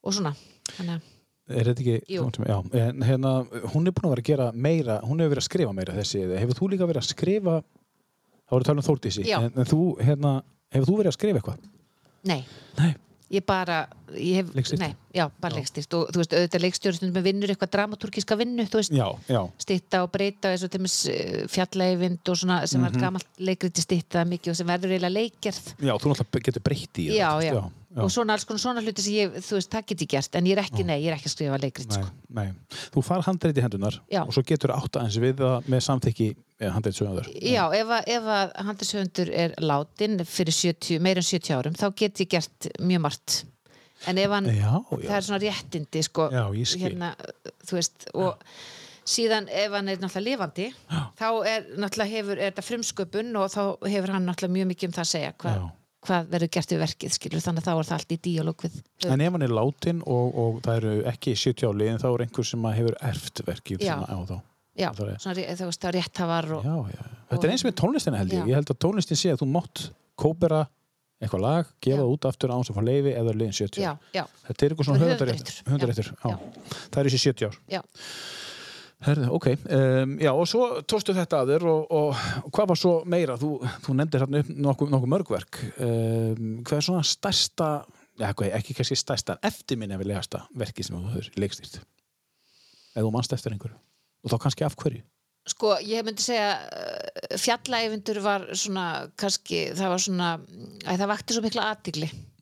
og 0.05 0.13
svona 0.13 0.35
þannig 0.77 0.99
að 0.99 1.03
Er 1.49 1.65
þetta 1.71 1.81
ekki, 1.81 1.97
já, 2.13 2.59
en 2.85 3.03
hérna, 3.09 3.33
hún 3.73 3.89
er 3.89 3.95
búin 3.97 4.09
að 4.09 4.15
vera 4.15 4.21
að 4.23 4.29
gera 4.29 4.49
meira, 4.53 4.99
hún 5.01 5.23
hefur 5.23 5.33
verið 5.33 5.43
að 5.45 5.49
skrifa 5.49 5.73
meira 5.77 5.95
þessi, 5.97 6.23
hefur 6.43 6.59
þú 6.59 6.71
líka 6.75 6.89
verið 6.91 7.01
að 7.01 7.11
skrifa, 7.15 7.55
þá 8.45 8.53
voru 8.53 8.65
að 8.67 8.69
tala 8.69 8.83
um 8.83 8.89
Þórdísi, 8.91 9.25
Já. 9.29 9.39
en, 9.47 9.53
en 9.57 9.69
þú, 9.73 9.83
hérna, 10.05 10.33
hefur 10.77 10.91
þú 10.91 10.97
verið 11.03 11.13
að 11.15 11.17
skrifa 11.21 11.41
eitthvað? 11.41 11.69
nei, 12.29 12.43
Nei. 12.77 12.91
ég 13.33 13.45
bara 13.49 13.79
ég 14.13 14.39
hef, 14.43 14.53
Leikstýrt? 14.57 14.81
nei, 14.83 14.93
já, 15.17 15.25
bara 15.41 15.57
leikstýrt. 15.57 15.93
Og 15.97 16.13
þú 16.13 16.21
veist, 16.23 16.33
auðvitað 16.37 16.63
leikstjóri 16.65 16.97
stundum 16.99 17.17
með 17.19 17.27
vinnur 17.29 17.51
eitthvað 17.53 17.73
dramatúrkíska 17.77 18.37
vinnu, 18.41 18.65
þú 18.69 18.81
veist, 18.81 18.93
Já, 18.97 19.07
já, 19.29 19.41
stitta 19.65 20.01
og 20.05 20.13
breyta 20.13 20.53
eins 20.53 20.65
og 20.65 20.73
til 20.73 20.81
dæmis 20.81 20.97
fjallæfind 21.53 22.29
og 22.33 22.39
svona 22.41 22.61
sem 22.69 22.85
var 22.85 22.97
gamalt 22.97 23.29
leikriti 23.41 23.85
stitta 23.85 24.25
mikið 24.29 24.53
og 24.53 24.59
sem 24.61 24.69
verður 24.69 24.95
eiginlega 24.97 25.17
leikgerð. 25.17 25.75
Já, 25.81 25.93
þú 25.97 26.13
náttúrulega 26.13 26.45
getur 26.49 26.65
breytt 26.69 27.01
í 27.05 27.09
já, 27.17 27.31
já, 27.99 28.03
og 28.07 28.13
svona 28.15 28.37
alls 28.39 28.47
konar 28.49 28.63
svona 28.63 28.83
hluti 28.85 29.03
sem 29.05 29.17
ég, 29.19 29.37
þú 29.43 29.59
veist, 29.59 29.71
það 29.75 29.87
get 29.91 30.05
ég 30.07 30.11
gert 30.15 30.39
en 30.39 30.49
ég 30.49 30.57
er 30.57 30.63
ekki, 30.63 30.85
nei, 30.87 30.97
ég 31.03 31.11
er 31.11 31.17
ekki 31.19 31.29
að 31.29 31.35
skrifa 31.35 31.59
leikrit 31.63 31.91
Nei, 31.91 31.99
sko. 31.99 32.13
nei. 32.39 32.47
Þú 32.95 33.05
far 33.11 33.27
handreit 33.27 33.59
í 33.59 33.65
hendunar 33.67 33.99
Já. 34.13 34.23
og 34.25 34.33
svo 34.37 34.45
getur 34.47 34.73
átt 34.77 35.01
aðeins 35.01 35.19
við 35.27 35.43
það 35.43 35.69
með 35.75 35.85
samþykki 35.89 36.29
handreit 36.75 36.97
sögundar. 36.99 37.29
já, 37.39 37.63
ef 37.79 37.93
að, 38.35 38.57
handisöfundur 38.67 39.29
er 39.45 39.55
látin 39.63 40.19
fyrir 40.27 40.55
70, 40.57 40.99
meira 41.05 41.23
en 41.23 41.29
70 41.29 41.55
árum 41.59 41.77
þá 41.79 41.87
get 42.01 42.25
ég 42.25 42.33
gert 42.35 42.71
mjög 42.83 43.05
margt 43.05 43.37
en 44.07 44.19
ef 44.19 44.31
hann, 44.31 44.47
Já, 44.55 44.73
það 44.91 45.15
er 45.19 45.25
svona 45.27 45.39
réttindi 45.43 46.03
sko, 46.07 46.29
hérna, 46.31 47.13
þú 47.67 47.79
veist 47.79 48.09
og 48.15 48.43
síðan 49.09 49.47
ef 49.49 49.73
hann 49.73 49.89
er 49.89 49.97
náttúrulega 50.03 50.27
lifandi 50.27 50.67
þá 51.19 51.29
er 51.49 51.65
náttúrulega 51.81 52.11
hefur, 52.13 52.39
er 52.39 52.51
þetta 52.53 52.65
frumsköpun 52.67 53.31
og 53.41 53.49
þá 53.55 53.63
hefur 53.89 54.13
hann 54.15 54.27
náttúrulega 54.29 54.57
mjög 54.59 54.69
mikið 54.75 54.91
um 54.91 54.97
það 54.99 55.05
að 55.07 55.13
segja 55.15 55.33
hva, 55.43 55.55
Já. 55.57 55.65
Hvað 56.09 56.29
verður 56.33 56.51
gert 56.57 56.73
við 56.75 56.81
verkið 56.83 57.15
skilur 57.17 57.43
þannig 57.45 57.63
að 57.63 57.69
þá 57.69 57.73
er 57.83 57.89
það 57.89 57.97
allt 57.99 58.15
í 58.15 58.19
díalóg 58.27 58.65
við 58.67 58.79
En 59.13 59.21
ef 59.27 59.33
hann 59.37 59.47
er 59.47 59.55
látin 59.59 60.01
og, 60.07 60.39
og 60.45 60.61
það 60.67 60.81
eru 60.81 60.95
ekki 61.13 61.35
70 61.37 61.69
á 61.69 61.73
liðin, 61.81 62.01
þá 62.03 62.09
er 62.15 62.25
einhver 62.27 62.49
sem 62.49 62.69
hefur 62.79 62.97
erft 63.11 63.43
verkið 63.47 63.85
Já. 63.85 63.93
svona 63.95 64.09
á 64.09 64.19
þá. 64.29 64.37
já, 64.79 64.89
það 64.95 65.13
er- 65.13 65.21
svona, 65.23 65.37
ré- 65.39 65.47
þú 65.59 65.69
veist, 65.71 65.83
þá 65.85 65.91
rétthafar 65.99 66.51
og, 66.59 66.65
Já, 66.65 66.77
já. 66.97 67.07
Þetta 67.29 67.45
er 67.45 67.53
eins 67.53 67.65
með 67.67 67.75
tónlistina 67.83 68.19
held 68.23 68.33
ég. 68.33 68.47
Ég 68.49 68.55
held 68.57 68.71
að 68.73 68.79
tónlistin 68.85 69.19
sé 69.21 69.33
að 69.35 69.41
þú 69.43 69.49
mátt 69.53 69.83
kópera 70.17 70.61
eitthvað 71.21 71.43
lag, 71.43 71.67
gefa 71.83 71.99
það 71.99 72.13
út 72.15 72.27
aftur 72.31 72.53
án 72.55 72.63
sem 72.65 72.77
fá 72.77 72.83
leifi 72.87 73.11
eða 73.19 73.33
liðin 73.35 73.57
70 73.59 73.83
já, 73.83 73.91
ár. 73.91 73.99
já, 74.15 74.23
Þetta 74.47 74.65
er 74.65 74.71
eitthvað 74.73 74.87
svona 74.87 75.01
höfundaréttur. 75.03 75.57
Það 76.89 77.01
er 77.03 77.09
þessi 77.11 77.21
70 77.27 77.49
ár. 77.51 77.59
Herðu, 79.07 79.29
ok. 79.37 79.47
Um, 79.71 80.15
já, 80.19 80.33
og 80.35 80.49
svo 80.51 80.65
tóstu 80.91 81.15
þetta 81.15 81.45
að 81.45 81.53
þér 81.53 81.67
og, 81.71 81.93
og, 81.95 82.23
hvað 82.55 82.71
var 82.73 82.81
svo 82.81 82.95
meira? 83.07 83.37
Þú, 83.39 83.51
þú 83.85 83.95
nefndir 83.95 84.25
hérna 84.25 84.41
upp 84.43 84.51
nokkuð, 84.67 84.91
nokkuð 84.95 85.13
mörgverk. 85.13 85.61
Um, 85.77 86.49
hvað 86.67 86.81
er 86.81 86.87
svona 86.89 87.05
stærsta, 87.07 87.69
ja, 88.19 88.33
hvað, 88.33 88.51
ekki 88.59 88.75
kannski 88.75 88.99
stærsta, 88.99 89.39
eftirminnilegasta 89.47 90.43
verki 90.59 90.87
sem 90.87 90.99
þú 90.99 91.13
höfður 91.13 91.31
leikstýrt? 91.45 91.79
Eða 92.97 93.07
þú 93.07 93.15
mannst 93.15 93.39
eftir 93.39 93.55
einhverju? 93.55 93.79
Og 94.27 94.35
þá 94.35 94.39
kannski 94.49 94.67
af 94.67 94.79
hverju? 94.83 95.05
Sko, 95.49 95.77
ég 95.87 96.03
myndi 96.05 96.27
segja 96.27 96.51
uh, 96.59 97.39
fjallæfindur 97.39 98.19
var 98.27 98.51
svona 98.59 98.89
kannski, 99.17 99.69
það 99.79 99.95
var 99.95 100.05
svona 100.09 100.33
að 100.91 101.05
það 101.05 101.13
vakti 101.15 101.39
svo 101.39 101.47
mikla 101.47 101.71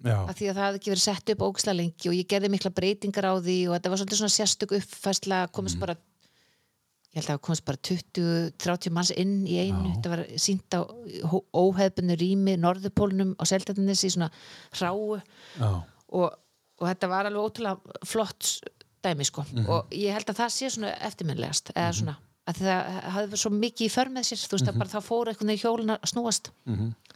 Já. 0.06 0.18
að 0.22 0.34
því 0.38 0.48
að 0.48 0.56
það 0.56 0.64
hafði 0.64 0.78
ekki 0.80 0.90
verið 0.92 1.04
sett 1.04 1.30
upp 1.32 1.42
ógislega 1.46 1.76
lengi 1.80 2.10
og 2.10 2.14
ég 2.16 2.28
gerði 2.30 2.50
mikla 2.52 2.70
breytingar 2.76 3.26
á 3.26 3.34
því 3.42 3.56
og 3.66 3.72
þetta 3.76 3.90
var 3.92 4.00
svolítið 4.00 4.20
svona 4.20 4.34
sérstök 4.34 4.74
uppfærsla 4.76 5.38
komist 5.56 5.80
bara 5.80 5.96
ég 7.16 7.22
held 7.22 7.30
að 7.30 7.38
það 7.38 7.44
komist 7.48 7.64
bara 7.64 7.80
20-30 7.88 8.92
manns 8.92 9.12
inn 9.16 9.36
í 9.48 9.56
einu, 9.62 9.94
þetta 9.94 10.12
var 10.12 10.24
sínt 10.42 10.76
á 10.76 10.84
óhefbunni 11.56 12.16
rými 12.20 12.56
Norðupólnum 12.60 13.32
á 13.40 13.44
Seldarnis 13.48 14.04
í 14.04 14.12
svona 14.12 14.28
hráu. 14.76 15.16
Og, 15.64 16.26
og 16.28 16.84
þetta 16.84 17.08
var 17.08 17.30
alveg 17.30 17.48
ótrúlega 17.48 18.04
flott 18.04 18.52
dæmi 19.04 19.24
sko. 19.24 19.46
Og 19.64 19.96
ég 19.96 20.12
held 20.12 20.28
að 20.28 20.42
það 20.42 20.54
sé 20.58 20.70
svona 20.74 20.92
eftirminnlegast 21.08 21.72
eða 21.72 21.96
svona 22.02 22.18
að 22.46 22.60
það 22.62 22.92
hafði 23.10 23.30
verið 23.32 23.42
svo 23.42 23.50
mikið 23.56 23.88
í 23.88 23.90
för 23.90 24.12
með 24.14 24.28
sér 24.28 24.38
þú 24.44 24.54
veist 24.54 24.68
að 24.70 24.76
bara 24.78 24.92
það 24.92 25.06
fóru 25.08 25.32
einhvern 25.32 25.50
veginn 25.50 25.62
hjólin 25.64 25.94
að 25.96 26.04
snúast. 26.12 26.52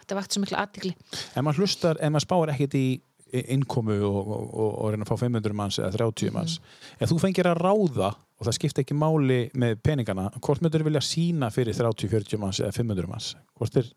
Þetta 0.00 0.16
vakti 0.18 0.34
svo 0.34 0.40
miklu 0.42 0.56
aðtikli 0.58 0.90
Ef 1.12 1.44
maður 1.44 1.60
hlustar, 1.62 2.00
ef 2.00 2.10
maður 2.10 2.24
spáir 2.24 2.50
ekkert 2.56 2.74
í 2.74 2.80
í 2.80 2.88
innkomu 3.32 3.96
og, 4.06 4.18
og, 4.20 4.44
og, 4.70 4.90
reyna 4.92 5.06
að 5.06 5.12
fá 5.12 5.22
500 5.24 5.56
manns 5.56 5.78
eða 5.80 5.92
30 5.96 6.34
manns. 6.34 6.58
Ef 6.98 7.10
þú 7.12 7.20
fengir 7.22 7.48
að 7.50 7.60
ráða 7.60 8.10
og 8.12 8.46
það 8.48 8.56
skipta 8.56 8.84
ekki 8.84 8.96
máli 8.96 9.40
með 9.60 9.80
peningana 9.84 10.28
hvort 10.38 10.62
myndur 10.64 10.86
vilja 10.86 11.02
sína 11.04 11.50
fyrir 11.54 11.76
30, 11.76 12.08
40 12.12 12.40
manns 12.42 12.62
eða 12.62 12.76
500 12.76 13.10
manns? 13.10 13.34
Hvort 13.58 13.80
er 13.80 13.90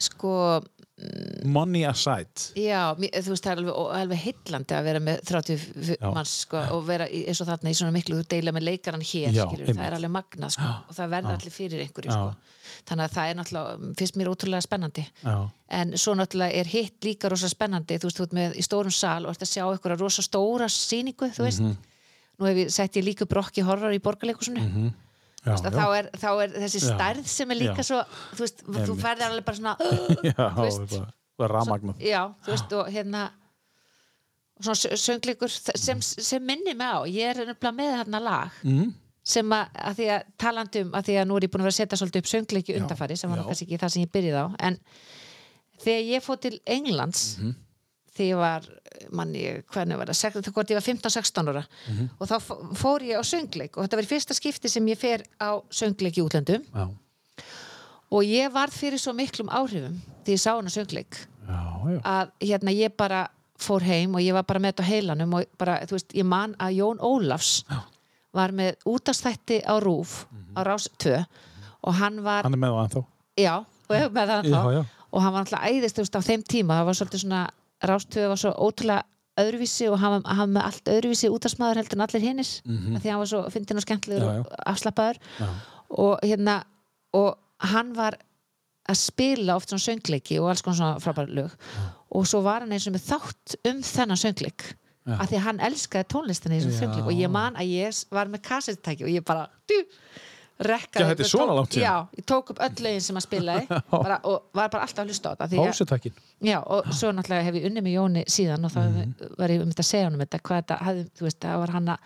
sko, 0.00 0.32
Money 1.44 1.84
aside. 1.84 2.46
Já, 2.56 2.94
þú 2.96 3.32
veist, 3.34 3.44
það 3.44 3.50
er 3.52 3.58
alveg, 3.60 3.74
alveg 4.00 4.20
heillandi 4.22 4.76
að 4.78 4.86
vera 4.88 5.00
með 5.04 5.18
30 5.28 5.56
f- 5.58 5.90
Já. 6.00 6.08
manns 6.16 6.32
sko, 6.46 6.62
og 6.72 6.86
vera 6.88 7.04
í, 7.12 7.20
eins 7.28 7.40
og 7.44 7.48
þarna 7.50 7.72
í 7.72 7.76
svona 7.76 7.92
miklu 7.92 8.16
þú 8.22 8.24
deila 8.32 8.54
með 8.56 8.64
leikaran 8.70 9.04
hér, 9.04 9.34
Já, 9.36 9.44
skilur, 9.44 9.68
það 9.76 9.82
er 9.90 9.96
alveg 9.98 10.14
magnað 10.14 10.54
sko, 10.56 10.70
og 10.88 10.96
það 10.96 11.10
verður 11.12 11.34
allir 11.36 11.54
fyrir 11.58 11.84
einhverju 11.84 12.14
sko. 12.16 12.30
þannig 12.88 13.04
að 13.04 13.14
það 13.18 13.28
er 13.30 13.36
náttúrulega, 13.42 13.92
finnst 14.00 14.16
mér 14.16 14.30
ótrúlega 14.32 14.64
spennandi. 14.64 15.04
Já, 15.22 15.36
en 15.80 15.92
svo 16.00 16.14
náttúrulega 16.16 16.60
er 16.62 16.72
hitt 16.72 17.04
líka 17.04 17.28
rosa 17.32 17.48
spennandi, 17.52 17.98
þú 18.00 18.08
veist, 18.08 18.16
þú 18.22 18.26
ert 18.30 18.36
með 18.40 18.56
í 18.56 18.64
stórum 18.64 18.92
sal 18.96 19.26
og 19.26 19.34
ert 19.36 19.44
að 19.44 19.52
sjá 19.52 19.64
einhverja 19.68 20.00
rosa 20.00 20.22
stóra 20.24 20.68
sýningu, 20.72 21.28
þú 21.36 21.44
veist. 21.44 21.60
Mhm. 21.60 21.76
nú 22.38 22.44
hef 22.50 22.56
ég 22.56 22.70
sett 22.70 22.92
ég 22.96 23.04
líka 23.04 23.24
brokki 23.24 23.62
horror 23.64 23.92
í 23.96 24.00
borgarleikusinu 24.00 24.60
já, 24.60 24.92
Veist, 25.46 25.64
þá, 25.70 25.84
er, 25.98 26.06
þá 26.18 26.28
er 26.42 26.54
þessi 26.64 26.80
stærð 26.82 27.26
sem 27.30 27.50
er 27.54 27.58
líka 27.60 27.82
Já. 27.82 27.86
svo 27.90 28.00
þú 28.34 28.40
veist, 28.44 28.62
þú 28.66 28.76
Einmitt. 28.82 29.02
færðir 29.04 29.26
alveg 29.30 29.44
bara 29.46 29.56
svona 29.56 29.76
Já, 30.30 30.46
þú 30.56 30.64
veist, 30.66 30.96
rafmagnað 31.52 32.00
já, 32.02 32.22
þú 32.46 32.54
veist, 32.54 32.72
og 32.80 32.88
hérna 32.94 33.24
og 34.56 34.64
svona 34.64 34.78
sö- 34.80 34.96
söngleikur 34.96 35.52
þ- 35.52 35.76
sem, 35.78 36.00
sem 36.02 36.42
minni 36.42 36.72
mig 36.74 36.86
á, 36.88 37.04
ég 37.06 37.28
er 37.34 37.42
nefnilega 37.50 37.76
með 37.76 37.92
þarna 38.00 38.20
lag 38.24 38.50
Mhm. 38.64 38.94
sem 39.26 39.50
að, 39.52 39.68
að 39.74 39.94
því 39.98 40.06
að 40.16 40.22
talandi 40.38 40.80
um, 40.86 40.90
að 40.96 41.04
því 41.10 41.14
að 41.20 41.26
nú 41.28 41.36
er 41.36 41.44
ég 41.46 41.50
búin 41.52 41.60
að 41.62 41.66
vera 41.68 41.74
að 41.74 41.80
setja 41.82 41.98
svolítið 42.00 42.22
upp 42.24 42.30
söngleiki 42.32 42.76
undanfari 42.80 43.16
sem 43.20 43.30
var 43.30 43.42
kannski 43.44 43.66
ekki 43.66 43.80
það 43.82 43.92
sem 43.96 44.02
ég 44.06 44.12
byrjaði 44.14 44.42
á 44.42 44.46
en 44.70 44.78
þegar 45.84 46.04
ég 46.14 46.24
fór 46.24 46.40
til 46.40 46.60
Englands 46.66 47.24
Mhm. 47.38 47.54
Þegar 48.16 48.30
ég 48.32 48.40
var 48.40 48.68
manni, 49.12 49.42
hvernig 49.72 49.98
var 50.00 50.08
það, 50.10 50.18
sek- 50.22 50.52
hvort 50.56 50.70
ég 50.72 50.78
var 50.78 50.86
15-16 50.86 51.50
ára. 51.52 51.64
Mhm. 51.88 52.08
og 52.20 52.28
þá 52.30 52.36
fó- 52.40 52.74
fór 52.74 53.04
ég 53.06 53.20
á 53.20 53.22
söngleik 53.22 53.76
og 53.76 53.84
þetta 53.84 53.96
var 54.00 54.06
í 54.08 54.12
fyrsta 54.14 54.34
skipti 54.34 54.68
sem 54.72 54.86
ég 54.86 54.98
fer 54.98 55.22
á 55.40 55.60
söngleik 55.70 56.16
í 56.18 56.24
útlöndum. 56.24 56.64
Já, 56.74 56.88
og 58.10 58.22
ég 58.24 58.50
varð 58.54 58.72
fyrir 58.74 58.98
svo 59.02 59.12
miklum 59.16 59.48
áhrifum 59.50 59.96
því 60.24 60.34
ég 60.36 60.40
sá 60.42 60.52
hana 60.56 60.70
söngleik 60.72 61.18
já, 61.46 62.00
að 62.02 62.30
hérna 62.40 62.72
ég 62.74 62.96
bara 62.96 63.28
fór 63.58 63.80
heim 63.86 64.14
og 64.14 64.20
ég 64.20 64.32
var 64.36 64.42
bara 64.44 64.60
með 64.60 64.74
þetta 64.74 64.84
á 64.84 64.90
heilanum 64.90 65.34
og 65.38 65.44
bara, 65.58 65.78
þú 65.88 65.96
veist, 65.96 66.12
ég 66.14 66.24
man 66.28 66.54
að 66.60 66.76
Jón 66.76 66.98
Ólafs 67.00 67.64
Já. 67.70 67.78
var 68.36 68.50
með 68.52 68.76
útastætti 68.86 69.62
á 69.64 69.74
Rúf 69.80 70.26
á 70.56 70.60
Rás 70.66 70.88
2 70.98 71.24
og 71.86 71.94
hann 71.94 72.22
var, 72.22 72.42
Hann 72.44 72.54
er 72.54 72.58
með 72.58 72.74
það 72.74 72.84
ennþá 72.88 73.04
já, 73.38 73.54
og 73.88 73.96
ég 73.96 74.10
með 74.12 74.28
það 74.28 74.44
ennþá 74.44 74.86
og 75.12 75.22
hann 75.22 75.32
var 75.32 75.44
alltaf 75.46 75.62
æðist, 75.70 75.96
þú 75.96 76.02
veist, 76.04 76.16
á 76.18 76.22
þeim 76.26 76.42
tíma. 76.44 76.74
Það 76.76 76.84
var 76.84 76.94
svolítið 76.98 77.20
svona, 77.22 77.42
Rás 77.90 78.06
2 78.08 78.28
var 78.28 78.40
svo 78.40 78.52
ótrúlega 78.52 79.02
öðruvísi 79.40 79.88
og 79.92 79.98
hann, 80.00 80.22
var- 80.24 80.46
með 80.48 80.62
allt 80.64 80.88
öðruvísi 80.88 81.28
útastmaður 81.32 81.82
heldur 81.82 81.98
en 81.98 82.06
allir 82.06 82.22
hinnir 82.24 82.50
mm 82.64 82.76
-hmm. 82.76 83.00
því 83.02 83.10
hann 83.10 83.18
var 83.18 83.26
svo 83.26 83.42
fyndin 83.50 83.76
og 83.76 83.82
skemmtilegur. 83.82 84.26
Já, 84.28 84.34
já. 84.36 84.40
og 84.40 84.56
afslappaður 84.66 85.18
Já. 85.40 85.46
og 85.90 86.18
hérna 86.22 86.64
og 87.12 87.38
hann 87.60 87.96
var 87.96 88.16
að 88.88 88.94
spila 88.96 89.56
oft 89.56 89.68
svona 89.68 89.86
söngleiki 89.88 90.38
og 90.40 90.48
alls 90.50 90.62
konar 90.62 90.76
svona 90.76 90.98
frábæra 91.00 91.34
lög 91.34 91.50
og 92.10 92.26
svo 92.26 92.40
var 92.42 92.60
hann 92.60 92.72
eins 92.72 92.86
og 92.86 92.92
með 92.94 93.06
þátt 93.12 93.56
um 93.70 93.82
þennan 93.82 94.16
söngleik 94.16 94.74
af 95.06 95.28
því 95.30 95.38
hann 95.38 95.60
elskaði 95.60 96.04
tónlistina 96.10 96.56
í 96.56 96.60
þessum 96.60 96.80
söngleik 96.80 97.06
og 97.06 97.12
ég 97.12 97.30
man 97.30 97.54
að 97.56 97.66
ég 97.70 98.04
var 98.10 98.26
með 98.26 98.40
kassettæki 98.42 99.04
og 99.04 99.10
ég 99.10 99.24
bara 99.24 99.46
du, 99.68 99.84
rekkaði 100.58 101.04
Já, 101.04 101.08
þetta 101.10 101.24
er 101.24 101.28
svona 101.30 101.54
langt 101.58 101.74
síðan. 101.76 101.84
já, 101.84 101.94
ég 102.16 102.24
tók 102.30 102.50
upp 102.54 102.60
öll 102.64 102.82
lögin 102.86 103.00
sem 103.04 103.16
hann 103.18 103.24
spilaði 103.26 103.66
bara, 103.90 104.16
og 104.24 104.46
var 104.56 104.70
bara 104.72 104.82
alltaf 104.86 105.02
að 105.04 105.10
hlusta 105.12 105.28
á 105.28 105.32
þetta 105.34 105.48
því 105.52 105.58
að- 105.60 105.66
Pásutakkin 105.70 106.14
Já, 106.48 106.58
og 106.64 106.88
svo 106.96 107.10
náttúrulega 107.12 107.44
hef 107.48 107.54
ég 107.60 107.66
unni 107.68 107.82
með 107.84 107.96
Jóni 107.98 108.22
síðan 108.32 108.64
og 108.64 108.72
þá 108.72 108.80
Mhm. 108.86 109.14
var 109.38 109.48
ég 109.52 109.62
um 109.62 109.70
þetta 109.72 109.84
að 109.84 109.90
segja 109.90 110.06
honum 110.08 110.20
þetta, 110.24 110.40
hvað 110.48 110.62
þetta 110.62 110.78
hafði, 110.86 111.04
þú 111.18 111.26
veist, 111.28 111.40
það 111.44 111.58
var 111.64 111.74
hann 111.76 111.88
að 111.88 111.98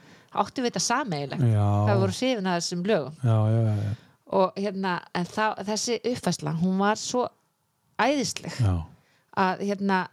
áttu 0.45 0.63
við 0.63 0.71
þetta 0.71 0.83
sameigilegt, 0.87 1.43
það 1.43 2.01
voru 2.05 2.17
hrifin 2.19 2.47
að 2.51 2.59
þessum 2.61 2.85
lögum 2.87 3.15
Já, 3.23 3.37
já, 3.51 3.61
já, 3.67 3.75
já, 3.85 3.95
og 4.41 4.53
hérna, 4.57 4.93
en 5.15 5.25
þá, 5.27 5.45
þessi 5.71 6.01
uppfæsla 6.13 6.53
hún 6.61 6.79
var 6.79 6.97
svo 6.97 7.29
æðisleg 7.99 8.59
já. 8.63 8.75
að 9.37 9.65
hérna 9.71 10.09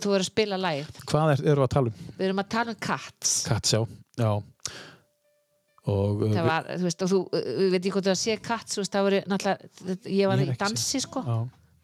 þú 0.00 0.12
verður 0.12 0.22
að 0.22 0.30
spila 0.30 0.56
lagið 0.62 1.00
Hvað 1.10 1.32
er, 1.34 1.42
eru 1.50 1.64
að 1.66 1.72
tala 1.74 1.90
um? 1.90 2.04
við 2.18 2.26
erum 2.28 2.42
að 2.44 2.48
tala 2.54 2.70
um 2.74 2.78
Cats 2.86 3.32
Cats, 3.48 3.74
já, 3.74 3.80
já. 4.18 4.30
Og 5.88 6.22
uh, 6.26 6.32
það 6.34 6.44
var, 6.44 6.66
þú 6.76 6.84
veist, 6.84 7.02
og 7.02 7.08
þú, 7.08 7.18
við 7.32 7.70
veit 7.72 7.80
ekki 7.80 7.92
hvort 7.94 8.04
þú 8.04 8.12
að 8.12 8.18
sé 8.20 8.34
Cats, 8.44 8.74
þú 8.76 8.82
veist, 8.82 8.92
það 8.92 9.06
voru 9.06 9.20
náttúrulega 9.32 10.16
ég 10.20 10.28
var 10.28 10.42
í 10.44 10.48
dansi, 10.60 11.00
sko 11.00 11.22
já, 11.24 11.36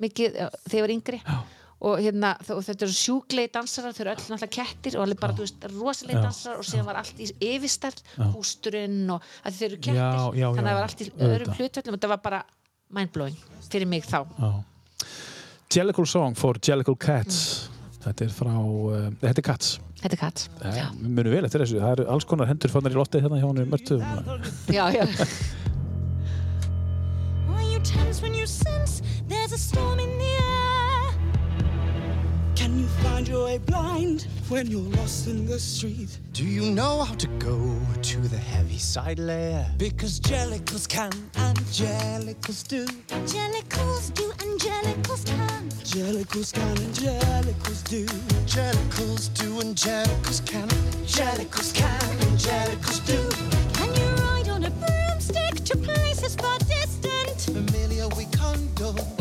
mikið 0.05 0.34
þegar 0.68 0.76
ég 0.76 0.84
var 0.84 0.92
yngri. 0.97 1.20
Já. 1.24 1.38
og 1.86 1.99
hérna, 2.01 2.30
þó- 2.40 2.61
þetta 2.64 2.84
eru 2.86 2.94
sjúklegi 2.97 3.51
dansarar 3.53 3.92
þau 3.97 4.01
eru 4.05 4.11
öll 4.14 4.20
náttúrulega 4.32 4.53
kettir 4.57 4.94
og 4.97 5.03
alveg 5.07 5.18
bara, 5.20 5.34
þú 5.36 5.44
veist, 5.44 5.66
rosalegi 5.76 6.16
Já. 6.16 6.22
dansarar 6.24 6.61
og 6.62 6.64
síðan 6.68 6.86
var 6.88 6.97
allt 7.03 7.18
í 7.20 7.26
yfirstærð 7.51 8.01
Já. 8.16 8.24
hústurinn 8.32 9.11
og 9.12 9.22
að 9.44 9.59
þau 9.59 9.66
eru 9.70 9.76
kettir. 9.76 10.01
Já, 10.01 10.22
já, 10.40 10.47
þannig 10.57 10.61
að 10.61 10.70
já, 10.70 10.70
það 10.70 10.78
var 10.80 10.86
allt 10.88 11.01
í 11.05 11.09
öðrum 11.28 11.53
hlutvöldum 11.59 11.92
og 11.92 11.99
þetta 11.99 12.12
var 12.14 12.22
bara 12.24 12.42
mindblowing 12.97 13.36
fyrir 13.68 13.88
mig 13.92 14.05
þá. 14.09 14.18
Já. 14.40 14.53
Jellicle 15.76 16.07
Song 16.07 16.34
for 16.38 16.57
Jellicle 16.62 16.97
Cats. 16.97 17.68
Þetta 18.07 18.24
er 18.28 18.32
frá, 18.32 18.55
uh, 18.57 19.11
þetta 19.20 19.40
er 19.42 19.47
Cats 19.53 19.74
þetta 20.07 20.16
er 20.16 20.22
Cats 20.22 20.48
Já. 20.62 20.86
Við 20.96 21.12
munum 21.18 21.36
vel 21.36 21.44
eftir 21.50 21.64
þessu, 21.64 21.82
það 21.82 21.94
eru 21.98 22.09
alls 22.16 22.28
konar 22.32 22.50
hendur 22.50 22.72
fannar 22.72 22.94
í 22.94 23.00
lottið 23.00 23.26
hérna 23.26 23.42
hjá 23.42 23.46
hann 23.50 23.70
mörtu. 23.74 24.00
Já, 24.72 24.84
já, 24.94 25.04
Can 32.57 32.78
you 32.80 32.86
find 33.04 33.28
your 33.28 33.44
way 33.44 33.59
blind 33.59 34.26
when 34.48 34.66
you're 34.66 34.90
lost 34.96 35.26
in 35.28 35.46
the 35.46 35.59
street? 35.59 36.18
Do 36.32 36.44
you 36.44 36.70
know 36.72 37.04
how 37.04 37.14
to 37.14 37.28
go 37.38 37.78
to 38.02 38.20
the 38.20 38.38
heavy 38.38 38.78
side 38.78 39.18
layer? 39.18 39.66
Because 39.76 40.18
jellicles 40.20 40.88
can 40.88 41.12
and 41.36 41.59
jellicles 41.70 42.66
do. 42.66 42.86
Angelicals 43.09 44.12
do, 44.14 44.32
angelicals 44.38 45.24
can. 45.26 45.68
Jellicles 45.84 46.52
can 46.52 46.76
and 46.78 46.94
jellicles 46.94 47.82
do. 47.84 48.07
Jellicles 48.46 49.28
do 49.34 49.61
and 49.61 49.76
jellicles 49.76 50.44
can. 50.46 50.68
Jellicles 51.07 51.74
can 51.74 52.11
and 52.26 52.38
jellicles 52.38 53.00
do. 53.07 53.18
Can 53.74 53.94
you 53.94 54.24
ride 54.24 54.48
on 54.48 54.64
a 54.64 54.70
broomstick 54.70 55.62
to 55.64 55.76
places 55.76 56.34
far 56.34 56.59
distant? 56.61 57.40
Familiar 57.40 58.09
we 58.16 58.24
condole. 58.26 59.16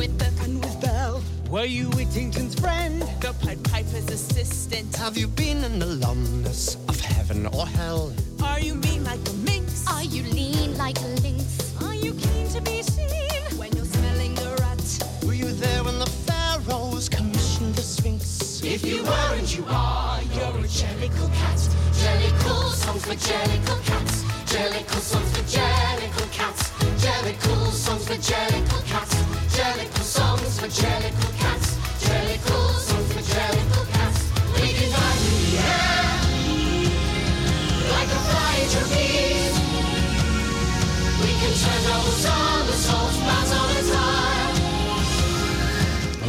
Were 1.50 1.66
you 1.66 1.90
Whittington's 1.92 2.56
friend? 2.60 3.02
the 3.22 3.34
Pied 3.42 3.64
Piper's 3.64 4.08
assistant. 4.10 4.96
Have 4.96 5.18
you 5.18 5.28
been 5.28 5.64
an 5.64 5.82
alumnus 5.82 6.76
of 6.88 7.00
heaven 7.00 7.46
or 7.48 7.66
hell? 7.66 8.14
Are 8.44 8.60
you 8.60 8.76
mean 8.76 9.04
like 9.04 9.20
a 9.30 9.34
minx? 9.34 9.86
Are 9.92 10.04
you 10.04 10.24
lean 10.24 10.78
like 10.78 11.00
a 11.02 11.08
lynx? 11.22 11.74
Are 11.84 11.94
you 11.96 12.14
keen 12.14 12.48
to 12.50 12.62
be 12.62 12.82
seen? 12.84 13.10
When 13.58 13.72
you're 13.76 13.86
smelling 13.86 14.38
a 14.40 14.56
rat. 14.62 15.04
Were 15.26 15.34
you 15.34 15.52
there 15.52 15.84
when 15.84 16.00
the 16.00 16.06
pharaohs 16.28 17.10
commissioned 17.10 17.76
the 17.76 17.82
Sphinx? 17.82 18.62
If 18.64 18.86
you 18.86 19.04
weren't, 19.04 19.56
you 19.58 19.66
are. 19.70 20.22
You're 20.34 20.58
a 20.60 20.68
jellicle 20.68 21.34
cat. 21.36 21.60
Jellicle 22.02 22.72
songs 22.74 23.06
for 23.06 23.16
jellicle 23.16 23.86
cats. 23.86 24.24
Jellicle 24.52 24.95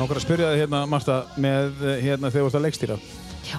Okkar 0.06 0.20
að 0.20 0.22
spyrja 0.22 0.48
þig 0.52 0.60
hérna, 0.62 0.80
Marta, 0.86 1.14
með 1.42 1.80
eh, 1.82 1.96
hérna 2.04 2.28
þegar 2.30 2.44
þú 2.44 2.50
ert 2.52 2.56
að 2.60 2.64
leikstýra. 2.68 2.96
já. 3.48 3.56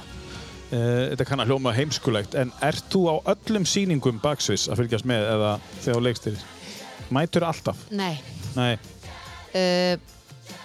Uh, 0.68 1.10
þetta 1.12 1.26
kann 1.28 1.39
að 1.43 1.52
hljóma 1.52 1.72
heimskulegt, 1.76 2.34
en 2.39 2.54
ert 2.64 2.88
þú 2.91 3.02
á 3.08 3.16
öllum 3.34 3.66
sýningum 3.68 4.18
baksviss 4.24 4.68
að 4.72 4.82
fylgjast 4.82 5.08
með 5.08 5.28
eða 5.34 5.52
þegar 5.82 5.98
þú 5.98 6.02
leikstýrir? 6.06 6.45
Mætur 7.16 7.45
alltaf? 7.48 7.84
nei 7.91 8.18
Nei. 8.56 8.74
uh, 9.56 9.95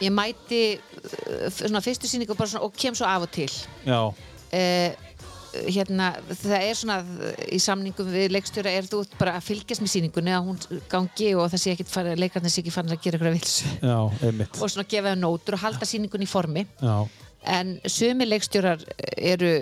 ég 0.03 0.15
mæti 0.15 0.63
uh, 0.79 1.47
svona 1.55 1.83
fyrstu 1.83 2.11
sýningu 2.11 2.35
bara 2.39 2.51
svona 2.51 2.67
og 2.67 2.75
kem 2.79 2.95
svo 2.99 3.07
af 3.07 3.27
og 3.27 3.31
til 3.35 3.51
Já, 3.87 4.01
uh, 4.11 5.12
hérna, 5.53 6.11
það 6.31 6.57
er 6.59 6.79
svona 6.79 6.99
í 7.53 7.59
samningum 7.63 8.11
við 8.13 8.35
leikstjóra 8.37 8.73
er 8.73 8.89
þú 8.89 9.03
bara 9.19 9.37
að 9.39 9.49
fylgjast 9.51 9.85
með 9.85 9.95
sýningunni 9.95 10.35
að 10.37 10.47
hún 10.49 10.85
gangi 10.93 11.33
og 11.37 11.51
það 11.53 11.65
sé 11.65 11.75
ekkit 11.75 11.93
fara, 11.93 12.15
leikarnir 12.19 12.53
sé 12.53 12.63
ekki 12.63 12.75
fann 12.75 12.93
að 12.93 13.03
gera 13.05 13.19
eitthvað 13.19 13.37
vils 13.37 14.63
og 14.63 14.73
svona 14.73 14.89
gefa 14.89 15.13
þeim 15.13 15.25
nótur 15.25 15.59
og 15.59 15.65
halda 15.65 15.89
sýningunni 15.89 16.29
í 16.29 16.33
formi. 16.33 16.67
Já, 16.83 16.97
en 17.53 17.75
sumi 17.91 18.29
leikstjórar 18.29 18.85
eru 19.17 19.53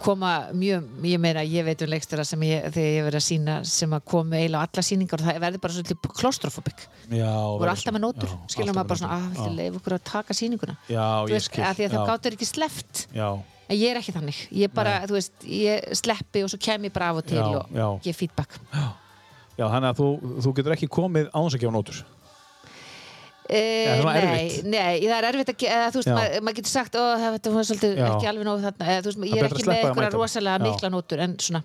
koma 0.00 0.48
mjög, 0.56 0.84
ég 1.04 1.20
meina 1.20 1.42
ég 1.44 1.64
veit 1.66 1.82
um 1.84 1.90
leikstjóra 1.92 2.24
sem 2.26 2.40
ég, 2.46 2.68
þegar 2.72 2.94
ég 2.94 3.06
verið 3.06 3.20
að 3.20 3.26
sína 3.26 3.56
sem 3.68 3.92
að 3.92 4.04
komu 4.08 4.36
eiginlega 4.38 4.64
á 4.64 4.66
alla 4.66 4.84
sýningar 4.86 5.20
og 5.20 5.28
það 5.28 5.40
verður 5.44 5.62
bara 5.64 5.76
svolítið 5.76 6.12
klostrofobik 6.20 6.84
já. 7.10 7.32
voru 7.34 7.72
alltaf 7.72 7.96
með 7.96 8.04
nótur, 8.06 8.32
alltaf 8.32 8.70
maður 8.70 8.90
bara 8.92 9.00
svona 9.02 9.18
að 9.18 9.26
nótur. 9.26 9.34
viltu 9.34 9.58
leif 9.58 9.80
okkur 9.80 9.96
að 9.98 10.06
taka 10.08 10.36
sýninguna? 10.38 10.76
Já, 10.88 11.04
Þú 11.26 11.34
veist, 11.36 11.58
að 11.58 11.76
því 11.80 11.88
að 11.88 11.96
það 11.96 12.08
gáttur 12.12 12.38
ekki 12.38 12.48
sleppt. 12.48 13.04
Já, 13.12 13.28
en 13.68 13.76
ég 13.78 13.90
er 13.94 14.00
ekki 14.00 14.12
þannig, 14.16 14.40
ég 14.64 14.72
bara, 14.74 14.98
þú 15.08 15.16
veist 15.16 15.46
ég 15.48 15.86
sleppi 15.96 16.42
og 16.44 16.50
svo 16.52 16.58
kem 16.60 16.84
ég 16.88 16.92
bara 16.94 17.12
af 17.14 17.22
og 17.22 17.28
til 17.30 17.38
Já, 17.38 17.46
og 17.48 17.70
já. 17.72 17.86
gef 18.04 18.20
feedback. 18.22 18.58
Já, 19.54 19.64
þannig 19.70 19.88
að 19.92 20.00
þú, 20.02 20.08
þú 20.44 20.52
getur 20.58 20.74
ekki 20.76 20.88
komið 20.90 21.30
á 21.30 21.38
þess 21.44 21.56
að 21.58 21.62
gefa 21.64 21.74
nótur. 21.78 22.02
Eh, 23.44 23.84
Eða 23.84 23.96
svona 24.00 24.12
nei, 24.24 24.44
nei, 24.72 24.94
það 25.04 25.16
er 25.18 25.26
erfitt 25.28 25.50
að 25.52 25.64
eða, 25.68 25.88
þú 25.92 25.98
veist, 26.00 26.08
maður 26.16 26.44
mað 26.46 26.54
getur 26.58 26.72
sagt 26.72 26.94
þetta 26.96 27.50
var 27.52 27.66
svolítið 27.68 27.98
Já. 28.00 28.06
ekki 28.08 28.28
alveg 28.30 28.46
nógu 28.48 28.62
þarna. 28.64 28.86
Eða, 28.94 29.02
veist, 29.04 29.18
Það 29.20 29.28
ég 29.28 29.34
er 29.34 29.44
er 29.44 29.44
að 29.44 29.52
ekki 29.58 29.66
með 29.68 29.74
að 29.74 29.84
einhverja 29.90 30.12
rosalega 30.14 30.62
mikla 30.64 30.90
nótur 30.94 31.22
en 31.26 31.34
svona, 31.44 31.60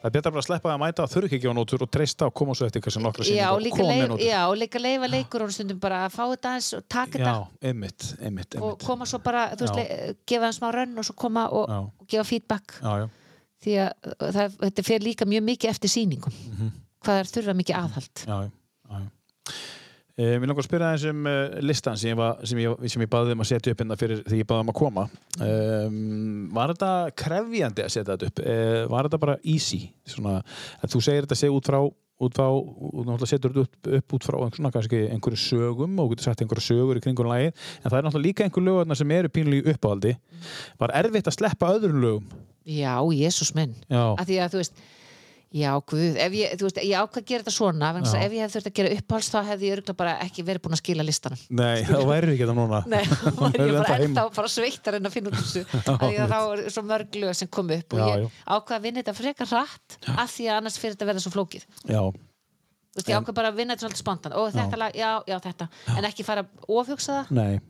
Það 0.00 0.08
er 0.08 0.12
betra 0.16 0.30
bara 0.32 0.40
að 0.40 0.46
sleppa 0.48 0.70
að 0.72 0.78
mæta 0.80 1.04
þurfi 1.12 1.28
ekki 1.28 1.38
gefa 1.42 1.54
nótur 1.58 1.82
og 1.84 1.90
treysta 1.92 2.26
og 2.30 2.34
koma 2.40 2.54
svo 2.56 2.64
eftir 2.66 2.80
hversu 2.80 3.00
nokkra 3.04 3.24
sýningar 3.28 3.52
og 3.52 3.60
leif, 3.60 4.06
nótur. 4.08 4.22
já, 4.24 4.38
og 4.48 4.54
líka 4.56 4.80
leifa 4.80 5.08
leikur 5.12 5.42
og 5.44 5.50
stundum 5.52 5.78
bara 5.82 5.98
að 6.06 6.14
fá 6.14 6.22
þetta 6.30 6.52
aðeins 6.54 6.68
og 6.78 6.84
taka 6.88 7.18
Já, 7.20 7.24
þetta 7.26 7.68
einmitt, 7.68 8.06
einmitt, 8.24 8.56
og 8.56 8.62
einmitt. 8.70 8.86
koma 8.86 9.04
svo 9.10 9.18
bara, 9.26 9.42
þú 9.60 9.66
veist, 9.68 10.16
gefa 10.32 10.46
það 10.48 10.56
smá 10.56 10.70
rönn 10.78 10.96
og 11.02 11.04
svo 11.10 11.16
koma 11.20 11.44
og, 11.52 11.68
og 12.00 12.06
gefa 12.08 12.24
feedback 12.30 12.78
Já, 12.80 12.92
já. 13.02 13.08
því 13.60 13.76
að 13.84 14.14
það, 14.38 14.56
þetta 14.64 14.86
fer 14.88 15.04
líka 15.04 15.28
mjög 15.28 15.44
mikið 15.50 15.70
eftir 15.74 15.92
sýningum 15.92 16.32
Mhm. 16.48 16.72
hvað 17.04 17.20
er 17.20 17.30
þurfa 17.36 17.56
mikið 17.60 17.76
aðhald 17.82 18.24
já, 18.24 18.36
já, 18.40 18.50
já. 18.96 19.04
Eh, 20.20 20.34
Mér 20.36 20.50
langar 20.50 20.60
að 20.60 20.66
spyrja 20.68 20.90
aðeins 20.90 21.06
um 21.08 21.28
uh, 21.30 21.38
listan 21.64 21.96
sem 21.96 22.10
ég, 22.10 22.18
var, 22.18 22.42
sem, 22.44 22.58
ég, 22.60 22.82
sem 22.92 23.04
ég 23.06 23.10
baði 23.12 23.32
um 23.32 23.40
að 23.40 23.50
setja 23.54 23.72
upp 23.72 23.84
innan 23.86 24.00
fyrir 24.00 24.20
því 24.26 24.42
ég 24.42 24.48
baði 24.50 24.66
um 24.66 24.72
að 24.72 24.78
koma. 24.82 25.06
Um, 25.40 26.50
var 26.52 26.74
þetta 26.74 26.90
krefjandi 27.22 27.86
að 27.86 27.94
setja 27.94 28.12
þetta 28.12 28.28
upp? 28.28 28.42
Uh, 28.44 28.82
var 28.92 29.08
þetta 29.08 29.22
bara 29.22 29.38
easy? 29.48 29.80
Svona, 30.04 30.36
þú 30.84 31.02
segir 31.06 31.24
þetta 31.24 31.40
sé 31.40 31.52
út 31.54 31.72
frá 31.72 31.80
út 32.20 32.36
frá, 32.36 32.50
og 32.52 33.00
náttúrulega 33.06 33.30
setur 33.30 33.54
þetta 33.54 33.62
upp, 33.64 33.90
upp 33.96 34.14
út 34.16 34.26
frá 34.28 34.36
svona, 34.52 34.70
kannski 34.74 34.98
einhverju 35.08 35.40
sögum 35.40 36.02
og 36.02 36.12
getur 36.12 36.28
sagt 36.28 36.42
einhverju 36.44 36.66
sögur 36.66 37.00
í 37.00 37.04
kringun 37.04 37.30
lagið 37.30 37.48
en 37.54 37.86
það 37.86 37.96
er 37.96 38.06
náttúrulega 38.06 38.26
líka 38.26 38.44
einhver 38.44 38.66
lögurna 38.66 38.98
sem 38.98 39.14
eru 39.16 39.32
pínlega 39.32 39.64
í 39.64 39.72
uppáhaldi 39.74 40.12
var 40.82 40.92
erfitt 41.00 41.30
að 41.30 41.38
sleppa 41.38 41.72
öðrum 41.78 42.02
lögum 42.04 42.26
já, 42.68 42.92
Jésús 43.16 43.54
minn 43.56 43.72
Já, 43.88 44.02
að 44.12 44.26
því 44.28 44.40
að 44.44 44.52
þú 44.52 44.60
veist 44.60 44.82
já, 45.50 45.70
guð, 45.82 46.16
ef 46.22 46.34
ég, 46.36 46.52
þú 46.58 46.66
veist, 46.66 46.78
ég 46.86 47.00
ákvað 47.00 47.20
að 47.20 47.26
gera 47.30 47.44
þetta 47.44 47.54
svona 47.54 47.88
ef 47.90 48.34
ég 48.34 48.44
hefði 48.44 48.52
þurft 48.54 48.68
að 48.70 48.76
gera 48.78 48.92
uppáhalds 48.96 49.30
þá 49.32 49.38
hefði 49.48 49.66
ég 49.66 49.74
örgulega 49.76 49.98
bara 49.98 50.12
ekki 50.24 50.44
verið 50.46 50.64
búin 50.64 50.76
að 50.76 50.80
skila 50.82 51.06
listanum. 51.06 51.42
Nei, 51.60 51.82
það 51.88 52.06
væri 52.10 52.32
ekki 52.34 52.44
þetta 52.44 52.56
núna. 52.60 52.80
Nei, 52.86 53.02
þá 53.10 53.26
var 53.40 53.58
ég 53.58 53.74
bara 53.74 53.96
ennþá 53.96 54.06
ennþá 54.06 54.24
bara 54.38 54.52
sveittar 54.54 54.98
en 55.00 55.10
að 55.10 55.16
finna 55.16 55.32
út 55.32 55.40
þessu. 55.40 55.64
Þá 56.30 56.38
er 56.38 56.64
svo 56.70 56.84
mörg 56.86 57.20
lög 57.24 57.36
sem 57.40 57.50
kom 57.50 57.74
upp 57.74 57.96
og 57.98 58.02
ég 58.06 58.40
ákvað 58.46 58.76
að 58.78 58.86
vinna 58.86 59.02
þetta 59.02 59.16
frekar 59.18 59.50
hratt 59.50 59.98
af 60.14 60.34
því 60.36 60.48
að 60.50 60.60
annars 60.60 60.78
fyrir 60.78 60.96
þetta 60.96 61.10
verða 61.10 61.24
svo 61.26 61.34
flókið. 61.34 61.66
Já, 61.90 62.02
Þú 62.90 62.98
veist, 62.98 63.10
ég 63.10 63.20
ákvað 63.20 63.36
bara 63.38 63.50
að 63.52 63.58
vinna 63.60 63.74
þetta 63.76 63.86
svolítið 63.86 64.00
spontan 64.02 64.32
og 64.34 64.48
þetta 64.50 64.78
lag, 64.80 64.96
já, 64.98 65.10
já, 65.30 65.36
þetta. 65.44 65.68
En 65.94 66.06
ekki 66.08 66.24
fara 66.26 66.42
að 66.42 66.72
ofhugsa 66.74 67.20
það 67.30 67.60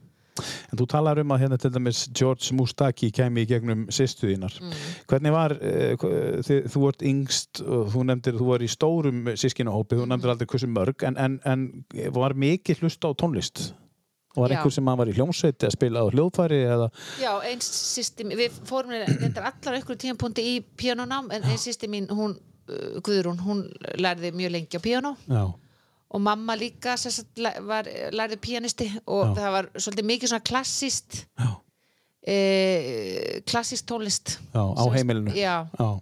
en 0.40 0.80
þú 0.80 0.86
talar 0.90 1.20
um 1.22 1.34
að 1.34 1.44
hérna 1.44 1.58
til 1.60 1.72
dæmis 1.74 2.04
George 2.16 2.54
Mustaki 2.56 3.10
kæmi 3.14 3.44
í 3.44 3.50
gegnum 3.50 3.86
sýstu 3.92 4.30
þínar. 4.30 4.56
Mm. 4.60 4.78
Hvernig 5.10 5.36
var, 5.36 5.56
uh, 5.58 6.08
þið, 6.46 6.64
þú 6.72 6.84
vart 6.86 7.04
yngst 7.12 7.62
þú 7.64 8.06
nefndir, 8.10 8.38
þú 8.40 8.48
var 8.52 8.64
í 8.64 8.70
stórum 8.70 9.22
sískinahópi, 9.34 9.98
þú 9.98 10.06
Mm. 10.06 10.14
nefndir 10.14 10.34
aldrei 10.34 10.46
hversu 10.50 10.70
mörg, 10.70 11.06
en, 11.06 11.16
en, 11.16 11.40
en 11.44 11.68
var 12.14 12.34
mikið 12.34 12.82
hlusta 12.84 13.10
á 13.10 13.12
tónlist? 13.14 13.70
Og 14.36 14.44
var 14.44 14.52
einhver 14.54 14.70
sem 14.70 14.86
var 14.86 15.08
í 15.10 15.14
hljómsveiti 15.16 15.66
að 15.66 15.72
spila 15.74 16.04
á 16.04 16.12
hljóðfæri 16.12 16.60
eða, 16.62 16.84
Já, 17.18 17.32
eins 17.50 17.66
sýsti 17.66 18.22
við 18.30 18.60
fórum 18.68 18.92
þetta 18.94 19.42
allar 19.42 19.74
á 19.74 19.76
einhverju 19.80 19.98
tímapunkti 20.04 20.44
í 20.46 20.52
píanónám 20.78 21.32
en 21.34 21.42
eins 21.50 21.64
sýsti 21.66 21.88
mín, 21.90 22.06
hún 22.14 22.36
uh, 22.70 23.00
Guðrún, 23.02 23.40
hún 23.42 23.64
lærði 23.98 24.30
mjög 24.38 24.52
lengi 24.54 24.78
á 24.78 24.82
píanó 24.84 25.16
já, 25.26 25.42
og 26.10 26.22
mamma 26.24 26.56
líka 26.58 26.96
sagt, 26.98 27.38
var, 27.66 27.88
lærði 28.10 28.38
píanisti 28.42 28.88
og 29.06 29.30
Já. 29.30 29.34
það 29.38 29.56
var 29.56 29.68
svolítið 29.76 30.08
mikið 30.10 30.32
svona 30.32 30.46
klassist 30.50 31.20
e, 32.26 33.42
klassist 33.46 33.86
tónlist. 33.88 34.38
Já, 34.52 34.62
á 34.74 34.82
Sem 34.82 34.96
heimilinu. 34.98 35.34
Já, 35.36 35.56
uh, 35.80 35.98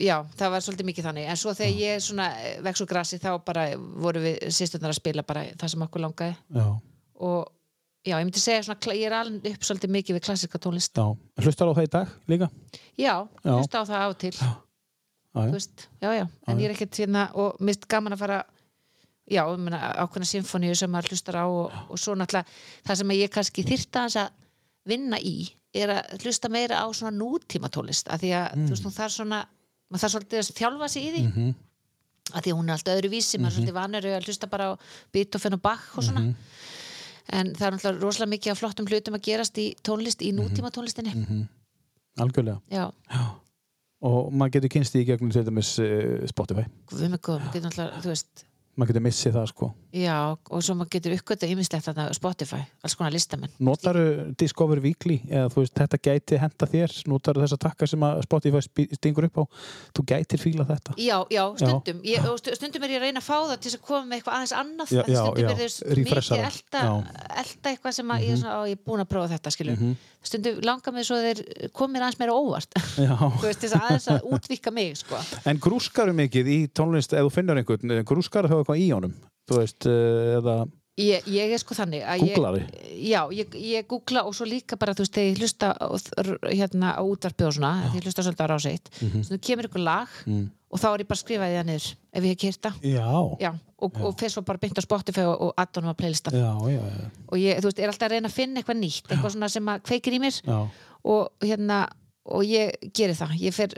já, 0.00 0.16
það 0.38 0.54
var 0.54 0.64
svolítið 0.64 0.88
mikið 0.90 1.08
þannig. 1.08 1.30
En 1.30 1.40
svo 1.40 1.54
þegar 1.56 1.80
ég 1.82 2.04
svona 2.04 2.28
eh, 2.40 2.60
vex 2.64 2.84
úr 2.84 2.90
grasi 2.90 3.20
þá 3.22 3.34
bara 3.44 3.66
voru 3.76 4.22
við 4.24 4.46
sýsturnar 4.54 4.94
að 4.94 5.00
spila 5.02 5.26
bara 5.26 5.44
það 5.58 5.74
sem 5.74 5.86
okkur 5.86 6.06
langaði. 6.06 6.38
Já, 6.56 6.66
og 7.22 7.42
já, 8.02 8.16
ég 8.16 8.26
myndi 8.26 8.42
segja 8.42 8.64
svona, 8.66 8.96
ég 8.98 9.06
er 9.10 9.18
alveg 9.20 9.52
upp 9.52 9.68
svolítið 9.68 9.94
mikið 9.98 10.18
við 10.18 10.26
klassiska 10.28 10.62
tónlist. 10.62 10.96
Já. 10.96 11.12
Hlustar 11.44 11.70
á 11.70 11.76
það 11.76 11.88
í 11.88 11.92
dag 11.98 12.16
líka? 12.32 12.50
Já, 12.96 13.14
Já. 13.44 13.52
hlusta 13.56 13.82
á 13.82 13.88
það 13.92 14.00
á 14.00 14.08
og 14.08 14.18
til. 14.24 14.34
Já, 14.36 14.52
þú 15.32 15.46
já, 15.46 15.52
veist, 15.56 15.88
já, 16.02 16.10
já, 16.18 16.26
en 16.48 16.60
ég 16.60 16.68
er 16.68 16.74
ekkert 16.76 17.00
hérna 17.02 17.28
og 17.40 17.60
mist 17.64 17.88
gaman 17.88 18.16
að 18.16 18.22
fara 18.24 18.42
já, 19.24 19.42
ég 19.46 19.58
meina, 19.62 19.80
ákveðna 20.02 20.28
symfóníu 20.28 20.76
sem 20.76 20.90
maður 20.92 21.14
hlustar 21.14 21.40
á 21.40 21.46
og, 21.46 21.72
og 21.88 21.98
svo 22.00 22.14
náttúrulega 22.18 22.46
það 22.84 23.00
sem 23.00 23.16
ég 23.16 23.32
kannski 23.32 23.64
þyrta 23.66 24.06
hans 24.06 24.18
að 24.20 24.30
vinna 24.88 25.20
í 25.22 25.36
er 25.72 25.94
að 25.94 26.24
hlusta 26.26 26.50
meira 26.52 26.82
á 26.84 26.86
svona 26.92 27.14
nútíma 27.16 27.70
tónlist 27.72 28.10
af 28.12 28.20
því 28.20 28.32
að 28.36 28.56
þú 28.58 28.72
veist, 28.74 28.86
hún 28.88 28.96
þarf 28.96 29.14
svona 29.14 29.42
maður 29.92 30.02
þarf 30.04 30.14
svolítið 30.16 30.40
að 30.42 30.58
þjálfa 30.58 30.88
sig 30.88 31.06
í 31.06 31.12
því. 31.12 31.22
Mm 31.22 31.32
-hmm. 31.36 31.54
af 32.32 32.42
því 32.42 32.52
að 32.52 32.58
hún 32.58 32.68
er 32.68 32.74
allt 32.76 32.92
öðru 32.92 33.08
vísi, 33.12 33.38
maður 33.38 33.50
er 33.50 33.56
svolítið 33.56 33.78
vanur 33.80 34.06
að 34.06 34.26
hlusta 34.26 34.46
bara 34.46 34.68
á 34.68 34.72
Beethoven 35.12 35.56
og 35.56 35.62
Bach 35.62 35.96
og 35.96 36.04
svona. 36.04 36.34
En 37.32 37.54
það 37.54 37.66
er 37.66 37.72
náttúrulega 37.72 38.02
rosalega 38.02 38.30
mikið 38.30 38.52
af 38.52 38.58
flottum 38.58 38.86
hlutum 38.86 39.14
að 39.14 39.24
gerast 39.28 39.58
í 39.58 39.74
tónlist, 39.82 40.22
í 40.22 40.32
nútíma 40.32 40.70
tónlistinni 40.70 41.48
algjörlega. 42.16 42.60
já, 42.70 42.92
Og 44.02 44.32
maður 44.34 44.56
getur 44.56 44.72
kynst 44.74 44.96
í 44.98 45.04
gegnum 45.06 45.30
til 45.34 45.44
dæmis 45.46 45.76
uh, 45.82 46.24
Spotify. 46.30 46.64
við 46.90 47.12
með 47.12 47.20
góðum, 47.28 47.50
getur 47.52 47.68
náttúrulega, 47.68 48.00
þú 48.02 48.10
veist 48.10 48.46
Maður 48.72 48.88
getur 48.94 49.02
missið 49.04 49.34
það, 49.36 49.46
sko. 49.50 49.66
Já, 49.92 50.14
og 50.32 50.62
svo 50.64 50.72
maður 50.78 50.88
getur 50.94 51.12
uppgötu 51.18 51.44
ýmislegt 51.52 51.84
þarna 51.84 52.06
Spotify, 52.16 52.62
alls 52.80 52.94
konar 52.96 53.12
listamenn. 53.12 53.50
Notaru 53.60 54.32
Discover 54.40 54.80
Weekly? 54.80 55.18
Eða 55.28 55.50
þú 55.52 55.60
veist, 55.60 55.74
þetta 55.76 55.98
gæti 56.00 56.38
henda 56.40 56.68
þér? 56.72 56.94
Notaru 57.12 57.42
þessa 57.44 57.58
takka 57.60 57.84
sem 57.90 58.00
Spotify 58.24 58.62
sp- 58.64 58.88
stingur 58.96 59.26
upp 59.28 59.42
á? 59.44 59.44
Þú 59.92 60.04
gætir 60.08 60.40
fíla 60.40 60.64
þetta. 60.70 60.94
Já, 60.96 61.18
já, 61.28 61.42
stundum. 61.60 62.00
Ég, 62.08 62.24
og 62.24 62.40
stu- 62.40 62.54
stundum 62.56 62.86
er 62.88 62.94
ég 62.94 63.02
að 63.02 63.04
reyna 63.10 63.20
að 63.20 63.28
fá 63.28 63.36
það 63.52 63.60
til 63.60 63.72
að 63.76 63.82
koma 63.90 64.06
með 64.08 64.16
eitthvað 64.22 64.38
aðeins 64.38 64.56
annað. 64.62 64.88
Já, 64.88 65.02
já, 65.04 65.20
stundum 65.20 65.36
já, 65.36 65.50
er 65.52 65.60
þess 65.60 65.76
mikið 65.92 66.32
elda, 66.40 66.80
Já. 66.80 66.92
Mhm. 66.96 67.04
elda 67.44 67.66
eitthvað 67.74 67.92
sem 68.00 68.08
að 68.16 68.24
ég 68.24 68.32
er 68.32 68.40
svona, 68.40 68.56
á, 68.56 68.60
ég 68.72 68.72
er 68.72 68.82
búin 68.88 69.04
að 69.04 69.10
prófa 69.12 69.28
þetta 69.36 69.52
skilur 69.52 69.76
stundum 70.22 70.60
langar 70.62 70.92
mig 70.94 71.02
svo 71.04 71.16
að 71.18 71.24
þeir 71.34 71.70
komir 71.74 72.00
aðeins 72.00 72.18
meira 72.22 72.32
óvart. 72.32 72.72
Já. 72.96 73.12
þú 73.42 73.44
veist, 73.44 73.64
aðeins 73.74 74.08
að 74.08 74.22
útvíka 74.32 74.70
mig 74.72 74.96
sko. 74.96 75.18
En 75.44 75.58
grúskaru 75.58 76.14
eitthvað 78.62 78.84
í 78.84 78.88
honum 78.94 79.18
þú 79.50 79.58
veist, 79.58 79.86
eh, 79.90 80.38
eða 80.38 80.56
ég, 81.00 81.28
ég 81.32 81.52
er 81.54 81.60
sko 81.60 81.76
þannig 81.76 82.02
að 82.04 82.24
ég, 82.26 82.34
Googlari? 82.36 82.64
Já, 83.02 83.20
ég, 83.34 83.54
ég 83.56 83.86
googla 83.90 84.24
og 84.28 84.34
svo 84.36 84.46
líka 84.48 84.76
bara, 84.80 84.94
þú 84.96 85.06
veist, 85.06 85.14
þegar 85.16 85.30
ég 85.30 85.40
hlusta 85.40 85.70
hérna 86.52 86.94
á 86.96 87.02
útvarpið 87.02 87.48
og 87.48 87.54
svona 87.56 87.72
þegar 87.86 88.00
ég 88.00 88.08
hlusta 88.08 88.26
svolítið 88.26 88.44
á 88.44 88.52
ráseitt 88.52 88.90
mm. 89.00 89.08
-hmm. 89.08 89.40
kemur 89.40 89.68
ykkur 89.70 89.84
lag 89.84 90.08
Mm. 90.26 90.50
og 90.70 90.80
þá 90.80 90.86
er 90.92 91.00
ég 91.00 91.08
bara 91.08 91.18
að 91.18 91.24
skrifa 91.24 91.48
því 91.48 91.56
það 91.58 91.66
niður 91.66 91.86
ef 92.12 92.22
ég 92.22 92.28
hef 92.28 92.38
kýrt 92.42 92.62
það 92.62 92.74
Já, 92.82 93.36
Já, 93.40 93.50
og, 93.78 93.90
og 94.00 94.14
fyrir 94.18 94.30
svo 94.30 94.42
bara 94.42 94.58
beint 94.58 94.78
á 94.78 94.82
Spotify 94.82 95.24
og, 95.26 95.40
og 95.40 95.52
addonum 95.56 95.90
á 95.92 95.96
playlistan 95.96 96.34
já, 96.34 96.52
já, 96.68 96.80
já, 96.80 97.10
og 97.28 97.38
ég, 97.38 97.62
veist, 97.62 97.78
er 97.78 97.88
alltaf 97.88 98.06
að 98.06 98.12
reyna 98.14 98.28
að 98.28 98.36
finna 98.36 98.60
eitthvað 98.60 98.78
nýtt 98.78 99.10
eitthvað 99.10 99.32
svona 99.32 99.48
sem 99.48 99.68
að 99.68 99.82
kveikir 99.82 100.12
í 100.12 100.20
mér 100.20 100.36
já. 100.44 100.68
og 101.04 101.28
hérna, 101.42 101.88
og 102.24 102.44
ég 102.44 102.76
geri 102.94 103.14
það 103.14 103.34
ég 103.40 103.54
fer 103.54 103.74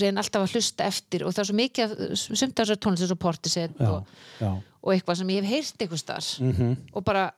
reyna 0.00 0.22
alltaf 0.22 0.42
að 0.46 0.54
hlusta 0.56 0.86
eftir 0.88 1.24
og 1.26 1.34
það 1.34 1.42
er 1.44 1.48
svo 1.50 1.58
mikið 1.60 1.94
sumt 2.18 2.54
af 2.60 2.64
þessar 2.64 2.80
tónlist 2.84 3.04
eins 3.06 3.14
og 3.14 3.20
Portishead 3.22 3.76
já, 3.80 3.90
og, 3.90 4.64
og 4.82 4.92
eitthvað 4.94 5.20
sem 5.20 5.32
ég 5.34 5.44
hef 5.44 5.52
heyrt 5.54 5.84
eitthvað 5.84 6.02
starf 6.04 6.30
Mm 6.40 6.74
og 6.94 7.04
bara 7.06 7.28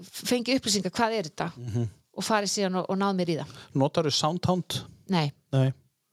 fengi 0.00 0.54
upplýsingar 0.56 0.92
hvað 0.96 1.16
er 1.18 1.26
þetta? 1.28 1.50
Mhm. 1.60 1.88
og 2.16 2.24
farið 2.26 2.50
síðan 2.52 2.78
og, 2.80 2.86
og 2.90 2.96
náð 3.00 3.14
mér 3.16 3.30
í 3.32 3.36
það. 3.38 3.52
Notaru 3.80 4.10
Soundhound? 4.12 4.80
nei, 5.08 5.30
Nei, 5.52 5.70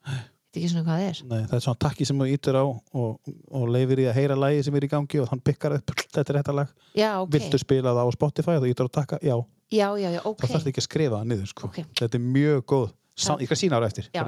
þetta 0.08 0.56
er 0.56 0.62
ekki 0.62 0.70
svona 0.72 0.84
hvað 0.86 1.00
það 1.00 1.08
er. 1.08 1.22
Nei, 1.28 1.42
það 1.50 1.56
er 1.58 1.64
svona 1.66 1.80
takki 1.84 2.06
sem 2.08 2.22
þú 2.22 2.28
ítur 2.32 2.58
á 2.60 2.64
og, 2.68 3.32
og 3.52 3.66
leifir 3.74 4.02
í 4.04 4.08
að 4.08 4.16
heyra 4.20 4.38
lagi 4.40 4.64
sem 4.64 4.76
er 4.78 4.86
í 4.88 4.90
gangi 4.92 5.20
og 5.24 5.28
hann 5.32 5.42
pikkar 5.44 5.76
upp, 5.80 5.92
þetta 6.16 6.34
er 6.34 6.40
þetta 6.42 6.56
lag. 6.60 6.72
Já, 6.96 7.10
ok, 7.24 7.34
Viltu 7.36 7.60
spila 7.62 7.94
það 7.98 8.08
á 8.08 8.16
Spotify 8.16 8.56
og 8.58 8.64
þú 8.64 8.72
ítur 8.72 8.88
á 8.88 8.92
takka? 9.00 9.20
Já, 9.26 9.36
já, 9.74 9.88
já, 10.00 10.10
já, 10.16 10.22
ok. 10.24 10.40
Þá 10.44 10.48
þarfst 10.54 10.72
ekki 10.72 10.84
að 10.84 10.88
skrifa 10.88 11.20
það 11.20 11.28
niður 11.34 11.52
sko. 11.52 11.72
Ok. 11.72 11.80
Þetta 12.02 12.20
er 12.22 12.26
mjög 12.38 12.64
góð 12.74 12.88
Sound, 13.18 13.42
ég 13.42 13.50
kan 13.50 13.58
sína 13.58 13.80
ára 13.80 13.88
eftir 13.90 14.06
já, 14.14 14.22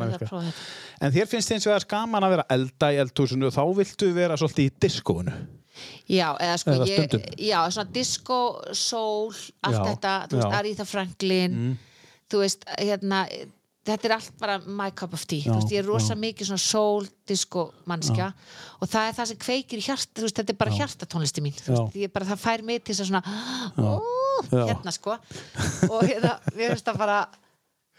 En 1.00 1.14
þér 1.14 1.28
finnst 1.30 1.52
eins 1.54 1.68
og 1.68 1.72
það 1.72 1.78
er 1.78 1.84
skaman 1.86 2.26
að 2.26 2.32
vera 2.34 2.46
elda 2.56 2.90
í 2.96 2.98
eldhúsinu 3.04 3.50
og 3.50 3.54
þá 3.54 3.62
viltu 3.78 4.10
vera 4.16 4.38
svolítið 4.40 4.66
í 4.66 4.72
diskóinu? 4.82 5.36
Já, 6.10 6.34
eða 6.42 6.56
sko 6.60 6.74
Eða 6.74 6.88
ég, 6.90 7.14
já, 7.46 7.60
svona 7.72 7.94
disco, 7.94 8.40
soul, 8.76 9.36
allt 9.62 9.78
Já, 9.78 9.86
þetta, 9.92 10.16
þú 10.32 10.40
veist. 10.40 10.58
Aretha 10.60 10.86
Franklin, 10.90 11.56
þú 12.32 12.42
veist, 12.42 12.66
hérna, 12.80 13.22
þetta 13.90 14.10
er 14.10 14.16
allt 14.18 14.32
bara 14.42 14.58
my 14.66 14.90
cup 14.98 15.14
of 15.16 15.26
tea, 15.30 15.44
Já, 15.46 15.52
þú 15.52 15.58
veist, 15.60 15.74
ég 15.76 15.84
er 15.84 15.88
rosa 15.88 16.18
mikið 16.20 16.50
svona 16.50 16.64
soul, 16.64 17.08
disco 17.30 17.68
mannskja 17.90 18.32
og 18.80 18.90
það 18.90 19.12
er 19.12 19.18
það 19.20 19.30
sem 19.32 19.42
kveikir 19.46 19.82
í 19.82 19.86
hjarta, 19.86 20.16
þú 20.18 20.26
veist, 20.28 20.40
þetta 20.42 20.56
er 20.56 20.60
bara 20.64 20.78
hjartatónlisti 20.80 21.46
mín, 21.46 21.56
þú 21.62 21.76
veist, 21.76 22.00
ég 22.02 22.16
bara, 22.18 22.28
það 22.34 22.42
fær 22.48 22.66
mig 22.66 22.82
til 22.84 22.98
þess 22.98 23.06
að 23.06 23.12
svona, 23.14 23.24
ó, 23.86 23.94
hérna 24.50 24.96
sko, 24.98 25.20
og 25.94 26.02
hérna, 26.10 26.36
ég 26.58 26.74
veist 26.74 26.90
að 26.92 27.00
bara, 27.06 27.20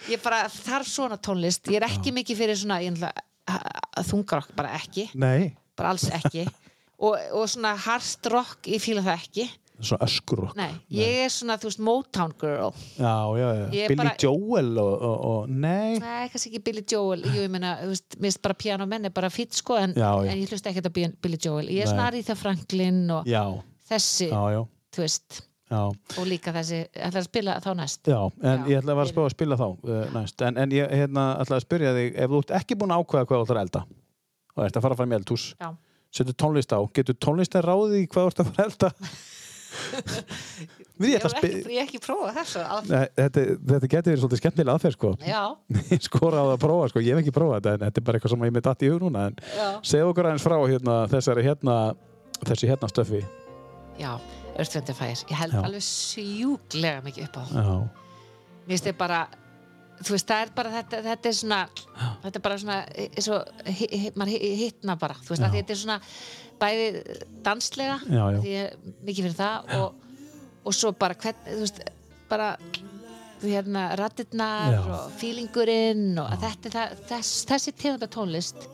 ég 0.09 0.23
bara 0.25 0.45
þarf 0.49 0.89
svona 0.89 1.19
tónlist, 1.21 1.69
ég 1.69 1.81
er 1.81 1.89
ekki 1.91 2.15
mikið 2.17 2.41
fyrir 2.41 2.57
svona, 2.61 2.81
ætla 2.81 3.13
þungarokk, 4.07 4.55
bara 4.57 4.75
ekki, 4.79 5.09
Nei, 5.19 5.51
bara 5.77 5.95
alls 5.95 6.09
ekki. 6.21 6.47
Og, 7.01 7.15
og 7.33 7.47
svona 7.49 7.71
hard 7.81 8.27
rock 8.29 8.67
ég 8.69 8.83
fíla 8.85 9.01
það 9.01 9.23
ekki. 9.23 9.45
Svona 9.81 10.05
öskurokk 10.05 10.59
Nei, 10.59 10.75
ég 10.93 11.23
er 11.23 11.31
svona, 11.33 11.55
þú 11.57 11.71
veist, 11.71 11.81
Motown 11.81 12.35
girl. 12.37 12.75
Já, 12.99 13.15
já, 13.41 13.47
já, 13.57 13.87
Billy 13.89 13.97
bara- 13.97 14.13
Joel 14.21 14.69
og, 14.83 14.91
og, 15.09 15.23
og 15.31 15.49
nei. 15.49 15.95
Nei, 15.97 16.27
kannski 16.29 16.51
ekki 16.51 16.61
Billy 16.67 16.83
Joel. 16.85 17.25
Jú, 17.25 17.47
ég 17.47 17.49
meina, 17.55 17.71
þú 17.81 17.95
veist, 17.95 18.19
mér 18.19 18.29
finnst 18.29 18.43
bara 18.45 18.59
piano 18.61 18.89
menn 18.91 19.09
er 19.09 19.15
bara 19.17 19.31
fýtt 19.33 19.57
sko 19.57 19.79
en, 19.81 19.97
en 19.97 20.29
ég 20.43 20.53
hlusta 20.53 20.69
ekki 20.69 20.85
á 20.85 20.93
Billy 20.93 21.41
Joel. 21.41 21.73
Ég 21.73 21.87
er 21.87 21.89
svona. 21.89 22.11
Aretha 22.11 22.37
Franklin 22.37 23.01
og 23.17 23.31
Já, 23.33 23.47
þessi, 23.89 24.29
þú 24.93 25.07
veist 25.07 25.41
já. 25.71 25.83
og 26.21 26.27
líka 26.29 26.55
þessi, 26.55 26.81
ætlar 26.95 27.23
að 27.23 27.29
spila 27.29 27.57
þá 27.65 27.71
næst? 27.79 28.03
Já, 28.11 28.21
en 28.43 28.65
Já, 28.65 28.71
ég 28.73 28.83
ætla 28.83 28.97
að 28.97 29.03
að 29.05 29.23
að 29.25 29.35
spila 29.37 29.61
þá 29.61 29.67
uh, 29.69 30.03
næst, 30.17 30.45
en, 30.47 30.61
en 30.65 30.75
ég 30.77 30.97
hérna, 31.01 31.27
ætla 31.45 31.61
að 31.61 31.67
spyrja 31.67 31.95
þig 31.97 32.19
ef 32.25 32.35
þú 32.35 32.43
ert 32.45 32.55
ekki 32.61 32.79
búin 32.81 32.95
að 32.95 33.05
ákveða 33.05 33.31
hvað 33.31 33.41
þú 33.41 33.47
ætlar 33.47 33.61
að 33.61 33.69
elda 33.69 33.85
og 34.57 34.65
ert 34.67 34.81
að 34.81 34.87
fara 34.89 34.99
fram 35.01 35.15
í 35.15 35.19
eldhús 35.21 35.47
Já. 35.55 35.71
setur 36.21 36.39
tónlist 36.45 36.75
á, 36.75 36.81
getur 36.99 37.19
tónlist 37.23 37.57
að 37.59 37.69
ráði 37.71 38.05
í 38.05 38.11
hvað 38.11 38.27
þú 38.27 38.33
ert 38.35 38.43
að 38.45 38.51
fara 38.51 38.67
að 38.67 38.71
elda? 38.71 38.93
Ég 41.01 41.15
Ég 41.15 41.17
að 41.17 41.23
hef 41.23 41.37
ekki, 41.39 41.73
ég 41.73 41.87
ekki 41.87 41.99
prófað 42.03 42.35
þessu 42.41 42.61
að... 42.61 42.91
Þetta, 43.17 43.45
þetta 43.71 43.89
getur 43.95 44.11
verið 44.11 44.21
svolítið 44.25 44.41
skemmtilega 44.43 44.75
aðferð 44.75 44.97
sko. 44.99 45.13
Ég 45.95 46.03
skora 46.05 46.43
á 46.43 46.45
það 46.45 46.53
að 46.53 46.65
prófa 46.65 46.91
sko, 46.91 47.03
ég 47.07 47.15
hef 47.15 47.23
ekki 47.23 47.35
prófað 47.37 47.57
þetta 47.57 47.73
en 47.73 47.85
þetta 47.87 48.03
er 48.03 48.07
bara 48.09 48.19
eitthvað 48.21 48.35
sem 48.35 48.45
ég 48.45 48.55
með 48.57 48.67
datt 48.67 48.85
í 48.85 48.91
hug 48.91 49.05
núna 49.07 49.25
segðu 49.87 50.11
okkur 50.11 50.29
aðeins 50.29 50.45
frá 50.45 50.57
hérna, 50.59 50.99
þessari 51.15 51.47
hérna 51.47 51.77
þessi 52.45 52.71
hérna 52.71 52.91
stöfi 52.91 53.23
Já, 54.01 54.13
Earth 54.61 54.93
Fire, 54.99 55.17
ég 55.31 55.37
held 55.41 55.53
Já. 55.57 55.63
alveg 55.65 55.85
sjúklega 55.87 57.03
mikið 57.07 57.29
upp 57.29 57.37
á 57.37 57.43
Já, 57.51 57.65
Mér 58.67 58.75
finnst 58.77 58.87
þið 58.91 58.97
bara 59.01 59.21
þú 60.01 60.15
veist, 60.15 60.29
það 60.31 60.43
er 60.47 60.51
bara 60.57 60.71
þetta, 60.77 61.01
þetta 61.05 61.29
er 61.29 61.37
svona 61.37 61.61
þetta 62.23 62.37
er 62.39 62.45
bara 62.47 62.59
svona 62.63 62.77
hi- 63.67 64.13
maður 64.17 64.31
hi- 64.35 64.55
hittna 64.65 64.97
bara, 65.01 65.15
þú 65.25 65.35
veist, 65.35 65.43
Já. 65.45 65.51
þetta 65.57 65.75
er 65.75 65.81
svona 65.83 65.99
bæði 66.61 66.87
danslega 67.45 67.99
Já, 68.07 68.23
já. 68.35 68.39
því 68.41 68.55
ég 68.55 68.65
er 68.65 68.95
mikið 69.09 69.27
fyrir 69.27 69.39
það 69.41 69.75
og, 69.81 69.95
og 70.65 70.75
svo 70.77 70.93
bara 70.93 71.15
hvern, 71.21 71.41
þú 71.49 71.61
veist, 71.65 71.81
bara 72.31 72.51
þú 73.41 73.49
hérna, 73.55 73.87
rattirnar 73.97 74.75
Já. 74.77 74.81
og 74.85 75.13
feelingurinn 75.21 76.19
og 76.21 76.29
þetta 76.43 76.73
það, 76.77 76.99
þess, 77.09 77.33
þessi 77.49 77.73
tegunda 77.81 78.09
tónlist 78.13 78.69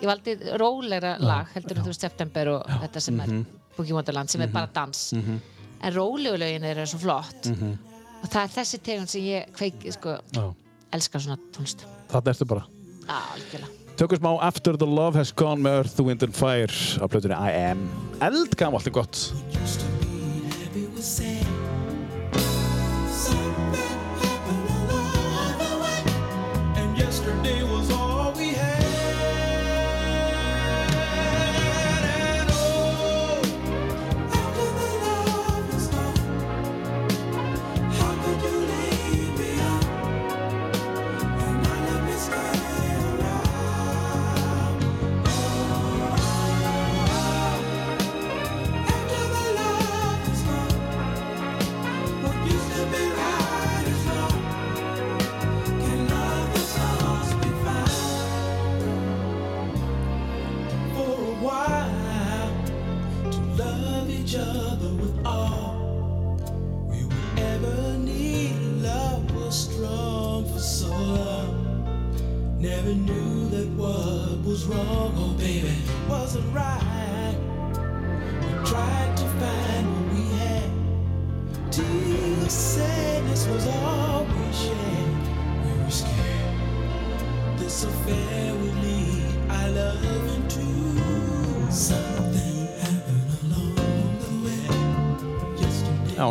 ég 0.00 0.08
valdi 0.10 0.34
rólegra 0.60 1.14
lag 1.20 1.48
heldur 1.54 1.78
en 1.80 1.86
þú 1.88 1.94
September 1.96 2.48
og 2.56 2.66
þetta 2.82 3.00
sem 3.00 3.16
Mhm. 3.16 3.40
er 3.40 3.65
Boogie 3.76 3.94
Wonderland 3.96 4.30
sem 4.32 4.40
er 4.40 4.48
bara 4.52 4.68
dans. 4.72 5.12
En 5.16 5.92
rólegu 5.92 6.36
lögin 6.40 6.64
eru 6.64 6.86
svo 6.86 6.98
flott. 6.98 7.46
Mhm. 7.52 7.74
og 8.22 8.30
það 8.32 8.42
er 8.42 8.48
þessi 8.56 8.78
tegund 8.82 9.08
sem 9.12 9.22
ég 9.22 9.50
kveiki 9.52 9.92
sko, 9.92 10.16
já. 10.32 10.54
elskar 10.92 11.20
svona 11.20 11.36
tónlist. 11.52 11.84
Þarna 12.10 12.32
ertu 12.32 12.46
bara. 12.46 12.64
Algjörlega. 13.06 13.68
Tökum 13.96 14.18
smá 14.18 14.38
After 14.42 14.76
the 14.76 14.86
Love 14.86 15.16
Has 15.16 15.32
Gone 15.32 15.62
með 15.62 15.78
Earth, 15.78 16.00
Wind 16.02 16.22
and 16.22 16.34
Fire 16.34 16.72
á 17.00 17.06
plötunni 17.08 17.36
I 17.36 17.70
Am. 17.70 17.88
Eldgamalt 18.20 18.86
er 18.86 18.90
gott 18.90 19.32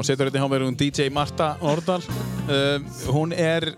setur 0.07 0.29
hérna 0.29 0.43
hjá 0.43 0.49
mér 0.51 0.65
hún 0.67 0.77
DJ 0.79 1.09
Marta 1.13 1.53
Ordal 1.65 2.03
um, 2.05 2.85
hún 3.13 3.33
er 3.33 3.71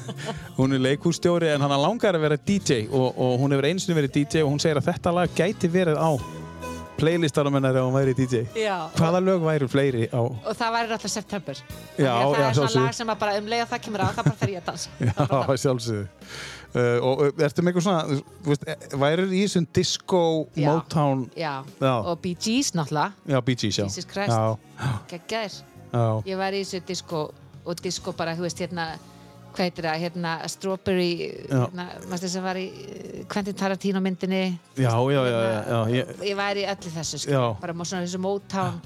hún 0.58 0.76
er 0.76 0.84
leikústjóri 0.84 1.52
en 1.54 1.64
hann 1.64 1.76
langar 1.80 2.16
að 2.18 2.26
vera 2.26 2.36
DJ 2.40 2.84
og, 2.90 3.08
og 3.16 3.40
hún 3.42 3.54
hefur 3.56 3.70
einu 3.70 3.80
sinni 3.82 3.98
verið 4.00 4.18
DJ 4.20 4.44
og 4.44 4.52
hún 4.54 4.62
segir 4.62 4.80
að 4.80 4.92
þetta 4.92 5.14
lag 5.20 5.34
gæti 5.36 5.70
verið 5.72 5.98
á 6.00 6.10
playlistanum 7.00 7.54
hennar 7.56 7.78
ef 7.80 7.86
hún 7.86 7.94
væri 7.96 8.12
DJ 8.18 8.42
Já. 8.60 8.76
Hvaða 8.98 9.20
lög 9.24 9.44
væru 9.46 9.68
fleiri 9.72 10.08
á 10.12 10.20
og 10.20 10.52
það 10.52 10.74
væri 10.76 10.92
alltaf 10.96 11.12
September 11.14 11.56
Já, 11.56 11.64
Þannig 11.96 12.08
að 12.10 12.30
já, 12.30 12.40
það 12.40 12.48
er 12.50 12.54
svona 12.58 12.84
lag 12.84 12.96
sem 12.98 13.12
bara 13.22 13.36
um 13.40 13.48
leið 13.52 13.62
að 13.64 13.70
það 13.74 13.84
kemur 13.86 14.04
á 14.04 14.08
það 14.10 14.24
bara 14.28 14.40
fer 14.42 14.52
ég 14.52 14.60
að 14.60 14.68
dansa 14.68 14.90
Það 15.00 15.06
er 15.06 15.30
Já, 15.30 15.46
það. 15.46 15.54
sjálfsögðu 15.64 16.04
uh, 16.74 17.08
og 17.08 17.42
ertu 17.46 17.64
með 17.64 17.72
eitthvað 17.72 17.86
svona 17.86 18.20
veist, 18.50 18.68
eh, 18.68 18.86
værið 19.06 19.32
í 19.32 19.42
þessum 19.46 19.68
disco 19.80 20.22
Já. 20.52 20.68
Motown 20.68 21.24
já. 21.32 21.54
Já. 21.80 21.94
og 21.96 22.20
Bee 22.26 22.36
Gees 22.36 22.74
náttúrulega 22.76 23.32
Já, 23.32 23.40
Bee 23.48 23.56
Gees, 23.64 23.80
já 23.80 23.86
Jesus 23.88 24.10
Christ. 24.12 24.36
Geggjaðir 25.10 25.58
já, 25.92 26.04
ég 26.30 26.38
var 26.40 26.56
í 26.56 26.64
þessu 26.64 26.82
disco 26.88 27.22
og 27.64 27.80
disco 27.84 28.12
bara, 28.16 28.34
þú 28.38 28.46
veist, 28.46 28.60
hérna 28.62 28.86
hvað 29.50 29.66
heitir 29.66 29.86
það, 29.88 30.02
hérna 30.04 30.32
Strawberry 30.48 31.08
hérna, 31.50 31.86
maður 32.10 32.30
sem 32.32 32.44
var 32.44 32.58
í 32.60 32.66
eh, 32.70 33.22
Quentin 33.30 33.56
Tarantino 33.58 34.02
myndinni? 34.02 34.42
Já, 34.78 34.92
já, 34.94 35.20
já, 35.26 35.40
já, 35.42 35.62
já, 35.66 35.80
ég, 35.96 36.12
ég 36.30 36.36
var 36.38 36.60
í 36.60 36.66
öllu 36.70 36.92
þessu, 36.94 37.22
sko, 37.24 37.40
bara 37.60 37.74
má 37.74 37.84
svona 37.84 38.06
þessu 38.06 38.22
Motown 38.22 38.78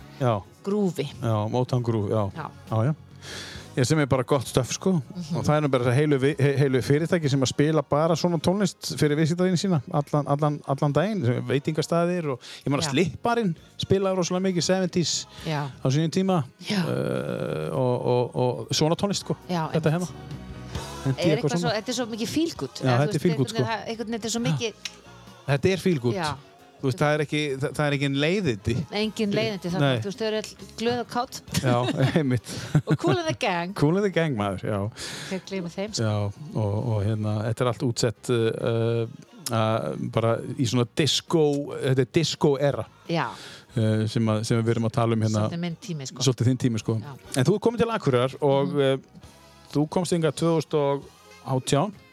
grúfi 0.65 1.09
já, 1.21 1.35
Motown 1.53 1.85
já, 1.85 2.25
Já. 2.35 2.49
já, 2.71 2.85
já. 2.89 2.95
Ég 3.75 3.87
sem 3.89 3.99
er 3.99 4.07
bara 4.07 4.22
gott 4.22 4.47
stöf, 4.47 4.70
sko. 4.77 4.93
Mhm. 4.93 5.37
og 5.37 5.45
það 5.45 5.57
er 5.57 5.64
nú 5.64 5.70
bara 5.72 5.95
heilu, 5.95 6.18
heilu 6.39 6.83
fyrirtæki 6.83 7.31
sem 7.31 7.43
að 7.43 7.51
spila 7.51 7.83
bara 7.83 8.14
svona 8.14 8.39
tónlist 8.39 8.93
fyrir 9.01 9.18
viðsýtaðinu 9.18 9.59
sína 9.59 9.81
allan, 9.91 10.29
allan, 10.31 10.61
allan 10.70 10.95
daginn, 10.95 11.25
veitingastæðir 11.49 12.30
og 12.34 12.41
ég 12.63 12.71
meina 12.71 12.84
Já. 12.84 12.91
slipparinn 12.92 13.57
spilaði 13.83 14.21
rosalega 14.21 14.46
mikið 14.46 14.68
70s 14.68 15.14
já, 15.46 15.67
á 15.67 15.87
sínum 15.91 16.14
tíma 16.14 16.38
uh, 16.45 17.75
og, 17.75 18.07
og, 18.14 18.37
og 18.37 18.75
svona 18.75 18.95
tónlist, 18.95 19.26
sko 19.26 19.37
Já, 19.51 19.67
þetta 19.75 19.91
einmitt. 19.91 20.14
hérna 21.18 21.34
er 21.34 21.59
svo, 21.59 21.75
þetta 21.75 21.91
er 21.91 21.99
svo 21.99 22.07
mikið 22.14 22.34
fílgút 22.37 22.84
Já, 22.84 22.92
þetta 23.03 23.18
er 23.18 23.37
good, 23.37 23.51
sko. 23.51 23.67
þetta 23.91 24.29
er 24.29 24.37
svo 24.38 24.45
mikið, 24.45 24.92
Þetta 25.45 25.68
er 25.68 25.80
já, 26.17 26.29
Þú 26.85 26.91
veist, 26.91 27.01
það 27.01 27.15
er 27.15 27.23
ekki, 27.25 27.39
það, 27.57 27.71
það 27.79 27.87
er 27.87 27.95
ekki 27.97 28.09
leiðindi. 28.21 28.73
Engin 29.01 29.31
leiðindi 29.33 29.71
þannig, 29.73 30.01
þú 30.05 30.11
veist, 30.11 30.19
þau 30.21 30.27
eru 30.27 30.41
all 30.43 30.73
glöð 30.83 30.99
og 31.01 31.07
kátt 31.15 31.39
Já, 31.63 31.77
einmitt. 32.19 32.51
Og 32.91 32.99
cool 33.01 33.15
in 33.23 33.25
the 33.25 33.35
gang. 33.41 33.73
Cool 33.79 33.97
in 33.97 34.05
the 34.05 34.11
gang, 34.13 34.37
maður, 34.37 34.67
já. 34.69 35.07
Þegar 35.31 35.47
gleymið 35.49 35.79
þeim, 35.79 35.95
sko. 35.97 36.11
Já, 36.11 36.45
og, 36.61 36.77
og 36.77 37.01
hérna, 37.07 37.35
þetta 37.47 37.65
er 37.65 37.71
allt 37.73 37.87
útsett 37.89 38.33
uh, 38.37 39.17
uh, 39.49 39.89
bara 40.19 40.37
í 40.61 40.69
svona 40.69 40.85
disco, 41.01 41.47
þetta 41.73 42.05
er 42.05 42.13
disco 42.21 42.55
era. 42.61 42.85
Já, 43.09 43.27
uh, 43.33 44.05
sem, 44.05 44.33
að, 44.37 44.45
sem 44.51 44.61
við 44.61 44.77
erum 44.77 44.93
að 44.93 44.97
tala 45.01 45.17
um 45.17 45.25
hérna, 45.25 45.47
svolítið 45.49 45.65
minn 45.65 45.83
tími, 45.89 46.13
sko. 46.13 46.29
Svolítið 46.29 46.53
þinn 46.53 46.65
tími 46.69 46.85
sko. 46.85 47.01
Já. 47.01 47.17
En 47.33 47.49
þú 47.49 47.57
er 47.57 47.65
komin 47.71 47.81
til 47.81 47.93
Akureyrar 47.97 48.37
og 48.45 48.77
uh, 48.77 48.97
þú 49.73 49.89
komst 49.97 50.21
yngar 50.21 50.37
2018 50.37 52.04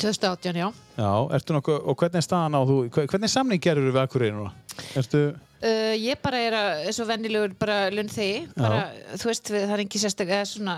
2018, 0.00 0.56
já 0.60 0.68
Já, 1.00 1.12
ertu 1.36 1.54
nokkuð, 1.56 1.78
og 1.88 1.96
hvernig 2.00 2.20
er 2.20 2.26
staðan 2.26 2.56
á 2.56 2.60
þú, 2.68 2.80
hve- 2.92 3.06
hvernig 3.12 3.30
samning 3.32 3.62
gerur 3.62 3.86
við 3.92 4.02
Akureyri 4.06 4.34
núna? 4.36 4.52
Ertu, 4.96 5.22
Uh, 5.60 5.92
ég 6.00 6.16
bara 6.24 6.38
er 6.40 6.54
að, 6.56 6.68
eins 6.88 6.98
og 7.02 7.08
vennilegur 7.10 7.50
bara 7.60 7.90
lunnþegi, 7.92 8.46
bara, 8.56 8.78
þú 9.20 9.26
veist 9.28 9.50
við, 9.52 9.66
það 9.68 9.74
er 9.74 9.82
ekki 9.82 9.98
sérstak, 10.00 10.30
eða 10.32 10.46
svona 10.48 10.76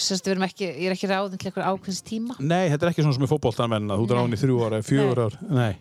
sérstak 0.00 0.30
við 0.30 0.32
erum 0.32 0.46
ekki, 0.46 0.64
ég 0.64 0.86
er 0.88 0.94
ekki 0.94 1.10
ráðin 1.10 1.36
til 1.42 1.50
eitthvað 1.50 1.66
ákveðins 1.74 2.00
tíma 2.08 2.36
nei, 2.40 2.70
þetta 2.72 2.86
er 2.88 2.92
ekki 2.94 3.04
svona 3.04 3.18
sem 3.18 3.26
er 3.26 3.30
fótboltanmenn 3.34 3.92
að 3.92 4.00
þú 4.00 4.06
Nei. 4.06 4.12
dráðin 4.14 4.32
í 4.32 4.40
þrjú 4.40 4.56
ára, 4.64 4.80
fjögur 4.88 5.20
ár, 5.26 5.36
nei 5.52 5.74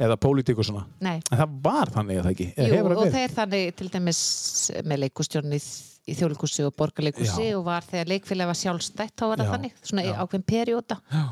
eða 0.00 0.16
pólitík 0.24 0.56
og 0.64 0.64
svona, 0.70 0.86
Nei, 1.04 1.18
en 1.20 1.36
það 1.42 1.58
var 1.68 1.92
þannig 1.98 2.22
að 2.22 2.24
það 2.24 2.32
ekki, 2.32 2.48
Jú, 2.56 2.72
það 2.72 2.80
og 2.80 2.96
verið? 2.96 3.12
þeir 3.18 3.36
þannig 3.36 3.76
til 3.82 3.88
dæmis 3.98 4.20
með 4.88 5.02
leikustjórn 5.04 5.52
í, 5.52 5.60
í 6.08 6.16
þjóðleikussi 6.16 6.64
og 6.64 6.76
borgarleikussi 6.80 7.50
Já. 7.50 7.58
og 7.60 7.66
var 7.68 7.84
þegar 7.92 8.08
leikfélag 8.14 8.48
var 8.54 8.56
sjálfstætt 8.64 9.12
þá 9.20 9.26
var 9.34 9.36
það 9.44 9.50
Já, 9.50 9.52
þannig, 9.58 9.76
svona 9.84 10.06
já. 10.08 10.14
ákveðin 10.24 10.48
perióda 10.48 10.96
Já. 11.12 11.26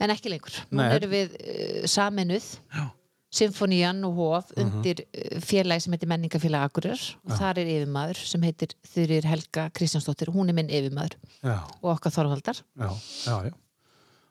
En 0.00 0.12
ekki 0.14 0.32
lengur. 0.32 0.56
Nú 0.70 0.80
Nei, 0.82 0.90
erum 0.98 1.12
við 1.12 1.34
uh, 1.40 1.82
saminuð 1.90 2.46
Já. 2.52 2.84
Mhm. 2.84 2.92
Symfónían 3.36 3.98
og 4.06 4.14
Hof 4.16 4.52
undir 4.56 5.00
uh, 5.04 5.40
félagi 5.44 5.82
sem 5.84 5.92
heitir 5.96 6.08
Menningafélag 6.08 6.68
Akureyrar 6.70 7.02
og 7.26 7.34
þar 7.36 7.58
er 7.60 7.70
yfirmaður 7.74 8.20
sem 8.30 8.44
heitir 8.46 8.70
Þurir 8.94 9.26
Helga 9.28 9.66
Kristjánsdóttir, 9.76 10.30
hún 10.32 10.48
er 10.48 10.56
minn 10.56 10.70
yfirmaður 10.72 11.18
Já, 11.42 11.58
og 11.82 11.90
okkar 11.96 12.14
Þorvaldar, 12.14 12.62
já, 12.78 12.88
já, 13.26 13.34
já. 13.50 13.52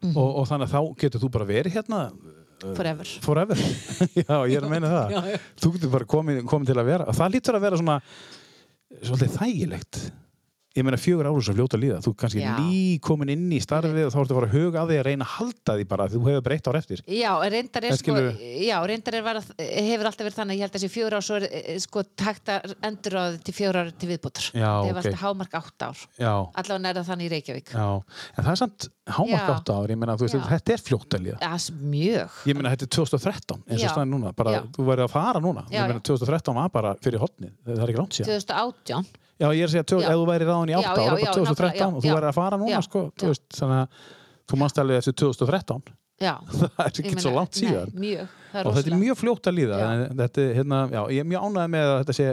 Mhm. 0.02 0.16
Og, 0.16 0.32
og 0.42 0.48
þannig 0.50 0.72
að 0.72 0.74
þá 0.78 0.96
getur 1.04 1.22
þú 1.26 1.30
bara 1.36 1.50
verið 1.52 1.76
hérna 1.78 2.00
forever 2.76 3.12
forever 3.22 3.60
já, 4.24 4.36
ég 4.48 4.56
er 4.58 4.66
að 4.66 4.72
meina 4.72 4.90
það 4.90 5.12
Já, 5.18 5.22
já. 5.36 5.40
þú 5.62 5.72
getur 5.76 5.94
bara 6.00 6.10
komin, 6.16 6.42
komin 6.50 6.70
til 6.72 6.78
að 6.80 6.88
vera 6.90 7.06
það 7.20 7.34
lítur 7.36 7.60
að 7.60 7.66
vera 7.68 7.82
svona 7.84 8.00
svolítið 9.04 9.36
þægilegt 9.36 10.00
ég 10.76 10.84
meina 10.84 10.97
fjögur 10.99 11.27
ára 11.30 11.39
svo 11.41 11.53
fljóta 11.56 11.77
að 11.77 11.84
líða 11.85 11.97
þú 12.03 12.11
ert 12.11 12.19
kannski 12.19 12.41
Já. 12.43 12.56
ný 12.60 12.99
komin 12.99 13.30
inn 13.31 13.45
í 13.56 13.60
starfið 13.64 14.07
og 14.07 14.11
þá 14.11 14.18
ertu 14.22 14.34
að 14.35 14.39
fara 14.39 14.49
að 14.49 14.56
huga 14.60 14.81
að 14.81 14.89
því 14.91 14.97
að 14.99 15.06
reyna 15.07 15.26
að 15.26 15.34
halda 15.35 15.76
því 15.80 15.85
bara 15.91 16.07
því 16.11 16.18
þú 16.19 16.26
hefur 16.30 16.43
breytt 16.47 16.68
ár 16.68 16.77
eftir 16.81 17.03
Já, 17.15 17.31
reyndar 17.56 17.85
er 17.88 17.91
En 17.93 17.97
sko, 17.99 18.03
skilurðu- 18.11 18.49
já, 18.65 18.76
reyndar 18.91 19.15
er 19.15 19.23
var, 19.23 19.39
hefur 19.61 20.10
alltaf 20.10 20.26
verið 20.27 20.39
þannig, 20.41 20.60
ég 20.60 20.65
held 20.65 20.76
að 20.76 20.84
þessi 20.84 20.91
fjögur 20.95 21.15
ár 21.15 21.26
svo 21.30 21.38
er 21.39 21.45
eh, 21.47 21.80
sko 21.85 22.03
takt 22.19 22.52
að 22.52 22.76
endur 22.89 23.15
á 23.15 23.23
til 23.39 23.56
fjögur 23.56 23.80
ár 23.85 23.91
til 23.95 24.10
viðbútur. 24.11 24.49
Já, 24.52 24.68
Það 24.76 24.89
hefur 24.89 24.99
ok. 24.99 25.06
alltaf 25.06 25.23
hámark 25.23 25.56
átt 25.61 25.88
ár. 25.88 26.03
já, 26.19 26.34
Allavega 26.60 26.89
er 26.91 26.99
það 26.99 27.10
þannig 27.11 27.26
í 27.26 27.34
Reykjavík. 27.35 27.72
já, 27.72 27.88
en 28.35 28.43
það 28.43 28.52
er 28.52 28.60
samt 28.65 28.89
hámark 29.15 29.47
Já. 29.47 29.56
átt 29.56 29.69
ár, 29.72 29.88
ég 29.95 29.97
meina 30.02 30.18
þú 30.19 30.27
veist, 30.27 30.35
Já. 30.35 30.47
þetta 30.52 30.73
er 30.76 30.81
fljótt 30.89 31.15
að 31.15 31.23
líða 31.26 31.39
Já, 31.39 31.52
s- 31.56 31.72
mjög. 31.72 32.30
ég 32.52 32.56
meina 32.60 32.72
þetta 32.76 32.84
er 32.84 32.93
2013 32.99 33.64
eins 33.69 33.80
og 33.80 33.85
Já. 33.88 33.91
staðin 33.95 34.11
núna, 34.11 34.35
bara 34.35 34.52
Já. 34.52 34.61
þú 34.76 34.81
verður 34.91 35.06
að 35.07 35.14
fara 35.15 35.39
núna 35.39 35.64
Já, 35.72 35.80
ég 35.85 35.88
meina 35.88 36.02
2013 36.03 36.56
var 36.56 36.69
bara 36.69 36.95
fyrir 36.99 37.19
hotnið, 37.22 37.53
það 37.64 37.80
er 37.80 37.88
ekki 37.93 38.02
langt 38.02 38.18
síðan 38.18 38.34
2018. 38.34 39.06
Já, 39.36 39.48
ég 39.52 39.66
er 39.66 39.68
að 39.68 39.74
segja, 39.76 39.84
tjó, 39.91 39.98
Já. 39.99 40.07
ef 40.14 40.16
þú 40.22 40.26
væri 40.32 40.45
ráðin 40.48 40.72
í 40.72 40.76
Já, 40.76 40.80
8 40.80 40.86
já, 40.86 40.95
ára, 40.95 41.12
bara 41.12 41.20
já, 41.26 41.34
2013 41.36 41.76
nákvæmlega, 41.76 41.91
og 41.95 42.02
þú 42.06 42.07
já. 42.07 42.16
væri 42.20 42.30
að 42.32 42.38
fara 42.40 42.57
núna, 42.62 42.72
Já, 42.72 42.82
sko, 42.88 43.03
þú 43.20 43.28
já. 43.28 43.34
veist, 43.34 43.45
þannig 43.60 43.84
að 43.84 44.10
þú 44.52 44.60
manst 44.62 44.82
alveg 44.86 45.02
eftir 45.03 45.18
2013 45.26 45.94
Já. 46.16 46.32
það 46.78 46.86
er 46.86 46.99
ekki 47.03 47.20
svo 47.20 47.32
langt 47.36 47.57
síðan 47.60 47.90
Nei, 47.91 47.99
mjög. 48.06 48.36
Og 48.56 48.72
þetta 48.78 48.88
er 48.94 48.99
mjög 49.02 49.18
fljótt 49.20 49.48
að 49.52 49.56
líða 49.57 49.80
Já. 49.82 49.88
þetta, 50.22 50.44
hérna, 50.56 50.78
já, 50.95 51.02
ég 51.12 51.26
er 51.26 51.28
mjög 51.28 51.48
ánægð 51.49 51.72
með 51.74 51.90
að 51.91 51.98
þetta 52.06 52.16
sé 52.16 52.28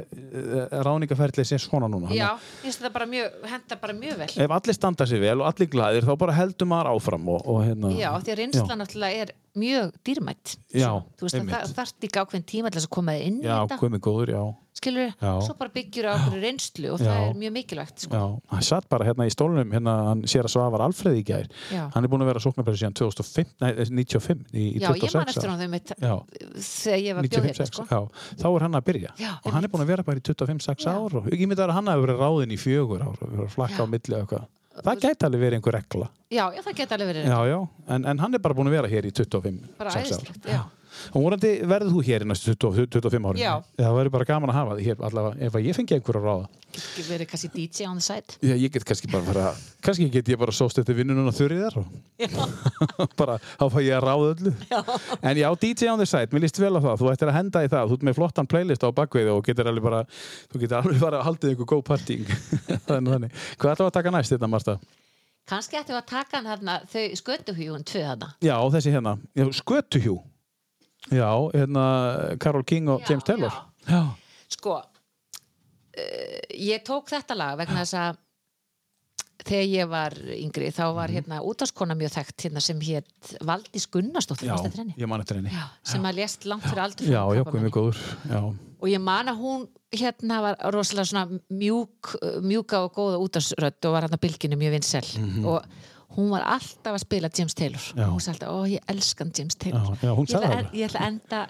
ráningaferðlið 0.87 1.49
sé 1.51 1.59
svona 1.65 1.89
núna 1.91 2.12
Já, 2.15 2.29
ég 2.39 2.61
finnst 2.62 2.79
þetta 2.83 2.93
bara 2.95 3.09
mjög, 3.11 3.39
henda 3.51 3.79
bara 3.83 3.97
mjög 3.99 4.20
vel. 4.23 4.29
ef 4.45 4.55
allir 4.59 4.77
standa 4.79 5.07
sér 5.11 5.23
vel 5.24 5.35
og 5.43 5.49
allir 5.51 5.70
glæðir 5.73 6.07
þá 6.07 6.12
bara 6.23 6.37
heldur 6.37 6.70
maður 6.70 6.93
áfram 6.95 7.29
og, 7.35 7.43
og 7.51 7.61
hérna 7.66 7.91
Já, 7.99 8.11
því 8.23 8.35
að 8.37 8.41
reynsla 8.43 8.79
náttúrulega 8.79 9.27
er 9.27 9.35
mjög 9.59 9.91
dýrmætt. 10.07 10.55
Já, 10.73 10.91
Þú 11.19 11.27
veist, 11.27 11.41
það 11.51 11.74
þarf 11.77 11.95
líka 12.07 12.23
ákveðin 12.24 12.47
tíma 12.55 12.70
til 12.73 12.79
þess 12.81 12.89
að 12.89 12.95
koma 12.97 13.16
inn 13.20 13.43
í 13.43 13.49
já, 13.51 13.57
þetta. 13.66 13.81
komið 13.83 14.05
góður, 14.07 14.33
já, 14.33 14.43
Skilur, 14.83 15.13
Já. 15.15 15.33
svo 15.47 15.55
bara 15.59 15.71
byggjur 15.71 16.09
á 16.11 16.13
okkur 16.19 16.41
reynslu 16.43 16.89
og 16.91 16.99
það 16.99 17.13
Já. 17.13 17.23
er 17.31 17.37
mjög 17.39 17.53
mikilvægt. 17.55 17.99
Sko. 18.03 18.19
já. 18.19 18.25
Hann 18.51 18.63
satt 18.67 18.89
bara 18.91 19.07
hérna 19.07 19.27
í 19.29 19.33
stólnum 19.33 19.71
hérna, 19.71 19.95
hann 20.11 20.23
sér 20.27 20.49
að 20.49 20.55
Svavar 20.57 20.83
Alfreð 20.89 21.21
í 21.21 21.25
gær. 21.29 21.47
Já. 21.71 21.85
hann 21.95 22.03
er 22.03 22.11
búin 22.11 22.25
að 22.25 22.33
vera 22.33 22.43
sóknarpressi 22.43 22.83
síðan 22.83 22.97
2005, 22.99 23.53
nei, 23.63 23.71
95 23.79 24.43
í, 24.51 24.65
í 24.75 24.83
Já, 24.83 24.91
ég 24.91 25.07
26 25.07 25.15
man 25.15 25.31
eftir 25.31 25.53
hann 25.53 25.63
þegar 25.63 26.99
ég 26.99 27.15
var 27.15 27.29
bjóð 27.29 27.47
95, 27.47 27.53
hérna 27.53 27.69
sko. 27.71 27.87
já, 27.87 28.01
þá 28.43 28.47
er 28.51 28.67
hann 28.67 28.81
að 28.81 28.87
byrja. 28.91 29.15
Og 29.45 29.55
hann 29.55 29.65
er 29.65 29.73
búin 29.73 29.85
að 29.87 29.93
vera 29.95 30.03
bara 30.03 30.19
í 30.19 30.25
25-6 30.27 30.83
Já. 30.83 30.91
ár 30.91 31.17
og 31.21 31.31
ég 31.31 31.47
myndi 31.47 31.63
að 31.63 31.75
hann 31.77 31.93
hafi 31.93 32.05
verið 32.07 32.23
ráðinn 32.27 32.53
í 32.53 32.59
fjögur 32.61 33.07
ár 33.07 33.17
og 33.23 33.31
verið 33.31 33.55
flakka 33.55 33.87
á 33.87 33.87
milli 33.87 34.19
og 34.19 34.27
eitthvað. 34.27 34.51
Það 34.83 35.03
gæti 35.05 35.27
alveg 35.29 35.43
verið 35.43 35.59
einhver 35.59 35.75
regla. 35.77 36.07
Já, 36.33 36.45
já, 36.57 36.63
það 36.65 36.77
geti 36.79 36.95
alveg 36.97 37.11
verið. 37.13 37.27
Já, 37.29 37.41
já, 37.53 37.59
en, 37.93 38.07
en 38.09 38.23
hann 38.25 38.35
er 38.35 38.41
bara 38.41 38.57
búin 38.57 38.71
að 38.71 38.79
vera 38.79 38.89
hér 38.89 39.05
í 39.05 39.13
25 39.13 39.61
bara 39.79 39.93
og 41.12 41.24
vorandi 41.27 41.52
verður 41.69 41.94
þú 41.97 42.02
hér 42.09 42.24
í 42.24 42.28
næstu 42.31 42.55
20, 42.56 42.89
25 42.97 43.31
árin 43.32 43.43
Já. 43.43 43.52
það 43.78 43.97
verður 43.98 44.14
bara 44.16 44.28
gaman 44.32 44.52
að 44.52 44.59
hafa 44.60 44.77
því 44.78 44.89
hér 44.89 45.06
allavega. 45.09 45.47
Ef 45.48 45.56
ég 45.62 45.78
fengi 45.78 45.97
einhver 45.98 46.19
að 46.20 46.27
ráða. 46.28 46.51
Ekki 46.73 47.02
verið 47.05 47.28
kannski 47.28 47.48
DJ 47.52 47.85
on 47.90 47.98
the 48.01 48.05
side. 48.06 48.36
já, 48.40 48.55
ég 48.56 48.73
get 48.73 48.85
kannski 48.89 49.10
bara 49.12 49.27
fara 49.27 49.51
kannski 49.85 50.06
get 50.09 50.28
ég 50.32 50.39
bara 50.40 50.55
sóst 50.56 50.78
eftir 50.81 50.97
þurriðar 50.97 51.77
og 51.82 53.10
bara 53.20 53.36
þá 53.60 53.66
fæ 53.74 53.78
ég 53.85 53.98
að 53.98 54.06
ráða 54.06 54.31
öllu. 54.32 54.52
Já. 54.70 54.81
en 55.20 55.36
já, 55.43 55.48
DJ 55.60 55.90
on 55.93 56.01
the 56.01 56.06
side, 56.09 56.32
mér 56.32 56.47
líst 56.47 56.60
vel 56.62 56.73
á 56.73 56.81
það. 56.81 56.97
Þú 57.02 57.12
ættir 57.12 57.28
að 57.32 57.36
henda 57.36 57.64
í 57.66 57.69
það, 57.69 57.93
þú 57.93 57.98
ert 57.98 58.09
með 58.09 58.19
flottan 58.20 58.48
playlist 58.48 58.86
á 58.86 58.89
bakvið 58.89 59.31
og 59.35 59.44
getur 59.44 59.69
alveg 59.69 59.85
bara 59.85 60.01
þú 60.09 60.62
getur 60.64 60.81
alveg 60.81 61.05
bara 61.05 61.20
að 61.20 61.28
haldið 61.28 61.55
ykkur 61.56 61.70
góð 61.74 61.85
parting 61.93 62.24
þannig, 62.89 63.39
hvað 63.60 63.77
ætlaðu 63.77 63.89
að 63.90 63.97
taka 64.01 64.16
næst 64.16 64.32
þetta 64.36 64.48
Marta? 64.48 64.78
Kannski 65.52 65.77
ættum 65.77 65.97
við 65.97 66.01
að 66.01 66.10
taka 66.12 66.39
hann 66.39 66.47
hérna, 66.47 66.74
þau 66.89 67.16
skötuhjúin 67.19 67.85
tvö 67.85 68.02
þarna. 68.06 68.28
Já, 68.47 68.55
þessi 68.73 68.93
hérna, 68.94 69.16
skötuhjú 69.59 70.20
já, 71.11 71.31
hérna 71.55 72.37
Karol 72.41 72.65
King 72.65 72.89
og 72.89 73.01
Já, 73.03 73.11
James 73.11 73.24
Taylor. 73.24 73.53
já. 73.89 73.93
já, 73.93 74.03
Sko, 74.53 74.77
uh, 74.79 76.43
ég 76.53 76.83
tók 76.87 77.09
þetta 77.12 77.37
lag 77.37 77.57
vegna 77.59 77.83
þess 77.83 77.95
að 77.99 78.20
þegar 79.43 79.66
ég 79.73 79.89
var 79.91 80.15
yngri 80.37 80.69
þá 80.70 80.85
var 80.95 81.11
hérna 81.11 81.41
útáskona 81.43 81.97
mjög 81.99 82.12
þekkt 82.15 82.45
hérna 82.47 82.61
sem 82.62 82.79
hétt 82.87 83.33
Valdís 83.43 83.89
Gunnarsdóttir 83.91 84.47
ég 84.49 84.55
sem 85.83 86.05
að 86.07 86.20
lést 86.20 86.45
langt 86.47 86.62
fyrir 86.69 86.85
aldur 86.85 87.07
já, 87.11 87.19
já, 87.19 87.43
krabbameini. 87.43 87.51
komið 87.51 87.74
góður. 87.74 88.03
Já, 88.31 88.41
og 88.83 88.89
ég 88.93 89.03
man 89.03 89.33
að 89.33 89.41
hún 89.43 89.65
hérna 89.93 90.39
var 90.45 90.61
rosalega 90.73 91.11
svona 91.11 91.41
mjúk, 91.51 92.12
mjúka 92.47 92.85
og 92.87 92.95
góða 92.97 93.19
útásrödd 93.24 93.89
og 93.91 93.93
var 93.97 94.07
hérna 94.07 94.20
bylginu 94.23 94.57
mjög 94.61 94.77
vinsel 94.79 95.11
og 95.45 95.66
hún 96.16 96.30
var 96.32 96.44
alltaf 96.44 96.94
að 96.97 97.02
spila 97.05 97.30
James 97.39 97.55
Taylor. 97.59 97.89
Já. 97.97 98.05
og 98.06 98.14
hún 98.14 98.22
sagði 98.24 98.47
alltaf, 98.47 98.55
ó 98.55 98.60
ég 98.68 98.94
elskan 98.94 99.32
James 99.39 99.56
Taylor. 99.56 99.98
Já, 100.02 100.12
ég, 100.12 100.22
ætla, 100.22 100.40
það. 100.47 100.70
ég 100.76 100.89
ætla 100.90 101.05
enda 101.09 101.43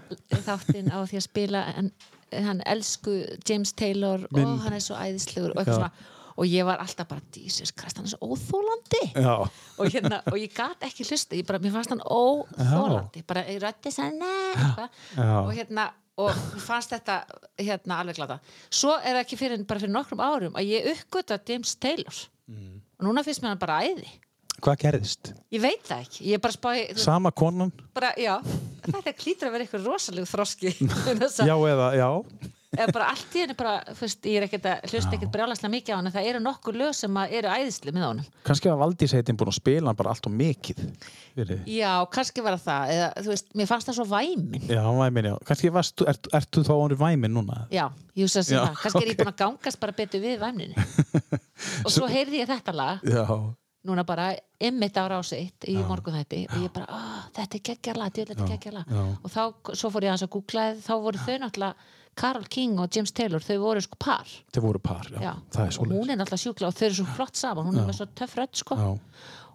þáttinn 0.46 0.90
á 0.92 0.98
því 1.02 1.20
að 1.20 1.26
spila 1.26 1.62
en, 1.76 1.92
hann 2.32 2.64
elsku 2.66 3.18
James 3.48 3.72
Taylor 3.76 4.26
Minn- 4.30 4.48
og 4.48 4.64
hann 4.64 4.76
er 4.78 4.82
svo 4.84 4.96
æðislegur 4.96 5.52
og, 5.56 5.68
svona, 5.68 5.90
og 6.32 6.46
ég 6.48 6.64
var 6.64 6.80
alltaf 6.80 7.08
bara, 7.10 7.20
Jesus 7.36 7.72
Christ, 7.76 7.98
hann 7.98 8.08
er 8.08 8.14
svo 8.14 8.32
óþólandi 8.32 9.02
og, 9.20 9.90
hérna, 9.92 10.22
og 10.30 10.38
ég 10.40 10.54
gat 10.56 10.86
ekki 10.88 11.04
hlusta 11.04 11.36
ég 11.36 11.44
bara, 11.48 11.60
mér 11.60 11.74
fannst 11.74 11.92
hann 11.92 12.00
óþólandi 12.06 13.24
bara, 13.28 13.44
ég 13.50 13.60
rætti 13.62 13.92
sann 13.92 14.22
og 15.18 15.52
hérna 15.52 15.90
og 16.22 16.32
fannst 16.60 16.92
þetta 16.92 17.22
hérna 17.60 18.00
alveg 18.02 18.18
glata 18.20 18.38
svo 18.68 18.94
er 19.00 19.16
það 19.16 19.22
ekki 19.26 19.38
fyrir, 19.40 19.62
bara 19.68 19.80
fyrir 19.80 19.94
nokkrum 19.94 20.20
árum 20.24 20.56
að 20.60 20.72
ég 20.72 20.90
uppgöta 20.92 21.38
James 21.48 21.76
Taylor. 21.80 22.24
Mm. 22.48 22.80
og 22.98 23.06
núna 23.06 23.22
finnst 23.24 23.44
mér 23.44 23.54
hann 23.54 23.60
bara 23.62 23.82
æði 23.84 24.08
hvað 24.62 24.80
gerðist? 24.86 25.32
ég 25.52 25.62
veit 25.64 25.84
það 25.88 26.06
ekki, 26.06 26.24
ég 26.30 26.38
er 26.38 26.44
bara 26.46 26.56
spáði 26.58 26.86
þú- 26.94 27.04
sama 27.08 27.34
konan? 27.34 27.74
bara, 27.94 28.14
já, 28.20 28.38
þetta 28.88 29.16
klítur 29.18 29.50
að 29.50 29.56
vera 29.58 29.66
eitthvað 29.68 29.86
rosaleg 29.92 30.28
þroski 30.30 30.74
já, 31.50 31.54
eða, 31.56 31.92
já 31.98 32.08
eða 32.72 32.92
bara 32.96 33.06
allt 33.12 33.34
í 33.36 33.40
henni 33.42 33.54
bara, 33.58 33.72
fyrst, 33.98 34.24
ég 34.24 34.38
er 34.38 34.46
ekkert 34.46 34.64
að 34.70 34.86
hlusta 34.88 35.12
ekkert 35.12 35.32
brjálaslega 35.34 35.72
mikið 35.74 35.92
á 35.92 35.96
hann 35.98 36.06
en 36.08 36.14
það 36.14 36.28
eru 36.30 36.38
nokkur 36.40 36.78
lög 36.80 36.94
sem 36.96 37.18
eru 37.26 37.50
æðisli 37.52 37.92
með 37.92 38.06
honum 38.06 38.28
kannski 38.48 38.70
að 38.72 38.78
Valdís 38.80 39.12
heitin 39.12 39.36
búin 39.36 39.50
að 39.52 39.58
spila 39.58 39.90
hann 39.90 39.98
bara 39.98 40.14
allt 40.14 40.28
og 40.30 40.32
mikið 40.38 40.80
fyrir 41.36 41.60
já, 41.68 41.90
kannski 42.16 42.44
var 42.46 42.56
það 42.62 42.94
eða, 42.94 43.10
þú 43.18 43.32
veist, 43.34 43.50
mér 43.60 43.68
fannst 43.68 43.90
það 43.90 43.98
svo 44.00 44.06
væmin 44.08 44.64
Já, 44.72 44.82
væmin, 44.88 45.28
já. 45.28 45.34
Kannski 45.50 45.72
varst, 45.74 46.00
ert, 46.08 46.28
ert 46.32 46.48
þú 46.56 46.64
þá 46.64 46.72
ánur 46.78 47.00
væmin 47.02 47.34
núna? 47.36 47.60
Já, 47.72 47.84
ég 48.16 48.24
hugsa 48.24 48.40
að 48.40 48.46
segja 48.48 48.62
það. 48.64 48.76
Kannski 48.86 49.02
er 49.02 49.10
ég 49.12 49.18
búin 49.20 49.32
að 49.32 49.40
gangast 49.42 49.80
bara 49.82 49.94
betur 49.98 50.22
við 50.22 50.38
væmninni. 50.40 50.86
og 51.84 51.92
svo 51.92 52.08
heyrði 52.08 52.40
ég 52.40 52.48
þetta 52.48 52.74
lag, 52.76 53.04
Já. 53.04 53.26
Núna 53.84 54.04
bara 54.06 54.28
ymmit 54.62 54.94
ára 54.96 55.18
á 55.18 55.22
sitt 55.26 55.64
í 55.66 55.74
morgunþætti 55.88 56.44
og 56.50 56.58
ég 56.62 56.72
bara, 56.72 56.86
"Ah, 56.88 57.24
þetta 57.34 57.54
er 57.58 57.64
geggjarlag, 57.68 58.12
þetta 58.12 58.30
er 58.30 58.48
geggjarlag. 58.52 58.86
já. 58.86 59.18
Og 59.24 59.30
þá, 59.30 59.74
svo 59.74 59.90
fór 59.90 60.02
ég 60.06 60.12
aðeins 60.12 60.22
að 60.28 60.30
googla 60.36 60.66
þá 60.78 60.94
voru 61.02 61.18
þau 61.18 61.38
náttúrulega, 61.38 61.74
Karol 62.14 62.44
King 62.44 62.78
og 62.78 62.90
James 62.94 63.10
Taylor, 63.10 63.40
þau 63.40 63.58
voru 63.58 63.80
sko 63.80 63.96
par. 63.98 64.26
Þau 64.52 64.60
voru 64.62 64.78
par, 64.78 65.02
já. 65.10 65.20
Já. 65.20 65.34
Það 65.50 65.62
er 65.62 65.66
og 65.66 65.72
svo 65.72 65.84
hún 65.86 66.10
er 66.10 66.16
náttúrulega 66.16 66.44
sjúkla 66.44 66.66
og 66.68 66.74
þau 66.74 66.82
eru 66.86 66.94
svo 66.94 67.06
flott 67.16 67.36
saman, 67.36 67.66
hún 67.66 67.78
er 67.78 67.86
með 67.86 67.94
svo 67.96 68.06
töff 68.14 68.34
rödd 68.36 68.54
sko. 68.54 68.76
Já. 68.76 68.98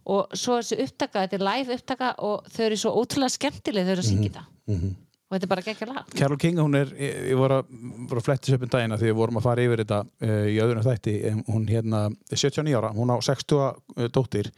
Og 0.07 0.29
svo 0.31 0.57
er 0.57 0.61
þessi 0.63 0.83
upptaka, 0.83 1.27
þetta 1.27 1.33
er 1.33 1.45
live 1.45 1.73
upptaka 1.75 2.15
og 2.19 2.43
þau 2.49 2.63
eru 2.65 2.75
svo 2.75 2.91
ótrúlega 2.95 3.31
skemmtileg 3.37 3.85
þau 3.85 3.91
eru 3.91 4.01
að 4.01 4.09
syngja 4.11 4.31
þetta. 4.31 4.95
Og 5.27 5.35
þetta 5.35 5.43
er 5.43 5.51
bara 5.51 5.63
geggjarlag. 5.65 6.11
Carol 6.15 6.39
King, 6.39 6.59
hún 6.63 6.77
er, 6.79 6.91
ég, 6.95 7.15
ég 7.33 7.39
var 7.39 7.51
að, 7.57 7.71
var 8.07 8.21
að 8.21 8.27
flettis 8.29 8.55
upp 8.55 8.61
um 8.63 8.69
dagina 8.71 8.95
því 8.99 9.09
við 9.09 9.17
vorum 9.17 9.39
að 9.41 9.43
fara 9.49 9.65
yfir 9.65 9.81
þetta 9.83 9.97
uh, 10.07 10.45
í 10.47 10.55
öðrum 10.63 10.85
þætti, 10.85 11.15
hún 11.49 11.65
hérna 11.67 12.03
er 12.07 12.39
79 12.39 12.77
ára, 12.79 12.91
hún 12.95 13.11
á 13.11 13.17
60 13.27 13.57
uh, 13.59 14.07
dóttir. 14.15 14.49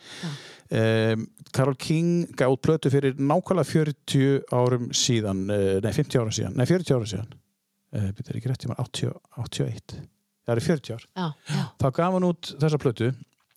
Um, 0.70 1.26
Carol 1.58 1.80
King 1.82 2.30
gáð 2.38 2.60
plötu 2.62 2.94
fyrir 2.94 3.18
nákvæmlega 3.18 3.66
40 3.72 4.54
árum 4.54 4.88
síðan 4.94 5.44
uh, 5.50 5.80
nei 5.82 5.90
50 5.96 6.22
árum 6.22 6.38
síðan, 6.38 6.54
nei 6.60 6.68
40 6.70 6.98
árum 7.00 7.12
síðan. 7.16 7.36
Byrjar 7.90 8.38
ekki 8.38 8.52
rétt, 8.52 8.64
ég 8.68 8.70
maður 8.70 8.86
80, 8.86 9.14
81 9.42 9.94
það 10.46 10.52
eru 10.54 10.66
40 10.68 10.94
ár. 10.94 11.06
Já, 11.10 11.26
já, 11.50 11.64
þá 11.82 11.88
gaf 11.98 12.14
hann 12.14 12.28
út 12.28 12.52
þessa 12.62 12.80
plötu 12.86 13.08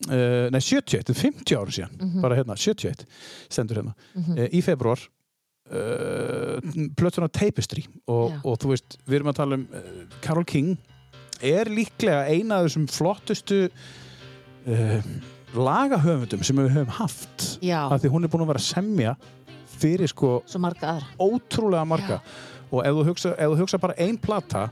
nei 0.08 0.62
71, 0.64 0.94
þetta 0.96 1.12
er 1.12 1.18
50 1.20 1.58
ára 1.60 1.74
síðan. 1.76 1.98
Mhm. 2.00 2.22
bara 2.24 2.38
hérna, 2.40 2.56
71 2.56 3.04
stendur 3.52 3.82
hérna. 3.82 3.92
Uh, 4.16 4.48
í 4.48 4.64
februar 4.64 5.04
uh, 5.72 6.86
plötuna 6.98 7.28
Tapestry. 7.32 7.84
Og, 8.06 8.30
Já. 8.32 8.38
og 8.44 8.58
þú 8.62 8.72
veist, 8.74 8.96
við 9.08 9.20
erum 9.20 9.32
að 9.32 9.38
tala 9.40 9.58
um 9.58 9.66
uh, 9.68 9.90
Carol 10.24 10.46
King 10.48 10.76
er 11.42 11.70
líklega 11.72 12.26
eina 12.30 12.60
af 12.60 12.68
þessum 12.68 12.86
flottustu 12.92 13.60
uh, 13.66 15.10
lagahöfundum 15.52 16.44
sem 16.46 16.58
við 16.62 16.72
höfum 16.76 16.96
haft. 17.00 17.48
Já. 17.64 17.84
af 17.88 18.00
því 18.02 18.12
hún 18.14 18.24
er 18.26 18.32
búin 18.32 18.46
að 18.46 18.54
vera 18.54 18.62
að 18.62 18.70
semja 18.70 19.16
fyrir 19.82 20.10
sko 20.12 20.40
marga 20.62 20.98
ótrúlega 21.18 21.84
marga. 21.88 22.22
Og 22.72 22.86
ef 22.86 22.96
þú 22.96 23.04
hugsa, 23.10 23.34
ef 23.36 23.52
þú 23.52 23.60
hugsa 23.64 23.80
bara 23.82 23.98
ein 24.00 24.16
plata 24.20 24.68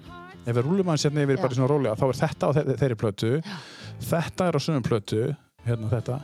ef 0.46 0.56
við 0.56 0.64
rúlum 0.64 0.88
hann 0.88 1.00
sérna 1.00 1.24
yfir 1.26 1.36
Já. 1.36 1.42
bara 1.44 1.56
svona 1.56 1.70
rólega 1.70 1.98
þá 2.00 2.04
er 2.06 2.20
þetta 2.20 2.48
á 2.48 2.50
þe 2.56 2.76
þeirri 2.80 2.98
plötu. 3.00 3.32
Þetta 4.00 4.46
er 4.48 4.56
á 4.56 4.60
sömum 4.64 4.86
plötu 4.86 5.24
hérna 5.66 5.90
þetta, 5.90 6.20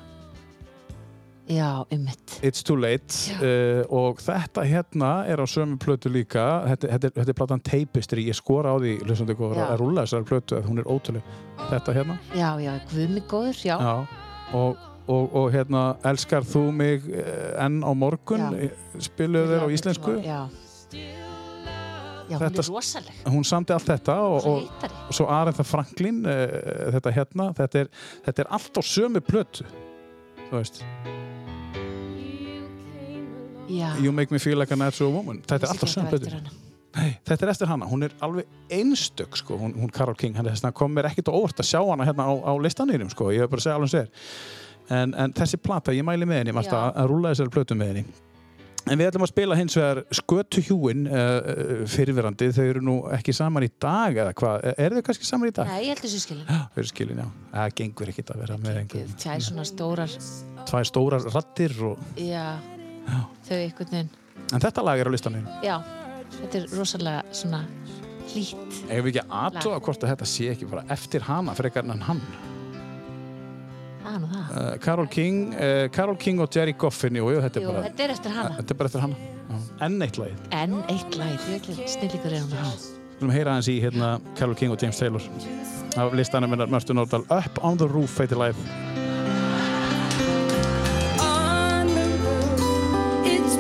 Já, 1.47 1.86
ymmit. 1.94 2.40
It's 2.43 2.64
Too 2.66 2.74
Late 2.74 3.14
uh, 3.39 3.85
og 3.94 4.18
þetta 4.18 4.64
hérna 4.66 5.10
er 5.31 5.39
á 5.39 5.47
sömum 5.47 5.78
plötu 5.78 6.10
líka 6.10 6.43
þetta, 6.73 6.89
þetta, 6.97 7.10
þetta 7.20 7.32
er 7.32 7.39
platan 7.39 7.62
Tapestry 7.62 8.24
ég 8.27 8.35
skora 8.35 8.73
á 8.74 8.77
því 8.82 8.97
hlustandi 9.06 9.36
góður 9.39 9.60
að 9.62 9.77
rúla 9.78 10.02
þessari 10.02 10.27
plötu 10.27 10.59
að 10.59 10.66
hún 10.66 10.82
er 10.82 10.90
ótrúlega 10.90 11.68
þetta 11.70 11.94
hérna 12.01 12.18
Já, 12.35 12.48
já, 12.64 12.73
guðmi 12.90 13.23
góður, 13.31 13.62
já. 13.62 13.77
Já. 13.78 13.94
Og, 14.59 14.82
og, 15.06 15.39
og 15.39 15.48
hérna 15.55 15.85
elskar 16.10 16.43
þú 16.51 16.64
mig 16.74 17.06
eh, 17.14 17.55
enn 17.62 17.78
á 17.86 17.90
morgun 17.94 18.48
Já. 18.59 18.68
spiluðu 19.06 19.55
þeir 19.55 19.62
á 19.62 19.68
íslensku 19.78 20.18
Já, 20.27 20.40
Já, 22.27 22.40
hún 22.40 22.43
þetta, 22.43 22.62
er 22.64 22.70
rosaleg. 22.74 23.18
hún 23.31 23.47
samti 23.47 23.74
allt 23.77 23.86
þetta 23.86 24.18
og, 24.27 24.47
og, 24.51 24.86
svo 25.14 25.31
Aretha 25.31 25.62
Franklin 25.62 26.24
uh, 26.27 26.90
þetta 26.98 27.14
hérna, 27.14 27.52
þetta 27.55 27.85
er, 27.85 27.93
þetta 28.27 28.43
er 28.43 28.56
allt 28.59 28.74
á 28.74 28.82
sömu 28.82 29.23
plötu 29.23 29.62
þú 30.48 30.59
veist, 30.59 30.82
Já. 33.69 33.91
You 34.03 34.13
Make 34.15 34.35
Me 34.35 34.43
Feel 34.43 34.59
Like 34.59 34.75
a 34.75 34.79
Natural 34.79 35.13
Woman. 35.13 35.43
Þetta 35.43 35.67
er 35.67 35.75
Vissi 35.75 35.75
allt 35.75 35.83
á 35.83 35.87
ekki 35.87 36.31
sömu 36.31 36.41
að 36.47 36.65
þetta 37.27 37.45
er 37.45 37.53
eftir 37.53 37.69
hana, 37.71 37.89
hún 37.91 38.07
er 38.07 38.15
alveg 38.25 38.47
einstök 38.73 39.37
sko, 39.37 39.59
hún, 39.61 39.75
hún 39.77 39.93
Karol 39.93 40.17
King, 40.17 40.37
hann 40.39 40.49
er 40.49 40.73
kom 40.73 40.95
mér 40.97 41.11
ekkert 41.11 41.29
á 41.29 41.37
óvart 41.37 41.61
að 41.61 41.69
sjá 41.69 41.81
hana 41.83 42.07
hérna 42.09 42.25
á, 42.25 42.33
á 42.41 42.53
listanýrum 42.63 43.11
sko, 43.13 43.33
ég 43.35 43.45
hef 43.45 43.53
bara 43.53 43.65
segja 43.65 43.77
alveg 43.77 43.93
sér 43.93 44.07
en, 44.97 45.13
en 45.15 45.35
þessi 45.37 45.61
plata, 45.61 45.95
ég 45.95 46.07
mæli 46.07 46.29
með 46.29 46.43
henni 46.43 46.55
ég 46.55 46.71
Já. 46.71 46.79
að, 46.79 46.95
að 47.03 47.11
rúla 47.11 47.35
þessari 47.35 47.55
plötu 47.57 47.77
með 47.79 47.93
henni. 47.93 48.23
En 48.87 49.01
við 49.01 49.09
ætlum 49.09 49.25
að 49.27 49.31
spila 49.33 49.57
hins 49.59 49.75
vegar 49.75 50.01
skötu 50.15 50.63
hjúin 50.63 51.09
uh, 51.11 51.81
fyrirverandi, 51.91 52.53
þau 52.55 52.67
eru 52.69 52.83
nú 52.87 52.95
ekki 53.17 53.35
saman 53.35 53.67
í 53.67 53.71
dag 53.83 54.15
eða 54.15 54.35
hvað, 54.39 54.69
eru 54.85 55.01
þau 55.01 55.07
kannski 55.09 55.27
saman 55.27 55.51
í 55.51 55.55
dag? 55.57 55.73
Nei, 55.73 55.81
ég 55.89 55.91
heldur 55.91 56.07
þessu 56.07 56.23
skilin. 56.23 56.45
Já, 56.47 56.61
þau 56.71 56.79
eru 56.85 56.93
skilin, 56.93 57.23
já, 57.25 57.27
það 57.57 57.75
gengur 57.81 58.13
ekkert 58.13 58.31
að 58.31 58.45
vera 58.45 58.61
með 58.63 58.79
einhverjum, 58.85 59.17
Tvær 59.25 59.45
svona 59.49 59.67
stórar, 59.67 60.17
tvær 60.71 60.91
stórar 60.93 61.27
rattir 61.35 61.75
og, 61.91 62.07
já, 62.23 62.47
þau 63.07 63.57
einhvern 63.61 63.91
veginn. 63.93 64.11
en 64.53 64.61
þetta 64.66 64.85
lag 64.85 64.99
er 65.03 65.09
á 65.09 65.12
listanýrum 65.15 65.65
Já, 65.65 65.77
þetta 66.41 66.59
er 66.61 66.66
rosalega 66.77 67.23
svona 67.33 67.62
hlýtt. 68.27 68.81
Ef 68.91 69.05
við 69.05 69.12
ekki 69.12 69.23
að 69.23 69.35
aðtóa 69.41 69.81
hvort 69.87 70.03
að 70.05 70.11
þetta 70.15 70.27
sé 70.27 70.49
ekki 70.53 70.66
bara 70.70 70.83
eftir 70.91 71.23
hana 71.28 71.55
frekar 71.55 71.85
en 71.87 72.03
hann 72.09 72.20
Það 74.07 74.15
er 74.15 74.20
nú 74.23 74.28
það. 74.31 74.51
uh, 74.57 74.77
Carol 74.85 75.09
King 75.11 75.39
uh, 75.55 75.89
Carol 75.95 76.16
King 76.23 76.41
og 76.45 76.51
Jerry 76.55 76.74
Goffin 76.78 77.16
jú, 77.19 77.24
jú, 77.35 77.41
þetta, 77.43 77.62
Jú, 77.62 77.70
er 77.70 77.74
bara, 77.74 77.87
þetta 77.89 78.05
er 78.07 78.12
eftir 78.15 78.35
hana. 78.37 78.53
þetta 78.61 78.74
er 78.74 78.78
bara 78.83 78.91
eftir 78.93 79.03
hana 79.03 79.16
Já. 79.47 79.57
enn 79.87 79.97
eitt 80.07 80.20
lagið 80.20 80.53
En 80.61 80.77
eitt 80.93 81.16
lag, 81.19 81.49
snillíkur 81.91 82.37
er 82.37 82.45
hún. 82.45 82.53
við 82.53 82.85
viljum 83.19 83.33
heyra 83.35 83.57
hans 83.57 83.69
í 83.73 83.78
hérna, 83.83 84.12
Carol 84.39 84.55
King 84.59 84.74
og 84.74 84.83
James 84.83 84.99
Taylor 85.01 85.23
af 85.97 86.12
listanum 86.15 86.51
minnar 86.53 86.69
Mörstu 86.70 86.95
Nordal 86.95 87.24
Up 87.33 87.62
on 87.65 87.78
the 87.81 87.89
Roof 87.89 88.19
heitir 88.20 88.39
lagið 88.39 88.95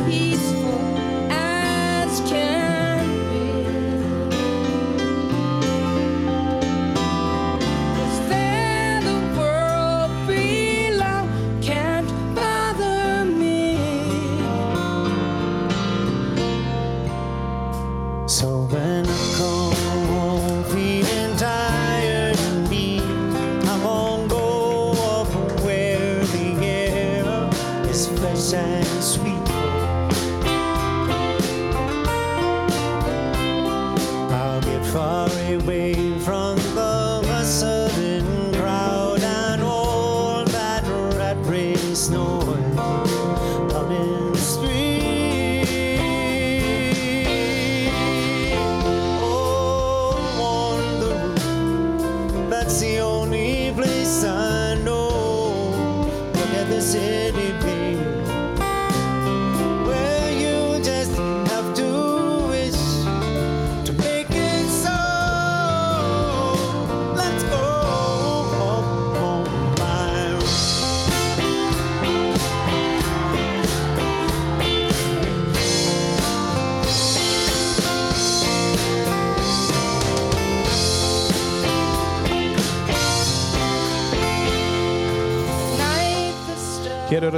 peaceful 0.06 0.65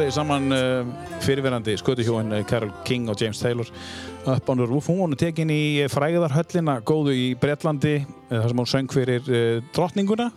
þið 0.08 0.14
saman 0.16 0.54
uh, 0.56 0.90
fyrirverandi 1.20 1.74
skötuhjóin 1.76 2.32
uh, 2.32 2.44
Carol 2.48 2.70
King 2.88 3.10
og 3.12 3.18
James 3.20 3.40
Taylor 3.42 3.68
Up 4.28 4.48
on 4.48 4.60
the 4.60 4.64
Roof, 4.64 4.88
hún 4.88 5.02
vonu 5.02 5.18
tekin 5.20 5.50
í 5.52 5.82
uh, 5.82 5.88
fræðarhöllina 5.92 6.78
góðu 6.88 7.12
í 7.12 7.26
Bretlandi 7.36 7.98
uh, 8.00 8.38
þar 8.38 8.46
sem 8.48 8.62
hún 8.62 8.70
söng 8.72 8.94
fyrir 8.94 9.28
drottninguna 9.76 10.30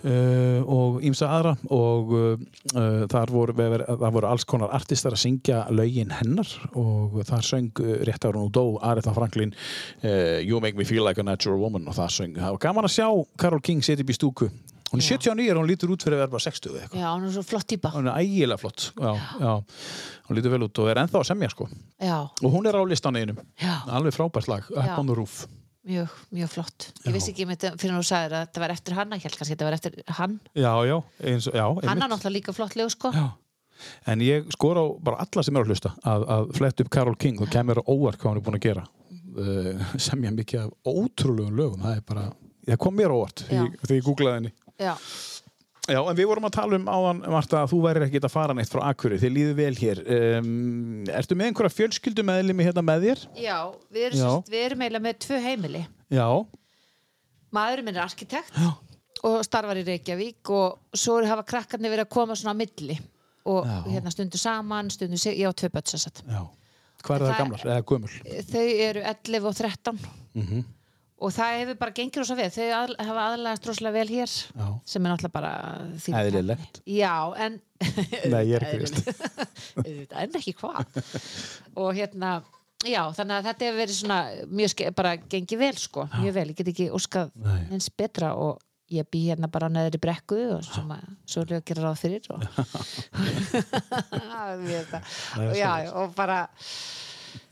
Uh, 0.00 0.64
og 0.64 1.02
ímsa 1.04 1.26
aðra. 1.28 1.50
Og 1.76 2.12
uh, 2.16 2.44
uh, 2.72 3.02
þar 3.12 3.32
voru, 3.34 3.52
voru 3.52 4.30
alls 4.30 4.46
konar 4.48 4.72
artistar 4.72 5.12
að 5.12 5.20
syngja 5.26 5.58
lögin 5.76 6.14
hennar. 6.16 6.48
Og 6.72 7.18
þar 7.28 7.44
söng 7.44 7.82
rétt 8.08 8.24
ára 8.24 8.40
og 8.40 8.48
dó 8.56 8.64
Aretha 8.80 9.12
Franklin 9.12 9.52
You 10.00 10.62
Make 10.64 10.80
Me 10.80 10.88
Feel 10.88 11.04
Like 11.04 11.20
a 11.20 11.26
Natural 11.28 11.60
Woman. 11.60 11.84
Og 11.84 12.00
það 12.00 12.16
söng, 12.16 12.40
það 12.40 12.56
var 12.56 12.64
gaman 12.64 12.88
að 12.88 12.96
sjá 12.96 13.10
Carol 13.44 13.60
King 13.60 13.84
setja 13.84 14.06
upp 14.06 14.14
í 14.16 14.16
stúku 14.16 14.48
hún 14.90 14.98
er 15.00 15.04
Já. 15.06 15.18
79 15.18 15.52
og 15.54 15.60
hún 15.62 15.68
lítur 15.70 15.92
út 15.94 16.02
fyrir 16.02 16.16
að 16.18 16.22
vera 16.24 16.32
bara 16.34 16.44
60 16.46 16.70
eða 16.72 16.82
eitthvað 16.84 17.00
Já, 17.04 17.08
hún 17.14 17.26
er 17.28 17.34
svo 17.36 17.44
flott 17.46 17.66
típa. 17.70 17.92
hún 17.94 18.08
er 18.10 18.18
ægilega 18.24 18.58
flott 18.58 18.88
já, 18.98 19.12
já. 19.40 19.52
hún 20.28 20.36
lítur 20.40 20.50
vel 20.56 20.66
út 20.66 20.78
og 20.82 20.90
er 20.90 21.00
ennþá 21.04 21.20
að 21.22 21.28
semja 21.30 21.50
sko. 21.54 21.68
Já, 22.00 22.18
og 22.42 22.50
hún 22.54 22.66
er 22.66 22.74
á 22.78 22.82
listaneinum 22.90 23.38
já, 23.60 23.74
alveg 23.86 24.14
frábært 24.16 24.48
lag, 24.50 24.66
Up 24.70 24.84
Já. 24.84 24.98
on 24.98 25.06
the 25.06 25.14
Roof 25.14 25.46
mjög, 25.90 26.10
mjög 26.36 26.50
flott. 26.52 26.90
Ég 27.06 27.14
vissi 27.16 27.30
ekki 27.32 27.46
með 27.48 27.56
þetta 27.62 27.78
fyrir 27.80 27.94
þú 27.96 28.02
sagðir 28.04 28.34
að 28.36 28.42
þetta 28.44 28.60
var 28.60 28.72
eftir 28.74 28.94
hanna, 28.98 29.16
ég 29.16 29.22
held 29.24 29.36
kannski 29.38 29.54
að 29.54 29.56
þetta 29.56 29.68
var 29.70 29.76
eftir 29.78 29.94
hann. 30.18 30.34
já, 30.54 30.72
já, 30.86 30.96
eins, 31.24 31.46
já, 31.48 31.64
Hann 31.88 32.02
er 32.04 32.10
náttúrulega 32.12 32.34
líka 32.36 32.52
flott 32.52 32.76
legu, 32.76 32.90
sko. 32.92 33.10
já. 33.16 33.30
en 34.06 34.20
ég 34.20 34.44
skora 34.52 34.82
á 34.84 34.86
bara 35.00 35.16
alla 35.24 35.42
sem 35.42 35.56
er 35.56 35.62
að 35.64 35.70
hlusta 35.72 35.94
að, 36.04 36.26
að 36.28 36.50
flett 36.58 36.80
upp 36.84 36.90
Carol 36.92 37.16
King 37.16 37.40
og 37.40 37.48
kemur 37.48 37.80
óvart 37.88 38.20
hvað 38.20 38.28
hún 38.34 38.36
er 38.36 38.44
búin 38.44 38.58
að 38.58 38.66
gera 38.66 38.84
uh, 39.40 39.86
semja 40.06 40.30
mikið 40.36 40.66
af 40.66 40.90
ótrúlegum 40.92 41.56
lögum 41.56 41.80
það 41.86 41.96
er 41.96 42.02
bara, 42.12 42.26
það 42.68 42.80
kom 42.84 42.94
mér 43.00 43.14
óvart 43.16 43.44
þegar 43.48 43.96
ég 43.96 44.04
googlaði 44.04 44.36
henni 44.36 44.52
Já, 44.80 44.94
Já, 45.90 45.98
en 46.06 46.14
við 46.14 46.28
vorum 46.30 46.44
að 46.46 46.52
tala 46.54 46.76
um 46.76 46.84
áðan, 46.92 47.20
Marta, 47.32 47.62
að 47.64 47.70
þú 47.72 47.78
værir 47.82 48.04
ekki 48.04 48.20
að 48.22 48.30
fara 48.30 48.54
neitt 48.54 48.70
frá 48.70 48.82
Akuri, 48.86 49.16
þið 49.18 49.32
líður 49.34 49.56
vel 49.58 49.72
hér. 49.80 50.00
Um, 50.38 50.50
ertu 51.10 51.34
með 51.34 51.48
einhverja 51.48 51.72
fjölskyldu 51.74 52.22
meðlimi 52.28 52.66
hérna 52.68 52.84
með 52.86 53.06
þér? 53.08 53.22
já, 53.42 53.56
við 53.90 54.04
erum, 54.06 54.20
sérst, 54.20 54.52
við 54.52 54.66
erum 54.68 54.84
eiginlega 54.84 55.04
með 55.08 55.18
tvö 55.24 55.40
heimili. 55.42 55.82
Já. 56.14 56.26
Maðurinn 57.56 57.88
minn 57.88 57.98
er 57.98 58.04
arkitekt 58.04 58.54
Já. 58.54 58.70
og 59.26 59.40
starfar 59.48 59.80
í 59.80 59.86
Reykjavík 59.88 60.52
og 60.54 60.78
svo 60.94 61.16
hafa 61.26 61.42
krakkarnir 61.48 61.90
verið 61.96 62.06
að 62.06 62.12
koma 62.14 62.36
svona 62.38 62.54
á 62.54 62.60
milli 62.60 62.98
og 63.50 63.66
Já. 63.66 63.78
hérna 63.96 64.12
stundu 64.14 64.38
saman, 64.38 64.90
stundu 64.94 65.18
sig, 65.18 65.40
ég 65.40 65.50
á 65.50 65.52
tvö 65.58 65.72
börn 65.74 65.90
sem 65.90 66.04
sagt. 66.04 66.22
Já. 66.28 66.44
Hvað 67.02 67.16
er 67.16 67.24
það, 67.24 67.32
Það- 67.32 67.40
gamlar? 67.40 67.64
Eða 67.66 67.88
gömul? 67.90 68.14
Þau 68.52 68.68
eru 68.86 69.02
11 69.16 69.48
og 69.50 69.56
13 69.58 69.98
Mm 70.38 70.62
og 71.20 71.30
það 71.36 71.50
hefur 71.60 71.76
bara 71.80 71.92
gengið 71.96 72.18
rosa 72.22 72.34
vel. 72.38 72.48
Þau 72.54 72.68
að, 72.76 72.90
hafa 73.08 73.22
aðlægast 73.26 73.66
rosalega 73.68 73.96
vel 73.98 74.10
hér 74.14 74.30
Já. 74.30 74.66
sem 74.92 75.04
er 75.04 75.10
náttúrulega 75.12 75.34
bara 75.34 75.52
Eðlilegt. 76.22 76.74
Já, 76.88 77.14
en 77.46 77.52
Nei, 78.32 78.42
ég 78.50 78.56
er 78.58 78.62
ekki. 78.68 78.84
Auðvitað, 79.84 80.18
en 80.24 80.32
ekki 80.40 80.52
hvað 80.60 80.78
og 81.80 81.88
hérna 81.96 82.30
já, 82.86 83.02
þannig 83.16 83.34
að 83.36 83.46
þetta 83.50 83.64
hefur 83.66 83.80
verið 83.80 83.96
svona 83.98 84.18
mjög 84.48 84.70
ske, 84.74 84.84
bara 84.96 85.12
gengið 85.20 85.58
vel 85.60 85.76
sko, 85.80 86.00
mjög 86.16 86.34
vel, 86.36 86.48
ég 86.52 86.58
get 86.60 86.70
ekki 86.72 86.86
óskað 86.96 87.26
eins 87.70 87.88
betra 87.92 88.28
og 88.40 88.54
ég 88.90 89.04
bý 89.06 89.20
hérna 89.28 89.48
bara 89.50 89.66
á 89.70 89.74
neðri 89.74 89.98
brekku 90.02 90.38
og 90.56 90.62
að 90.66 90.70
svo 91.28 91.40
er 91.44 91.50
að 91.60 91.66
gera 91.68 91.84
ráð 91.84 92.00
fyrir 92.00 92.24
og, 92.34 92.40
og 95.44 95.54
já, 95.54 95.72
og 95.94 96.06
bara 96.16 96.38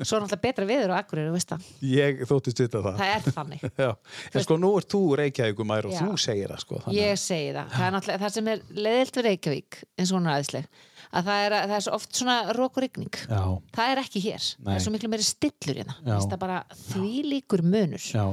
svo 0.02 0.18
er 0.18 0.24
náttúrulega 0.24 0.42
betra 0.44 0.66
viður 0.68 0.92
á 0.92 0.96
Akureyri, 0.98 1.32
veist 1.34 1.52
það 1.52 1.68
Ég 1.88 2.20
þóttist 2.28 2.62
vita 2.64 2.82
það. 2.84 2.98
það 3.00 3.14
er 3.14 3.36
þannig. 3.38 3.64
En 4.38 4.44
sko, 4.44 4.58
nú 4.60 4.70
ert 4.78 4.88
þú 4.92 5.00
Reykjavíkumær 5.22 5.88
og 5.88 5.94
Já. 5.96 6.00
þú 6.04 6.18
segir 6.22 6.52
það, 6.52 6.62
sko. 6.64 6.80
þannig 6.84 7.00
Ég 7.00 7.18
segi 7.22 7.48
það. 7.56 7.72
Það 7.78 7.98
er 8.14 8.22
það 8.24 8.34
sem 8.36 8.52
er 8.52 8.62
leiðilt 8.86 9.18
við 9.20 9.26
Reykjavík, 9.28 9.80
eins 9.98 10.12
og 10.12 10.18
hún 10.18 10.28
er 10.28 10.36
aðeinsleg, 10.36 10.68
að 11.08 11.28
það 11.30 11.42
er, 11.48 11.56
það 11.64 11.76
er 11.78 11.84
svo 11.88 11.96
oft 11.98 12.20
svona 12.22 12.36
rók 12.58 12.76
og 12.78 12.84
rigning. 12.84 13.20
Já. 13.28 13.42
Það 13.78 13.92
er 13.94 14.02
ekki 14.04 14.24
hér. 14.28 14.46
Það 14.58 14.68
Nei. 14.68 14.74
er 14.78 14.84
svo 14.84 14.94
miklu 14.94 15.10
meiri 15.14 15.26
stillur 15.28 15.78
hérna. 15.82 15.98
Það 16.04 16.32
er 16.36 16.42
bara 16.44 16.58
því 16.88 17.12
líkur 17.32 17.62
munur. 17.64 18.04
Já. 18.12 18.26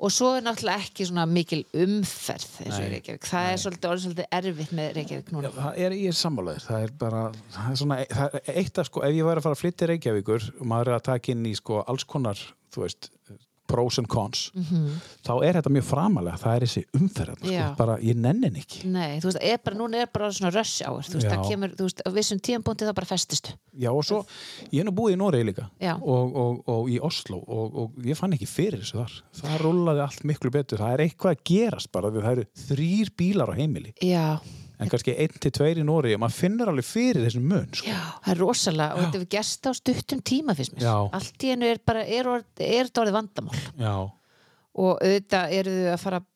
Og 0.00 0.12
svo 0.14 0.30
er 0.32 0.44
náttúrulega 0.46 0.80
ekki 0.86 1.04
svona 1.04 1.26
mikil 1.28 1.60
umferð 1.76 2.54
eins 2.64 2.76
og 2.76 2.80
í 2.80 2.86
Nei. 2.86 2.92
Reykjavík. 2.94 3.26
Það 3.28 3.48
er 3.50 3.58
svolítið, 3.60 3.88
orðið 3.90 4.04
svolítið 4.06 4.38
erfitt 4.38 4.72
með 4.78 4.88
Reykjavík 4.96 5.32
núna. 5.34 5.50
Það 5.58 5.80
er 5.84 5.96
ég 5.98 6.12
er 6.14 6.16
sammálaður, 6.16 6.64
það 6.64 6.86
er 6.86 6.94
bara 7.02 7.24
það 7.56 7.66
er 7.74 7.80
svona, 7.82 7.98
það 8.14 8.38
er 8.40 8.60
eitt 8.62 8.80
að 8.80 8.88
sko, 8.88 9.04
ef 9.04 9.18
ég 9.18 9.28
væri 9.28 9.42
að 9.42 9.46
fara 9.48 9.58
að 9.58 9.62
flytja 9.64 9.90
Reykjavíkur 9.90 10.48
og 10.56 10.70
maður 10.72 10.92
er 10.92 10.96
að 10.96 11.06
taka 11.10 11.34
inn 11.34 11.44
í 11.50 11.54
sko 11.58 11.82
alls 11.84 12.06
konar 12.08 12.40
þú 12.72 12.86
veist, 12.86 13.10
pros 13.70 13.98
and 14.02 14.08
cons 14.10 14.50
Mhm. 14.54 14.98
þá 15.24 15.32
er 15.46 15.58
þetta 15.60 15.72
mjög 15.76 15.86
framalega, 15.86 16.38
það 16.42 16.56
er 16.56 16.66
þessi 16.66 16.82
umferð 16.98 17.38
sko, 17.44 17.74
bara, 17.78 17.96
ég 18.02 18.16
nennin 18.18 18.56
ekki. 18.60 18.84
Nei, 18.90 19.20
þú 19.22 19.30
veist, 19.30 19.38
er 19.42 19.58
bara, 19.64 19.76
núna 19.78 20.02
er 20.02 20.10
bara 20.12 20.28
svona 20.34 20.52
rush 20.54 20.82
hour, 20.86 21.02
þú 21.06 21.14
veist, 21.18 21.26
Já. 21.28 21.30
það 21.36 21.48
kemur, 21.50 21.74
þú 21.78 21.86
veist, 21.88 22.02
á 22.06 22.10
vissum 22.16 22.40
tíðanbúndi 22.40 22.88
þá 22.88 22.94
bara 22.98 23.06
festistu. 23.10 23.54
Já, 23.78 23.90
og 23.94 24.04
svo, 24.04 24.22
ég 24.72 24.80
er 24.80 24.88
nú 24.90 24.94
búið 24.96 25.14
í 25.14 25.20
Noregi 25.20 25.46
líka. 25.52 25.68
Og, 26.02 26.36
og, 26.36 26.62
og 26.68 26.88
í 26.90 26.98
Oslo 27.00 27.38
og, 27.46 27.76
og 27.84 27.92
ég 28.04 28.16
fann 28.18 28.32
ekki 28.34 28.48
fyrir 28.50 28.80
þessu 28.82 28.98
þar. 29.00 29.18
Það 29.40 29.58
rúlaði 29.64 30.02
allt 30.06 30.24
miklu 30.24 30.50
betur, 30.50 30.78
það 30.82 30.92
er 30.98 31.04
eitthvað 31.06 31.36
að 31.36 31.44
gerast 31.44 31.92
bara, 31.92 32.10
það 32.10 32.30
eru 32.32 32.46
þrýr 32.66 33.10
bílar 33.16 33.52
á 33.52 33.54
heimili. 33.56 33.94
Já, 34.02 34.38
en 34.80 34.90
kannski 34.92 35.14
einn 35.20 35.36
til 35.44 35.52
tveir 35.52 35.80
í 35.82 35.84
Noregi 35.86 36.16
og 36.16 36.22
maður 36.24 36.38
finnur 36.40 36.70
alveg 36.72 36.86
fyrir 36.88 37.26
þessum 37.26 37.46
mun 37.52 37.68
sko. 37.76 37.86
já, 37.92 38.00
það 38.24 38.32
er 38.34 38.40
rosalega, 38.40 38.94
og 38.96 39.02
þetta 39.04 39.18
hefur 39.20 39.30
gerst 39.36 39.68
á 39.68 39.72
stuttum 39.76 40.24
tíma, 40.24 40.56
finnst 40.58 40.74
mér. 40.78 40.88
Allt 41.20 41.44
í 41.46 41.52
einu 41.54 41.68
er 41.70 41.80
bara, 41.84 42.02
er, 42.08 42.32
er 42.58 42.88
þetta 42.88 43.04
orðið 43.04 43.18
vandamál. 43.20 43.62
Já, 43.78 43.94
Og 44.80 45.00
auðvitað 45.02 45.52
eru 45.60 45.72
þau 45.80 45.88
að 45.92 46.00
fara 46.04 46.18
að 46.20 46.26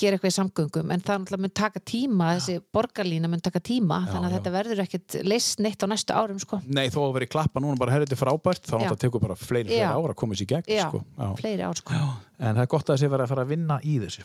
gera 0.00 0.16
eitthvað 0.16 0.30
í 0.30 0.34
samgöngum, 0.36 0.92
en 0.94 1.02
það 1.04 1.18
náttúrulega 1.20 1.42
mun 1.44 1.52
taka 1.60 1.80
tíma, 1.90 2.28
þessi 2.38 2.54
borgarlína 2.72 3.28
mun 3.28 3.42
taka 3.44 3.60
tíma, 3.60 3.98
Já, 4.06 4.12
þannig 4.14 4.28
að 4.28 4.30
já. 4.30 4.36
þetta 4.38 4.52
verður 4.54 4.82
ekkit 4.86 5.16
leist 5.28 5.60
neitt 5.60 5.82
á 5.84 5.86
næstu 5.90 6.14
árum, 6.16 6.38
sko. 6.40 6.60
Nei, 6.72 6.86
þó 6.94 7.00
að 7.08 7.12
vera 7.18 7.26
í 7.26 7.32
klappa 7.34 7.60
núna 7.60 7.76
bara 7.82 7.92
herrið 7.98 8.08
þetta 8.08 8.16
er 8.16 8.22
frábært, 8.22 8.62
þá 8.64 8.72
náttúrulega 8.78 9.02
tekur 9.02 9.24
bara 9.26 9.36
fleiri, 9.36 9.68
fleiri 9.74 9.90
ára 9.90 10.14
að 10.14 10.16
koma 10.22 10.38
sér 10.38 10.46
í 10.46 10.50
gegn 10.54 10.72
Já, 10.72 10.86
sko. 10.88 11.02
Já. 11.18 11.26
fleiri 11.42 11.66
ár, 11.68 11.82
sko. 11.82 11.98
en 12.38 12.54
það 12.56 12.62
er 12.64 12.70
gott 12.72 12.86
að 12.88 12.96
þessi 12.96 13.10
vera 13.12 13.26
að 13.26 13.34
fara 13.34 13.44
að 13.44 13.52
vinna 13.52 13.80
í 13.84 13.98
þessu 14.06 14.24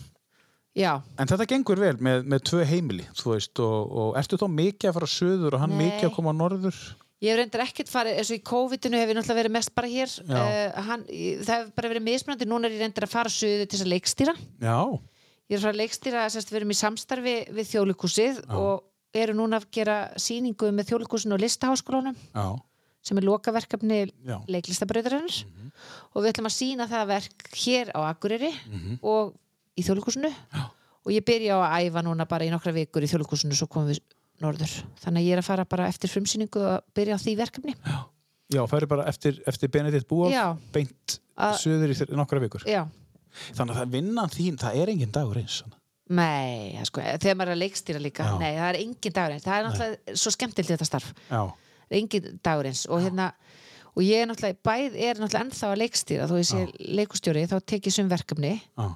Já, 0.76 0.92
En 1.18 1.28
þetta 1.32 1.46
gengur 1.48 1.80
vel 1.80 1.96
með, 2.04 2.26
með 2.28 2.42
tvö 2.50 2.66
heimili 2.68 3.06
þú 3.16 3.32
veist, 3.32 3.60
og, 3.64 3.92
og 3.96 4.18
ertu 4.20 4.36
þá 4.42 4.48
mikið 4.52 4.90
að 4.90 4.96
fara 4.98 5.08
söður 5.08 5.56
og 5.56 5.62
hann 5.64 5.72
Nei. 5.78 5.86
mikið 5.86 6.10
að 6.10 6.16
koma 6.18 6.34
á 6.36 6.40
norður? 6.42 6.80
Ég 7.24 7.32
hef 7.32 7.38
reyndar 7.40 7.64
ekkert 7.64 7.90
farið, 7.90 8.18
eins 8.20 8.30
og 8.34 8.36
í 8.36 8.44
COVID-inu 8.52 9.00
hef 9.00 9.10
ég 9.10 9.16
náttúrulega 9.16 9.40
verið 9.40 9.54
mest 9.56 9.72
bara 9.74 9.88
hér. 9.88 10.12
Uh, 10.28 10.82
hann, 10.90 11.06
það 11.08 11.54
hefur 11.56 11.70
bara 11.80 11.92
verið 11.94 12.04
mismunandi. 12.10 12.48
Núna 12.52 12.68
er 12.68 12.76
ég 12.76 12.82
reyndar 12.84 13.06
að 13.08 13.14
fara 13.16 13.32
suðu 13.32 13.64
til 13.64 13.72
þess 13.78 13.86
að 13.86 13.92
leikstýra. 13.94 14.34
Já, 14.62 14.76
ég 15.48 15.56
er 15.56 15.64
fara 15.64 15.72
að 15.74 15.80
leikstýra, 15.80 16.26
sérst, 16.36 16.52
við 16.52 16.60
erum 16.60 16.74
í 16.76 16.78
samstarfi 16.82 17.36
við 17.56 17.70
þjóðlikúsið 17.72 18.42
og 18.60 18.84
eru 19.16 19.38
núna 19.40 19.62
að 19.64 19.70
gera 19.80 19.96
sýningu 20.20 20.74
með 20.76 20.92
þjóðlikúsinu 20.92 21.38
og 21.38 21.42
listaháskólunum 21.46 22.20
já, 22.36 22.46
sem 23.06 23.22
er 23.22 23.28
lokaverkefni 23.30 24.02
Já. 24.28 24.38
leiklistabröðurinnar 24.52 25.40
og 26.12 26.20
við 26.20 26.30
ætlum 26.34 26.50
að 26.52 26.56
sína 26.60 26.88
það 26.92 27.08
verk 27.14 27.48
hér 27.64 27.94
á 27.96 28.00
Akureyri 28.12 28.52
Mhm. 28.68 29.00
og 29.08 29.32
í 29.76 29.84
þjóðlikúsinu 29.86 30.32
og 31.06 31.14
ég 31.14 31.26
byrja 31.28 31.58
á 31.58 31.60
að 31.68 31.88
æfa 31.90 32.04
núna 32.06 32.26
bara 32.30 32.48
í 32.48 32.52
nokkra 32.54 32.74
vikur 32.76 33.06
í 33.06 33.10
þjóðlikúsinu 33.12 33.56
svo 33.58 33.68
komum 33.72 33.92
við 33.92 34.02
norður. 34.42 34.74
Þannig 35.04 35.22
að 35.22 35.28
ég 35.30 35.36
er 35.38 35.42
að 35.44 35.48
fara 35.48 35.66
bara 35.70 35.88
eftir 35.88 36.12
frumsýningu 36.12 36.64
að 36.66 36.78
byrja 36.98 37.16
á 37.16 37.24
því 37.24 37.36
verkefni. 37.40 37.76
Já, 38.54 38.62
færi 38.70 38.88
bara 38.90 39.06
eftir, 39.10 39.40
eftir 39.48 39.72
Benedikt 39.74 40.12
Já. 40.32 40.56
beint 40.74 41.20
Að- 41.38 41.58
söður 41.60 41.92
í 41.92 42.16
nokkra 42.16 42.40
vikur. 42.40 42.64
Já, 42.68 42.86
Þannig 43.56 43.76
að 43.76 43.80
það 43.82 43.92
vinnan 43.96 44.32
þín, 44.32 44.58
það 44.62 44.78
er 44.82 44.92
engin 44.94 45.12
dagur 45.12 45.38
eins 45.42 45.62
svona. 45.62 45.76
nei, 46.08 46.80
sko, 46.86 47.02
þegar 47.02 47.36
maður 47.36 47.50
er 47.52 47.56
að 47.56 47.62
leikstýra 47.64 48.00
líka. 48.02 48.24
Já. 48.24 48.40
nei, 48.40 48.54
það 48.56 48.70
er 48.70 48.78
engin 48.80 49.16
dagur 49.16 49.34
eins, 49.34 49.44
það 49.44 49.58
er 49.58 49.66
náttúrulega 49.66 50.16
svo 50.22 50.32
skemmtilegt 50.32 50.72
þetta 50.72 50.86
starf, 50.86 51.14
Já, 51.32 51.42
engin 51.92 52.40
dagur 52.46 52.66
eins. 52.70 52.86
Og 52.88 53.02
hérna, 53.02 53.34
og 53.96 54.04
ég 54.04 54.22
er 54.22 54.28
náttúrulega 54.30 54.62
bæð 54.64 54.96
er 54.96 55.16
náttúrulega 55.20 55.44
ennþá 55.46 55.72
að 55.74 55.82
leikstýra, 55.82 56.28
þó 56.30 56.36
ég 56.40 56.48
sé 56.52 56.62
leikustjóri, 56.96 57.48
þá 57.50 57.58
tek 57.66 57.90
ég 57.90 57.94
sum 57.98 58.08
verkefni. 58.10 58.62
Já, 58.78 58.96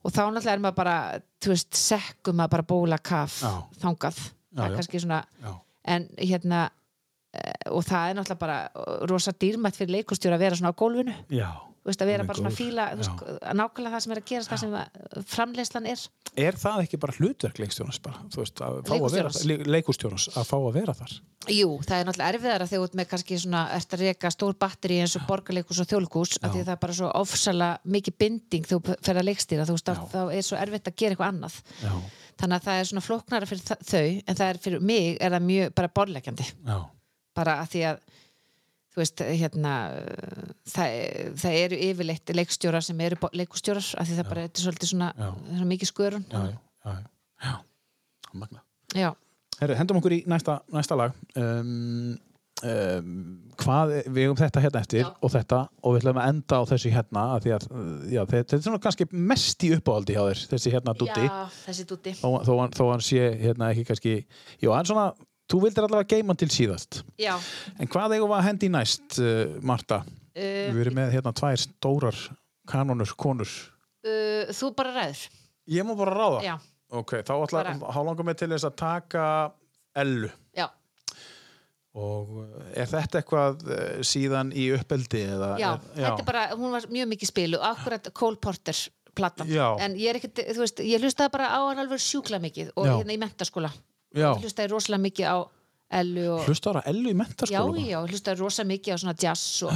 og 0.00 0.12
þá 0.14 0.20
náttúrulega 0.24 0.54
er 0.54 0.62
maður 0.64 0.78
bara, 0.80 0.96
þú 1.42 1.52
veist, 1.54 1.70
sekkum 1.76 2.38
maður 2.40 2.54
bara 2.56 2.68
bóla 2.72 2.98
kaf 2.98 3.40
Já. 3.44 3.52
þangað, 3.82 4.20
Já, 4.56 4.62
svona 5.04 5.22
en 5.90 6.06
hérna 6.18 6.62
eh, 7.34 7.72
og 7.72 7.84
það 7.86 8.10
er 8.10 8.18
náttúrulega 8.18 8.44
bara 8.44 9.06
rosa 9.10 9.32
dýrmætt 9.32 9.78
fyrir 9.78 9.98
leikustjóri 9.98 10.36
að 10.36 10.44
vera 10.46 10.60
svona 10.60 10.72
á 10.72 10.80
gólfinu 10.80 11.16
já. 11.32 11.50
Veist, 11.86 12.02
að 12.04 12.10
vera 12.10 12.22
er 12.24 12.28
bara 12.28 12.38
svona 12.40 12.50
fíla 12.52 12.84
veist, 12.98 13.22
að 13.40 13.56
nákvæmlega 13.60 13.94
það 13.94 14.02
sem 14.04 14.12
er 14.14 14.20
að 14.20 14.26
gerast 14.30 14.50
það 14.52 14.60
sem 14.60 14.74
að 14.76 15.24
framleiðslan 15.34 15.86
er. 15.90 16.02
Er 16.44 16.58
það 16.60 16.82
ekki 16.84 16.98
bara 17.02 17.14
hlutverk 17.16 17.58
leikstjónans 17.62 18.00
bara, 18.04 18.20
þú 18.30 18.42
veist, 18.42 18.60
að 18.60 18.76
fá 18.86 18.94
að 18.94 19.06
vera 19.14 19.30
Leikustjórans. 19.30 19.46
le- 19.48 19.72
leikustjórans, 19.74 20.26
að 20.36 20.48
fá 20.50 20.56
að 20.60 20.72
vera 20.76 20.94
þar? 21.00 21.14
Jú, 21.50 21.68
það 21.88 21.96
er 21.96 22.04
náttúrulega 22.10 22.34
erfiðara 22.34 22.66
þegar 22.68 22.82
þú 22.82 22.88
ert 22.90 22.98
með 23.00 23.08
kannski 23.14 23.38
svona, 23.40 23.62
ert 23.78 23.94
að 23.96 24.04
reka 24.04 24.30
stór 24.36 24.54
batteri 24.60 25.00
eins 25.00 25.16
og 25.16 25.24
borgarleikus 25.30 25.80
og 25.80 25.88
þjóðleikus 25.90 26.36
af 26.44 26.52
því 26.52 26.60
að 26.60 26.68
það 26.68 26.74
er 26.76 26.82
bara 26.84 26.96
svo 27.00 27.10
ofsalega 27.16 27.92
mikið 27.96 28.18
binding 28.20 28.68
þú 28.70 28.80
fer 29.00 29.16
að 29.22 29.28
leikstýra, 29.30 29.64
þú 29.66 29.76
veist, 29.78 29.90
þá, 30.12 30.20
er 30.36 30.42
svo 30.44 30.60
erfitt 30.60 30.90
að 30.92 30.96
gera 31.00 31.16
eitthvað 31.16 31.32
annað. 31.32 31.60
Já, 31.80 31.92
Þannig 32.40 32.56
að 32.56 32.64
það 32.64 32.78
er 32.80 32.86
svona 32.88 33.04
flóknara 33.04 33.46
fyrir 33.50 33.64
þa- 33.68 33.82
þau, 33.84 34.22
en 34.28 34.36
það 34.38 34.46
er 34.50 34.58
fyrir 34.64 34.80
mig 34.80 35.16
er 35.20 35.30
það 35.34 35.42
mjög 35.48 35.74
bara 35.76 35.88
borlegjandi, 35.98 36.46
já, 36.64 36.76
bara 37.36 37.56
að 37.60 37.68
því 37.74 37.82
að 37.90 37.98
þú 38.90 39.00
veist, 39.02 39.22
hérna 39.40 39.74
það, 40.70 40.94
það 41.42 41.58
eru 41.64 41.80
yfirleitt 41.90 42.32
leikstjórar 42.34 42.84
sem 42.86 43.02
eru 43.06 43.18
leikustjórar, 43.38 43.86
af 44.02 44.08
því 44.08 44.18
það 44.20 44.30
bara 44.32 44.46
er 44.48 44.64
svolítið 44.64 44.92
svona, 44.94 45.12
Já. 45.18 45.28
er 45.58 45.68
mikið 45.74 45.92
skörun. 45.92 46.24
já, 46.30 46.40
já, 46.40 46.56
já, 46.84 46.96
já. 46.96 47.04
já. 47.50 47.54
Magna. 48.32 48.64
Já. 48.94 49.12
Herru, 49.60 49.74
hendum 49.76 49.98
okkur 50.00 50.14
í 50.16 50.20
næsta, 50.30 50.60
næsta 50.72 50.96
lag 50.96 51.14
um, 51.36 52.14
um, 52.64 53.14
hvað, 53.60 53.92
við 54.08 54.22
hefum 54.24 54.38
þetta 54.40 54.62
hérna 54.64 54.80
eftir 54.84 55.02
Já. 55.02 55.08
og 55.20 55.32
þetta 55.34 55.58
og 55.84 55.94
við 55.94 56.00
ætlum 56.00 56.20
að 56.22 56.28
enda 56.32 56.60
á 56.60 56.62
þessu 56.70 56.92
hérna 56.94 57.24
af 57.36 57.42
því 57.44 57.52
að, 57.56 57.66
já, 58.14 58.20
þetta 58.30 58.56
er 58.56 58.62
svona 58.64 58.80
kannski 58.86 59.06
mest 59.12 59.66
í 59.66 59.72
uppáhaldi 59.76 60.16
hjá 60.16 60.22
þér, 60.30 60.44
þessi 60.54 60.72
hérna 60.74 60.94
dúti 60.96 61.26
Já, 61.26 61.34
þessi 61.66 61.86
dúti. 61.90 62.14
þó, 62.22 62.28
þó, 62.48 62.52
þó 62.78 62.84
hann 62.94 63.04
sé 63.04 63.26
hérna 63.42 63.70
ekki 63.74 63.84
kannski 63.90 64.14
já, 64.64 64.70
en 64.78 64.88
svona, 64.88 65.06
þú 65.50 65.60
vildir 65.64 65.86
allavega 65.86 66.16
geima 66.16 66.36
til 66.38 66.50
síðast 66.52 67.02
Já. 67.20 67.34
en 67.78 67.90
hvað 67.90 68.16
eigum 68.16 68.30
við 68.30 68.38
að 68.38 68.46
hendi 68.48 68.70
næst, 68.72 69.18
uh, 69.18 69.58
Marta? 69.66 70.02
Uh, 70.30 70.70
Við 70.70 70.84
erum 70.84 70.98
með 71.00 71.14
hérna 71.16 71.34
tvær 71.36 71.58
stórar 71.58 72.18
kanonur, 72.70 73.14
konur 73.18 73.50
uh, 73.50 74.50
þú 74.54 74.74
bara 74.78 74.94
ræður. 74.94 75.24
Ég 75.70 75.86
má 75.86 75.94
bara 75.98 76.14
ráða? 76.14 76.44
Já. 76.46 76.54
Ok, 76.90 77.20
þá 77.22 77.34
þá 77.46 78.00
langar 78.02 78.26
mig 78.26 78.38
til 78.38 78.50
þess 78.50 78.66
að 78.66 78.78
taka 78.80 79.24
Ellu 80.00 80.30
Já. 80.56 80.66
og 81.94 82.32
uh, 82.42 82.46
er 82.74 82.88
þetta 82.90 83.20
eitthvað 83.20 83.66
uh, 83.66 84.00
síðan 84.06 84.54
í 84.54 84.70
uppeldi? 84.74 85.26
Eða, 85.34 85.52
Já, 85.60 85.68
er, 85.74 86.00
þetta 86.00 86.24
er 86.24 86.30
bara, 86.32 86.46
hún 86.54 86.74
var 86.74 86.88
mjög 86.90 87.12
mikið 87.14 87.32
spilu 87.32 87.62
akkurat 87.70 88.10
Cole 88.14 88.40
Porter 88.42 88.80
platan 89.14 89.50
Já. 89.50 89.66
en 89.82 89.94
ég 89.98 90.12
er 90.12 90.18
ekkert, 90.20 90.42
þú 90.54 90.64
veist, 90.64 90.82
ég 90.86 91.02
hlustaði 91.02 91.34
bara 91.34 91.50
á 91.54 91.60
hann 91.66 91.82
alveg 91.82 92.02
sjúkla 92.02 92.38
mikið 92.42 92.72
og 92.76 92.86
Já. 92.86 92.94
hérna 92.96 93.14
í 93.14 93.20
mentaskóla 93.22 93.70
Já, 93.70 93.78
hlustaði 94.14 94.70
rosalega 94.72 95.04
mikið 95.06 95.26
á 95.30 95.36
Ellu 96.00 96.24
og, 96.36 96.44
hlustar 96.46 96.78
að 96.78 96.88
Ellu 96.92 97.08
í 97.10 97.14
já, 97.14 97.18
mentaskóla? 97.18 97.80
já, 97.82 97.86
ég 97.90 98.10
hlustaði 98.12 98.40
rosalega 98.40 98.70
mikið 98.74 98.94
á 98.94 98.98
svona 99.02 99.16
jazz 99.18 99.62
og, 99.66 99.72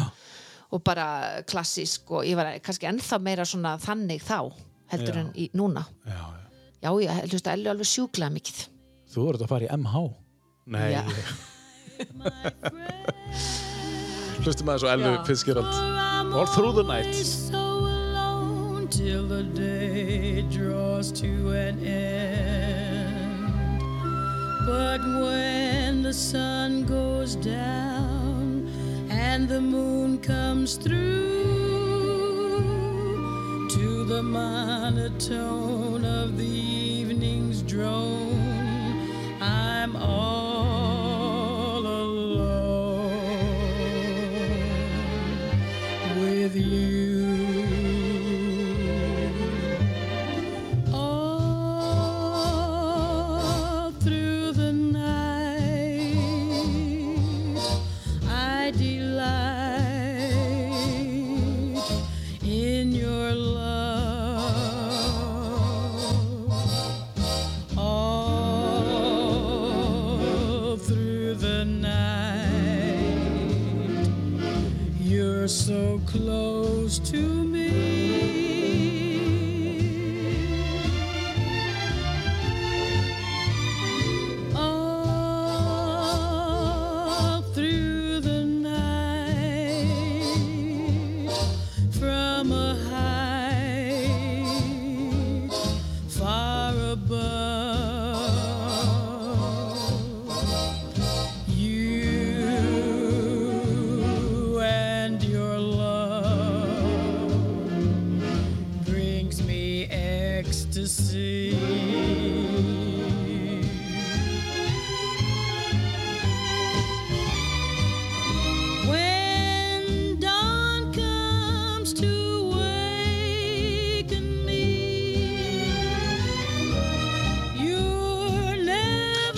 og 0.75 0.85
bara 0.87 1.07
klassísk 1.51 2.11
og 2.15 2.27
ég 2.27 2.39
var 2.39 2.53
kannski 2.65 2.87
ennþá 2.91 3.19
meira 3.23 3.47
svona 3.49 3.73
þannig 3.83 4.23
þá 4.23 4.39
heldur 4.95 5.15
Já. 5.17 5.21
en 5.25 5.33
í 5.35 5.49
núna 5.59 5.83
Já, 6.07 6.19
já. 6.19 6.39
já, 6.87 6.91
ég 7.03 7.33
hlustaði 7.33 7.55
Ellu 7.59 7.69
alveg 7.75 7.91
sjúkla 7.91 8.31
mikið 8.35 8.59
Þú 9.15 9.27
verður 9.29 9.47
að 9.47 9.53
fara 9.55 9.67
í 9.67 9.73
MH 9.79 9.97
Nei 10.75 10.89
Já. 10.95 11.03
Hlustum 14.45 14.69
að 14.71 14.75
þessu 14.79 14.89
Ellu 14.95 15.13
Já. 15.15 15.21
Fitzgerald 15.29 15.75
All 16.35 16.49
through 16.55 16.75
the 16.75 16.87
night 16.87 17.15
till 18.95 19.27
the 19.27 19.43
day 19.43 20.43
draws 20.43 21.11
to 21.11 21.27
an 21.51 21.85
end. 21.85 22.84
But 24.67 25.01
when 25.03 26.03
the 26.03 26.15
sun 26.15 26.87
goes 26.87 27.37
down 27.37 28.67
and 29.11 29.47
the 29.47 29.61
moon 29.61 30.19
comes 30.19 30.77
through 30.77 31.29
to 33.69 34.05
the 34.05 34.23
monotone 34.23 36.07
of 36.07 36.39
the 36.39 36.47
evening's 36.47 37.61
drone, 37.61 39.11
I'm 39.43 39.97
all 39.97 41.81
alone 41.87 43.05
with 46.19 46.57
you. 46.57 46.94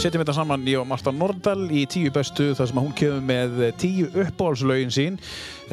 Setjum 0.07 0.23
þetta 0.23 0.35
saman 0.37 0.67
ég 0.71 0.79
og 0.79 0.87
Marta 0.87 1.11
Nordal 1.11 1.65
í 1.75 1.81
tíu 1.91 2.13
bestu 2.15 2.53
þar 2.55 2.69
sem 2.71 2.79
hún 2.79 2.93
kemur 2.95 3.25
með 3.27 3.57
tíu 3.81 4.07
uppáhaldslögin 4.23 4.93
sín 4.95 5.17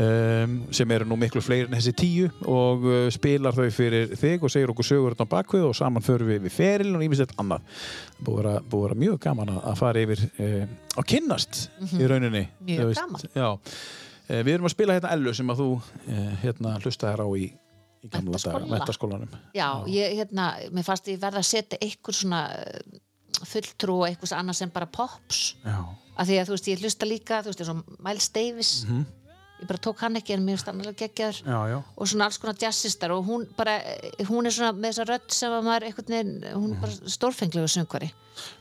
um, 0.01 0.55
sem 0.73 0.93
eru 0.95 1.05
nú 1.05 1.17
miklu 1.21 1.43
fleiri 1.43 1.67
en 1.67 1.75
þessi 1.75 1.93
tíu 1.99 2.29
og 2.49 2.87
uh, 2.87 2.95
spilar 3.13 3.53
þau 3.53 3.67
fyrir 3.75 4.15
þig 4.17 4.47
og 4.47 4.53
segir 4.53 4.73
okkur 4.73 4.87
sögur 4.87 5.13
hérna 5.13 5.27
á 5.29 5.33
bakvið 5.35 5.67
og 5.67 5.77
saman 5.77 6.05
förum 6.05 6.31
við 6.31 6.47
við 6.47 6.55
feril 6.55 6.95
og 6.97 7.05
ímislegt 7.05 7.37
annað 7.43 7.67
búið 8.25 8.49
að 8.55 8.73
vera, 8.73 8.99
mjög 9.03 9.21
gaman 9.27 9.53
að 9.59 9.77
fara 9.83 10.03
yfir 10.07 10.25
uh, 10.31 10.65
og 10.97 11.09
kynnast 11.13 11.61
í 11.93 12.09
rauninni. 12.09 12.47
Mjög 12.65 12.89
veist. 12.89 13.03
gaman. 13.03 13.29
Já. 13.37 13.47
Uh, 13.53 14.41
við 14.41 14.53
erum 14.55 14.71
að 14.71 14.75
spila 14.79 14.97
hérna 14.97 15.13
Ellu 15.13 15.37
sem 15.37 15.53
að 15.53 15.61
þú 15.61 15.71
uh, 15.77 16.27
hérna 16.41 16.75
hlustaðir 16.81 17.21
á 17.21 17.27
í, 17.37 17.47
í 18.01 18.09
gamla 18.09 18.41
daga, 18.41 18.65
Menntaskóla. 18.65 18.75
mentaskólanum 18.79 19.39
Já, 19.53 19.67
ég, 19.93 20.19
hérna, 20.23 20.53
mér 20.73 20.89
fannst 20.89 21.13
ég 21.13 21.21
verða 21.21 21.45
að 21.45 21.51
setja 21.53 21.83
einhver 21.83 22.23
svona 22.23 22.45
eh, 22.57 23.01
fulltrú 23.41 24.01
og 24.01 24.07
eitthvað 24.09 24.37
annað 24.39 24.55
sem 24.61 24.69
bara 24.69 24.85
pops 24.85 25.55
Já. 25.65 25.79
af 26.17 26.27
því 26.27 26.39
að 26.39 26.45
þú 26.47 26.55
veist, 26.57 26.67
ég 26.67 26.79
hlusta 26.83 27.05
líka 27.09 27.41
þú 27.43 27.51
veist, 27.51 27.61
eins 27.61 27.69
og 27.69 27.99
Miles 28.03 28.29
Davis 28.29 28.71
ég 29.63 29.67
bara 29.69 29.79
tók 29.79 29.99
hann 30.03 30.15
ekki 30.19 30.33
en 30.33 30.45
mér 30.45 30.57
Mhm. 30.59 31.45
Já, 31.45 31.69
já. 31.71 31.83
og 31.97 32.07
svona 32.07 32.25
alls 32.25 32.37
konar 32.37 32.55
jazzistar 32.59 33.11
og 33.11 33.25
hún 33.25 33.47
bara, 33.55 33.79
hún 34.27 34.45
er 34.45 34.51
svona 34.51 34.73
með 34.73 34.91
þessa 34.93 35.05
rödd 35.07 35.31
sem 35.31 35.51
að 35.51 35.63
maður 35.63 35.83
einhvern 35.87 36.07
veginn, 36.09 36.43
hún 36.53 36.71
er 36.71 36.75
Mhm. 36.75 36.81
bara 36.81 36.91
stórfenglegu 37.09 37.67
söngvari, 37.67 38.11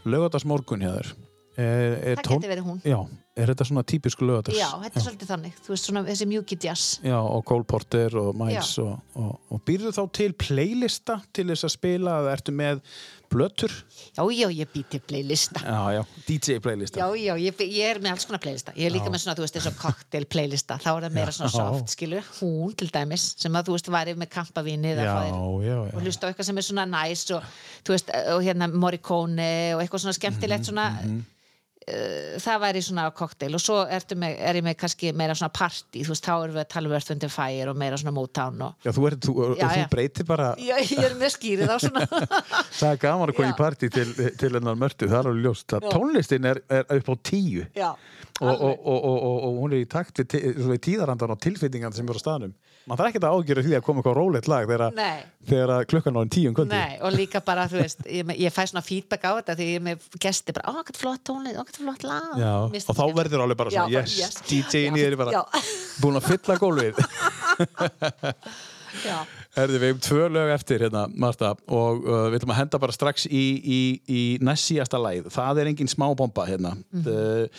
Lögadags 0.06 0.44
morgun 0.44 0.80
hjá 0.80 0.92
þér 0.94 1.12
er, 1.58 1.92
er 2.12 2.16
það 2.16 2.22
tón- 2.22 2.40
geti 2.40 2.48
verið 2.48 2.64
hún 2.64 2.80
Já, 2.84 3.08
er 3.36 3.46
þetta 3.46 3.64
svona 3.66 3.82
típisku 3.84 4.24
lögadags? 4.24 4.56
Já, 4.56 4.70
þetta 4.80 4.96
er 4.96 5.02
svolítið 5.02 5.26
þannig, 5.26 5.52
þú 5.60 5.68
veist 5.68 5.84
svona 5.90 6.04
þessi 6.06 6.26
mjúki 6.26 6.58
jazz 6.62 7.00
Já, 7.02 7.18
og 7.20 7.44
Cole 7.44 7.64
Porter 7.64 8.16
og 8.16 8.34
Miles 8.36 8.76
Já. 8.78 8.82
og, 8.82 9.00
og, 9.16 9.40
og 9.50 9.64
býrðu 9.64 9.92
þá 9.92 10.12
til 10.12 10.32
playlista 10.32 11.20
til 11.32 11.46
þess 11.46 11.64
að 11.64 11.70
spila 11.70 12.10
eða 12.22 12.32
ertu 12.38 12.52
með 12.54 12.80
blötur? 13.32 13.72
Já, 14.12 14.22
já, 14.36 14.46
ég 14.52 14.68
bý 14.72 14.82
til 14.92 15.00
playlista. 15.08 15.62
Já, 15.64 15.80
já, 15.96 16.02
DJ 16.28 16.60
playlista. 16.64 17.00
Já, 17.00 17.06
já, 17.16 17.34
ég, 17.40 17.62
ég 17.64 17.88
er 17.88 18.00
með 18.04 18.14
alls 18.14 18.28
konar 18.28 18.42
playlista. 18.44 18.74
Ég 18.76 18.90
er 18.90 18.94
líka 18.94 19.10
með 19.12 19.24
svona, 19.24 19.36
þú 19.38 19.46
veist, 19.46 19.58
eins 19.58 19.68
og 19.70 19.78
cocktail 19.80 20.28
playlista. 20.28 20.78
Þá 20.82 20.90
er 20.92 21.06
það 21.06 21.16
meira 21.16 21.34
svona 21.36 21.50
Já. 21.50 21.56
soft, 21.56 21.94
skilur 21.96 22.30
Hún, 22.38 22.76
til 22.78 22.90
dæmis, 22.92 23.26
sem 23.40 23.58
að 23.58 23.68
þú 23.70 23.76
veist, 23.78 23.92
væri 23.96 24.16
með 24.20 24.32
kampavíni 24.36 24.92
Já, 24.92 25.04
já, 25.08 25.12
já, 25.64 25.76
og 25.88 26.00
hlusta 26.02 26.28
á 26.28 26.30
eitthvað 26.30 26.48
sem 26.50 26.60
er 26.60 26.66
svona 26.68 26.86
næs 26.90 27.24
og, 27.32 27.52
þú 27.86 27.96
veist, 27.96 28.12
og 28.34 28.42
hérna 28.44 28.68
Morricone 28.72 29.50
og 29.76 29.82
eitthvað 29.82 30.04
svona 30.04 30.16
skemmtilegt 30.18 30.68
svona 30.68 30.88
uh, 31.00 31.20
það 32.42 32.60
væri 32.62 32.82
svona 32.84 33.04
cocktail 33.16 33.56
og 33.58 33.62
svo 33.62 33.78
með, 34.18 34.36
er 34.38 34.58
ég 34.60 34.64
með 34.66 34.76
kannski 34.82 35.12
meira 35.18 35.34
svona 35.38 35.52
party, 35.56 36.02
þú 36.04 36.12
veist, 36.14 36.26
þá 36.26 36.32
erum 36.36 36.56
við 36.56 36.62
að 36.62 36.68
tala 36.74 36.90
um 36.90 36.94
Earth, 36.96 37.10
Wind 37.10 37.26
and 37.26 37.34
Fire 37.34 37.70
og 37.72 37.80
meira 37.82 37.98
svona 38.00 38.14
Motown 38.16 38.64
og 38.68 38.86
Já, 38.86 38.92
þú, 38.94 39.06
er, 39.08 39.16
þú, 39.26 39.34
Já, 39.58 39.66
þú 39.66 39.80
já. 39.82 39.86
breytir 39.94 40.28
bara 40.28 40.48
Já, 40.62 40.74
ég 40.78 41.04
er 41.08 41.16
með 41.20 41.34
skýrið 41.36 41.72
á 41.74 41.76
svona 41.82 42.06
Það 42.80 42.88
er 42.92 43.00
gaman 43.06 43.32
að 43.32 43.38
koma 43.40 43.50
í 43.52 43.58
partí 43.58 43.90
til, 43.92 44.08
til 44.38 44.52
hennar 44.54 44.78
mörtu, 44.78 45.08
það 45.10 45.18
er 45.18 45.30
alveg 45.32 45.46
ljóst. 45.48 45.74
Að 45.76 45.88
tónlistin 45.92 46.48
er, 46.52 46.60
er 46.72 46.86
upp 46.98 47.10
á 47.10 47.14
tíu. 47.26 47.64
Og, 48.42 48.48
og, 48.48 48.62
og, 48.62 48.78
og, 48.88 49.16
og, 49.22 49.36
og 49.46 49.58
hún 49.62 49.74
er 49.76 49.82
í 49.84 49.88
takt 49.90 50.18
við, 50.22 50.28
tí- 50.32 50.44
svona 50.56 50.78
í 50.78 50.82
tíðarandan 50.82 51.34
og 51.34 51.40
tilfinningan 51.42 51.94
sem 51.94 52.08
eru 52.08 52.18
á 52.18 52.24
staðnum 52.24 52.54
Man 52.88 52.98
þarf 52.98 53.12
ekki 53.12 53.20
að 53.22 53.36
ágjöra 53.36 53.62
því 53.62 53.74
að 53.78 53.84
koma 53.86 54.00
eitthvað 54.02 54.16
rólegt 54.18 54.48
lag 54.50 54.66
þegar, 54.66 54.96
þegar 55.46 55.84
klukkan 55.92 56.18
á 56.18 56.22
tíu 56.34 56.50
um 56.50 56.56
kvöldi 56.56 56.74
Nei, 56.74 56.96
og 57.06 57.14
líka 57.14 57.42
bara, 57.46 57.68
þú 57.70 57.78
veist, 57.78 58.02
ég, 58.10 58.32
ég 58.42 58.54
fæ 58.54 58.62
svona 58.66 58.82
feedback 58.82 59.22
á 59.22 59.32
þetta 59.38 59.56
því 59.60 59.68
ég 59.68 59.78
er 59.78 59.84
með 59.86 60.08
gesti 60.24 60.56
bara, 60.56 60.72
ó, 60.72 60.82
hvað 60.82 60.98
flott 60.98 61.22
tónlið, 61.30 61.60
ó, 61.60 61.62
hvað 61.68 61.78
flott 61.78 62.06
lag 62.08 62.42
Já, 62.42 62.52
og 62.82 62.98
þá 62.98 63.04
verður 63.20 63.44
alveg 63.46 63.60
bara 63.62 63.74
Já, 63.74 63.78
svona, 63.84 63.94
bara, 63.94 64.10
yes, 64.10 64.18
yes. 64.18 64.42
DJ-in 64.50 64.98
í 64.98 65.02
Já, 65.02 65.06
þér 65.06 65.16
er 65.16 65.22
bara 65.22 65.36
já. 65.38 65.42
búin 66.02 66.18
að 66.18 66.28
fylla 66.32 66.58
gólfið. 66.62 67.02
Já, 69.02 69.16
Herði, 69.56 69.78
við 69.80 69.88
hefum 69.88 70.02
tvö 70.04 70.26
lög 70.34 70.50
eftir 70.52 70.82
hérna, 70.84 71.06
Marta, 71.16 71.54
og 71.72 72.02
uh, 72.04 72.26
við 72.32 72.40
ætlum 72.40 72.52
að 72.52 72.60
henda 72.60 72.80
bara 72.82 72.94
strax 72.96 73.24
í, 73.28 73.44
í, 73.62 73.80
í 74.04 74.20
næst 74.44 74.68
síðasta 74.68 75.00
læð. 75.00 75.30
Það 75.32 75.62
er 75.62 75.70
engin 75.72 75.90
smá 75.92 76.06
bomba 76.18 76.44
hérna. 76.50 76.74
Mhm. 76.92 77.56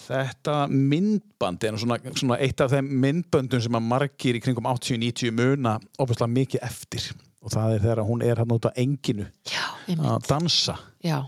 Þetta 0.00 0.54
myndband 0.72 1.64
er 1.68 1.78
svona, 1.80 1.98
svona 2.16 2.38
eitt 2.42 2.60
af 2.64 2.72
þeim 2.72 2.88
myndböndum 3.02 3.62
sem 3.62 3.76
að 3.78 3.88
margir 3.90 4.38
í 4.38 4.42
kringum 4.42 4.68
80-90 4.70 5.34
muna 5.36 5.76
opaslega 6.00 6.32
mikið 6.34 6.64
eftir. 6.66 7.10
Og 7.40 7.52
það 7.54 7.74
er 7.74 7.84
þegar 7.86 8.04
hún 8.08 8.24
er 8.26 8.40
hann 8.42 8.54
út 8.56 8.68
á 8.68 8.72
enginu 8.76 9.26
já, 9.48 9.64
að 9.96 10.26
dansa. 10.28 10.76
já 11.04 11.20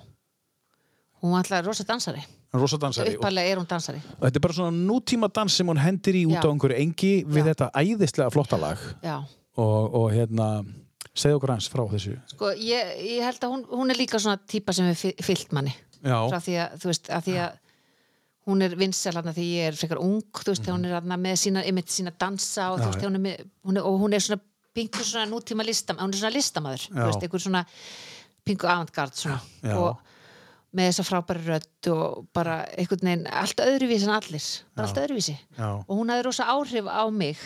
Hún 1.23 1.37
var 1.37 1.45
alltaf 1.45 1.67
rosa 1.67 1.85
dansari 1.87 2.25
Rosa 2.53 2.77
dansari. 2.77 3.15
Uppalega 3.17 3.49
er 3.49 3.61
hún 3.61 3.69
dansari 3.69 4.01
og 4.19 4.27
þetta 4.27 4.37
er 4.37 4.45
bara 4.45 4.57
svona 4.59 4.77
nútíma 4.77 5.31
dans 5.33 5.55
sem 5.57 5.69
hún 5.71 5.81
hendir 5.81 6.19
í 6.19 6.27
út 6.29 6.43
á 6.43 6.45
Já. 6.45 6.51
einhverju 6.51 6.81
engi 6.83 7.13
við 7.25 7.47
Já. 7.47 7.49
þetta 7.53 7.69
æðislega 7.81 8.35
flotta 8.35 8.59
lag. 8.61 8.83
Og, 9.57 9.95
og 9.95 10.07
hérna 10.13 10.49
segð 11.15 11.39
okkur 11.39 11.53
hans 11.55 11.69
frá 11.73 11.83
þessu 11.93 12.15
sko, 12.33 12.53
ég, 12.57 12.93
ég 13.05 13.25
held 13.27 13.43
að 13.45 13.55
hún, 13.55 13.65
hún 13.69 13.93
er 13.93 14.01
líka 14.01 14.21
svona 14.21 14.41
típa 14.49 14.73
sem 14.77 14.89
er 14.89 14.97
fyllt 14.97 15.53
manni 15.53 15.73
já, 15.73 16.17
frá 16.29 16.39
því 16.41 16.55
að, 16.65 16.77
þú 16.83 16.91
veist, 16.93 17.11
að 17.13 17.27
því 17.27 17.35
að 17.45 17.59
hún 18.49 18.63
er 18.67 18.77
vinsel 18.79 19.15
hann 19.19 19.33
því 19.35 19.49
ég 19.55 19.69
er 19.71 19.77
frekar 19.79 20.01
ung 20.03 20.23
þú 20.35 20.55
veist, 20.55 20.71
hún 20.71 20.87
er 20.89 20.97
hann 20.99 21.19
með 21.23 21.37
sína, 21.45 21.65
einmitt 21.67 21.93
sína 21.93 22.13
dansa 22.19 22.73
og. 22.73 22.81
Já, 22.83 22.89
veist, 22.89 23.05
hún 23.07 23.21
með, 23.23 23.45
hún 23.67 23.79
er, 23.79 23.87
og 23.87 24.01
hún 24.03 24.17
er 24.17 24.25
svona 24.25 24.43
pingu 24.73 25.05
svona 25.05 25.29
nútíma 25.31 25.67
listam, 25.67 26.01
hún 26.01 26.15
er 26.15 26.23
svona 26.23 26.35
listamaður 26.35 26.87
Já. 26.89 26.95
þú 26.97 27.05
veist, 27.11 27.27
einhver 27.27 27.45
svona 27.45 27.67
pingu 28.43 28.67
avantgard 28.67 29.15
svona. 29.19 29.39
Já. 29.63 29.77
og 29.79 30.09
með 30.73 30.89
þessa 30.89 31.05
frábæri 31.05 31.43
rödd 31.45 31.89
og 31.93 32.23
bara 32.33 32.63
einhvern 32.81 33.05
veginn, 33.05 33.27
allt 33.29 33.61
öðruvísi 33.61 34.09
en 34.09 34.15
allir 34.17 34.47
bara 34.73 34.89
allt 34.89 35.01
öðruvísi. 35.03 35.35
Og 35.61 35.93
hún 35.99 36.13
hafði 36.15 36.25
rosa 36.25 36.47
áhrif 36.49 36.89
á 36.89 37.05
mig 37.13 37.43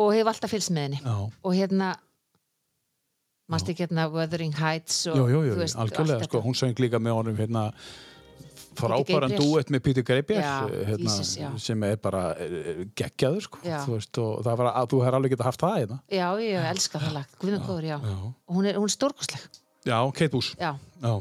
og 0.00 0.14
hef 0.16 0.30
alltaf 0.32 0.54
fylgst 0.54 0.72
með 0.72 0.88
henni. 0.88 1.02
Og 1.44 1.52
hérna 1.52 1.92
mannst 3.52 3.68
ekki 3.68 3.84
hérna 3.84 4.08
Wuthering 4.08 4.56
Heights 4.56 5.02
og, 5.10 5.18
jú, 5.20 5.26
jú, 5.28 5.42
jú, 5.50 5.56
veist, 5.60 5.76
algjörlega 5.76 6.24
sko, 6.24 6.40
hún 6.46 6.56
söng 6.56 6.78
líka 6.80 6.96
með 7.02 7.18
honum 7.18 7.36
hérna 7.36 7.66
frábæran 8.78 9.34
duett 9.38 9.70
með 9.72 9.84
Peter 9.86 10.06
Gabriel 10.06 10.42
Já, 10.42 10.54
hérna, 10.90 11.58
sem 11.62 11.86
er 11.88 12.00
bara 12.02 12.24
eh, 12.40 12.84
geggjaður 12.98 13.46
sko, 13.48 13.62
þú 13.64 13.94
veist, 13.96 14.20
og 14.22 14.42
það 14.46 14.60
var 14.60 14.70
að 14.72 14.90
þú 14.92 15.00
hefur 15.04 15.18
alveg 15.20 15.34
getað 15.36 15.50
haft 15.50 15.64
það 15.64 15.78
hérna. 15.80 16.00
já, 16.08 16.26
ég 16.44 16.68
elska 16.72 17.02
það 17.02 17.16
lag, 17.20 17.38
Guðmund 17.40 17.68
góður, 17.68 17.88
já. 17.92 17.96
Já. 18.02 18.18
og 18.24 18.58
hún 18.58 18.68
er, 18.70 18.80
er 18.80 18.94
stórkostleg. 18.96 19.48
Já, 19.84 19.98
Kate 20.12 20.32
Boos 20.32 20.52
já, 20.58 20.74
já. 21.04 21.14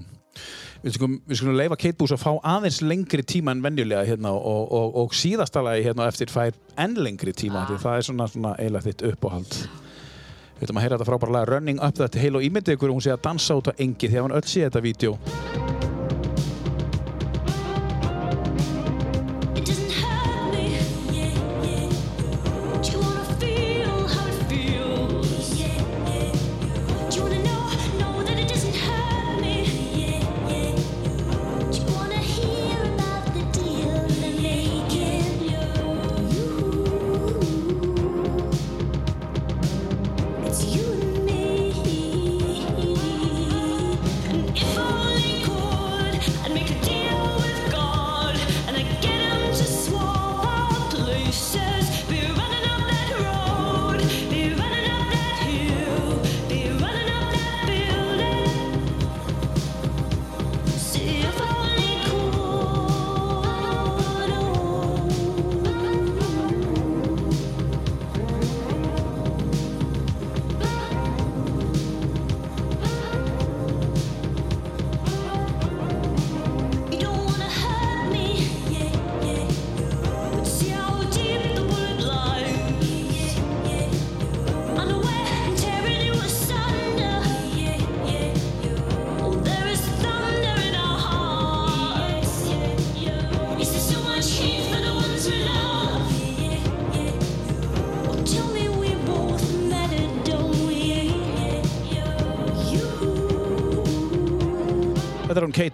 Við 0.83 0.97
skulum, 0.97 1.13
við 1.29 1.39
skulum 1.39 1.55
leifa 1.55 1.77
Kate 1.79 1.95
Boos 1.99 2.11
að 2.11 2.23
fá 2.25 2.31
aðeins 2.55 2.81
lengri 2.83 3.23
tíma 3.23 3.53
en 3.55 3.61
venjulega 3.63 4.03
hérna, 4.07 4.33
og, 4.35 4.65
og, 4.67 4.97
og 5.03 5.15
síðasta 5.15 5.63
lagi 5.63 5.85
hérna 5.85 6.09
eftir 6.11 6.33
fær 6.33 6.57
enn 6.75 6.97
lengri 6.99 7.31
tíma 7.31 7.63
því 7.69 7.79
það 7.85 7.99
er 7.99 8.07
svona, 8.09 8.27
svona 8.33 8.53
eiginlega 8.57 8.89
þitt 8.89 9.05
uppáhald. 9.13 9.57
Við 10.57 10.67
ætlum 10.67 10.81
að 10.81 10.85
heyra 10.85 10.99
þetta 10.99 11.09
frábæra 11.09 11.35
lag 11.37 11.49
Running 11.53 11.81
Up 11.83 11.97
That 11.99 12.19
Hill 12.19 12.37
og 12.39 12.45
ímyndið 12.45 12.77
ykkur 12.77 12.91
að 12.91 12.97
hún 12.99 13.07
sé 13.07 13.15
að 13.15 13.25
dansa 13.29 13.59
út 13.59 13.71
á 13.71 13.73
engi 13.79 14.11
að 14.11 14.21
hann 14.21 14.37
öll 14.37 14.45
sé 14.47 14.67
þetta 14.67 14.83
vídeo 14.83 15.17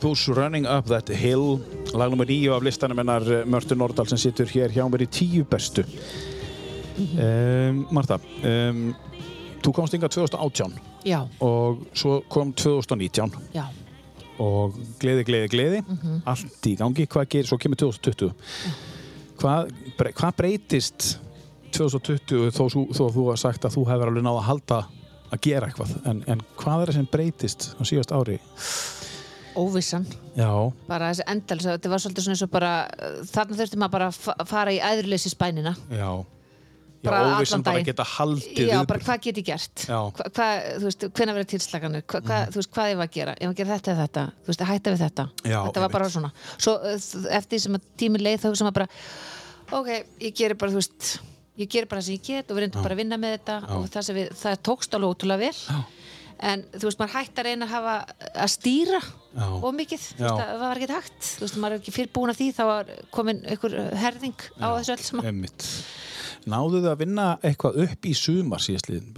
Bush, 0.10 0.27
Running 0.30 0.65
Up 0.65 0.88
That 0.88 1.10
Hill 1.10 1.60
lag 1.94 2.10
nummer 2.10 2.26
9 2.26 2.49
af 2.56 2.64
listanum 2.65 2.98
hennar 2.98 3.22
eh, 3.22 3.45
Mörtu 3.45 3.76
Nordal 3.77 4.07
sem 4.10 4.18
situr 4.18 4.49
hér 4.49 4.72
hjá 4.73 4.81
mér 4.90 5.03
í 5.06 5.07
tíu 5.14 5.44
bestu. 5.45 5.84
Um, 6.98 7.84
Marta 7.94 8.18
um, 8.18 8.80
þú 9.61 9.76
komst 9.77 9.94
yngar 9.94 10.10
2018 10.10 10.73
Já, 11.06 11.19
og 11.45 11.86
svo 11.94 12.18
kom 12.27 12.56
2019 12.57 13.38
já. 13.53 13.68
og 14.41 14.81
gleði, 14.99 15.27
gleði, 15.30 15.53
gleði. 15.53 15.86
Allt 16.26 16.65
í 16.65 16.73
gangi, 16.81 17.06
hvað 17.06 17.30
gerir, 17.36 17.52
svo 17.52 17.61
kemur 17.61 17.77
2020 17.86 18.34
hvað, 19.40 19.73
bre, 19.99 20.18
hvað 20.18 20.38
breytist 20.41 21.10
2020 21.69 22.49
þó, 22.49 22.64
þó 22.98 23.03
þú 23.14 23.30
har 23.30 23.44
sagt 23.45 23.69
að 23.69 23.77
þú 23.77 23.90
hefur 23.94 24.10
alveg 24.10 24.26
náð 24.26 24.41
að 24.41 24.48
halda 24.49 24.86
að 25.30 25.44
gera 25.45 25.69
eitthvað, 25.69 25.99
en, 26.10 26.26
en 26.26 26.41
hvað 26.57 26.81
er 26.81 26.90
það 26.90 27.03
sem 27.03 27.11
breytist 27.14 27.76
á 27.77 27.81
síðast 27.86 28.18
ári? 28.18 28.41
Óvissan. 29.58 30.06
Já, 30.38 30.50
Bara 30.88 31.10
þessi 31.12 31.24
endal, 31.28 31.58
þetta 31.64 31.90
var 31.90 32.00
svolítið 32.04 32.26
svona 32.26 32.36
eins 32.38 32.44
og 32.46 32.52
bara, 32.54 32.74
þarna 33.32 33.58
þurfti 33.60 33.80
maður 33.82 33.96
bara 33.96 34.08
að 34.12 34.20
fa- 34.26 34.36
fara 34.46 34.72
í 34.76 34.80
æðruleysi 34.80 35.32
spænina. 35.34 35.76
já 35.90 36.26
Já, 37.00 37.12
óvissan 37.16 37.64
bara 37.64 37.80
geta 37.80 38.04
haldið 38.04 38.58
Já, 38.68 38.74
viðburð. 38.76 38.88
bara 38.90 39.00
hvað 39.00 39.22
get 39.24 39.38
ég 39.40 39.46
gert? 39.48 39.86
Hva, 39.88 40.12
hvað, 40.36 40.64
þú 40.82 40.84
veist, 40.90 41.04
hvenær 41.16 41.36
verður 41.38 41.48
tilslaganir? 41.54 42.02
Hva, 42.04 42.20
hva, 42.28 42.40
þú 42.52 42.60
veist, 42.60 42.72
hvað 42.76 42.90
ég 42.92 42.98
var 43.00 43.08
að 43.08 43.14
gera? 43.14 43.36
Ég 43.40 43.48
var 43.48 43.54
að 43.54 43.60
gera 43.62 43.78
þetta 43.78 43.92
eða 43.94 44.04
þetta. 44.04 44.24
Veist, 44.50 44.64
hætta 44.68 44.92
við 44.92 45.04
þetta. 45.06 45.26
Já, 45.48 45.60
þetta 45.70 45.80
var 45.86 45.90
bara 45.94 46.10
svona. 46.12 46.32
Svo 46.58 46.74
þ- 46.84 47.30
eftir 47.40 47.56
því 47.56 47.62
sem 47.64 47.78
að 47.80 47.86
tíminn 48.04 48.22
leið 48.28 48.42
þá 48.44 48.50
sem 48.60 48.68
að 48.68 48.74
bara, 48.74 48.88
ok, 49.80 49.88
ég 50.28 50.36
gerir 50.36 50.58
bara, 50.60 50.72
þú 50.76 50.82
veist, 50.82 51.20
ég 51.58 51.70
gerir 51.72 51.88
bara 51.88 52.02
það 52.02 52.06
sem 52.10 52.16
ég 52.20 52.28
get 52.28 52.52
og 52.52 52.58
við 52.58 52.62
reyndum 52.66 52.84
bara 52.84 52.96
að 52.96 53.02
vinna 53.06 53.18
með 53.24 53.38
þetta 53.38 53.56
og 53.80 53.88
það, 53.96 54.12
við, 54.20 54.30
það 54.44 54.60
tókst 54.68 54.94
alveg 55.00 55.16
ótrúlega 55.16 55.40
vel. 55.40 55.56
Já. 55.56 55.80
En 56.52 56.64
þú 56.76 56.84
veist, 56.90 57.00
maður 57.00 57.16
hætti 57.16 57.40
að 57.40 57.48
reyna 57.48 57.66
að 57.66 57.74
hafa 57.78 57.96
að 58.44 58.52
stýra. 58.60 59.00
Og 59.38 59.74
mikið, 59.78 60.06
Já. 60.18 60.30
það 60.34 60.60
var 60.64 60.80
ekki 60.80 60.94
hægt 60.96 61.26
þú 61.30 61.44
veist, 61.46 61.58
maður 61.62 61.76
er 61.76 61.82
ekki 61.84 61.94
fyrir 61.94 62.12
búin 62.16 62.32
af 62.34 62.38
því 62.40 62.48
þá 62.58 62.62
var 62.70 62.88
komin 63.14 63.42
einhver 63.46 63.76
herðing 64.02 64.46
á 64.58 64.68
þessu 64.80 64.96
öll 64.96 65.04
saman. 65.06 65.44
Náðu 66.50 66.80
þið 66.80 66.88
að 66.90 67.00
vinna 67.04 67.26
eitthvað 67.46 67.80
upp 67.84 68.06
í 68.08 68.14
sumar 68.16 68.64
síðastlið 68.64 69.18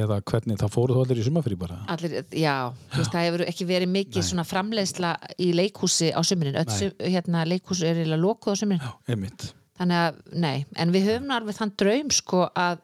eða 0.00 0.20
hvernig 0.30 0.60
það 0.60 0.72
fóru 0.72 0.96
þú 0.96 1.02
allir 1.04 1.20
í 1.20 1.24
sumarfrí 1.26 1.58
bara? 1.60 1.80
Allir, 1.92 2.14
já, 2.30 2.54
þú 2.92 3.00
veist, 3.02 3.12
það 3.14 3.26
hefur 3.26 3.44
ekki 3.50 3.66
verið 3.68 3.92
mikið 3.96 4.26
svona 4.30 4.44
framleiðsla 4.48 5.10
í 5.42 5.50
leikhúsi 5.58 6.12
á 6.14 6.20
sumrin, 6.24 6.56
öll 6.60 6.68
Nei. 6.70 6.76
sum, 6.78 6.94
hérna 7.02 7.42
leikhúsi 7.48 7.88
er 7.90 8.00
eiginlega 8.00 8.22
lokuð 8.22 8.54
á 8.54 8.92
Einmitt. 9.10 9.50
þannig 9.80 10.04
að 10.06 10.22
nei, 10.46 10.64
en 10.76 10.94
við 10.94 11.10
höfum 11.10 11.34
alveg 11.34 11.58
þann 11.58 11.74
draum 11.82 12.14
sko 12.14 12.46
að 12.54 12.80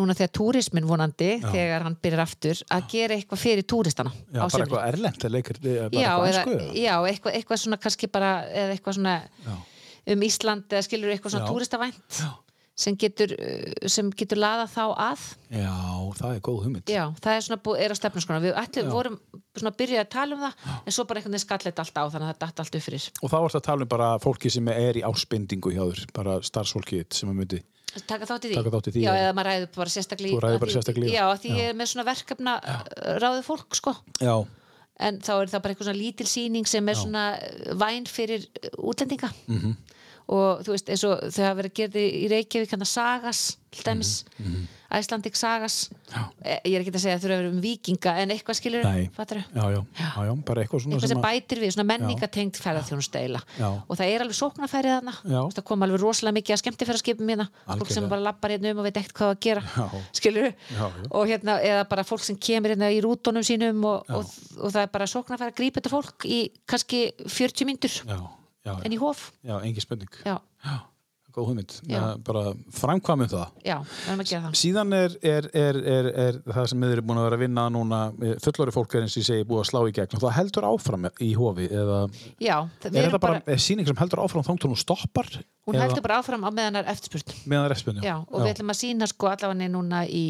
núna 0.00 0.14
þegar 0.16 0.30
túrismin 0.38 0.86
vonandi, 0.88 1.32
þegar 1.42 1.84
hann 1.86 1.96
byrjar 2.02 2.22
aftur 2.24 2.62
að 2.72 2.86
gera 2.94 3.16
eitthvað 3.18 3.42
fyrir 3.42 3.66
túristana 3.68 4.12
Já, 4.14 4.38
bara 4.38 4.48
sumrin. 4.54 4.64
eitthvað 4.64 4.86
erlend 4.88 5.26
eða 5.26 5.90
já, 5.92 6.12
eitthvað 6.28 6.62
já 6.80 6.94
eitthvað, 7.10 7.36
eitthvað 7.36 7.60
svona 7.64 7.80
kannski 7.82 8.08
bara 8.12 8.30
eða 8.48 8.76
eitthvað 8.78 8.96
svona 8.98 9.18
Já. 9.44 9.58
um 10.14 10.24
Ísland 10.28 10.72
eða 10.72 10.86
skilur 10.88 11.12
eitthvað 11.12 11.34
svona 11.36 11.44
Já. 11.44 11.52
túristavænt 11.52 12.22
sem 12.82 12.96
getur, 12.96 13.34
uh, 13.36 13.88
sem 13.92 14.08
getur 14.16 14.40
laða 14.40 14.64
þá 14.72 14.84
að 14.96 15.26
Já, 15.52 15.74
það 16.16 16.30
er 16.30 16.40
góð 16.46 16.60
hugmynd. 16.64 16.88
Já, 16.88 17.02
það 17.20 17.36
er 17.36 17.44
svona 17.44 17.76
er 17.84 17.92
á 17.92 17.96
stefnarskona 18.00 18.40
við 18.40 18.56
ætlum, 18.62 18.88
Já. 18.88 18.92
vorum 18.96 19.18
svona 19.52 19.72
að 19.74 19.78
byrja 19.82 20.04
að 20.06 20.10
tala 20.16 20.38
um 20.38 20.46
það 20.46 20.70
en 20.80 20.96
svo 20.96 21.04
bara 21.04 21.20
einhvern 21.20 21.36
veginn 21.36 21.44
skall 21.44 21.60
þetta 21.66 21.84
allt 21.84 22.00
á 22.00 22.04
þannig 22.14 22.24
að 22.24 22.32
þetta 22.32 22.46
datt 22.48 22.64
allt 22.64 22.78
upp 22.80 22.86
fyrir 22.88 23.10
Og 23.20 23.28
þá 23.28 23.36
varst 23.44 23.60
að 23.60 23.66
tala 23.68 23.84
um 23.84 23.92
bara 23.92 24.08
fólki 24.24 24.52
sem 24.56 24.72
er 24.72 25.00
í 25.02 25.04
áspendingu 25.04 25.74
hjá 25.76 25.84
þér, 25.84 26.02
bara 26.16 26.38
starfsfólkið 26.48 27.12
sem 27.20 27.28
að 27.28 27.38
myndi. 27.42 27.60
Taka 28.06 28.24
þátt 28.26 28.46
í 28.48 28.50
því? 28.52 28.62
Þátt 28.72 28.88
í 28.88 28.92
því, 28.94 29.00
Já, 29.04 29.12
já. 29.12 29.20
eða 29.26 29.32
maður 29.36 29.48
ræður 29.50 29.68
bara 29.76 29.92
sérstaklega 29.92 30.40
ræður 30.40 30.42
bara 30.42 30.56
að 30.56 30.72
því- 30.72 30.76
sérstaklega 30.78 31.12
Já, 31.12 31.24
því 31.42 31.50
ég 31.58 31.68
er 31.70 31.74
með 31.76 31.90
svona 31.92 32.04
verkefna 32.08 32.54
ráðið 33.20 33.42
fólk, 33.48 33.74
sko 33.76 33.92
Já, 34.20 34.34
en 35.02 35.18
þá 35.20 35.32
er 35.42 35.46
það 35.52 35.62
bara 35.62 35.74
eitthvað 35.74 35.88
svona 35.90 36.00
lítil 36.02 36.26
sýning 36.30 36.66
sem 36.68 36.88
er 36.88 36.94
svona 36.94 37.24
uh, 37.36 37.74
væn 37.82 38.06
fyrir 38.08 38.46
uh, 38.48 38.70
útlendinga 38.92 39.30
Mhm. 39.48 39.58
-hmm. 39.58 39.74
og 40.32 40.62
þú 40.64 40.70
veist, 40.72 40.88
eins 40.88 41.04
og 41.04 41.18
þau 41.34 41.42
hafa 41.44 41.58
verið 41.62 41.74
gerði 41.74 42.04
í 42.22 42.28
Reykjavík 42.30 42.70
hann 42.70 42.84
Sagas, 42.86 43.56
til 43.70 43.84
dæmis 43.84 44.24
Mhm, 44.38 44.66
Icelandic 44.98 45.36
Sagas. 45.38 45.76
Eh, 46.42 46.58
ég 46.68 46.76
er 46.76 46.84
ekki 46.84 46.92
að 46.92 47.02
segja 47.04 47.16
að 47.18 47.24
þau 47.24 47.34
eru 47.36 47.50
um 47.52 47.60
vikinga 47.62 48.14
en 48.22 48.32
eitthvað 48.34 48.58
skilur, 48.58 48.84
nei. 48.84 49.08
fattar 49.16 49.40
Já, 49.42 49.62
já, 49.72 49.80
já, 49.98 50.08
já, 50.28 50.32
bara 50.48 50.64
eitthvað 50.64 50.84
svona 50.84 50.98
eitthvað 50.98 51.12
sem 51.12 51.20
að... 51.20 51.26
bætir 51.28 51.62
við, 51.62 51.72
svona 51.76 51.86
menningatengt 51.88 52.60
ferðarþjónusteila 52.62 53.40
Já. 53.56 53.68
og 53.80 53.98
það 54.00 54.12
er 54.12 54.24
alveg 54.26 54.38
sóknarfærið 54.38 54.94
þarna. 54.96 55.14
Já. 55.22 55.38
Þú 55.40 55.56
það 55.56 55.66
kom 55.70 55.86
alveg 55.86 56.04
rosalega 56.04 56.38
mikið 56.38 56.56
að 56.56 56.62
skemmtifæraskipum 56.62 57.32
hérna. 57.32 57.48
Fólk 57.72 57.94
sem 57.94 58.08
bara 58.12 58.26
lappar 58.28 58.54
hérna 58.54 58.74
um 58.74 58.82
og 58.82 58.88
veit 58.88 59.00
ekkert 59.00 59.16
hvað 59.18 59.34
að 59.34 59.42
gera 59.48 59.64
Já. 59.72 60.04
skilur 60.20 60.50
Já, 60.52 60.84
já. 60.84 61.08
og 61.08 61.32
hérna, 61.32 61.58
eða 61.72 61.88
bara 61.90 62.06
fólk 62.06 62.26
sem 62.28 62.38
kemur 62.38 62.74
hérna 62.74 62.92
í 62.92 63.00
rútonum 63.04 63.46
sínum 63.46 63.82
og, 63.88 64.12
og, 64.12 64.36
og 64.60 64.74
það 64.74 64.84
er 64.84 64.94
bara 64.94 65.10
sóknarfæra 65.10 65.56
þetta 65.56 65.92
fólk 65.92 66.26
í 66.28 66.44
kannski 66.68 67.04
40 67.24 67.68
myndur 67.68 67.98
Já, 68.02 68.18
já, 68.66 68.74
en 68.84 68.92
í 68.94 69.00
hof. 69.00 69.30
Já, 69.42 70.76
já, 71.32 71.34
Já, 71.34 71.38
góð 71.38 71.46
hugmynd. 71.48 71.72
Já. 71.88 72.02
Bara 72.26 72.42
framkvæmum 72.78 73.28
það. 73.32 73.46
já, 73.64 73.76
við 73.80 74.08
erum 74.12 74.22
að 74.22 74.28
gera 74.32 74.42
það 74.42 74.58
Síðan 74.62 74.92
er, 74.98 75.16
er, 75.22 75.48
er, 75.54 75.78
er, 75.96 76.08
er 76.26 76.38
það 76.52 76.66
sem 76.72 76.84
við 76.84 76.92
erum 76.96 77.06
búin 77.08 77.20
að 77.22 77.26
vera 77.28 77.38
að 77.38 77.44
vinna 77.46 77.64
núna, 77.72 78.00
fullori 78.44 78.74
fólk 78.76 78.94
er 78.98 79.06
eins 79.06 79.16
og 79.16 79.22
ég 79.22 79.28
segi 79.30 79.46
búið 79.48 79.62
að 79.62 79.68
slá 79.70 79.80
í 79.88 79.94
gegn 79.96 80.16
og 80.18 80.22
það 80.26 80.36
heldur 80.38 80.68
áfram 80.68 81.08
í 81.24 81.30
hofi 81.38 81.68
eða 81.72 81.98
já, 82.42 82.56
það, 82.82 82.90
er 82.92 83.08
þetta 83.08 83.22
bara, 83.24 83.40
bara 83.46 83.58
síning 83.66 83.88
sem 83.88 84.00
heldur 84.02 84.22
áfram 84.26 84.46
þá 84.46 84.52
til 84.62 84.70
hún 84.72 84.80
stoppar 84.82 85.30
hún 85.66 85.78
heldur 85.78 86.02
bara 86.04 86.18
áfram 86.22 86.42
á 86.44 86.50
meðan 86.52 86.80
er 86.82 86.90
eftirspurn 86.92 87.36
meðan 87.46 87.62
það 87.62 87.68
er 87.70 87.74
eftirspunni 87.76 88.06
já, 88.06 88.14
og 88.26 88.42
við 88.42 88.50
ætlum 88.52 88.72
að 88.74 88.78
sína 88.82 89.08
sko 89.10 89.30
allavega 89.30 89.68
núna 89.72 90.02
í 90.10 90.24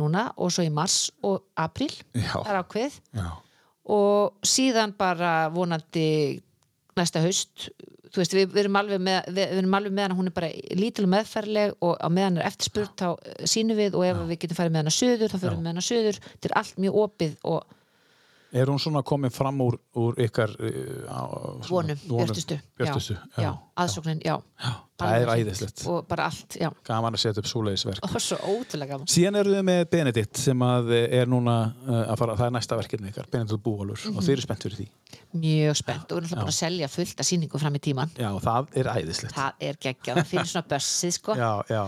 núna 0.00 0.26
og 0.40 0.50
svo 0.54 0.64
í 0.66 0.70
mars 0.72 1.10
og 1.22 1.42
april 1.60 1.90
Já. 2.16 2.32
það 2.40 2.50
er 2.54 2.60
ákveð 2.64 2.96
Já, 3.20 3.28
og 3.90 4.46
síðan 4.46 4.94
bara 4.98 5.32
vonandi 5.52 6.40
næsta 7.00 7.24
haust. 7.24 7.70
Þú 8.10 8.18
veist, 8.18 8.32
við, 8.34 8.46
við 8.50 8.62
erum 8.64 8.78
alveg 8.80 9.02
með 9.06 9.18
við, 9.30 9.42
við 9.42 9.58
erum 9.60 9.74
alveg 9.78 9.92
með 9.94 10.06
hana, 10.06 10.16
hún 10.18 10.30
er 10.30 10.34
bara 10.34 10.48
lítil 10.78 11.04
og 11.06 11.12
meðferðleg 11.12 11.74
og 11.86 11.92
á 12.02 12.08
meðan 12.10 12.40
er 12.40 12.48
eftirspurt 12.48 12.96
þá 12.98 13.08
eh, 13.12 13.44
sínum 13.52 13.78
við 13.78 13.98
og 13.98 14.06
ef 14.08 14.22
við 14.32 14.40
getum 14.44 14.58
farið 14.58 14.74
með 14.74 14.82
hana 14.82 14.94
söður 14.96 15.30
þá 15.30 15.36
fyrir 15.36 15.54
við 15.54 15.62
með 15.62 15.70
hana 15.70 15.84
söður, 15.86 16.18
þetta 16.32 16.50
er 16.50 16.56
allt 16.58 16.80
mjög 16.82 16.98
opið 17.04 17.36
og 17.52 17.76
er 18.52 18.66
hún 18.66 18.78
svona 18.82 19.02
komin 19.06 19.30
fram 19.30 19.60
úr, 19.62 19.76
úr 19.94 20.16
ykkar 20.24 20.50
uh, 20.58 21.60
vonum, 21.68 21.98
björtustu 22.08 22.56
björtustu, 22.78 23.14
já, 23.36 23.42
já, 23.44 23.50
aðsóknin, 23.82 24.20
já, 24.24 24.36
það 25.00 25.14
er 25.22 25.30
æðislegt. 25.36 25.82
Og 25.90 26.06
bara 26.10 26.26
allt, 26.30 26.56
já, 26.60 26.70
gaman 26.86 27.14
að 27.16 27.22
setja 27.22 27.42
upp 27.44 27.48
svoleiðisverk 27.50 28.04
og 28.08 28.16
svo 28.22 28.38
ótrúlega 28.50 28.94
gaman. 28.96 29.10
Síðan 29.10 29.38
eru 29.40 29.54
við 29.54 29.64
með 29.70 29.82
Benedikt 29.94 30.40
sem 30.42 30.64
að 30.66 30.90
er 30.98 31.30
núna 31.30 31.56
uh, 31.86 32.00
að 32.12 32.16
fara, 32.22 32.36
það 32.40 32.46
er 32.50 32.54
næsta 32.58 32.78
verkefni 32.80 33.12
ykkar, 33.12 33.28
Benedikt 33.32 33.62
Búvalur 33.64 34.00
Mhm. 34.00 34.16
og 34.16 34.24
þeir 34.26 34.32
eru 34.38 34.46
spennt 34.46 34.62
fyrir 34.66 34.78
því. 34.80 34.88
mjög 35.40 35.76
spennt. 35.78 36.10
Og 36.10 36.16
við 36.16 36.24
erum 36.24 36.30
alltaf 36.30 36.40
búin 36.42 36.54
að 36.54 36.58
selja 36.60 36.88
fullt 36.90 37.20
af 37.20 37.26
sýningu 37.28 37.58
fram 37.60 37.74
í 37.76 37.80
tíman 37.84 38.10
Já, 38.18 38.30
það 38.42 38.66
er 38.80 38.88
æðislegt. 38.96 39.34
það 39.36 39.52
er 39.60 39.76
geggjað, 39.84 40.16
það 40.20 40.26
finnir 40.32 40.50
svona 40.50 40.68
bössið 40.72 41.12
sko. 41.14 41.34
Já, 41.38 41.52
já, 41.70 41.82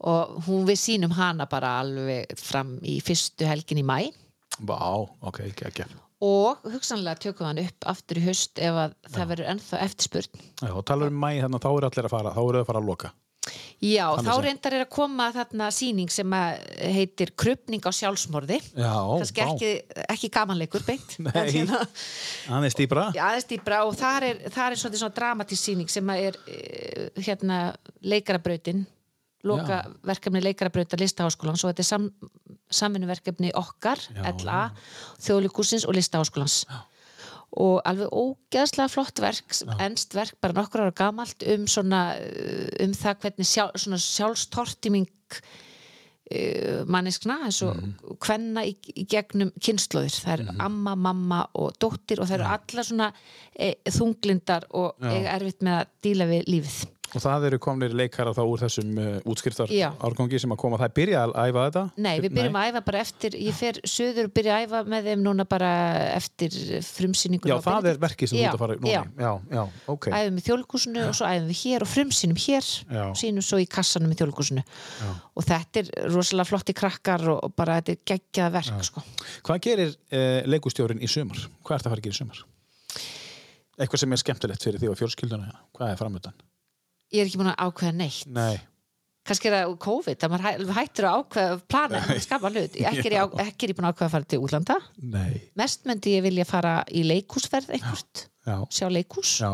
og 0.00 0.42
hún 0.46 0.64
við 0.66 0.78
sýnum 0.80 1.12
hana 1.12 1.46
bara 1.46 1.76
alveg 1.84 2.34
fram 2.40 2.78
í 2.82 2.96
fyrstu 3.04 3.46
helgin 3.46 3.78
í 3.78 3.84
mæ 3.84 4.10
vá, 4.68 4.80
ok, 5.30 5.40
ekki, 5.50 5.66
ekki. 5.70 5.86
og 6.26 6.60
hugsanlega 6.68 7.22
tökum 7.24 7.46
við 7.46 7.50
hann 7.52 7.62
upp 7.64 7.88
aftur 7.94 8.20
í 8.20 8.26
haust 8.26 8.58
ef 8.60 8.76
að 8.84 8.94
það 9.14 9.30
verður 9.32 9.50
ennþá 9.54 9.80
eftirspurn 9.86 10.44
Já, 10.66 10.70
og 10.76 10.84
talar 10.88 11.08
um 11.12 11.16
mæ, 11.22 11.30
þannig 11.40 11.56
að 11.60 11.64
þá 11.66 11.70
eru 11.78 11.90
allir 11.90 12.08
að 12.10 12.14
fara, 12.18 12.34
þá 12.36 12.40
eru 12.44 12.60
þau 12.60 12.64
að 12.66 12.70
fara 12.74 12.82
að 12.84 12.90
loka. 12.92 13.12
Já, 13.80 14.04
Þannig 14.12 14.26
þá 14.28 14.34
séð. 14.34 14.42
reyndar 14.44 14.74
er 14.76 14.82
að 14.84 14.90
koma 14.92 15.26
þarna 15.32 15.68
sýning 15.72 16.10
sem 16.12 16.34
að 16.36 16.58
heitir 16.92 17.30
Krupning 17.40 17.80
á 17.88 17.90
sjálfsmorði 17.96 18.58
Já, 18.76 18.92
kannski 19.16 19.40
vá. 19.40 19.54
ekki, 19.54 19.70
ekki 20.12 20.28
gamanleikur 20.36 20.84
beint 20.84 21.14
Nei. 21.24 21.30
en 21.40 21.48
hérna, 21.54 21.80
Aðeins 22.58 22.76
dýbra. 22.76 23.06
já, 23.16 23.22
aðeins 23.30 23.48
dýbra 23.48 23.78
og 23.88 23.96
þar 23.96 24.26
er, 24.28 24.42
þar 24.52 24.76
er 24.76 24.82
svolítið 24.82 25.00
svona 25.06 25.16
dramatísk 25.16 25.64
sýning 25.70 25.88
sem 25.90 26.12
að 26.12 26.26
er 26.28 26.38
eh, 26.52 27.08
hérna 27.24 27.62
leikarabrautin 28.04 28.84
loka 29.46 29.80
verkefni 30.06 30.42
leikarabrauta 30.44 30.98
listaháskólan 31.00 31.58
svo 31.58 31.70
þetta 31.70 31.84
er 31.84 31.88
sam, 31.88 32.08
samvinnuverkefni 32.80 33.52
okkar, 33.58 34.02
Já. 34.12 34.24
LA 34.44 34.62
þjóðlíkusins 35.22 35.86
og 35.88 35.96
listaháskólans. 35.96 36.64
Og 37.60 37.80
alveg 37.88 38.12
ógeðslega 38.14 38.92
flott 38.92 39.18
verk, 39.22 39.56
ennst 39.82 40.14
verk 40.14 40.36
bara 40.42 40.54
nokkur 40.60 40.84
ára 40.84 40.94
gamalt 40.94 41.42
um 41.50 41.66
svona 41.70 42.12
uh, 42.20 42.68
um 42.84 42.94
það 42.94 43.24
hvernig 43.24 43.48
sjálf, 43.50 43.80
svona 43.82 43.98
sjálfstortiming 44.04 45.08
uh, 45.40 46.84
manneskna 46.86 47.40
eins 47.48 47.58
og 47.66 47.74
mm. 47.74 48.14
kvenna 48.22 48.62
í, 48.68 48.76
í 48.94 49.08
gegnum 49.10 49.50
kynnslóðir 49.58 50.14
það 50.20 50.36
er 50.36 50.62
amma, 50.62 50.94
mamma 50.94 51.42
og 51.58 51.74
dóttir 51.82 52.22
og 52.22 52.30
það 52.30 52.38
eru 52.38 52.48
allar 52.52 52.90
svona 52.92 53.10
e, 53.50 53.74
þunglindar 53.98 54.70
og 54.78 55.10
erfitt 55.10 55.66
með 55.66 55.80
að 55.80 55.92
díla 56.06 56.30
við 56.30 56.50
lífið 56.54 56.80
Og 57.10 57.22
það 57.24 57.46
eru 57.48 57.58
komnir 57.62 57.94
leikara 57.96 58.32
þá 58.36 58.40
úr 58.44 58.60
þessum 58.62 58.90
uh, 59.00 59.08
útskriftar 59.30 59.70
Já. 59.74 59.88
árgangi 59.98 60.38
sem 60.38 60.52
að 60.54 60.60
koma. 60.62 60.78
Það 60.78 60.86
er 60.86 60.94
byrjað 60.98 61.32
að 61.34 61.48
æfa 61.50 61.64
þetta? 61.66 61.82
Nei, 62.06 62.12
við 62.22 62.34
byrjum 62.36 62.58
að 62.60 62.68
æfa 62.70 62.82
bara 62.86 63.00
eftir 63.02 63.36
ég 63.40 63.56
fer 63.58 63.80
söður 63.82 64.28
og 64.28 64.34
byrja 64.36 64.56
að 64.56 64.66
æfa 64.66 64.82
með 64.94 65.08
þeim 65.10 65.24
núna 65.24 65.46
bara 65.50 65.70
eftir 66.14 66.58
frumsýningu 66.86 67.50
Já, 67.50 67.56
það 67.64 67.88
er 67.90 68.00
verkið 68.04 68.30
sem 68.30 68.38
þú 68.38 68.44
ert 68.44 68.58
að 68.58 68.62
fara 68.62 68.78
núna. 68.78 69.02
já. 69.18 69.30
Já, 69.50 69.62
ok. 69.94 70.08
æfum 70.20 70.38
í 70.38 70.44
þjóðlíkusinu 70.46 71.06
og 71.08 71.16
svo 71.18 71.30
æfum 71.30 71.50
við 71.50 71.62
hér 71.64 71.86
og 71.86 71.90
frumsýnum 71.90 72.40
hér 72.44 72.70
sýnum 73.18 73.46
svo 73.46 73.60
í 73.60 73.66
kassanum 73.70 74.14
í 74.14 74.18
þjóðlíkusinu 74.20 74.64
og 75.34 75.48
þetta 75.48 75.82
er 75.82 75.90
rosalega 76.14 76.48
flotti 76.50 76.76
krakkar 76.76 77.26
og, 77.34 77.42
og 77.48 77.56
bara 77.58 77.80
þetta 77.80 77.96
er 77.96 78.04
geggjað 78.12 78.54
verk 78.58 78.86
sko. 78.86 79.02
Hvað 79.46 79.62
gerir 79.66 79.96
uh, 79.96 80.40
leikustjórin 80.50 81.02
í 81.02 81.10
sumar? 81.10 81.42
Hvað 81.64 81.80
ert 81.80 81.88
að 81.88 81.94
fara 81.94 82.02
að 82.02 82.06
gera 82.08 82.18
í 82.18 82.20
sumar? 82.20 82.44
Eitthvað 83.80 84.02
sem 84.02 84.12
er 84.12 84.20
skemmtilegt 84.20 84.66
fyrir 84.66 84.82
því 84.82 84.92
og 84.92 84.98
fjölskylduna. 85.00 85.52
Hvað 85.76 85.94
er 85.94 86.00
framöndan? 86.00 86.40
Ég 87.10 87.20
er 87.24 87.26
ekki 87.30 87.40
búin 87.40 87.50
að 87.52 87.62
ákveða 87.66 87.94
neitt 87.98 88.26
Nei. 88.30 88.60
kannski 89.26 89.50
er 89.50 89.56
það 89.56 89.72
COVID 89.84 90.22
að 90.26 90.30
maður 90.32 90.44
hæ- 90.46 90.74
hættur 90.78 91.06
að 91.10 91.16
ákveða 91.20 91.56
plana, 91.70 92.00
skapa 92.22 92.50
hlut 92.52 92.76
ekki 92.90 93.06
er, 93.10 93.16
ég, 93.16 93.20
á- 93.20 93.42
ekki 93.48 93.66
er 93.66 93.72
ég 93.74 93.78
búin 93.80 93.88
að 93.88 93.94
ákveða 93.96 94.08
að 94.08 94.14
fara 94.14 94.28
til 94.30 94.40
útlanda 94.46 94.76
Nei. 95.02 95.40
mest 95.58 95.84
myndi 95.90 96.14
ég 96.16 96.24
vilja 96.28 96.46
fara 96.48 96.76
í 96.90 97.02
leikúsferð 97.06 97.70
einhvert, 97.76 98.24
Já. 98.46 98.56
sjá 98.70 98.86
leikús 98.90 99.32
Já. 99.42 99.50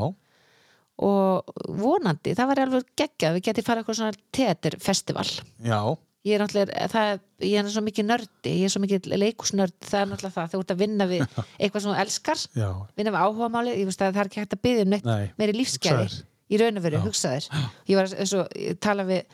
og 0.96 1.50
vonandi, 1.80 2.32
það 2.36 2.48
var 2.52 2.60
alveg 2.64 2.86
geggjað 2.96 3.34
við 3.36 3.46
getið 3.50 3.66
fara 3.66 3.82
eitthvað 3.82 3.98
svona 3.98 4.20
teaterfestival 4.36 5.26
Já. 5.66 5.80
ég 6.26 6.36
er 6.38 6.42
náttúrulega, 6.44 6.86
það, 6.92 7.20
ég 7.44 7.58
er 7.60 7.68
svo 7.74 7.82
mikið 7.88 8.06
nördi 8.08 8.54
ég 8.60 8.64
er 8.68 8.72
svo 8.72 8.80
mikið 8.84 9.10
leikúsnörd 9.20 9.76
það 9.84 10.00
er 10.00 10.08
náttúrulega 10.12 10.36
það, 10.38 10.48
þú 10.54 10.62
ert 10.64 10.72
að 10.76 10.80
vinna 10.84 11.08
við 11.10 11.26
eitthvað 11.60 11.84
sem 11.84 11.92
þú 11.92 11.98
elskar 12.04 12.46
Já. 12.56 12.70
vinna 12.96 13.12
við 13.16 13.20
áhugamáli, 13.26 13.76
ég 13.82 13.90
veist 13.90 14.00
að 14.06 14.14
það 14.16 14.22
er 14.24 14.30
ekki 14.32 14.42
hægt 14.44 14.56
að 14.56 14.64
byggja 14.68 14.86
um 14.86 14.94
neitt 14.96 15.06
Nei. 15.10 15.28
meiri 15.42 15.56
lífsgæði. 15.60 16.08
Í 16.46 16.60
raun 16.60 16.78
og 16.78 16.84
veru, 16.84 17.00
hugsaðir 17.06 17.48
ég 17.90 17.98
var 17.98 18.12
eins 18.12 18.34
og, 18.36 18.52
ég 18.54 18.78
tala 18.82 19.06
við 19.08 19.24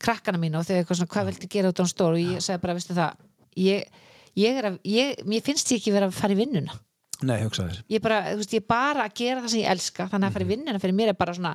krakkana 0.00 0.40
mína 0.40 0.60
og 0.60 0.68
þau 0.68 0.76
eitthvað 0.78 1.00
svona, 1.00 1.12
hvað 1.14 1.32
viltu 1.32 1.50
gera 1.50 1.72
út 1.72 1.82
á 1.82 1.86
stór 1.90 2.14
og 2.14 2.22
ég 2.22 2.44
sagði 2.44 2.62
bara, 2.62 2.76
veistu 2.78 2.96
það 2.96 3.18
ég, 3.60 4.06
ég 4.38 4.62
að, 4.62 4.78
ég, 4.88 5.24
mér 5.28 5.44
finnst 5.46 5.72
ég 5.74 5.82
ekki 5.82 5.94
vera 5.94 6.08
að 6.10 6.16
fara 6.16 6.36
í 6.36 6.38
vinnuna. 6.40 6.78
Nei, 7.20 7.36
hugsaðir. 7.42 7.82
ég 7.92 8.00
bara, 8.00 8.22
þú 8.30 8.40
veist, 8.40 8.54
ég 8.56 8.64
bara 8.70 9.04
að 9.04 9.18
gera 9.20 9.42
það 9.42 9.52
sem 9.52 9.60
ég 9.60 9.74
elska 9.74 10.06
þannig 10.08 10.30
að 10.30 10.36
fara 10.38 10.46
í 10.46 10.50
vinnuna 10.54 10.80
fyrir 10.80 10.96
mér 10.96 11.12
er 11.12 11.18
bara 11.20 11.34
svona 11.36 11.52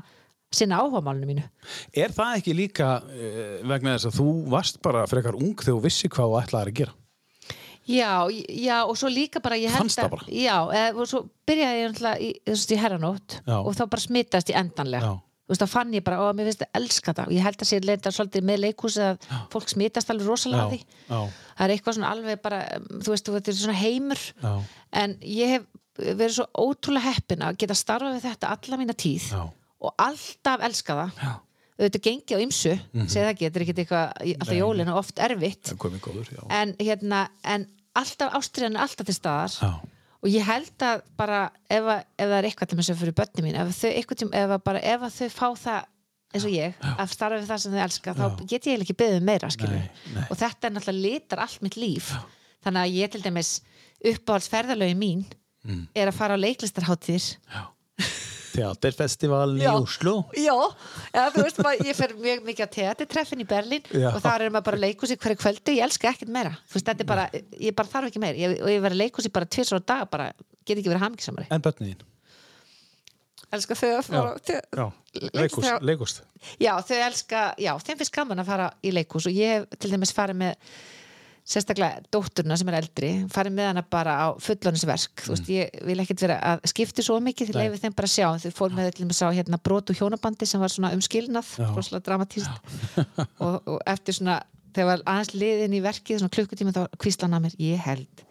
sinna 0.53 0.77
áhugamálinu 0.83 1.29
mínu. 1.29 1.45
Er 1.95 2.13
það 2.15 2.35
ekki 2.39 2.53
líka 2.55 2.91
uh, 3.01 3.39
vegna 3.65 3.95
þess 3.95 4.11
að 4.11 4.19
þú 4.19 4.35
varst 4.53 4.77
bara 4.85 5.07
frekar 5.09 5.37
ung 5.39 5.55
þegar 5.57 5.73
þú 5.73 5.81
vissi 5.87 6.11
hvað 6.11 6.29
þú 6.29 6.39
ætlaðir 6.43 6.71
að 6.71 6.79
gera? 6.83 6.95
Já, 7.85 8.25
já, 8.49 8.77
og 8.85 8.97
svo 8.97 9.11
líka 9.13 9.41
bara 9.45 9.59
ég 9.61 9.69
held 9.69 9.93
að-? 10.01 10.25
Já, 10.33 10.57
eða, 10.73 10.89
og 10.97 11.09
svo 11.09 11.25
byrjaði 11.45 11.83
ég 11.83 12.25
í, 12.25 12.31
í 12.49 12.81
herranótt 12.81 13.39
Já. 13.45 13.59
og 13.61 13.71
þá 13.77 13.85
bara 13.85 14.05
smittast 14.07 14.49
ég 14.49 14.57
endanlega 14.57 15.13
Já. 15.13 15.21
Þú 15.45 15.53
veist, 15.53 15.61
þá 15.61 15.69
fann 15.69 15.91
ég 15.93 16.01
bara, 16.01 16.17
ó, 16.25 16.33
mér 16.33 16.47
finnst 16.49 16.61
það 16.63 16.77
elska 16.79 17.13
það 17.13 17.27
og 17.29 17.33
ég 17.35 17.43
held 17.45 17.59
að 17.61 17.67
sér 17.69 17.83
leita 17.85 18.11
svolítið 18.15 18.45
með 18.49 18.61
leikhús 18.63 18.95
að 19.05 19.27
fólk 19.53 19.69
smittast 19.69 20.09
alveg 20.09 20.29
rosalega 20.31 20.63
því 20.71 20.79
Já. 20.81 21.19
það 21.59 21.65
er 21.67 21.73
eitthvað 21.75 21.97
svona 21.99 22.13
alveg 22.15 22.41
bara 22.41 22.61
um, 22.79 22.87
þú 23.05 23.13
veist, 23.13 23.29
þetta 23.35 23.53
er 23.53 23.59
svona 23.59 23.75
heimur 23.77 24.23
Já. 24.41 24.53
en 25.03 25.13
ég 25.21 25.53
hef 25.53 25.67
verið 26.01 26.33
svo 26.39 26.47
ótrúlega 26.65 27.13
heppin 27.13 27.45
að 27.45 27.59
geta 27.61 27.77
starfað 27.77 28.17
við 28.17 28.25
þetta 28.25 28.55
alla 28.57 28.81
mína 28.81 28.97
tíð 29.05 29.29
Já. 29.35 29.43
og 29.85 30.05
alltaf 30.07 30.65
elska 30.65 30.97
það 31.03 31.21
Já. 31.21 31.31
auðvitað 31.75 32.05
gengi 32.09 32.39
á 32.41 32.43
ymsu, 32.47 32.73
mm 32.73 33.05
segið 33.13 33.27
það 33.27 33.33
ekki, 33.35 33.45
þetta 33.45 33.61
er 33.61 33.67
ekki 33.67 33.77
eitthvað 33.85 34.19
alltaf 34.25 34.53
Nei. 34.55 34.59
jólin 34.63 34.93
og 34.95 35.01
oft 35.03 35.21
erfitt 35.29 35.75
komið 35.77 36.03
góður, 36.09 36.33
já. 36.33 36.41
en 36.57 36.73
hérna, 36.81 37.21
en 37.45 37.69
alltaf 38.01 38.37
ástriðan 38.39 38.77
er 38.77 38.85
alltaf 38.85 39.07
til 39.09 39.15
staðar 39.17 39.55
Já. 39.57 39.69
og 40.21 40.29
ég 40.31 40.47
held 40.47 40.85
að 40.87 41.03
bara 41.19 41.41
ef, 41.69 41.83
að, 41.83 42.05
ef 42.17 42.29
það 42.31 42.37
er 42.39 42.47
eitthvað 42.49 42.71
til 42.71 42.79
mér 42.79 42.87
sem 42.89 42.99
fyrir 43.01 43.17
börni 43.19 43.45
mín 43.45 43.59
ef 43.61 43.75
þau, 43.79 44.15
til, 44.15 44.29
ef, 44.41 44.55
bara, 44.65 44.81
ef 44.93 45.05
þau 45.19 45.29
fá 45.35 45.47
það 45.65 45.91
eins 46.35 46.45
og 46.49 46.51
ég, 46.51 46.73
að 46.99 47.13
starfa 47.13 47.39
við 47.39 47.47
það 47.51 47.61
sem 47.63 47.75
þau 47.75 47.83
elska 47.85 48.13
þá 48.17 48.25
get 48.49 48.65
ég 48.67 48.81
ekki 48.83 48.95
beðið 48.99 49.21
um 49.21 49.29
meira. 49.29 49.49
Nei, 49.61 49.85
nei. 50.17 50.25
og 50.27 50.35
þetta 50.41 50.67
er 50.67 50.73
náttúrulega 50.75 51.05
litar 51.05 51.43
allt 51.45 51.61
mitt 51.63 51.77
líf 51.79 52.09
þannig 52.65 52.81
að 52.81 52.95
ég 52.97 53.13
til 53.13 53.21
dæmis 53.23 53.51
uppáhaldsferðalögi 54.11 54.97
mín 54.99 55.25
Mm. 55.65 55.87
er 55.97 56.11
að 56.11 56.13
fara 56.13 56.35
á 56.37 56.43
leiklistarháttir 56.43 57.23
Teaterfestivalin 58.55 59.61
í. 59.61 59.67
Oslo. 59.71 60.13
Já, 60.39 60.55
þú 61.35 61.43
veist, 61.45 61.61
maður, 61.65 61.85
ég 61.89 61.97
fer 61.99 62.13
mjög 62.23 62.43
mikið 62.49 62.65
á 62.65 62.69
teatertreffin 62.77 63.43
í 63.43 63.47
Berlín 63.49 63.85
Já. 63.91 64.09
og 64.13 64.19
þar 64.23 64.45
er 64.47 64.53
maður 64.55 64.67
bara 64.71 64.79
að 64.79 64.85
leikhúsi 64.87 65.17
hverju 65.19 65.39
kvöldu, 65.43 65.75
ég 65.75 65.85
elska 65.89 66.11
ekkert 66.13 66.31
meira 66.35 66.55
þú 66.71 66.79
veist, 66.79 67.05
bara, 67.11 67.27
ég 67.59 67.75
bara 67.77 67.91
þarf 67.91 68.09
ekki 68.11 68.23
meira 68.23 68.39
ég, 68.39 68.57
og 68.63 68.71
ég 68.71 68.83
verið 68.85 69.01
leikhúsi 69.03 69.31
bara 69.35 69.45
tvisar 69.51 69.79
á 69.79 69.87
dag 69.93 70.09
bara, 70.11 70.31
get 70.65 70.77
ekki 70.79 70.91
verið 70.93 71.05
hamngisamari 71.05 71.47
En 71.51 71.61
börnin 71.65 71.93
þín? 71.93 72.11
elska 73.55 73.75
þau 73.77 73.89
að 73.93 74.07
fara 74.09 74.89
Leikust. 75.85 76.21
já. 76.59 76.73
Þau 76.83 76.97
elska, 77.05 77.43
já, 77.61 77.71
þeim 77.79 77.99
finnst 78.01 78.15
gaman 78.15 78.41
að 78.43 78.49
fara 78.49 78.65
í 78.83 78.91
leikhús 78.91 79.27
og 79.29 79.35
ég 79.37 79.53
hef 79.61 79.79
til 79.79 79.91
dæmis 79.93 80.11
farið 80.15 80.39
með 80.41 80.73
sérstaklega 81.45 82.01
dótturna 82.13 82.57
sem 82.57 82.69
er 82.71 82.77
eldri 82.79 83.09
farið 83.31 83.53
með 83.59 83.67
hana 83.69 83.83
bara 83.95 84.15
á 84.17 84.27
fullónisverk 84.41 85.25
þú 85.27 85.33
veist, 85.35 85.51
ég 85.53 85.75
vil 85.85 85.97
ekkert 86.01 86.23
vera 86.25 86.39
að 86.53 86.65
skipti 86.71 87.05
svo 87.05 87.19
mikið 87.21 87.51
því 87.51 87.57
leifið 87.59 87.83
þeim 87.83 87.97
bara 87.99 88.09
sjá. 88.09 88.27
Þau 88.41 88.55
fór 88.57 88.73
með 88.73 88.91
til 88.95 89.05
dæmis 89.05 89.21
á 89.21 89.29
hérna 89.29 89.61
brot 89.61 89.93
og 89.93 89.99
hjónabandi 89.99 90.49
sem 90.49 90.63
var 90.63 90.73
svona 90.73 90.93
umskilnað, 90.97 91.51
rosalega 91.75 92.07
dramatíst 92.09 92.71
og, 93.45 93.59
og 93.61 93.77
eftir 93.85 94.17
svona 94.17 94.39
þegar 94.75 94.89
var 94.89 95.05
aðeins 95.13 95.35
liðin 95.37 95.77
í 95.77 95.83
verkið 95.85 96.23
svona 96.23 96.35
klukkutíma 96.35 96.73
þá 96.75 96.81
kvíslan 96.99 97.37
að 97.37 97.45
mér, 97.45 97.59
ég 97.61 97.85
held 97.85 98.25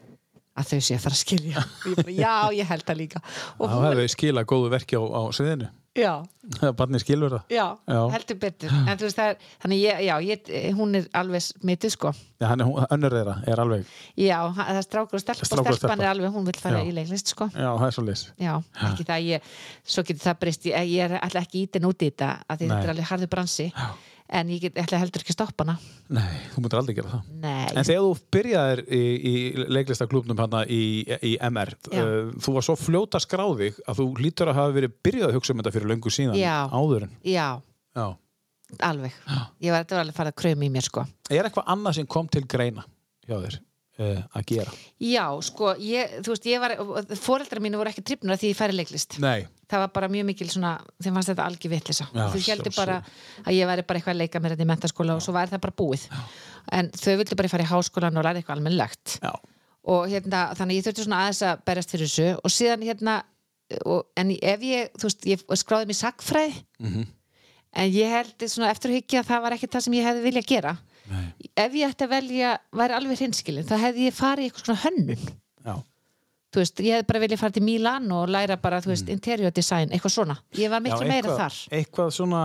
að 0.55 0.69
þau 0.71 0.81
sé 0.87 0.95
að 0.99 1.05
fara 1.07 1.17
að 1.17 1.23
skilja 1.25 1.63
og 1.85 1.87
ég 1.91 1.97
bara, 2.03 2.19
já, 2.19 2.35
ég 2.61 2.69
held 2.75 2.85
það 2.91 3.01
líka 3.05 3.25
og 3.59 3.65
Það 3.71 3.89
hefði 3.91 4.11
skilað 4.15 4.51
góðu 4.53 4.69
verki 4.75 4.99
á, 4.99 5.03
á 5.03 5.21
sviðinu. 5.35 5.71
já, 5.95 6.13
barnið 6.75 7.03
skilur 7.05 7.31
það. 7.37 7.43
já, 7.55 7.65
Já. 7.87 7.99
heldur 8.11 8.39
betur 8.43 8.73
en 8.75 8.99
þú 8.99 9.05
veist 9.07 9.19
það 9.21 9.29
er, 9.31 9.37
þannig 9.63 9.83
ég, 9.85 10.01
já, 10.09 10.15
ég, 10.27 10.49
hún 10.75 10.97
er 10.99 11.05
alveg 11.21 11.45
smitið 11.45 11.93
sko 11.95 12.11
Já, 12.43 12.47
hann 12.51 12.61
er, 12.65 12.67
hún- 12.67 12.89
önnur 12.97 13.15
þeirra 13.15 13.35
er 13.53 13.63
alveg, 13.63 13.85
já, 14.19 14.39
það 14.59 14.73
er 14.81 14.87
strákur 14.89 15.21
og 15.21 15.23
Strákur 15.23 15.45
og 15.45 15.51
stelpan 15.53 15.77
stelpa. 15.79 16.03
er 16.03 16.11
alveg, 16.11 16.33
hún 16.35 16.49
vil 16.51 16.59
fara 16.59 16.81
Já. 16.83 16.89
í 16.91 16.97
leiklist 16.99 17.31
sko 17.31 17.47
já, 17.55 17.69
það 17.79 17.87
er 17.87 17.95
svo 17.99 18.05
leys. 18.09 18.25
já, 18.43 18.55
ekki 18.91 19.07
það 19.13 19.29
ég 19.31 19.53
svo 19.95 20.03
getur 20.11 20.25
það 20.27 20.41
breyst, 20.43 20.67
ég, 20.67 20.91
ég 20.97 21.05
er 21.07 21.17
alltaf 21.21 21.47
ekki 21.47 21.63
ítin 21.69 21.87
út 21.87 22.03
í 22.03 22.11
þetta 22.11 22.33
að 22.51 22.65
þetta 22.65 22.81
er 22.83 22.95
alveg 22.97 23.11
harður 23.13 23.33
bransi 23.37 23.69
Já. 23.71 23.87
En 24.33 24.49
ég 24.49 24.61
get 24.65 24.79
ætla 24.81 24.99
heldur 25.03 25.21
ekki 25.23 25.35
að 25.35 25.37
stoppa 25.39 25.65
hana 25.67 25.75
Nei, 26.15 26.39
þú 26.55 26.63
mútur 26.65 26.79
aldrei 26.81 26.95
gera 26.97 27.11
það. 27.13 27.27
nei, 27.43 27.67
En 27.77 27.85
þegar 27.85 28.05
þú 28.07 28.15
byrjaðir 28.37 28.83
í, 28.89 29.03
í 29.31 29.35
leiklistaklubnum 29.77 30.41
hana 30.41 30.63
í, 30.69 30.81
í 31.21 31.35
MR, 31.51 31.75
Já. 31.93 32.01
uh, 32.05 32.33
þú 32.41 32.55
var 32.57 32.67
svo 32.69 32.77
fljóta 32.81 33.21
skráðig 33.21 33.79
að 33.89 34.01
þú 34.01 34.07
lítur 34.25 34.49
að 34.53 34.59
hafa 34.63 34.77
verið 34.79 34.97
byrjað 35.05 35.29
að 35.29 35.37
hugsa 35.39 35.53
um 35.55 35.61
þetta 35.63 35.75
fyrir 35.77 35.91
löngu 35.93 36.13
síðan 36.17 36.39
Já. 36.41 36.57
áður 36.73 37.07
já, 37.21 37.49
Já. 37.95 38.07
alveg 38.81 39.13
ég 39.61 39.77
var, 39.77 39.85
var 39.93 40.03
alveg 40.07 40.17
farið 40.17 40.33
að 40.35 40.41
kröma 40.41 40.65
í 40.69 40.73
mér 40.73 40.89
sko 40.89 41.05
Er 41.31 41.45
eitthvað 41.49 41.69
annað 41.77 41.99
sem 42.01 42.07
kom 42.17 42.29
til 42.33 42.45
greina 42.49 42.85
hjá 43.29 43.37
þér 43.45 43.61
að 43.99 44.45
gera? 44.51 44.73
já, 44.99 45.25
sko, 45.47 45.75
ég, 45.79 46.17
þú 46.27 46.33
veist, 46.35 46.47
ég 46.51 46.59
var 46.63 46.73
fóreldrar 47.21 47.61
mínu 47.63 47.79
voru 47.79 47.93
ekki 47.93 48.03
tripnur 48.03 48.35
því 48.41 48.51
ég 48.51 48.57
færi 48.59 48.75
leiklist 48.75 49.19
Nei. 49.23 49.47
það 49.71 49.85
var 49.85 49.93
bara 49.95 50.09
mjög 50.11 50.27
mikil 50.33 50.49
svona 50.51 50.73
þeim 50.99 51.15
fannst 51.15 51.31
þetta 51.31 51.47
algjör 51.47 51.71
vitlisa 51.77 52.09
Já, 52.11 52.25
þau 52.27 52.35
heldur 52.35 52.43
sjálfsögðu. 52.43 52.77
bara 52.81 52.97
að 53.47 53.55
ég 53.55 53.69
væri 53.71 53.85
bara 53.87 53.99
eitthvað 54.01 54.15
að 54.17 54.21
leika 54.25 54.41
mér 54.43 54.55
þetta 54.57 54.67
í 54.67 54.71
mentaskóla 54.73 55.15
og 55.15 55.23
svo 55.23 55.35
væri 55.37 55.53
það 55.55 55.63
bara 55.69 55.77
búið 55.79 56.07
en 56.73 56.91
þau 56.91 57.15
vildu 57.21 57.37
bara 57.39 57.53
fara 57.55 57.67
í 57.67 57.71
háskólan 57.71 58.19
og 58.19 58.25
læra 58.27 58.41
eitthvað 58.43 58.57
almennlegt 58.59 59.19
Já. 59.23 59.31
og 59.95 60.09
hérna, 60.11 60.43
þannig 60.59 60.81
ég 60.81 60.87
þurfti 60.89 61.05
svona 61.07 61.23
aðeins 61.23 61.43
að 61.47 61.63
berjast 61.71 61.95
fyrir 61.95 62.11
þessu 62.11 62.29
og 62.43 62.51
síðan 62.51 62.83
hérna 62.89 63.17
og, 63.87 64.07
en 64.19 64.31
ef 64.35 64.61
ég, 64.67 64.91
þú 64.99 65.07
veist, 65.09 65.23
ég 65.31 65.45
skráði 65.63 65.87
mér 65.93 66.01
sagfræði 66.03 66.65
Mhm. 66.83 67.07
en 67.75 67.91
ég 67.95 68.11
held 68.11 68.45
svona 68.51 68.71
eftir 68.75 68.91
að 68.91 68.99
að 69.23 69.31
það 69.31 69.41
var 69.47 69.53
ekki 69.57 69.71
það 69.71 69.81
sem 69.87 69.95
ég 69.99 70.05
hefði 70.07 70.23
viljað 70.29 70.47
gera 70.51 70.75
Nei. 71.11 71.25
ef 71.57 71.75
ég 71.77 71.91
ætti 71.91 72.07
að 72.07 72.15
velja, 72.15 72.53
væri 72.73 72.97
alveg 72.97 73.19
hinskilin 73.25 73.67
þá 73.69 73.75
hefði 73.83 74.07
ég 74.09 74.15
farið 74.17 74.47
í 74.47 74.49
eitthvað 74.51 74.69
svona 74.69 74.83
hönnun 74.85 75.27
Já. 75.65 75.75
þú 76.55 76.63
veist, 76.63 76.81
ég 76.81 76.97
hefði 76.97 77.09
bara 77.11 77.21
viljað 77.25 77.43
fara 77.43 77.57
til 77.59 77.65
Milan 77.67 78.13
og 78.17 78.33
læra 78.33 78.57
bara, 78.61 78.81
þú 78.81 78.93
veist, 78.95 79.11
interior 79.13 79.53
design 79.55 79.93
eitthvað 79.93 80.15
svona, 80.17 80.39
ég 80.57 80.73
var 80.73 80.81
miklu 80.85 81.03
Mm. 81.05 81.07
Já, 81.07 81.13
meira 81.13 81.29
eitthvað, 81.29 81.41
þar 81.43 81.79
Eitthvað 81.81 82.11
svona 82.19 82.43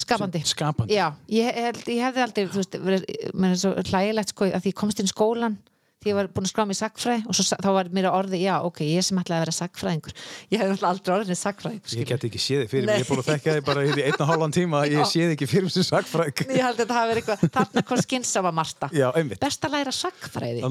skapandi 0.00 0.40
skapandi. 0.48 0.94
Já, 0.96 1.12
ég, 1.28 1.54
held, 1.54 1.82
ég 1.92 2.02
hefði 2.08 2.22
aldrei, 2.24 2.46
þú 2.48 2.62
veist, 2.62 3.90
hlægilegt 3.92 4.32
sko 4.32 4.48
að 4.48 4.66
ég 4.70 4.74
komst 4.74 4.98
inn 5.00 5.06
í 5.06 5.12
skólan 5.12 5.58
því 6.00 6.10
ég 6.10 6.16
var 6.16 6.28
búin 6.32 6.46
að 6.46 6.52
skrá 6.52 6.64
mig 6.64 6.76
í 6.76 6.80
sagfræði 6.80 7.26
og 7.28 7.36
svo, 7.36 7.44
þá 7.60 7.70
var 7.76 7.90
mér 7.92 8.06
að 8.08 8.16
orði, 8.16 8.38
já, 8.40 8.54
ok, 8.64 8.80
ég 8.88 9.04
sem 9.04 9.18
ætlaði 9.20 9.36
að 9.36 9.42
vera 9.44 9.54
sagfræðingur 9.56 10.14
ég 10.16 10.62
hefði 10.62 10.70
náttúrulega 10.72 10.92
aldrei 10.94 11.12
orðinni 11.16 11.36
sagfræðingur 11.40 11.96
Ég 12.00 12.08
get 12.08 12.26
ekki 12.28 12.40
séð 12.40 12.62
þig 12.64 12.70
fyrir 12.72 12.88
mig, 12.88 13.00
ég 13.00 13.04
er 13.04 13.10
búin 13.10 13.20
að 13.20 13.28
þekka 13.28 13.56
þig 13.58 13.66
bara 13.68 13.84
í 13.84 14.04
einn 14.06 14.16
og 14.24 14.30
hálfan 14.30 14.54
tíma, 14.56 14.82
ég 14.88 15.10
sé 15.10 15.26
þig 15.26 15.34
ekki 15.36 15.48
fyrir 15.50 15.66
mig 15.68 15.74
sem 15.76 15.86
sagfræk. 15.90 16.44
ég 16.48 16.64
held 16.64 16.78
að 16.78 16.82
þetta 16.82 16.96
hafi 16.96 17.12
verið 17.12 17.22
eitthvað, 17.22 17.54
þarna 17.58 17.84
kom 17.90 18.02
skynsama 18.06 18.54
Marta. 18.60 18.90
Já, 18.96 19.08
best 19.44 19.68
að 19.68 19.76
læra 19.76 19.94
sagfræði 19.94 20.64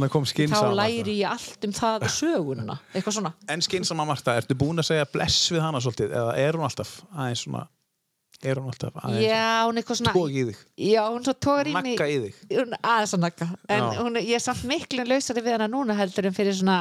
þá 0.49 0.61
læri 0.81 1.19
ég 1.21 1.29
allt 1.29 1.69
um 1.69 1.75
það 1.77 2.07
söguna 2.17 2.79
En 3.49 3.61
skynsama 3.65 4.07
Marta, 4.09 4.37
ertu 4.39 4.57
búin 4.57 4.81
að 4.81 4.89
segja 4.89 5.09
bless 5.13 5.51
við 5.53 5.61
hana 5.61 5.81
svolítið, 5.83 6.15
eða 6.15 6.37
er 6.41 6.57
hún 6.57 6.65
alltaf 6.65 6.99
aðeins 7.13 7.45
svona, 7.45 7.67
er 8.43 8.59
hún 8.61 8.69
alltaf 8.71 8.99
aðeins 9.03 9.25
já, 9.25 9.45
hún 9.67 9.77
er 9.77 9.83
eitthvað 9.83 9.99
svona 10.01 10.13
tók 10.15 10.35
í 10.35 10.43
þig, 10.49 10.59
já, 10.89 11.01
hún 11.09 11.25
svo 11.27 11.35
tógar 11.47 11.69
í 11.69 11.73
mig 11.75 11.87
nakka 11.89 12.09
í 12.09 12.19
þig? 12.25 12.37
hún, 12.55 12.75
aðeins 12.79 13.15
að 13.17 13.23
nakka 13.25 13.49
en 13.75 13.87
hún, 13.99 14.19
ég 14.23 14.35
er 14.39 14.45
samt 14.45 14.67
miklu 14.69 15.07
lausari 15.07 15.43
við 15.45 15.57
hana 15.57 15.69
núna 15.71 15.97
heldur 15.99 16.29
en 16.29 16.37
fyrir 16.37 16.55
svona 16.59 16.77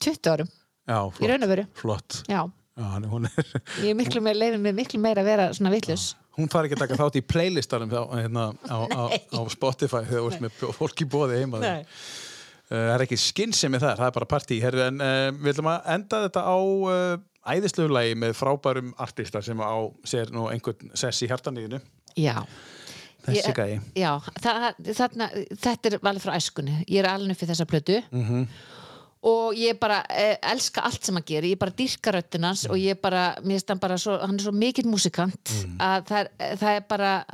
20 0.00 0.32
árum 0.34 0.50
Já, 0.90 0.96
í 1.06 1.12
flott. 1.14 1.28
raun 1.30 1.46
og 1.46 1.52
veru 1.52 1.66
Flott. 1.78 2.22
já, 2.26 2.40
Já, 2.80 2.86
hún, 3.12 3.28
er, 3.28 3.52
ég 3.84 3.92
er 3.92 3.98
miklu 3.98 4.22
meira, 4.24 4.40
leifir 4.40 4.62
mig 4.64 4.74
miklu 4.78 5.02
meira 5.02 5.22
að 5.22 5.30
vera 5.30 5.50
svona 5.54 5.74
vitlaus 5.74 6.14
hún 6.40 6.50
fari 6.50 6.68
ekki 6.68 6.78
að 6.78 6.84
taka 6.86 6.98
þátt 7.00 7.18
í 7.20 7.24
playlistanum 7.26 7.92
á, 7.92 8.02
hérna, 8.16 8.44
á, 8.66 8.78
á, 8.86 9.02
á 9.36 9.40
Spotify 9.52 10.02
þegar 10.08 10.24
þú 10.24 10.30
ert 10.30 10.44
með 10.44 10.60
fólk 10.78 11.02
í 11.04 11.08
bóði 11.10 11.40
heima. 11.42 11.60
Nei. 11.62 11.80
Uh, 12.70 12.76
það 12.76 12.94
er 12.94 13.04
ekki 13.06 13.18
skinnsemi 13.18 13.80
þar, 13.82 13.98
það 13.98 14.06
er 14.06 14.16
bara 14.16 14.30
partí. 14.30 14.60
Herðu, 14.62 14.84
en 14.86 15.02
uh, 15.02 15.26
við 15.34 15.52
ætlum 15.54 15.70
að 15.72 15.88
enda 15.96 16.22
þetta 16.26 16.44
á 16.46 16.56
uh, 16.56 17.16
æðislegu 17.46 17.88
lagi 17.92 18.14
með 18.14 18.34
frábærum 18.36 18.92
artista 19.00 19.40
sem 19.42 19.58
á 19.60 19.72
sér 20.04 20.30
nú 20.34 20.48
einhvern 20.52 20.90
sess 20.94 21.22
í 21.22 21.28
hjartaníðinu. 21.30 21.80
já 22.16 22.44
Þessi 23.20 23.52
gæi. 23.52 23.80
já, 24.00 24.14
þarna, 24.40 25.26
þetta 25.60 25.90
er 25.90 25.98
alveg 26.00 26.22
frá 26.24 26.36
æskunni 26.40 26.84
ég 26.88 27.02
er 27.04 27.08
alveg 27.10 27.36
fyrir 27.36 27.52
þessa 27.54 27.66
plötu 27.68 27.98
Mhm. 28.10 28.46
og 29.22 29.52
ég 29.54 29.78
bara 29.78 29.98
eh, 30.08 30.36
elska 30.42 30.80
allt 30.80 31.04
sem 31.04 31.14
hann 31.14 31.24
gerir, 31.28 31.50
ég 31.52 31.58
bara 31.58 31.70
dýrka 31.76 32.12
röddinn 32.16 32.44
hans 32.48 32.64
og 32.64 32.76
ég 32.80 32.96
bara, 33.00 33.34
mér 33.44 33.58
finnst 33.60 33.68
hann 33.68 33.78
bara 33.78 33.98
svo, 33.98 34.18
hann 34.18 34.34
er 34.38 34.42
svo 34.46 34.52
mikill 34.52 34.88
músikant 34.88 35.52
að 35.78 36.06
það 36.08 36.18
er, 36.40 36.56
það 36.56 36.76
er 36.76 36.80
bara 36.88 37.24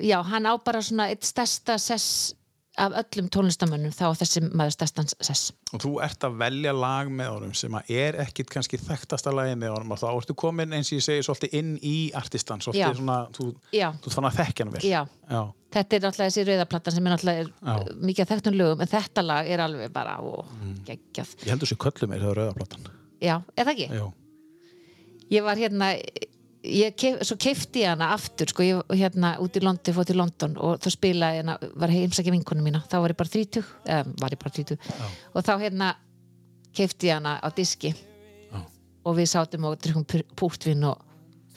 já, 0.00 0.22
hann 0.22 0.46
á 0.46 0.54
bara 0.64 0.78
svona 0.82 1.08
eitt 1.10 1.22
stærsta 1.26 1.76
sess 1.78 2.34
af 2.80 2.94
öllum 3.00 3.28
tónlistamönnum 3.32 3.92
þá 3.94 4.06
þessi 4.20 4.40
maður 4.56 4.74
stærstan 4.74 5.08
sess 5.20 5.50
og 5.74 5.82
þú 5.84 5.90
ert 6.04 6.24
að 6.26 6.38
velja 6.40 6.72
lag 6.76 7.10
með 7.12 7.28
honum 7.34 7.54
sem 7.58 7.74
að 7.76 7.90
er 8.02 8.18
ekkit 8.24 8.50
kannski 8.52 8.80
þekktasta 8.80 9.32
lagi 9.36 9.56
með 9.60 9.74
honum 9.74 9.94
og 9.94 10.00
þá 10.00 10.06
ertu 10.12 10.36
komin 10.42 10.72
eins 10.76 10.90
og 10.92 10.98
ég 10.98 11.04
segi 11.06 11.24
svolítið 11.26 11.56
inn 11.60 11.74
í 11.86 11.96
artistan, 12.16 12.62
Já. 12.62 12.68
svolítið 12.68 13.00
svona 13.02 13.18
þú, 13.36 13.48
Já. 13.76 13.88
þú 14.04 14.14
fann 14.16 14.30
að 14.30 14.38
þekkja 14.40 14.66
hann 14.66 14.74
vel 14.76 14.84
Já. 14.88 15.02
Já. 15.30 15.42
þetta 15.76 15.98
er 15.98 16.06
náttúrulega 16.06 16.30
þessi 16.32 16.46
rauðaplattan 16.48 16.96
sem 16.96 17.06
er 17.10 17.14
náttúrulega 17.16 17.44
er, 17.44 17.52
Já. 17.60 18.00
mikið 18.10 18.32
þekktum 18.32 18.58
lögum 18.60 18.84
en 18.86 18.92
þetta 18.94 19.26
lag 19.26 19.52
er 19.54 19.64
alveg 19.66 19.92
bara 19.94 20.16
ó, 20.24 20.32
geggjað 20.88 21.36
ég 21.44 21.52
heldur 21.54 21.70
sér 21.70 21.82
köllu 21.84 22.10
mér 22.10 22.24
þegar 22.24 22.42
rauðaplatan 22.42 22.90
já, 23.20 23.36
er 23.56 23.68
það 23.68 23.74
ekki? 23.76 23.88
Já. 24.00 24.06
ég 25.36 25.46
var 25.46 25.60
hérna 25.60 25.92
ég 26.62 26.94
keif, 27.00 27.20
svo 27.24 27.36
keifti 27.40 27.82
ég 27.84 27.92
hana 27.94 28.10
aftur 28.14 28.50
sko, 28.52 28.64
ég 28.66 28.94
hérna 29.00 29.34
út 29.40 29.56
í 29.56 29.62
London, 29.64 29.94
fór 29.96 30.08
til 30.08 30.18
London 30.20 30.56
og 30.60 30.80
þá 30.84 30.90
spilaði 30.92 31.40
hérna, 31.40 31.56
var 31.80 31.92
heimsækja 31.94 32.34
vinkunum 32.34 32.66
mína 32.68 32.82
þá 32.90 32.98
var 33.00 33.14
ég 33.14 33.18
bara 33.20 33.32
30, 33.32 33.64
eða 33.86 34.14
var 34.20 34.34
ég 34.36 34.42
bara 34.42 34.54
30 34.58 34.78
og 35.34 35.46
þá 35.46 35.52
hérna 35.64 35.90
keifti 36.76 37.08
ég 37.10 37.16
hana 37.20 37.38
á 37.40 37.48
diski 37.56 37.94
og 39.04 39.16
við 39.16 39.30
sátum 39.32 39.64
og 39.70 39.78
drukkum 39.80 40.24
púrtvin 40.36 40.84
og 40.90 41.00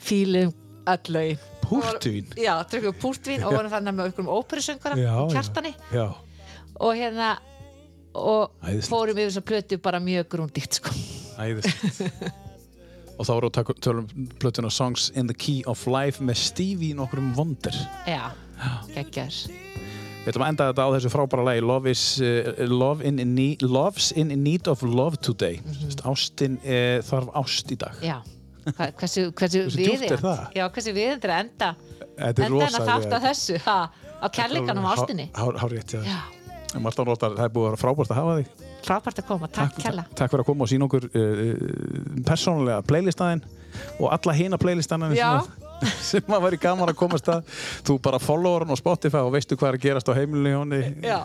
fílum 0.00 0.54
öll 0.88 1.10
lögin 1.12 1.42
Púrtvín? 1.64 2.26
Já, 2.36 2.58
drukkum 2.68 2.96
púrtvin 3.00 3.44
og 3.44 3.54
vorum 3.56 3.72
þannig 3.72 3.94
með 3.96 4.10
okkur 4.10 4.24
um 4.26 4.32
óperusöngara 4.36 4.96
Já, 5.00 5.12
í 5.12 5.20
já. 5.22 5.32
kjartani 5.32 5.74
Já. 5.92 6.06
og 6.80 6.96
hérna 6.98 7.28
og 8.14 8.52
Æðislegt. 8.62 8.88
fórum 8.92 9.16
yfir 9.18 9.30
þess 9.30 9.40
að 9.40 9.46
plötu 9.48 9.78
bara 9.82 9.98
mjög 10.00 10.28
grúndíkt 10.30 10.76
sko. 10.78 10.92
Æðislegt. 11.40 12.28
og 13.18 13.26
þá 13.26 13.32
við 13.36 13.48
að 13.48 13.52
taka- 13.58 13.76
tölum 13.84 14.06
plötuna 14.42 14.70
Songs 14.72 15.10
in 15.14 15.26
the 15.30 15.34
Key 15.34 15.62
of 15.70 15.86
Life 15.86 16.22
með 16.24 16.36
Stevie 16.36 16.94
nokkrum 16.98 17.32
vondir. 17.36 17.76
Já, 18.06 18.30
geggjar 18.94 19.32
Við 20.24 20.32
ætlum 20.32 20.44
að 20.46 20.48
enda 20.54 20.66
þetta 20.70 20.84
á 20.88 20.94
þessu 20.94 21.10
frábæra 21.12 21.42
lagi 21.44 21.60
Love 21.60 21.90
is, 21.90 22.02
uh, 22.24 22.54
love 22.70 23.04
in, 23.04 23.16
need, 23.34 23.60
Love's 23.60 24.06
in 24.16 24.28
need 24.42 24.66
of 24.72 24.82
love 24.82 25.18
today. 25.20 25.58
Mm 25.60 25.90
Ástin 26.14 26.56
uh, 26.64 27.02
þarf 27.04 27.28
ást 27.42 27.70
í 27.72 27.76
dag. 27.76 27.98
Já, 28.00 28.22
Hva, 28.64 28.86
hversu, 28.96 29.26
hversu, 29.36 29.66
Hversu 29.68 29.76
djúpt 29.76 30.10
er 30.16 30.22
það? 30.24 30.38
Já, 30.56 30.64
hversu 30.72 30.94
við 30.96 31.10
er 31.12 31.34
að 31.34 31.42
enda? 31.44 31.68
Enda 32.16 32.42
hennar 32.46 32.50
rosalega- 32.70 32.88
þátt 32.88 33.12
á 33.12 33.18
þessu 33.28 33.58
ha, 33.66 33.76
á 34.24 34.26
kærleikanum 34.32 34.86
ástinni? 34.88 35.28
hár 35.36 35.68
rétt, 35.70 35.92
já. 35.92 36.00
En 36.74 36.80
það 36.82 37.44
er 37.44 37.52
búið 37.52 37.66
að 37.68 37.68
vera 37.68 37.82
frábært 37.84 38.10
að 38.10 38.16
hafa 38.22 38.38
þig 38.40 38.63
frábært 38.84 39.20
að 39.22 39.28
koma, 39.32 39.48
takk 39.52 39.76
kærlega. 39.80 40.06
Takk 40.18 40.32
fyrir 40.32 40.44
að 40.44 40.48
koma 40.52 40.64
og 40.66 40.70
sína 40.72 40.86
okkur 40.88 41.06
uh, 41.10 42.22
persónulega 42.28 42.82
playlistaðinn 42.88 43.44
og 43.98 44.08
alla 44.14 44.34
hina 44.38 44.58
playlistanna 44.60 45.08
Já. 45.16 45.30
sem, 46.10 46.22
að- 46.30 46.44
væri 46.46 46.58
gaman 46.62 46.92
að 46.92 46.98
komast 47.00 47.26
að. 47.32 47.48
Þú 47.84 47.96
bara 48.04 48.20
followar 48.22 48.64
hann 48.64 48.76
á 48.76 48.78
Spotify 48.78 49.22
og 49.24 49.32
veistu 49.34 49.56
hvað 49.58 49.72
er 49.72 49.78
að 49.80 49.84
gerast 49.88 50.08
á 50.08 50.14
heimilinu 50.16 50.60
henni. 50.62 50.82
Já, 51.04 51.18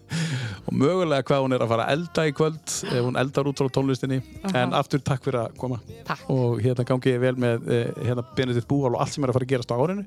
og 0.68 0.74
mögulega 0.76 1.24
hvað 1.30 1.46
hún 1.46 1.56
er 1.56 1.64
að 1.64 1.72
fara 1.72 1.86
að 1.88 1.96
elda 1.96 2.26
í 2.28 2.34
kvöld 2.36 2.76
ef 2.92 3.00
hún 3.08 3.18
eldar 3.22 3.48
út 3.50 3.62
frá 3.62 3.72
tónlistinni. 3.78 4.20
En 4.52 4.76
aftur 4.76 5.02
takk 5.06 5.24
fyrir 5.24 5.46
að 5.46 5.56
koma. 5.58 5.80
Takk. 6.08 6.28
og 6.34 6.60
hérna 6.64 6.86
gangi 6.88 7.14
ég 7.16 7.22
vel 7.24 7.34
með 7.40 7.66
uh, 7.72 7.82
hérna 8.04 8.26
Benedikt 8.36 8.68
Búhál 8.70 8.94
og 8.94 9.02
allt 9.04 9.16
sem 9.16 9.24
er 9.24 9.32
að 9.32 9.38
fara 9.40 9.48
að 9.48 9.54
gerast 9.56 9.72
á 9.72 9.76
árinu. 9.80 10.06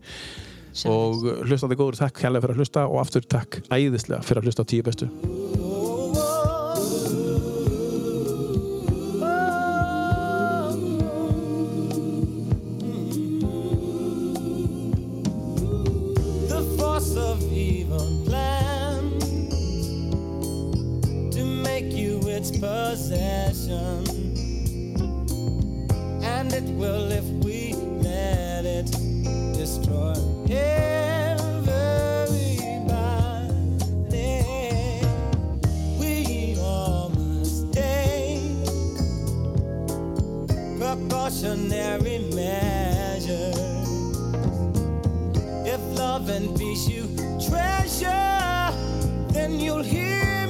Og 0.87 1.25
uh, 1.27 1.41
hlustandi 1.49 1.75
góður 1.79 1.99
takk 2.05 2.21
hérlega 2.23 2.45
fyrir 2.45 2.55
að 2.55 2.63
hlusta 2.63 2.85
og 2.87 3.01
aftur 3.01 3.25
takk 3.27 3.59
æðislega 3.73 4.21
fyrir 4.23 4.43
að 4.45 4.51
hlusta 4.51 4.63
á 4.63 4.69
tíu 4.71 4.85
bestu 4.87 5.09
its 22.41 22.49
possession. 22.57 24.03
And 26.23 26.51
it 26.51 26.63
will 26.73 27.11
if 27.11 27.23
we 27.45 27.73
let 28.01 28.65
it 28.65 28.89
destroy 29.53 30.15
everybody. 30.49 31.85
We 35.99 36.57
all 36.59 37.09
must 37.09 37.71
take 37.73 38.65
precautionary 40.79 42.17
measures. 42.33 43.55
If 45.63 45.81
love 45.95 46.29
and 46.29 46.57
peace 46.57 46.87
you 46.87 47.03
treasure, 47.47 48.73
then 49.31 49.59
you'll 49.59 49.83
hear. 49.83 50.40